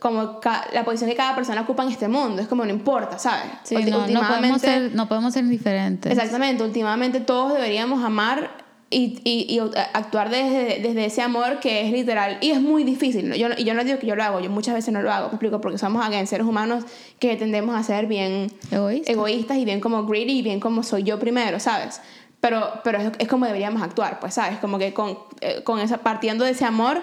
como 0.01 0.41
la 0.72 0.84
posición 0.84 1.11
que 1.11 1.16
cada 1.16 1.34
persona 1.34 1.62
ocupa 1.62 1.82
en 1.82 1.91
este 1.91 2.09
mundo. 2.09 2.41
Es 2.43 2.49
como 2.49 2.64
no 2.64 2.70
importa, 2.70 3.18
¿sabes? 3.18 3.47
Sí, 3.64 3.76
no, 3.84 4.07
no 4.07 4.26
podemos 4.26 4.61
ser, 4.61 4.95
no 4.95 5.09
podemos 5.09 5.34
ser 5.34 5.45
indiferentes. 5.45 6.12
Exactamente, 6.12 6.62
últimamente 6.62 7.20
todos 7.20 7.55
deberíamos 7.55 8.03
amar 8.05 8.64
y, 8.89 9.20
y, 9.24 9.55
y 9.55 9.59
actuar 9.95 10.30
desde, 10.30 10.80
desde 10.80 11.07
ese 11.07 11.20
amor 11.22 11.59
que 11.61 11.87
es 11.87 11.93
literal. 11.93 12.39
Y 12.41 12.51
es 12.53 12.61
muy 12.61 12.84
difícil. 12.84 13.28
¿no? 13.28 13.34
Yo, 13.34 13.49
y 13.57 13.64
yo 13.64 13.74
no 13.74 13.84
digo 13.84 13.99
que 13.99 14.07
yo 14.07 14.16
lo 14.16 14.22
hago, 14.22 14.41
yo 14.41 14.49
muchas 14.49 14.74
veces 14.74 14.95
no 14.95 15.03
lo 15.03 15.12
hago, 15.12 15.28
explico, 15.28 15.61
porque 15.61 15.78
somos 15.78 16.05
again, 16.05 16.26
seres 16.26 16.47
humanos 16.47 16.84
que 17.18 17.37
tendemos 17.37 17.74
a 17.74 17.82
ser 17.82 18.07
bien 18.07 18.53
Egoísta. 18.70 19.12
egoístas 19.12 19.57
y 19.59 19.64
bien 19.64 19.80
como 19.80 20.07
greedy 20.07 20.39
y 20.39 20.43
bien 20.43 20.61
como 20.61 20.82
soy 20.82 21.03
yo 21.03 21.18
primero, 21.18 21.59
¿sabes? 21.61 22.01
Pero, 22.41 22.80
pero 22.84 22.99
es, 22.99 23.11
es 23.18 23.28
como 23.28 23.47
deberíamos 23.47 23.82
actuar, 23.82 24.20
pues, 24.20 24.34
¿sabes? 24.34 24.59
Como 24.59 24.78
que 24.78 24.95
con, 24.95 25.18
eh, 25.41 25.62
con 25.64 25.80
esa, 25.80 25.99
partiendo 25.99 26.45
de 26.45 26.53
ese 26.53 26.64
amor 26.64 27.03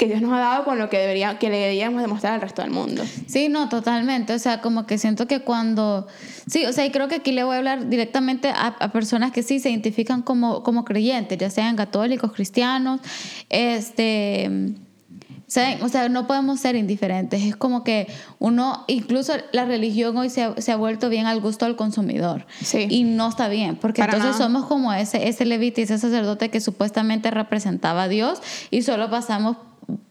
que 0.00 0.06
Dios 0.06 0.22
nos 0.22 0.32
ha 0.32 0.38
dado 0.38 0.64
con 0.64 0.78
lo 0.78 0.88
que, 0.88 0.96
debería, 0.96 1.38
que 1.38 1.50
le 1.50 1.58
deberíamos 1.58 2.00
demostrar 2.00 2.32
al 2.32 2.40
resto 2.40 2.62
del 2.62 2.70
mundo. 2.70 3.04
Sí, 3.26 3.50
no, 3.50 3.68
totalmente. 3.68 4.32
O 4.32 4.38
sea, 4.38 4.62
como 4.62 4.86
que 4.86 4.96
siento 4.96 5.26
que 5.26 5.40
cuando... 5.40 6.06
Sí, 6.46 6.64
o 6.64 6.72
sea, 6.72 6.86
y 6.86 6.90
creo 6.90 7.06
que 7.06 7.16
aquí 7.16 7.32
le 7.32 7.44
voy 7.44 7.56
a 7.56 7.58
hablar 7.58 7.86
directamente 7.90 8.48
a, 8.48 8.68
a 8.80 8.92
personas 8.92 9.30
que 9.30 9.42
sí 9.42 9.60
se 9.60 9.68
identifican 9.68 10.22
como, 10.22 10.62
como 10.62 10.86
creyentes, 10.86 11.36
ya 11.36 11.50
sean 11.50 11.76
católicos, 11.76 12.32
cristianos, 12.32 13.00
este... 13.50 14.72
¿saben? 15.48 15.82
O 15.82 15.88
sea, 15.88 16.08
no 16.08 16.26
podemos 16.26 16.60
ser 16.60 16.76
indiferentes. 16.76 17.42
Es 17.42 17.56
como 17.56 17.84
que 17.84 18.06
uno, 18.38 18.84
incluso 18.86 19.34
la 19.52 19.66
religión 19.66 20.16
hoy 20.16 20.30
se 20.30 20.44
ha, 20.44 20.54
se 20.56 20.72
ha 20.72 20.76
vuelto 20.76 21.10
bien 21.10 21.26
al 21.26 21.40
gusto 21.40 21.66
del 21.66 21.76
consumidor. 21.76 22.46
Sí. 22.62 22.86
Y 22.88 23.02
no 23.02 23.28
está 23.28 23.48
bien, 23.48 23.76
porque 23.76 24.00
Para 24.00 24.14
entonces 24.14 24.38
nada. 24.38 24.44
somos 24.44 24.66
como 24.66 24.92
ese, 24.94 25.28
ese 25.28 25.44
levita 25.44 25.80
y 25.80 25.84
ese 25.84 25.98
sacerdote 25.98 26.48
que 26.48 26.60
supuestamente 26.60 27.30
representaba 27.30 28.04
a 28.04 28.08
Dios 28.08 28.40
y 28.70 28.82
solo 28.82 29.10
pasamos 29.10 29.56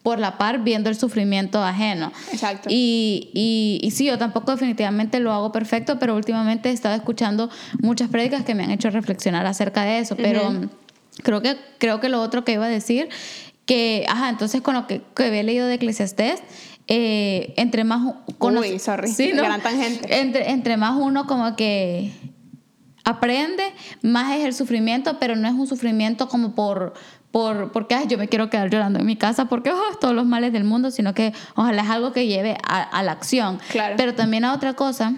por 0.03 0.19
la 0.19 0.37
par 0.37 0.63
viendo 0.63 0.89
el 0.89 0.95
sufrimiento 0.95 1.61
ajeno. 1.63 2.11
Exacto. 2.31 2.69
Y, 2.71 3.29
y, 3.33 3.79
y 3.85 3.91
sí, 3.91 4.05
yo 4.05 4.17
tampoco 4.17 4.51
definitivamente 4.51 5.19
lo 5.19 5.31
hago 5.33 5.51
perfecto, 5.51 5.99
pero 5.99 6.15
últimamente 6.15 6.69
he 6.69 6.73
estado 6.73 6.95
escuchando 6.95 7.49
muchas 7.81 8.09
prédicas 8.09 8.43
que 8.43 8.55
me 8.55 8.63
han 8.63 8.71
hecho 8.71 8.89
reflexionar 8.89 9.45
acerca 9.45 9.83
de 9.83 9.99
eso. 9.99 10.15
Pero 10.15 10.53
creo, 11.23 11.41
que, 11.41 11.57
creo 11.77 11.99
que 11.99 12.09
lo 12.09 12.21
otro 12.21 12.43
que 12.45 12.53
iba 12.53 12.65
a 12.65 12.69
decir, 12.69 13.09
que, 13.65 14.05
ajá, 14.09 14.29
entonces 14.29 14.61
con 14.61 14.73
lo 14.75 14.87
que, 14.87 15.01
que 15.15 15.23
había 15.25 15.43
leído 15.43 15.67
de 15.67 15.75
Eclesiastés, 15.75 16.41
eh, 16.87 17.53
entre 17.57 17.83
más... 17.83 18.15
cono- 18.39 18.61
Uy, 18.61 18.79
sorry, 18.79 19.09
Sí, 19.09 19.31
¿no? 19.35 19.43
gran 19.43 19.61
tangente. 19.61 20.19
Entre, 20.19 20.49
entre 20.49 20.75
más 20.77 20.95
uno 20.99 21.27
como 21.27 21.55
que 21.55 22.11
aprende, 23.03 23.63
más 24.01 24.35
es 24.37 24.45
el 24.45 24.53
sufrimiento, 24.53 25.17
pero 25.19 25.35
no 25.35 25.47
es 25.47 25.53
un 25.53 25.67
sufrimiento 25.67 26.27
como 26.29 26.53
por, 26.55 26.93
por 27.31 27.71
porque 27.71 27.95
"Ay, 27.95 28.07
yo 28.07 28.17
me 28.17 28.27
quiero 28.27 28.49
quedar 28.49 28.69
llorando 28.69 28.99
en 28.99 29.05
mi 29.05 29.15
casa 29.15 29.45
porque 29.45 29.71
oh, 29.71 29.97
todos 30.01 30.15
los 30.15 30.25
males 30.25 30.51
del 30.53 30.63
mundo, 30.63 30.89
sino 30.91 31.13
que 31.13 31.33
ojalá 31.55 31.83
es 31.83 31.89
algo 31.89 32.11
que 32.11 32.25
lleve 32.27 32.57
a, 32.67 32.81
a 32.81 33.03
la 33.03 33.11
acción. 33.11 33.59
Claro. 33.71 33.95
Pero 33.97 34.15
también 34.15 34.45
a 34.45 34.53
otra 34.53 34.73
cosa. 34.73 35.13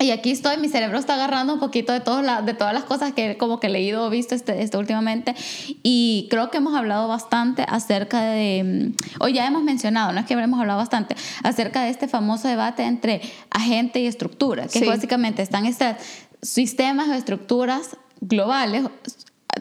Y 0.00 0.12
aquí 0.12 0.30
estoy, 0.30 0.58
mi 0.58 0.68
cerebro 0.68 0.96
está 0.96 1.14
agarrando 1.14 1.52
un 1.54 1.58
poquito 1.58 1.92
de, 1.92 1.98
todos 1.98 2.24
la- 2.24 2.40
de 2.40 2.54
todas 2.54 2.72
las 2.72 2.84
cosas 2.84 3.12
que 3.14 3.36
como 3.36 3.58
que 3.58 3.66
he 3.66 3.70
leído 3.70 4.06
o 4.06 4.10
visto 4.10 4.34
este, 4.36 4.62
este 4.62 4.76
últimamente. 4.78 5.34
Y 5.82 6.28
creo 6.30 6.50
que 6.52 6.58
hemos 6.58 6.76
hablado 6.76 7.08
bastante 7.08 7.64
acerca 7.68 8.20
de, 8.22 8.94
mm, 8.94 9.22
o 9.24 9.26
ya 9.28 9.44
hemos 9.44 9.64
mencionado, 9.64 10.12
no 10.12 10.20
es 10.20 10.26
que 10.26 10.34
hemos 10.34 10.60
hablado 10.60 10.78
bastante, 10.78 11.16
acerca 11.42 11.82
de 11.82 11.90
este 11.90 12.06
famoso 12.06 12.46
debate 12.46 12.84
entre 12.84 13.20
agente 13.50 13.98
y 14.00 14.06
estructura, 14.06 14.68
que 14.68 14.78
Sí. 14.78 14.86
básicamente 14.86 15.42
están 15.42 15.66
estos 15.66 15.96
sistemas 16.42 17.08
o 17.08 17.14
estructuras 17.14 17.96
globales, 18.20 18.84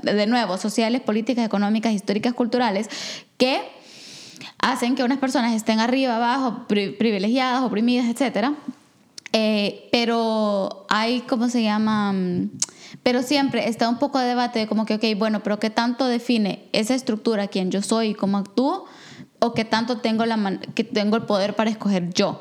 de 0.01 0.27
nuevo, 0.27 0.57
sociales, 0.57 1.01
políticas, 1.01 1.45
económicas, 1.45 1.93
históricas, 1.93 2.33
culturales, 2.33 2.89
que 3.37 3.61
hacen 4.59 4.95
que 4.95 5.03
unas 5.03 5.17
personas 5.19 5.53
estén 5.53 5.79
arriba, 5.79 6.15
abajo, 6.15 6.65
pri- 6.67 6.91
privilegiadas, 6.91 7.63
oprimidas, 7.63 8.07
etcétera. 8.07 8.53
Eh, 9.33 9.89
pero 9.91 10.85
hay, 10.89 11.21
¿cómo 11.21 11.49
se 11.49 11.61
llama? 11.61 12.13
Mm, 12.13 12.49
Pero 13.03 13.21
siempre 13.21 13.67
está 13.67 13.89
un 13.89 13.99
poco 13.99 14.19
de 14.19 14.25
debate 14.27 14.59
de 14.59 14.67
como 14.67 14.85
que, 14.85 14.95
ok, 14.95 15.03
bueno, 15.17 15.41
pero 15.43 15.59
¿qué 15.59 15.69
tanto 15.69 16.07
define 16.07 16.63
esa 16.71 16.95
estructura 16.95 17.47
quién 17.47 17.69
yo 17.69 17.81
soy 17.81 18.09
y 18.09 18.13
cómo 18.15 18.37
actúo? 18.37 18.85
¿O 19.39 19.53
qué 19.53 19.65
tanto 19.65 19.97
tengo, 19.99 20.25
la 20.25 20.59
que 20.73 20.83
tengo 20.83 21.15
el 21.17 21.23
poder 21.23 21.55
para 21.55 21.69
escoger 21.69 22.11
yo? 22.13 22.39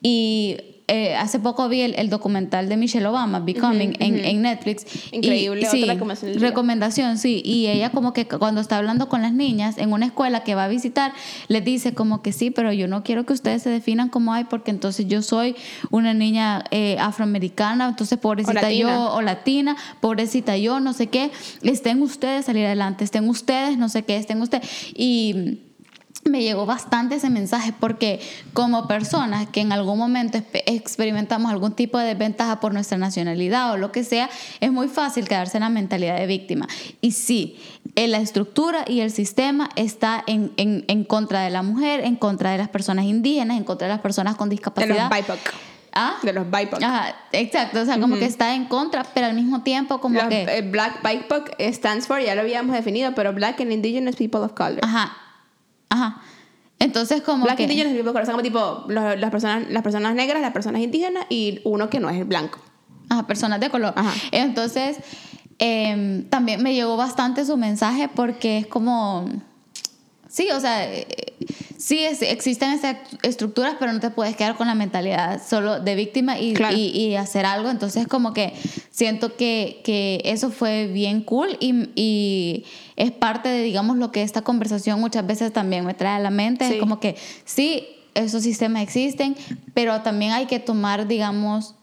Y 0.00 0.77
eh, 0.88 1.14
hace 1.14 1.38
poco 1.38 1.68
vi 1.68 1.82
el, 1.82 1.94
el 1.96 2.08
documental 2.10 2.68
de 2.68 2.76
Michelle 2.76 3.06
Obama, 3.06 3.40
Becoming, 3.40 3.94
en, 4.00 4.24
en 4.24 4.42
Netflix. 4.42 4.84
y- 5.12 5.16
Increíble, 5.18 5.60
otra 5.60 5.70
sí, 5.70 5.84
recomendación 5.84 6.40
recomendación, 6.40 7.18
sí. 7.18 7.42
Y 7.44 7.66
ella 7.68 7.90
como 7.90 8.12
que 8.12 8.26
cuando 8.26 8.60
está 8.60 8.78
hablando 8.78 9.08
con 9.08 9.22
las 9.22 9.32
niñas 9.32 9.78
en 9.78 9.92
una 9.92 10.06
escuela 10.06 10.42
que 10.44 10.54
va 10.54 10.64
a 10.64 10.68
visitar, 10.68 11.12
les 11.48 11.64
dice 11.64 11.94
como 11.94 12.22
que 12.22 12.32
sí, 12.32 12.50
pero 12.50 12.72
yo 12.72 12.88
no 12.88 13.02
quiero 13.04 13.24
que 13.26 13.32
ustedes 13.34 13.62
se 13.62 13.70
definan 13.70 14.08
como 14.08 14.32
hay, 14.32 14.44
porque 14.44 14.70
entonces 14.70 15.06
yo 15.08 15.22
soy 15.22 15.54
una 15.90 16.14
niña 16.14 16.64
eh, 16.70 16.96
afroamericana, 16.98 17.88
entonces 17.88 18.18
pobrecita 18.18 18.72
yo, 18.72 19.12
o 19.14 19.20
latina, 19.22 19.76
pobrecita 20.00 20.56
yo, 20.56 20.80
no 20.80 20.92
sé 20.94 21.08
qué. 21.08 21.30
Estén 21.62 22.02
ustedes 22.02 22.46
salir 22.46 22.64
adelante, 22.66 23.04
estén 23.04 23.28
ustedes, 23.28 23.76
no 23.78 23.88
sé 23.88 24.04
qué, 24.04 24.16
estén 24.16 24.40
ustedes. 24.40 24.66
Y 24.94 25.58
me 26.24 26.42
llegó 26.42 26.66
bastante 26.66 27.14
ese 27.14 27.30
mensaje 27.30 27.72
porque 27.78 28.20
como 28.52 28.86
personas 28.86 29.48
que 29.48 29.60
en 29.60 29.72
algún 29.72 29.98
momento 29.98 30.38
experimentamos 30.66 31.50
algún 31.50 31.72
tipo 31.72 31.98
de 31.98 32.06
desventaja 32.06 32.60
por 32.60 32.74
nuestra 32.74 32.98
nacionalidad 32.98 33.72
o 33.72 33.76
lo 33.76 33.92
que 33.92 34.04
sea, 34.04 34.28
es 34.60 34.70
muy 34.70 34.88
fácil 34.88 35.26
quedarse 35.26 35.56
en 35.56 35.62
la 35.62 35.70
mentalidad 35.70 36.16
de 36.18 36.26
víctima. 36.26 36.66
Y 37.00 37.12
sí, 37.12 37.58
eh, 37.94 38.08
la 38.08 38.18
estructura 38.18 38.84
y 38.86 39.00
el 39.00 39.10
sistema 39.10 39.70
está 39.76 40.22
en, 40.26 40.52
en, 40.56 40.84
en 40.88 41.04
contra 41.04 41.40
de 41.40 41.50
la 41.50 41.62
mujer, 41.62 42.00
en 42.00 42.16
contra 42.16 42.50
de 42.52 42.58
las 42.58 42.68
personas 42.68 43.06
indígenas, 43.06 43.56
en 43.56 43.64
contra 43.64 43.86
de 43.88 43.94
las 43.94 44.02
personas 44.02 44.36
con 44.36 44.48
De 44.48 44.56
los 44.56 44.60
discapacidad. 44.60 45.10
BIPOC. 45.10 45.38
¿Ah? 45.94 46.16
De 46.22 46.32
los 46.32 46.50
BIPOC. 46.50 46.82
Ajá, 46.82 47.16
exacto, 47.32 47.80
o 47.80 47.84
sea, 47.84 47.98
como 47.98 48.16
que 48.16 48.26
está 48.26 48.54
en 48.54 48.66
contra, 48.66 49.04
pero 49.14 49.26
al 49.26 49.34
mismo 49.34 49.62
tiempo 49.62 50.00
como 50.00 50.18
Los, 50.20 50.28
que... 50.28 50.42
eh, 50.42 50.62
Black 50.62 51.02
BIPOC 51.02 51.56
stands 51.72 52.06
for, 52.06 52.20
ya 52.20 52.34
lo 52.34 52.42
habíamos 52.42 52.74
definido, 52.76 53.14
pero 53.14 53.32
Black 53.32 53.60
and 53.62 53.72
Indigenous 53.72 54.16
People 54.16 54.40
of 54.40 54.52
Color. 54.52 54.80
Ajá, 54.82 55.16
ajá. 55.90 56.20
Entonces 56.80 57.22
como 57.22 57.44
Black 57.44 57.56
que... 57.56 57.62
Indigenous 57.64 57.94
People 57.94 58.12
Color 58.12 58.26
como 58.30 58.42
tipo 58.42 58.84
los- 58.88 59.18
las, 59.18 59.30
personas, 59.30 59.68
las 59.68 59.82
personas 59.82 60.14
negras, 60.14 60.40
las 60.40 60.52
personas 60.52 60.80
indígenas 60.80 61.24
y 61.28 61.60
uno 61.64 61.90
que 61.90 61.98
no 62.00 62.08
es 62.10 62.26
blanco. 62.26 62.60
Ajá, 63.08 63.26
personas 63.26 63.58
de 63.60 63.68
color. 63.70 63.94
Ajá. 63.96 64.12
Entonces, 64.32 64.98
em, 65.58 66.28
también 66.28 66.62
me 66.62 66.74
llegó 66.74 66.96
bastante 66.96 67.44
su 67.44 67.56
mensaje 67.56 68.08
porque 68.08 68.58
es 68.58 68.66
como, 68.66 69.28
sí, 70.28 70.48
o 70.52 70.60
sea, 70.60 70.84
eh, 70.92 71.06
sí 71.78 72.00
es- 72.04 72.22
existen 72.22 72.70
esas 72.72 72.96
estructuras, 73.22 73.76
pero 73.78 73.92
no 73.92 74.00
te 74.00 74.10
puedes 74.10 74.36
quedar 74.36 74.56
con 74.56 74.66
la 74.66 74.74
mentalidad 74.74 75.40
solo 75.46 75.80
de 75.80 75.94
víctima 75.94 76.38
y, 76.38 76.54
Claro. 76.54 76.76
y, 76.76 76.82
y 76.90 77.16
hacer 77.16 77.46
algo. 77.46 77.70
Entonces, 77.70 78.06
como 78.06 78.32
que 78.34 78.52
siento 78.90 79.36
que, 79.36 79.80
que 79.84 80.20
eso 80.24 80.50
fue 80.50 80.86
bien 80.86 81.22
cool 81.22 81.56
y, 81.60 81.88
y 81.94 82.64
es 82.96 83.10
parte 83.12 83.48
de, 83.48 83.62
digamos, 83.62 83.96
lo 83.96 84.12
que 84.12 84.22
esta 84.22 84.42
conversación 84.42 85.00
muchas 85.00 85.26
veces 85.26 85.52
también 85.52 85.84
me 85.86 85.94
trae 85.94 86.16
a 86.16 86.20
la 86.20 86.30
mente. 86.30 86.66
Sí. 86.68 86.74
Es 86.74 86.80
como 86.80 87.00
que 87.00 87.16
sí, 87.44 87.86
esos 88.14 88.42
sistemas 88.42 88.82
existen, 88.82 89.36
pero 89.74 90.02
también 90.02 90.32
hay 90.32 90.46
que 90.46 90.58
tomar, 90.58 91.06
digamos, 91.06 91.74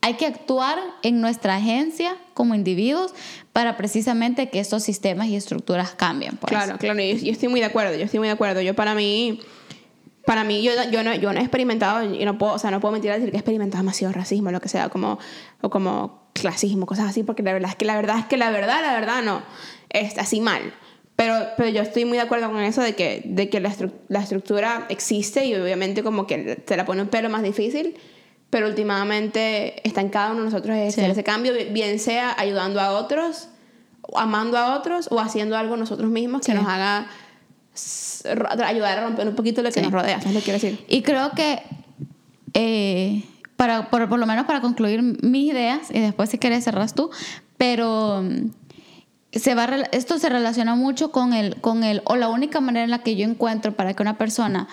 hay 0.00 0.14
que 0.14 0.26
actuar 0.26 0.78
en 1.02 1.20
nuestra 1.20 1.56
agencia 1.56 2.16
como 2.38 2.54
individuos 2.54 3.12
para 3.52 3.76
precisamente 3.76 4.48
que 4.48 4.60
estos 4.60 4.82
sistemas 4.84 5.26
y 5.26 5.36
estructuras 5.36 5.90
cambien. 5.90 6.36
Pues. 6.36 6.48
Claro, 6.50 6.78
claro, 6.78 7.00
yo, 7.00 7.16
yo 7.16 7.32
estoy 7.32 7.48
muy 7.48 7.60
de 7.60 7.66
acuerdo, 7.66 7.94
yo 7.96 8.04
estoy 8.04 8.20
muy 8.20 8.28
de 8.28 8.34
acuerdo. 8.34 8.62
Yo 8.62 8.74
para 8.74 8.94
mí, 8.94 9.40
para 10.24 10.44
mí, 10.44 10.62
yo, 10.62 10.72
yo, 10.90 11.02
no, 11.02 11.14
yo 11.14 11.32
no 11.32 11.38
he 11.40 11.42
experimentado, 11.42 12.04
y 12.14 12.24
no 12.24 12.38
puedo, 12.38 12.52
o 12.54 12.58
sea, 12.58 12.70
no 12.70 12.80
puedo 12.80 12.92
mentir 12.92 13.10
a 13.10 13.14
decir 13.14 13.30
que 13.30 13.36
he 13.36 13.40
experimentado 13.40 13.82
demasiado 13.82 14.14
racismo, 14.14 14.50
lo 14.50 14.60
que 14.60 14.68
sea, 14.68 14.88
como, 14.88 15.18
o 15.60 15.68
como 15.68 16.30
clasismo, 16.32 16.86
cosas 16.86 17.08
así, 17.10 17.24
porque 17.24 17.42
la 17.42 17.52
verdad 17.52 17.70
es 17.70 17.76
que 17.76 17.84
la 17.84 17.96
verdad 17.96 18.18
es 18.20 18.26
que 18.26 18.36
la 18.36 18.50
verdad, 18.50 18.80
la 18.80 18.92
verdad 18.94 19.22
no, 19.22 19.42
es 19.90 20.16
así 20.18 20.40
mal. 20.40 20.72
Pero, 21.16 21.34
pero 21.56 21.68
yo 21.68 21.82
estoy 21.82 22.04
muy 22.04 22.16
de 22.18 22.22
acuerdo 22.22 22.48
con 22.52 22.60
eso 22.60 22.80
de 22.80 22.94
que, 22.94 23.22
de 23.24 23.48
que 23.50 23.58
la, 23.58 23.70
estru- 23.70 23.92
la 24.06 24.20
estructura 24.20 24.86
existe 24.88 25.44
y 25.46 25.54
obviamente 25.56 26.04
como 26.04 26.28
que 26.28 26.54
te 26.64 26.76
la 26.76 26.84
pone 26.84 27.02
un 27.02 27.08
pelo 27.08 27.28
más 27.28 27.42
difícil, 27.42 27.96
pero 28.50 28.66
últimamente 28.68 29.86
está 29.86 30.00
en 30.00 30.08
cada 30.08 30.30
uno 30.32 30.40
de 30.40 30.44
nosotros 30.46 30.76
hacer 30.76 31.04
Sí. 31.04 31.10
ese 31.10 31.24
cambio, 31.24 31.52
bien 31.70 31.98
sea 31.98 32.34
ayudando 32.38 32.80
a 32.80 32.92
otros, 32.92 33.48
amando 34.14 34.56
a 34.56 34.76
otros 34.76 35.08
o 35.10 35.20
haciendo 35.20 35.56
algo 35.56 35.76
nosotros 35.76 36.10
mismos 36.10 36.40
que 36.40 36.52
Sí. 36.52 36.58
nos 36.58 36.66
haga 36.66 37.08
ayudar 38.66 38.98
a 38.98 39.04
romper 39.04 39.28
un 39.28 39.34
poquito 39.34 39.62
lo 39.62 39.68
que 39.70 39.80
Sí. 39.80 39.82
nos 39.82 39.92
rodea, 39.92 40.18
¿sabes 40.20 40.34
lo 40.34 40.40
que 40.40 40.44
quiero 40.44 40.58
decir? 40.60 40.84
Y 40.88 41.02
creo 41.02 41.30
que, 41.32 41.62
eh, 42.54 43.24
para, 43.56 43.90
por, 43.90 44.08
por 44.08 44.18
lo 44.18 44.26
menos 44.26 44.46
para 44.46 44.60
concluir 44.60 45.02
mis 45.02 45.52
ideas, 45.52 45.90
y 45.90 46.00
después 46.00 46.30
si 46.30 46.38
quieres 46.38 46.64
cerras 46.64 46.94
tú, 46.94 47.10
pero 47.56 48.22
mm, 48.22 48.50
se 49.32 49.54
va, 49.54 49.66
esto 49.92 50.18
se 50.18 50.28
relaciona 50.28 50.74
mucho 50.74 51.12
con 51.12 51.34
el, 51.34 51.56
con 51.60 51.84
el, 51.84 52.00
o 52.04 52.16
la 52.16 52.28
única 52.28 52.60
manera 52.60 52.84
en 52.84 52.90
la 52.90 53.00
que 53.02 53.14
yo 53.14 53.24
encuentro 53.24 53.72
para 53.72 53.94
que 53.94 54.02
una 54.02 54.16
persona 54.16 54.68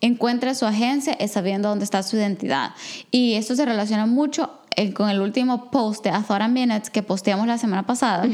encuentre 0.00 0.54
su 0.54 0.66
agencia 0.66 1.14
es 1.14 1.32
sabiendo 1.32 1.68
dónde 1.68 1.84
está 1.84 2.02
su 2.02 2.16
identidad. 2.16 2.72
Y 3.10 3.34
esto 3.34 3.54
se 3.54 3.64
relaciona 3.64 4.06
mucho 4.06 4.58
eh, 4.76 4.92
con 4.92 5.08
el 5.10 5.20
último 5.20 5.70
post 5.70 6.04
de 6.04 6.10
A 6.10 6.22
Thought 6.22 6.42
a 6.42 6.48
Minutes 6.48 6.90
que 6.90 7.02
posteamos 7.02 7.46
la 7.46 7.58
semana 7.58 7.86
pasada. 7.86 8.26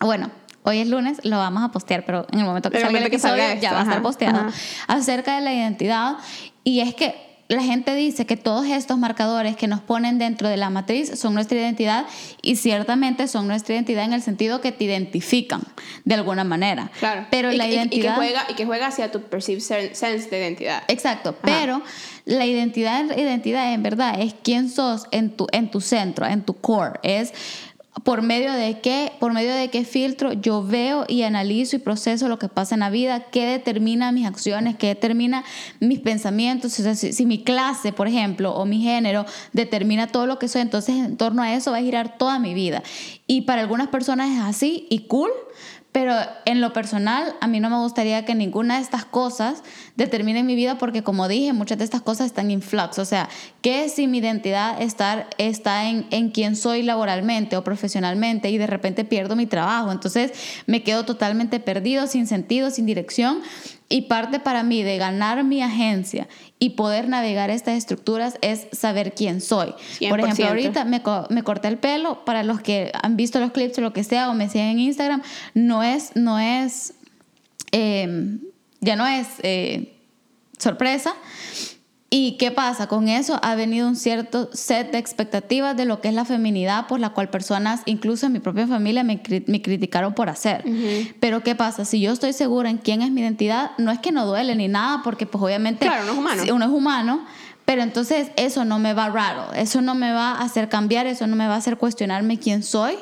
Bueno, 0.00 0.30
hoy 0.62 0.78
es 0.78 0.88
lunes, 0.88 1.18
lo 1.24 1.38
vamos 1.38 1.62
a 1.62 1.70
postear, 1.70 2.04
pero 2.04 2.26
en 2.30 2.40
el 2.40 2.44
momento 2.44 2.70
que 2.70 2.80
salga 2.80 2.98
el 2.98 3.04
que 3.04 3.16
episodio 3.16 3.36
salga 3.36 3.52
esto, 3.52 3.62
ya 3.62 3.72
va 3.72 3.80
a 3.80 3.82
estar 3.82 4.02
posteado. 4.02 4.38
ajá. 4.38 4.52
Acerca 4.88 5.36
de 5.36 5.40
la 5.42 5.54
identidad. 5.54 6.16
Y 6.64 6.80
es 6.80 6.94
que 6.94 7.25
la 7.48 7.62
gente 7.62 7.94
dice 7.94 8.26
que 8.26 8.36
todos 8.36 8.66
estos 8.66 8.98
marcadores 8.98 9.56
que 9.56 9.68
nos 9.68 9.80
ponen 9.80 10.18
dentro 10.18 10.48
de 10.48 10.56
la 10.56 10.68
matriz 10.70 11.18
son 11.18 11.34
nuestra 11.34 11.56
identidad 11.58 12.06
y 12.42 12.56
ciertamente 12.56 13.28
son 13.28 13.46
nuestra 13.46 13.74
identidad 13.74 14.04
en 14.04 14.12
el 14.12 14.22
sentido 14.22 14.60
que 14.60 14.72
te 14.72 14.84
identifican 14.84 15.62
de 16.04 16.14
alguna 16.16 16.42
manera. 16.44 16.90
Claro. 16.98 17.26
Pero 17.30 17.52
y, 17.52 17.56
la 17.56 17.66
y- 17.68 17.70
y 17.70 17.74
identidad... 17.74 18.10
que 18.14 18.16
juega, 18.16 18.46
y 18.48 18.54
que 18.54 18.66
juega 18.66 18.86
hacia 18.88 19.12
tu 19.12 19.22
perceived 19.22 19.62
sen- 19.62 19.94
sense 19.94 20.28
de 20.28 20.38
identidad. 20.38 20.82
Exacto, 20.88 21.36
pero 21.40 21.82
la 22.24 22.46
identidad, 22.46 23.16
identidad 23.16 23.72
en 23.72 23.82
verdad 23.84 24.20
es 24.20 24.34
quién 24.42 24.68
sos 24.68 25.04
en 25.12 25.30
tu, 25.30 25.46
en 25.52 25.70
tu 25.70 25.80
centro, 25.80 26.26
en 26.26 26.42
tu 26.42 26.54
core. 26.54 26.98
Es 27.04 27.32
por 28.04 28.22
medio 28.22 28.52
de 28.52 28.80
qué, 28.80 29.12
por 29.18 29.32
medio 29.32 29.54
de 29.54 29.68
qué 29.68 29.84
filtro 29.84 30.32
yo 30.32 30.62
veo 30.62 31.04
y 31.08 31.22
analizo 31.22 31.76
y 31.76 31.78
proceso 31.78 32.28
lo 32.28 32.38
que 32.38 32.48
pasa 32.48 32.74
en 32.74 32.80
la 32.80 32.90
vida, 32.90 33.30
qué 33.30 33.46
determina 33.46 34.12
mis 34.12 34.26
acciones, 34.26 34.76
qué 34.76 34.88
determina 34.88 35.44
mis 35.80 36.00
pensamientos. 36.00 36.72
Si, 36.72 37.12
si 37.12 37.26
mi 37.26 37.42
clase, 37.42 37.92
por 37.92 38.06
ejemplo, 38.06 38.52
o 38.54 38.66
mi 38.66 38.82
género 38.82 39.24
determina 39.52 40.08
todo 40.08 40.26
lo 40.26 40.38
que 40.38 40.48
soy, 40.48 40.60
entonces 40.60 40.96
en 40.96 41.16
torno 41.16 41.42
a 41.42 41.54
eso 41.54 41.70
va 41.70 41.78
a 41.78 41.82
girar 41.82 42.18
toda 42.18 42.38
mi 42.38 42.54
vida. 42.54 42.82
Y 43.26 43.42
para 43.42 43.62
algunas 43.62 43.88
personas 43.88 44.30
es 44.30 44.40
así 44.40 44.86
y 44.90 45.06
cool. 45.06 45.30
Pero 45.96 46.14
en 46.44 46.60
lo 46.60 46.74
personal, 46.74 47.36
a 47.40 47.46
mí 47.46 47.58
no 47.58 47.70
me 47.70 47.78
gustaría 47.78 48.26
que 48.26 48.34
ninguna 48.34 48.76
de 48.76 48.82
estas 48.82 49.06
cosas 49.06 49.62
determine 49.94 50.42
mi 50.42 50.54
vida 50.54 50.76
porque, 50.76 51.02
como 51.02 51.26
dije, 51.26 51.54
muchas 51.54 51.78
de 51.78 51.84
estas 51.84 52.02
cosas 52.02 52.26
están 52.26 52.50
en 52.50 52.60
flux. 52.60 52.98
O 52.98 53.06
sea, 53.06 53.30
¿qué 53.62 53.88
si 53.88 54.06
mi 54.06 54.18
identidad 54.18 54.82
estar, 54.82 55.26
está 55.38 55.88
en, 55.88 56.06
en 56.10 56.28
quién 56.28 56.54
soy 56.54 56.82
laboralmente 56.82 57.56
o 57.56 57.64
profesionalmente 57.64 58.50
y 58.50 58.58
de 58.58 58.66
repente 58.66 59.06
pierdo 59.06 59.36
mi 59.36 59.46
trabajo? 59.46 59.90
Entonces 59.90 60.32
me 60.66 60.82
quedo 60.82 61.06
totalmente 61.06 61.60
perdido, 61.60 62.06
sin 62.08 62.26
sentido, 62.26 62.70
sin 62.70 62.84
dirección. 62.84 63.38
Y 63.88 64.02
parte 64.02 64.40
para 64.40 64.64
mí 64.64 64.82
de 64.82 64.98
ganar 64.98 65.44
mi 65.44 65.62
agencia 65.62 66.26
y 66.58 66.70
poder 66.70 67.08
navegar 67.08 67.50
estas 67.50 67.76
estructuras 67.76 68.36
es 68.40 68.66
saber 68.72 69.14
quién 69.14 69.40
soy. 69.40 69.74
Por 70.10 70.18
ejemplo, 70.20 70.44
100%. 70.46 70.48
ahorita 70.48 70.84
me, 70.84 71.02
co- 71.02 71.26
me 71.30 71.44
corté 71.44 71.68
el 71.68 71.78
pelo, 71.78 72.24
para 72.24 72.42
los 72.42 72.60
que 72.60 72.90
han 73.00 73.16
visto 73.16 73.38
los 73.38 73.52
clips 73.52 73.78
o 73.78 73.82
lo 73.82 73.92
que 73.92 74.02
sea, 74.02 74.28
o 74.28 74.34
me 74.34 74.48
siguen 74.48 74.68
en 74.70 74.78
Instagram, 74.80 75.22
no 75.54 75.84
es, 75.84 76.10
no 76.16 76.38
es, 76.40 76.94
eh, 77.70 78.38
ya 78.80 78.96
no 78.96 79.06
es 79.06 79.28
eh, 79.44 79.96
sorpresa. 80.58 81.14
¿Y 82.08 82.36
qué 82.38 82.52
pasa? 82.52 82.86
Con 82.86 83.08
eso 83.08 83.40
ha 83.42 83.56
venido 83.56 83.88
un 83.88 83.96
cierto 83.96 84.48
set 84.52 84.92
de 84.92 84.98
expectativas 84.98 85.76
de 85.76 85.84
lo 85.86 86.00
que 86.00 86.06
es 86.08 86.14
la 86.14 86.24
feminidad, 86.24 86.86
por 86.86 87.00
la 87.00 87.10
cual 87.10 87.30
personas, 87.30 87.82
incluso 87.84 88.26
en 88.26 88.32
mi 88.32 88.38
propia 88.38 88.66
familia, 88.68 89.02
me, 89.02 89.20
cri- 89.22 89.42
me 89.48 89.60
criticaron 89.60 90.14
por 90.14 90.28
hacer. 90.28 90.64
Pero 91.18 91.42
¿qué 91.42 91.56
pasa? 91.56 91.84
Si 91.84 92.00
yo 92.00 92.12
estoy 92.12 92.32
segura 92.32 92.70
en 92.70 92.78
quién 92.78 93.02
es 93.02 93.10
mi 93.10 93.22
identidad, 93.22 93.72
no 93.78 93.90
es 93.90 93.98
que 93.98 94.12
no 94.12 94.24
duele 94.24 94.54
ni 94.54 94.68
nada, 94.68 95.00
porque 95.02 95.26
pues 95.26 95.42
obviamente 95.42 95.84
Claro, 95.86 96.04
uno 96.04 96.12
es 96.12 96.18
humano. 96.18 96.42
si 96.44 96.50
uno 96.52 96.64
es 96.66 96.70
humano, 96.70 97.24
pero 97.64 97.82
entonces 97.82 98.28
eso 98.36 98.64
no 98.64 98.78
me 98.78 98.94
va 98.94 99.06
a 99.06 99.10
raro, 99.10 99.52
eso 99.54 99.82
no 99.82 99.96
me 99.96 100.12
va 100.12 100.30
a 100.30 100.42
hacer 100.42 100.68
cambiar, 100.68 101.08
eso 101.08 101.26
no 101.26 101.34
me 101.34 101.48
va 101.48 101.54
a 101.54 101.58
hacer 101.58 101.76
cuestionarme 101.76 102.38
quién 102.38 102.62
soy, 102.62 102.94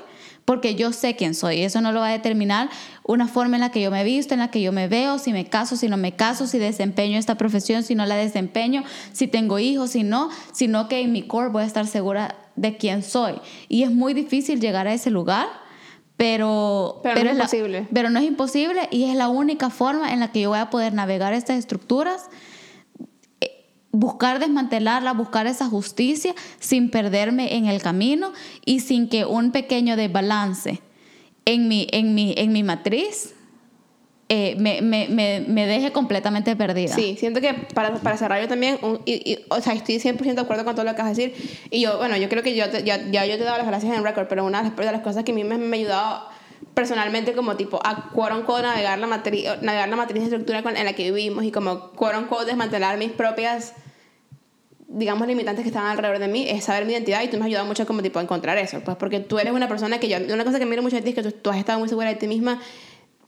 porque 0.44 0.74
yo 0.74 0.92
sé 0.92 1.16
quién 1.16 1.34
soy. 1.34 1.62
Eso 1.62 1.80
no 1.80 1.90
lo 1.92 2.00
va 2.00 2.08
a 2.08 2.12
determinar 2.12 2.68
una 3.02 3.26
forma 3.28 3.56
en 3.56 3.60
la 3.62 3.70
que 3.70 3.80
yo 3.80 3.90
me 3.90 4.04
visto, 4.04 4.34
en 4.34 4.40
la 4.40 4.50
que 4.50 4.60
yo 4.60 4.72
me 4.72 4.88
veo, 4.88 5.18
si 5.18 5.32
me 5.32 5.46
caso, 5.46 5.76
si 5.76 5.88
no 5.88 5.96
me 5.96 6.12
caso, 6.16 6.46
si 6.46 6.58
desempeño 6.58 7.18
esta 7.18 7.36
profesión, 7.36 7.82
si 7.82 7.94
no 7.94 8.04
la 8.06 8.16
desempeño, 8.16 8.82
si 9.12 9.26
tengo 9.26 9.58
hijos, 9.58 9.90
si 9.92 10.02
no, 10.02 10.28
sino 10.52 10.88
que 10.88 11.00
en 11.00 11.12
mi 11.12 11.22
core 11.22 11.48
voy 11.48 11.62
a 11.62 11.66
estar 11.66 11.86
segura 11.86 12.36
de 12.56 12.76
quién 12.76 13.02
soy. 13.02 13.34
Y 13.68 13.82
es 13.84 13.90
muy 13.90 14.12
difícil 14.14 14.60
llegar 14.60 14.86
a 14.86 14.92
ese 14.94 15.10
lugar. 15.10 15.46
Pero, 16.16 17.00
Pero 17.02 17.16
no 17.16 17.20
es 17.30 17.36
la- 17.36 17.42
imposible. 17.44 17.88
pero 17.92 18.08
no 18.10 18.20
es 18.20 18.24
imposible 18.24 18.88
y 18.92 19.04
es 19.10 19.16
la 19.16 19.28
única 19.28 19.68
forma 19.68 20.12
en 20.12 20.20
la 20.20 20.30
que 20.30 20.42
yo 20.42 20.50
voy 20.50 20.60
a 20.60 20.70
poder 20.70 20.92
navegar 20.94 21.32
estas 21.32 21.58
estructuras 21.58 22.26
buscar 23.96 24.38
desmantelarla, 24.40 25.12
buscar 25.12 25.46
esa 25.46 25.66
justicia 25.66 26.34
sin 26.58 26.90
perderme 26.90 27.54
en 27.56 27.66
el 27.66 27.80
camino 27.80 28.32
y 28.64 28.80
sin 28.80 29.08
que 29.08 29.24
un 29.24 29.52
pequeño 29.52 29.96
desbalance 29.96 30.80
en 31.44 31.68
mi, 31.68 31.86
en 31.92 32.14
mi, 32.14 32.34
en 32.36 32.52
mi 32.52 32.62
matriz 32.62 33.34
eh, 34.30 34.56
me, 34.58 34.80
me, 34.80 35.06
me, 35.10 35.44
me 35.46 35.66
deje 35.66 35.92
completamente 35.92 36.56
perdida. 36.56 36.94
Sí, 36.94 37.16
siento 37.20 37.40
que 37.42 37.52
para, 37.74 37.94
para 37.96 38.16
cerrar 38.16 38.40
yo 38.40 38.48
también, 38.48 38.78
un- 38.82 39.00
y, 39.04 39.32
y, 39.32 39.38
o 39.50 39.60
sea, 39.60 39.74
estoy 39.74 39.96
100% 40.00 40.34
de 40.34 40.40
acuerdo 40.40 40.64
con 40.64 40.74
todo 40.74 40.84
lo 40.86 40.92
que 40.94 41.02
vas 41.02 41.06
a 41.10 41.14
decir. 41.14 41.34
Y 41.70 41.82
yo, 41.82 41.98
bueno, 41.98 42.16
yo 42.16 42.28
creo 42.30 42.42
que 42.42 42.56
yo 42.56 42.68
te- 42.70 42.82
ya, 42.84 42.96
ya 43.10 43.26
yo 43.26 43.36
te 43.36 43.42
he 43.42 43.44
dado 43.44 43.58
las 43.58 43.66
gracias 43.66 43.94
en 43.96 44.02
record, 44.02 44.26
pero 44.28 44.44
una 44.46 44.62
de 44.70 44.84
las 44.92 45.02
cosas 45.02 45.24
que 45.24 45.32
a 45.32 45.34
mí 45.34 45.44
me, 45.44 45.58
me 45.58 45.76
ha 45.76 45.80
ayudado 45.80 46.28
personalmente 46.72 47.34
como 47.34 47.56
tipo 47.56 47.78
a 47.84 48.08
quote 48.10 48.32
unquote 48.34 48.62
navegar 48.62 48.98
la 48.98 49.06
matriz, 49.06 49.44
navegar 49.60 49.88
la 49.90 49.96
matriz 49.96 50.20
de 50.20 50.24
estructura 50.30 50.62
con- 50.62 50.76
en 50.78 50.86
la 50.86 50.94
que 50.94 51.04
vivimos 51.12 51.44
y 51.44 51.50
como 51.52 51.90
quote 51.90 52.16
unquote 52.16 52.46
desmantelar 52.46 52.96
mis 52.96 53.12
propias 53.12 53.74
digamos, 54.96 55.26
limitantes 55.26 55.62
que 55.64 55.68
están 55.68 55.86
alrededor 55.86 56.18
de 56.20 56.28
mí 56.28 56.46
es 56.48 56.64
saber 56.64 56.86
mi 56.86 56.92
identidad 56.92 57.22
y 57.22 57.28
tú 57.28 57.36
me 57.36 57.42
has 57.42 57.46
ayudado 57.46 57.66
mucho 57.66 57.86
como 57.86 58.00
tipo 58.02 58.18
a 58.18 58.22
encontrar 58.22 58.56
eso, 58.58 58.80
pues 58.84 58.96
porque 58.96 59.20
tú 59.20 59.38
eres 59.38 59.52
una 59.52 59.68
persona 59.68 59.98
que 59.98 60.08
yo, 60.08 60.16
una 60.32 60.44
cosa 60.44 60.58
que 60.58 60.66
miro 60.66 60.82
mucho 60.82 60.96
de 60.96 61.02
ti 61.02 61.08
es 61.10 61.14
que 61.14 61.22
tú, 61.22 61.32
tú 61.32 61.50
has 61.50 61.56
estado 61.58 61.78
muy 61.80 61.88
segura 61.88 62.08
de 62.08 62.14
ti 62.14 62.26
misma 62.28 62.60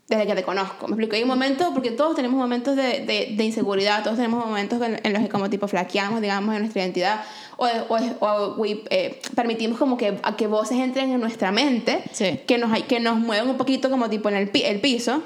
desde 0.09 0.25
que 0.29 0.35
te 0.37 0.45
conozco, 0.45 0.87
me 0.87 0.93
explico, 0.93 1.17
hay 1.17 1.23
un 1.23 1.29
momento, 1.29 1.73
porque 1.75 1.91
todos 1.91 2.15
tenemos 2.15 2.39
momentos 2.39 2.77
de, 2.77 3.01
de, 3.05 3.35
de 3.37 3.45
inseguridad, 3.45 4.05
todos 4.05 4.17
tenemos 4.17 4.47
momentos 4.47 4.81
en, 4.81 5.01
en 5.03 5.13
los 5.13 5.21
que 5.21 5.29
como 5.29 5.51
tipo 5.51 5.67
flaqueamos, 5.67 6.21
digamos, 6.21 6.55
en 6.55 6.61
nuestra 6.63 6.83
identidad, 6.83 7.23
o, 7.57 7.67
o, 7.67 7.99
o 8.21 8.55
we, 8.55 8.85
eh, 8.91 9.21
permitimos 9.35 9.77
como 9.81 9.97
que, 9.97 10.17
a 10.23 10.37
que 10.37 10.47
voces 10.47 10.79
entren 10.79 11.11
en 11.11 11.19
nuestra 11.21 11.51
mente, 11.51 12.05
Sí. 12.13 12.39
que, 12.47 12.57
nos, 12.57 12.71
que 12.85 13.01
nos 13.01 13.19
mueven 13.19 13.51
un 13.51 13.57
poquito 13.57 13.91
como 13.91 14.09
tipo 14.09 14.29
en 14.29 14.37
el, 14.37 14.51
el 14.55 14.81
piso, 14.81 15.23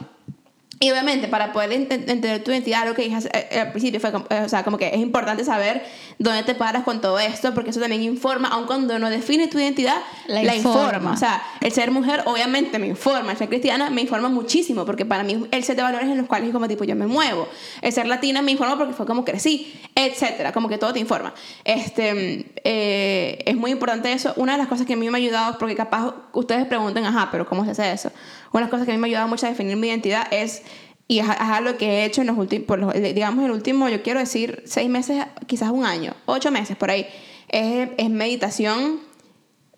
y 0.82 0.90
obviamente, 0.90 1.28
para 1.28 1.52
poder 1.52 1.72
ent- 1.72 1.92
entender 1.92 2.42
tu 2.42 2.50
identidad, 2.50 2.86
lo 2.86 2.94
que 2.94 3.02
dije 3.02 3.18
eh, 3.34 3.60
al 3.60 3.72
principio 3.72 4.00
fue, 4.00 4.10
eh, 4.30 4.42
o 4.46 4.48
sea, 4.48 4.64
como 4.64 4.78
que 4.78 4.86
es 4.88 4.96
importante 4.96 5.44
saber 5.44 5.82
dónde 6.20 6.42
te 6.42 6.54
paras 6.54 6.84
con 6.84 7.00
todo 7.00 7.18
esto, 7.18 7.54
porque 7.54 7.70
eso 7.70 7.80
también 7.80 8.02
informa, 8.02 8.48
aun 8.48 8.66
cuando 8.66 8.98
no 8.98 9.08
define 9.08 9.48
tu 9.48 9.58
identidad, 9.58 9.96
La 10.26 10.42
la, 10.42 10.54
informa. 10.54 10.82
informa. 10.84 11.12
O 11.12 11.16
sea, 11.16 11.42
el 11.62 11.72
ser 11.72 11.90
mujer 11.90 12.22
obviamente 12.26 12.78
me 12.78 12.86
informa, 12.88 13.32
el 13.32 13.38
ser 13.38 13.48
cristiana 13.48 13.88
me 13.88 14.02
informa 14.02 14.28
muchísimo, 14.28 14.84
porque 14.84 15.06
para 15.06 15.24
mí 15.24 15.46
el 15.50 15.64
set 15.64 15.76
de 15.76 15.82
valores 15.82 16.10
en 16.10 16.18
los 16.18 16.26
cuales 16.26 16.52
como 16.52 16.68
tipo 16.68 16.84
yo 16.84 16.94
me 16.94 17.06
muevo. 17.06 17.48
El 17.80 17.90
ser 17.90 18.06
latina 18.06 18.42
me 18.42 18.52
informa 18.52 18.76
porque 18.76 18.92
fue 18.92 19.06
como 19.06 19.24
crecí, 19.24 19.72
etcétera, 19.94 20.52
como 20.52 20.68
que 20.68 20.76
todo 20.76 20.92
te 20.92 21.00
informa. 21.00 21.32
Este, 21.64 22.52
eh, 22.64 23.38
es 23.46 23.56
muy 23.56 23.70
importante 23.70 24.12
eso. 24.12 24.34
Una 24.36 24.52
de 24.52 24.58
las 24.58 24.68
cosas 24.68 24.86
que 24.86 24.92
a 24.92 24.96
mí 24.96 25.08
me 25.08 25.16
ha 25.16 25.22
ayudado, 25.22 25.56
porque 25.56 25.74
capaz 25.74 26.14
ustedes 26.34 26.66
pregunten, 26.66 27.06
ajá, 27.06 27.28
pero 27.32 27.46
¿cómo 27.46 27.64
se 27.64 27.70
hace 27.70 27.90
eso? 27.92 28.12
Una 28.52 28.60
de 28.60 28.64
las 28.66 28.70
cosas 28.70 28.84
que 28.84 28.92
a 28.92 28.94
mí 28.94 29.00
me 29.00 29.06
ha 29.06 29.08
ayudado 29.08 29.28
mucho 29.28 29.46
a 29.46 29.48
definir 29.48 29.76
mi 29.78 29.88
identidad 29.88 30.26
es 30.30 30.64
y 31.10 31.18
es, 31.18 31.28
es 31.28 31.40
algo 31.40 31.76
que 31.76 31.86
he 31.86 32.04
hecho 32.04 32.20
en 32.20 32.28
los 32.28 32.38
últimos, 32.38 32.94
digamos, 32.94 33.44
el 33.44 33.50
último, 33.50 33.88
yo 33.88 34.00
quiero 34.00 34.20
decir, 34.20 34.62
seis 34.64 34.88
meses, 34.88 35.26
quizás 35.48 35.70
un 35.70 35.84
año, 35.84 36.14
ocho 36.24 36.52
meses 36.52 36.76
por 36.76 36.88
ahí, 36.88 37.04
es, 37.48 37.88
es 37.98 38.10
meditación 38.10 39.00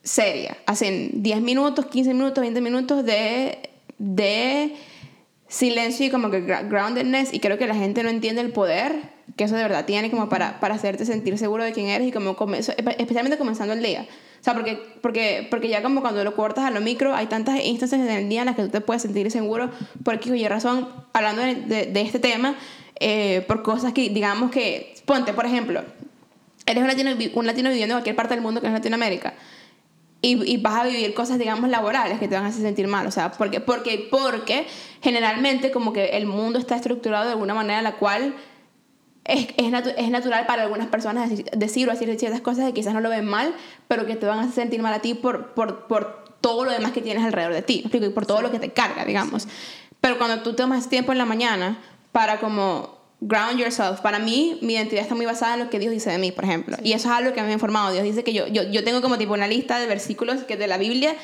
seria. 0.03 0.59
Hacen 0.67 1.23
10 1.23 1.41
minutos, 1.41 1.87
15 1.87 2.13
minutos, 2.13 2.43
20 2.43 2.61
minutos 2.61 3.07
de, 3.07 3.71
de 3.97 4.77
silencio 5.49 6.05
y 6.05 6.11
como 6.11 6.31
que 6.31 6.43
groundedness 6.43 7.33
y 7.33 7.41
creo 7.41 7.57
que 7.57 7.67
la 7.67 7.77
gente 7.77 8.03
no 8.03 8.11
entiende 8.11 8.43
el 8.43 8.53
poder 8.53 9.01
que 9.37 9.45
eso 9.45 9.57
de 9.57 9.63
verdad 9.63 9.85
tiene 9.85 10.11
como 10.11 10.29
para, 10.29 10.61
para 10.61 10.75
hacerte 10.75 11.05
sentir 11.05 11.39
seguro 11.39 11.65
de 11.65 11.73
quién 11.73 11.87
eres 11.89 12.09
y 12.09 12.13
como 12.13 12.37
especialmente 12.57 13.39
comenzando 13.39 13.73
el 13.73 13.83
día. 13.83 14.07
O 14.41 14.45
sea, 14.45 14.55
porque, 14.55 14.77
porque, 15.01 15.47
porque 15.51 15.69
ya 15.69 15.83
como 15.83 16.01
cuando 16.01 16.25
lo 16.25 16.35
cortas 16.35 16.65
a 16.65 16.71
lo 16.71 16.81
micro, 16.81 17.15
hay 17.15 17.27
tantas 17.27 17.61
instancias 17.65 18.01
en 18.01 18.11
el 18.11 18.29
día 18.29 18.41
en 18.41 18.47
las 18.47 18.57
que 18.57 18.63
tú 18.63 18.69
te 18.71 18.81
puedes 18.81 19.03
sentir 19.03 19.31
seguro 19.31 19.71
por 20.05 20.15
aquí 20.15 20.31
y 20.33 20.49
razón, 20.49 20.89
hablando 21.13 21.43
de, 21.43 21.87
de, 21.87 22.01
este 22.01 22.19
tema, 22.19 22.57
eh, 22.99 23.45
por 23.47 23.63
cosas 23.63 23.93
que, 23.93 24.09
digamos 24.11 24.51
que, 24.51 24.95
ponte, 25.07 25.33
por 25.33 25.47
ejemplo, 25.47 25.83
eres 26.67 26.83
un 26.83 26.89
latino, 26.89 27.11
un 27.35 27.47
latino 27.47 27.71
viviendo 27.71 27.95
en 27.95 27.99
cualquier 27.99 28.17
parte 28.17 28.35
del 28.35 28.43
mundo 28.43 28.61
que 28.61 28.67
es 28.67 28.73
Latinoamérica 28.73 29.35
y, 30.25 30.57
vas 30.59 30.81
a 30.81 30.85
vivir 30.85 31.15
cosas, 31.15 31.39
digamos, 31.39 31.69
laborales 31.69 32.21
que 32.21 32.29
te 32.29 32.37
van 32.37 32.45
a 32.45 32.49
hacer 32.49 32.63
sentir 32.63 32.87
mal. 32.87 33.07
O 33.07 33.11
sea, 33.11 33.33
porque, 33.33 33.61
porque, 33.61 34.07
porque 34.09 34.67
generalmente 35.03 35.73
como 35.73 35.93
que 35.93 36.11
el 36.11 36.27
mundo 36.27 36.61
está 36.61 36.77
estructurado 36.77 37.25
de 37.27 37.33
alguna 37.33 37.55
manera 37.55 37.79
en 37.79 37.85
la 37.85 37.97
cual 37.97 38.35
es, 39.25 39.49
es, 39.57 39.73
es 39.97 40.11
natural 40.11 40.47
para 40.47 40.63
algunas 40.63 40.89
personas 40.89 41.31
decir, 41.31 41.89
o 41.89 41.93
decir 41.93 42.19
ciertas 42.19 42.41
cosas 42.41 42.67
que 42.67 42.75
quizás 42.75 42.95
no 42.95 43.01
lo 43.01 43.09
ven 43.09 43.25
mal, 43.25 43.55
pero 43.89 44.07
que 44.07 44.17
te 44.17 44.27
van 44.27 44.39
a 44.39 44.43
hacer 44.43 44.55
sentir 44.55 44.83
mal 44.83 44.93
a 44.93 45.01
ti 45.01 45.15
por, 45.15 45.55
por, 45.55 45.87
por 45.87 46.25
todo 46.41 46.65
lo 46.65 46.73
demás 46.73 46.93
que 46.93 47.03
tienes 47.03 47.25
alrededor 47.25 47.53
de 47.53 47.63
ti, 47.63 47.85
y 47.91 48.09
por 48.11 48.27
todo 48.27 48.43
lo 48.43 48.51
que 48.51 48.59
te 48.59 48.73
carga, 48.73 49.05
digamos. 49.05 49.47
Pero 50.01 50.19
cuando 50.19 50.43
tú 50.43 50.55
tomas 50.55 50.89
tiempo 50.89 51.13
en 51.13 51.19
la 51.19 51.25
mañana 51.25 51.79
para 52.11 52.41
como 52.41 53.03
ground 53.23 53.59
yourself. 53.59 54.01
Para 54.01 54.19
mí, 54.19 54.59
mi 54.63 54.75
identidad 54.75 55.03
está 55.03 55.15
muy 55.15 55.27
basada 55.27 55.55
en 55.55 55.61
lo 55.61 55.71
que 55.71 55.79
Dios 55.79 55.93
dice 55.93 56.11
de 56.11 56.19
mí, 56.19 56.33
por 56.33 56.45
ejemplo. 56.45 56.77
Y 56.83 56.93
eso 56.93 57.09
es 57.09 57.15
algo 57.15 57.33
que 57.33 57.41
me 57.43 57.49
ha 57.49 57.53
informado. 57.53 57.93
Dios 57.93 58.05
dice 58.05 58.25
que 58.25 58.33
yo, 58.33 58.49
yo, 58.49 58.65
yo 58.65 58.85
tengo 58.85 59.01
como 59.01 59.17
tipo 59.17 59.33
una 59.33 59.47
lista 59.47 59.79
de 59.79 59.87
versículos 59.87 60.43
que 60.43 60.57
de 60.57 60.67
la 60.67 60.77
Biblia 60.77 61.15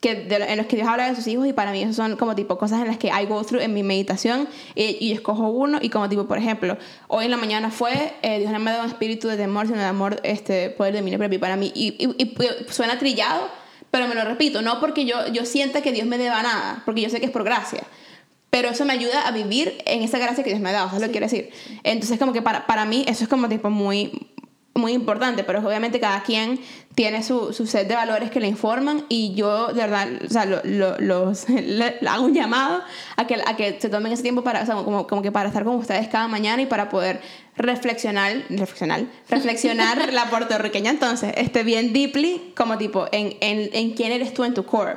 que 0.00 0.28
en 0.30 0.56
los 0.56 0.66
que 0.66 0.76
Dios 0.76 0.88
habla 0.88 1.08
de 1.08 1.16
sus 1.16 1.26
hijos 1.26 1.46
y 1.46 1.52
para 1.52 1.72
mí 1.72 1.82
eso 1.82 1.92
son 1.92 2.16
como 2.16 2.36
tipo 2.36 2.56
cosas 2.56 2.80
en 2.80 2.86
las 2.86 2.98
que 2.98 3.08
I 3.08 3.26
go 3.26 3.42
through 3.42 3.62
en 3.62 3.74
mi 3.74 3.82
meditación 3.82 4.48
y, 4.76 4.96
y 5.04 5.12
escojo 5.12 5.48
uno 5.48 5.78
y 5.82 5.90
como 5.90 6.08
tipo 6.08 6.26
por 6.26 6.38
ejemplo 6.38 6.78
hoy 7.08 7.24
en 7.24 7.32
la 7.32 7.36
mañana 7.36 7.70
fue 7.70 8.14
eh, 8.22 8.38
Dios 8.38 8.52
no 8.52 8.60
me 8.60 8.70
ha 8.70 8.74
dado 8.74 8.84
un 8.84 8.90
espíritu 8.90 9.26
de 9.26 9.36
temor 9.36 9.66
sino 9.66 9.78
de 9.78 9.84
amor 9.84 10.20
este 10.22 10.70
poder 10.70 10.94
de 10.94 11.02
mí 11.02 11.38
para 11.38 11.56
mí 11.56 11.72
y, 11.74 11.96
y, 11.98 12.22
y, 12.22 12.36
suena 12.70 12.98
trillado 12.98 13.48
pero 13.90 14.06
me 14.06 14.14
lo 14.14 14.24
repito 14.24 14.62
no 14.62 14.78
porque 14.78 15.04
yo, 15.04 15.26
yo 15.32 15.44
sienta 15.44 15.82
que 15.82 15.92
Dios 15.92 16.06
me 16.06 16.16
deba 16.16 16.42
nada 16.42 16.82
porque 16.84 17.00
yo 17.00 17.10
sé 17.10 17.18
que 17.18 17.26
es 17.26 17.32
por 17.32 17.42
gracia 17.42 17.82
pero 18.50 18.68
eso 18.68 18.84
me 18.84 18.92
ayuda 18.92 19.26
a 19.26 19.30
vivir 19.32 19.78
en 19.84 20.02
esa 20.02 20.18
gracia 20.18 20.42
que 20.42 20.50
Dios 20.50 20.60
me 20.60 20.70
ha 20.70 20.72
dado, 20.72 20.88
¿sabes 20.88 21.02
lo 21.02 21.08
que 21.08 21.12
quiero 21.12 21.26
decir? 21.26 21.50
Entonces, 21.84 22.18
como 22.18 22.32
que 22.32 22.40
para, 22.40 22.66
para 22.66 22.86
mí 22.86 23.04
eso 23.06 23.24
es 23.24 23.28
como 23.28 23.46
tipo 23.48 23.68
muy, 23.68 24.27
muy 24.78 24.92
importante, 24.92 25.44
pero 25.44 25.58
obviamente 25.58 26.00
cada 26.00 26.22
quien 26.22 26.58
tiene 26.94 27.22
su, 27.22 27.52
su, 27.52 27.66
set 27.66 27.86
de 27.86 27.94
valores 27.94 28.30
que 28.30 28.40
le 28.40 28.48
informan 28.48 29.04
y 29.08 29.34
yo 29.34 29.68
de 29.68 29.80
verdad, 29.82 30.08
o 30.24 30.30
sea, 30.30 30.46
lo, 30.46 30.60
lo, 30.64 30.98
los, 30.98 31.48
le, 31.48 31.98
hago 32.08 32.24
un 32.24 32.34
llamado 32.34 32.82
a 33.16 33.26
que, 33.26 33.34
a 33.34 33.56
que 33.56 33.78
se 33.80 33.88
tomen 33.88 34.12
ese 34.12 34.22
tiempo 34.22 34.42
para, 34.42 34.62
o 34.62 34.66
sea, 34.66 34.74
como, 34.76 35.06
como 35.06 35.22
que 35.22 35.30
para 35.30 35.48
estar 35.48 35.64
con 35.64 35.76
ustedes 35.76 36.08
cada 36.08 36.28
mañana 36.28 36.62
y 36.62 36.66
para 36.66 36.88
poder 36.88 37.20
reflexionar, 37.56 38.44
reflexionar, 38.48 39.04
reflexionar 39.28 40.12
la 40.12 40.30
puertorriqueña 40.30 40.90
entonces, 40.90 41.34
este, 41.36 41.62
bien 41.62 41.92
deeply, 41.92 42.52
como 42.56 42.78
tipo, 42.78 43.06
en, 43.12 43.36
en, 43.40 43.70
en 43.72 43.90
quién 43.92 44.12
eres 44.12 44.32
tú 44.32 44.44
en 44.44 44.54
tu 44.54 44.64
core. 44.64 44.96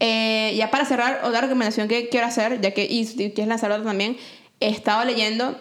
Eh, 0.00 0.54
ya 0.56 0.70
para 0.70 0.84
cerrar, 0.84 1.20
otra 1.24 1.40
recomendación 1.40 1.88
que 1.88 2.08
quiero 2.08 2.26
hacer, 2.26 2.60
ya 2.60 2.72
que, 2.72 2.86
y 2.88 3.06
quieres 3.06 3.48
lanzar 3.48 3.72
otra 3.72 3.84
también, 3.84 4.16
he 4.60 4.68
estado 4.68 5.04
leyendo 5.04 5.58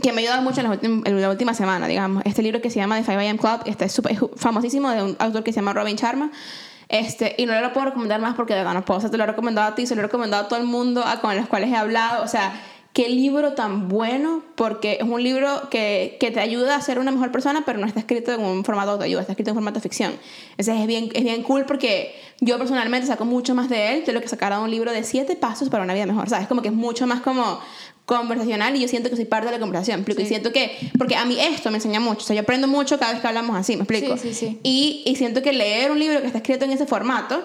que 0.00 0.12
me 0.12 0.20
ha 0.20 0.22
ayudado 0.22 0.42
mucho 0.42 0.60
en 0.60 1.20
la, 1.20 1.30
última 1.30 1.52
semana, 1.54 1.86
digamos. 1.86 2.22
Este 2.24 2.42
libro 2.42 2.62
que 2.62 2.70
se 2.70 2.76
llama 2.76 3.00
The 3.00 3.12
5am 3.12 3.38
Club, 3.38 3.62
este 3.66 3.84
es, 3.84 3.92
super, 3.92 4.16
famosísimo, 4.36 4.90
de 4.90 5.02
un 5.02 5.16
autor 5.18 5.42
que 5.42 5.52
se 5.52 5.56
llama 5.56 5.74
Robin 5.74 5.96
Sharma. 5.96 6.30
Este, 6.88 7.34
y 7.38 7.46
no 7.46 7.58
lo 7.60 7.72
puedo 7.72 7.86
recomendar 7.86 8.20
más 8.20 8.34
porque 8.34 8.54
de 8.54 8.60
verdad 8.60 8.74
no 8.74 8.84
puedo. 8.84 8.98
O 8.98 9.00
sea, 9.00 9.10
te 9.10 9.16
lo 9.16 9.24
he 9.24 9.26
recomendado 9.26 9.68
a 9.68 9.74
ti, 9.74 9.86
se 9.86 9.94
lo 9.94 10.00
he 10.00 10.04
recomendado 10.04 10.44
a 10.44 10.48
todo 10.48 10.58
el 10.58 10.66
mundo 10.66 11.02
a, 11.04 11.20
con 11.20 11.36
los 11.36 11.46
cuales 11.46 11.70
he 11.70 11.76
hablado. 11.76 12.22
O 12.24 12.28
sea, 12.28 12.52
qué 12.92 13.08
libro 13.08 13.54
tan 13.54 13.88
bueno, 13.88 14.42
porque 14.54 14.98
es 15.00 15.08
un 15.08 15.22
libro 15.22 15.68
que, 15.70 16.18
que, 16.20 16.30
te 16.30 16.40
ayuda 16.40 16.76
a 16.76 16.80
ser 16.82 16.98
una 16.98 17.10
mejor 17.10 17.32
persona, 17.32 17.62
pero 17.64 17.78
no 17.78 17.86
está 17.86 18.00
escrito 18.00 18.32
en 18.32 18.40
un 18.40 18.64
formato 18.64 18.98
de 18.98 19.06
ayuda, 19.06 19.22
está 19.22 19.32
escrito 19.32 19.50
en 19.50 19.54
formato 19.54 19.76
de 19.76 19.82
ficción. 19.82 20.12
Entonces 20.50 20.80
es 20.80 20.86
bien, 20.86 21.08
es 21.14 21.24
bien 21.24 21.42
cool 21.42 21.64
porque 21.64 22.14
yo 22.40 22.58
personalmente 22.58 23.06
saco 23.06 23.24
mucho 23.24 23.54
más 23.54 23.70
de 23.70 23.94
él 23.94 24.04
de 24.04 24.12
lo 24.12 24.20
que 24.20 24.28
sacara 24.28 24.60
un 24.60 24.70
libro 24.70 24.92
de 24.92 25.04
siete 25.04 25.36
pasos 25.36 25.70
para 25.70 25.84
una 25.84 25.94
vida 25.94 26.04
mejor. 26.04 26.28
¿Sabes? 26.28 26.46
Como 26.46 26.60
que 26.60 26.68
es 26.68 26.74
mucho 26.74 27.06
más 27.06 27.22
como 27.22 27.60
conversacional 28.06 28.74
y 28.76 28.80
yo 28.80 28.88
siento 28.88 29.10
que 29.10 29.16
soy 29.16 29.24
parte 29.24 29.46
de 29.46 29.52
la 29.52 29.58
conversación. 29.58 30.04
Sí. 30.04 30.22
Y 30.22 30.26
siento 30.26 30.52
que, 30.52 30.76
porque 30.98 31.16
a 31.16 31.24
mí 31.24 31.38
esto 31.40 31.70
me 31.70 31.76
enseña 31.76 32.00
mucho, 32.00 32.20
o 32.20 32.24
sea, 32.24 32.34
yo 32.34 32.42
aprendo 32.42 32.68
mucho 32.68 32.98
cada 32.98 33.12
vez 33.12 33.20
que 33.20 33.28
hablamos 33.28 33.56
así, 33.56 33.76
¿me 33.76 33.82
explico? 33.82 34.16
Sí, 34.16 34.34
sí, 34.34 34.34
sí. 34.34 34.60
Y, 34.62 35.02
y 35.06 35.16
siento 35.16 35.42
que 35.42 35.52
leer 35.52 35.90
un 35.90 35.98
libro 35.98 36.20
que 36.20 36.26
está 36.26 36.38
escrito 36.38 36.64
en 36.64 36.72
ese 36.72 36.86
formato, 36.86 37.44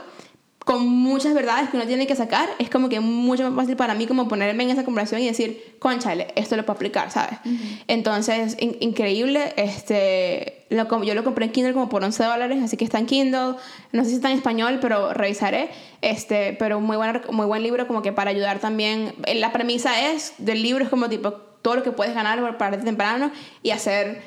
con 0.68 0.86
muchas 0.86 1.34
verdades 1.34 1.70
que 1.70 1.78
uno 1.78 1.88
tiene 1.88 2.08
que 2.08 2.16
sacar, 2.18 2.50
es 2.60 2.70
como 2.70 2.90
que 2.90 3.00
mucho 3.00 3.42
más 3.44 3.56
fácil 3.56 3.78
para 3.78 3.94
mí 3.94 4.06
como 4.06 4.28
ponerme 4.28 4.64
en 4.64 4.72
esa 4.72 4.84
conversación 4.84 5.22
y 5.22 5.28
decir, 5.28 5.78
conchale, 5.80 6.28
esto 6.36 6.58
lo 6.58 6.66
puedo 6.66 6.76
aplicar, 6.76 7.10
¿sabes? 7.10 7.40
Uh 7.46 7.50
-huh. 7.52 7.84
Entonces, 7.88 8.58
in 8.60 8.76
increíble, 8.82 9.54
este, 9.56 10.66
lo, 10.70 11.04
yo 11.06 11.16
lo 11.16 11.24
compré 11.24 11.46
en 11.46 11.54
Kindle 11.54 11.72
como 11.72 11.88
por 11.88 12.04
11 12.04 12.22
dólares, 12.22 12.62
así 12.62 12.76
que 12.76 12.84
está 12.84 13.00
en 13.00 13.06
Kindle, 13.06 13.56
no 13.94 14.04
sé 14.04 14.10
si 14.10 14.16
está 14.18 14.30
en 14.30 14.36
español, 14.36 14.80
pero 14.82 15.14
revisaré, 15.14 15.70
este, 16.02 16.52
pero 16.60 16.82
muy, 16.82 16.98
buena, 16.98 17.22
muy 17.32 17.46
buen 17.46 17.64
libro 17.64 17.88
como 17.88 18.02
que 18.02 18.12
para 18.12 18.32
ayudar 18.32 18.60
también, 18.60 19.14
la 19.36 19.54
premisa 19.54 20.12
es, 20.12 20.34
del 20.38 20.62
libro 20.62 20.84
es 20.84 20.90
como 20.90 21.08
tipo, 21.08 21.32
todo 21.62 21.76
lo 21.76 21.84
que 21.84 21.94
puedes 21.94 22.14
ganar 22.14 22.42
para 22.42 22.58
pararte 22.58 22.84
temprano 22.84 23.32
y 23.64 23.70
hacer 23.72 24.22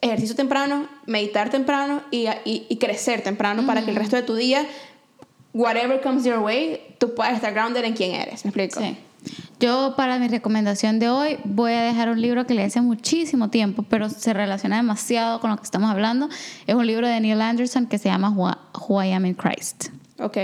ejercicio 0.00 0.34
temprano, 0.34 0.88
meditar 1.04 1.50
temprano 1.50 2.02
y, 2.10 2.28
y, 2.46 2.64
y 2.66 2.78
crecer 2.78 3.20
temprano 3.20 3.60
uh 3.60 3.64
-huh. 3.64 3.66
para 3.66 3.84
que 3.84 3.90
el 3.90 3.96
resto 3.96 4.16
de 4.16 4.22
tu 4.22 4.36
día 4.36 4.64
whatever 5.56 6.00
comes 6.00 6.24
your 6.24 6.38
way, 6.38 6.80
tú 6.98 7.14
puedes 7.14 7.34
estar 7.34 7.52
grounded 7.52 7.84
en 7.84 7.94
quién 7.94 8.14
eres. 8.14 8.44
¿Me 8.44 8.50
explico? 8.50 8.80
Sí. 8.80 8.96
Yo 9.58 9.94
para 9.96 10.18
mi 10.18 10.28
recomendación 10.28 10.98
de 10.98 11.08
hoy 11.08 11.38
voy 11.44 11.72
a 11.72 11.80
dejar 11.82 12.10
un 12.10 12.20
libro 12.20 12.46
que 12.46 12.54
leí 12.54 12.66
hace 12.66 12.80
muchísimo 12.80 13.48
tiempo, 13.50 13.82
pero 13.88 14.08
se 14.08 14.32
relaciona 14.32 14.76
demasiado 14.76 15.40
con 15.40 15.50
lo 15.50 15.56
que 15.56 15.64
estamos 15.64 15.90
hablando. 15.90 16.28
Es 16.66 16.74
un 16.74 16.86
libro 16.86 17.08
de 17.08 17.18
Neil 17.20 17.40
Anderson 17.40 17.86
que 17.86 17.98
se 17.98 18.08
llama 18.08 18.30
Who, 18.30 18.50
Who 18.86 19.02
I 19.02 19.12
Am 19.12 19.26
in 19.26 19.34
Christ. 19.34 19.88
Ok. 20.18 20.38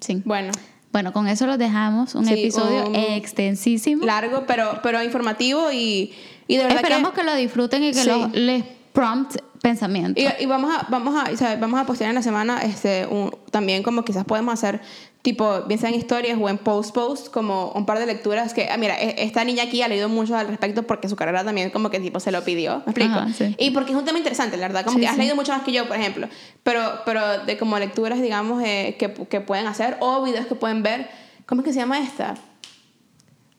Sí. 0.00 0.22
Bueno. 0.24 0.50
Bueno, 0.92 1.12
con 1.12 1.28
eso 1.28 1.46
lo 1.46 1.56
dejamos. 1.58 2.14
Un 2.14 2.26
sí, 2.26 2.32
episodio 2.34 2.88
um, 2.88 2.94
extensísimo. 2.94 4.04
Largo, 4.04 4.44
pero, 4.46 4.80
pero 4.82 5.02
informativo 5.02 5.70
y, 5.72 6.12
y 6.48 6.56
de 6.56 6.64
verdad 6.64 6.78
Esperamos 6.78 7.12
que, 7.12 7.20
que 7.20 7.26
lo 7.26 7.34
disfruten 7.34 7.84
y 7.84 7.92
que 7.92 8.02
Sí. 8.02 8.08
lo, 8.08 8.28
les 8.28 8.64
prompt 8.92 9.36
pensamiento. 9.62 10.20
Y, 10.20 10.26
y 10.42 10.46
vamos 10.46 10.74
a 10.74 10.86
vamos 10.90 11.14
a 11.16 11.56
vamos 11.56 11.80
a 11.80 11.86
postear 11.86 12.10
en 12.10 12.16
la 12.16 12.22
semana 12.22 12.60
este 12.62 13.06
un, 13.06 13.34
también 13.50 13.82
como 13.82 14.04
quizás 14.04 14.24
podemos 14.24 14.52
hacer 14.52 14.80
tipo 15.22 15.62
bien 15.62 15.78
sea 15.78 15.88
en 15.88 15.94
historias 15.94 16.36
o 16.40 16.48
en 16.48 16.58
post 16.58 16.92
post 16.92 17.28
como 17.32 17.70
un 17.76 17.86
par 17.86 18.00
de 18.00 18.06
lecturas 18.06 18.54
que 18.54 18.68
ah, 18.70 18.76
mira 18.76 19.00
e, 19.00 19.22
esta 19.22 19.44
niña 19.44 19.62
aquí 19.62 19.80
ha 19.80 19.86
leído 19.86 20.08
mucho 20.08 20.36
al 20.36 20.48
respecto 20.48 20.82
porque 20.82 21.08
su 21.08 21.14
carrera 21.14 21.44
también 21.44 21.70
como 21.70 21.90
que 21.90 22.00
tipo 22.00 22.18
se 22.18 22.32
lo 22.32 22.42
pidió 22.42 22.78
me 22.86 22.90
explico 22.90 23.14
Ajá, 23.14 23.32
sí. 23.32 23.54
y 23.56 23.70
porque 23.70 23.92
es 23.92 23.96
un 23.96 24.04
tema 24.04 24.18
interesante 24.18 24.56
la 24.56 24.66
verdad 24.66 24.84
como 24.84 24.96
Sí, 24.96 25.02
que 25.02 25.06
has 25.06 25.14
sí. 25.14 25.20
leído 25.20 25.36
mucho 25.36 25.52
más 25.52 25.62
que 25.62 25.70
yo 25.70 25.86
por 25.86 25.96
ejemplo 25.96 26.28
pero 26.64 26.82
pero 27.06 27.44
de 27.44 27.56
como 27.56 27.78
lecturas 27.78 28.20
digamos 28.20 28.60
eh, 28.64 28.96
que, 28.98 29.12
que 29.14 29.40
pueden 29.40 29.68
hacer 29.68 29.96
o 30.00 30.24
videos 30.24 30.46
que 30.46 30.56
pueden 30.56 30.82
ver 30.82 31.08
cómo 31.46 31.60
es 31.60 31.66
que 31.66 31.72
se 31.72 31.78
llama 31.78 32.00
esta 32.00 32.34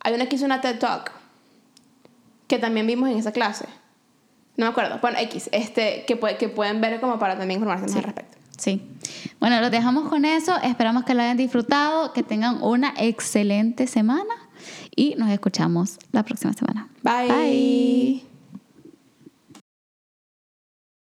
hay 0.02 0.14
una 0.14 0.26
que 0.26 0.36
hizo 0.36 0.44
una 0.44 0.60
TED 0.60 0.80
Talk 0.80 1.12
que 2.48 2.60
también 2.60 2.88
vimos 2.88 3.10
en 3.10 3.18
esa 3.18 3.32
clase 3.32 3.68
no 4.58 4.66
me 4.66 4.72
acuerdo 4.72 5.00
bueno 5.02 5.18
X 5.20 5.50
este 5.52 6.06
que, 6.06 6.16
puede, 6.16 6.38
que 6.38 6.50
pueden 6.50 6.82
ver 6.82 7.00
como 7.02 7.20
para 7.20 7.38
también 7.38 7.60
informarse 7.60 7.84
más 7.86 7.92
Sí. 7.92 7.98
al 7.98 8.04
respecto 8.04 8.38
Sí. 8.56 8.82
Bueno, 9.40 9.60
los 9.60 9.72
dejamos 9.72 10.08
con 10.08 10.24
eso. 10.26 10.56
Esperamos 10.62 11.04
que 11.04 11.16
lo 11.16 11.22
hayan 11.24 11.36
disfrutado, 11.38 12.14
que 12.14 12.22
tengan 12.22 12.62
una 12.62 12.94
excelente 12.98 13.88
semana 13.88 14.34
y 14.96 15.16
nos 15.16 15.30
escuchamos 15.32 15.98
la 16.12 16.24
próxima 16.24 16.54
semana. 16.54 16.88
Bye. 17.02 17.28
Bye. 17.28 18.33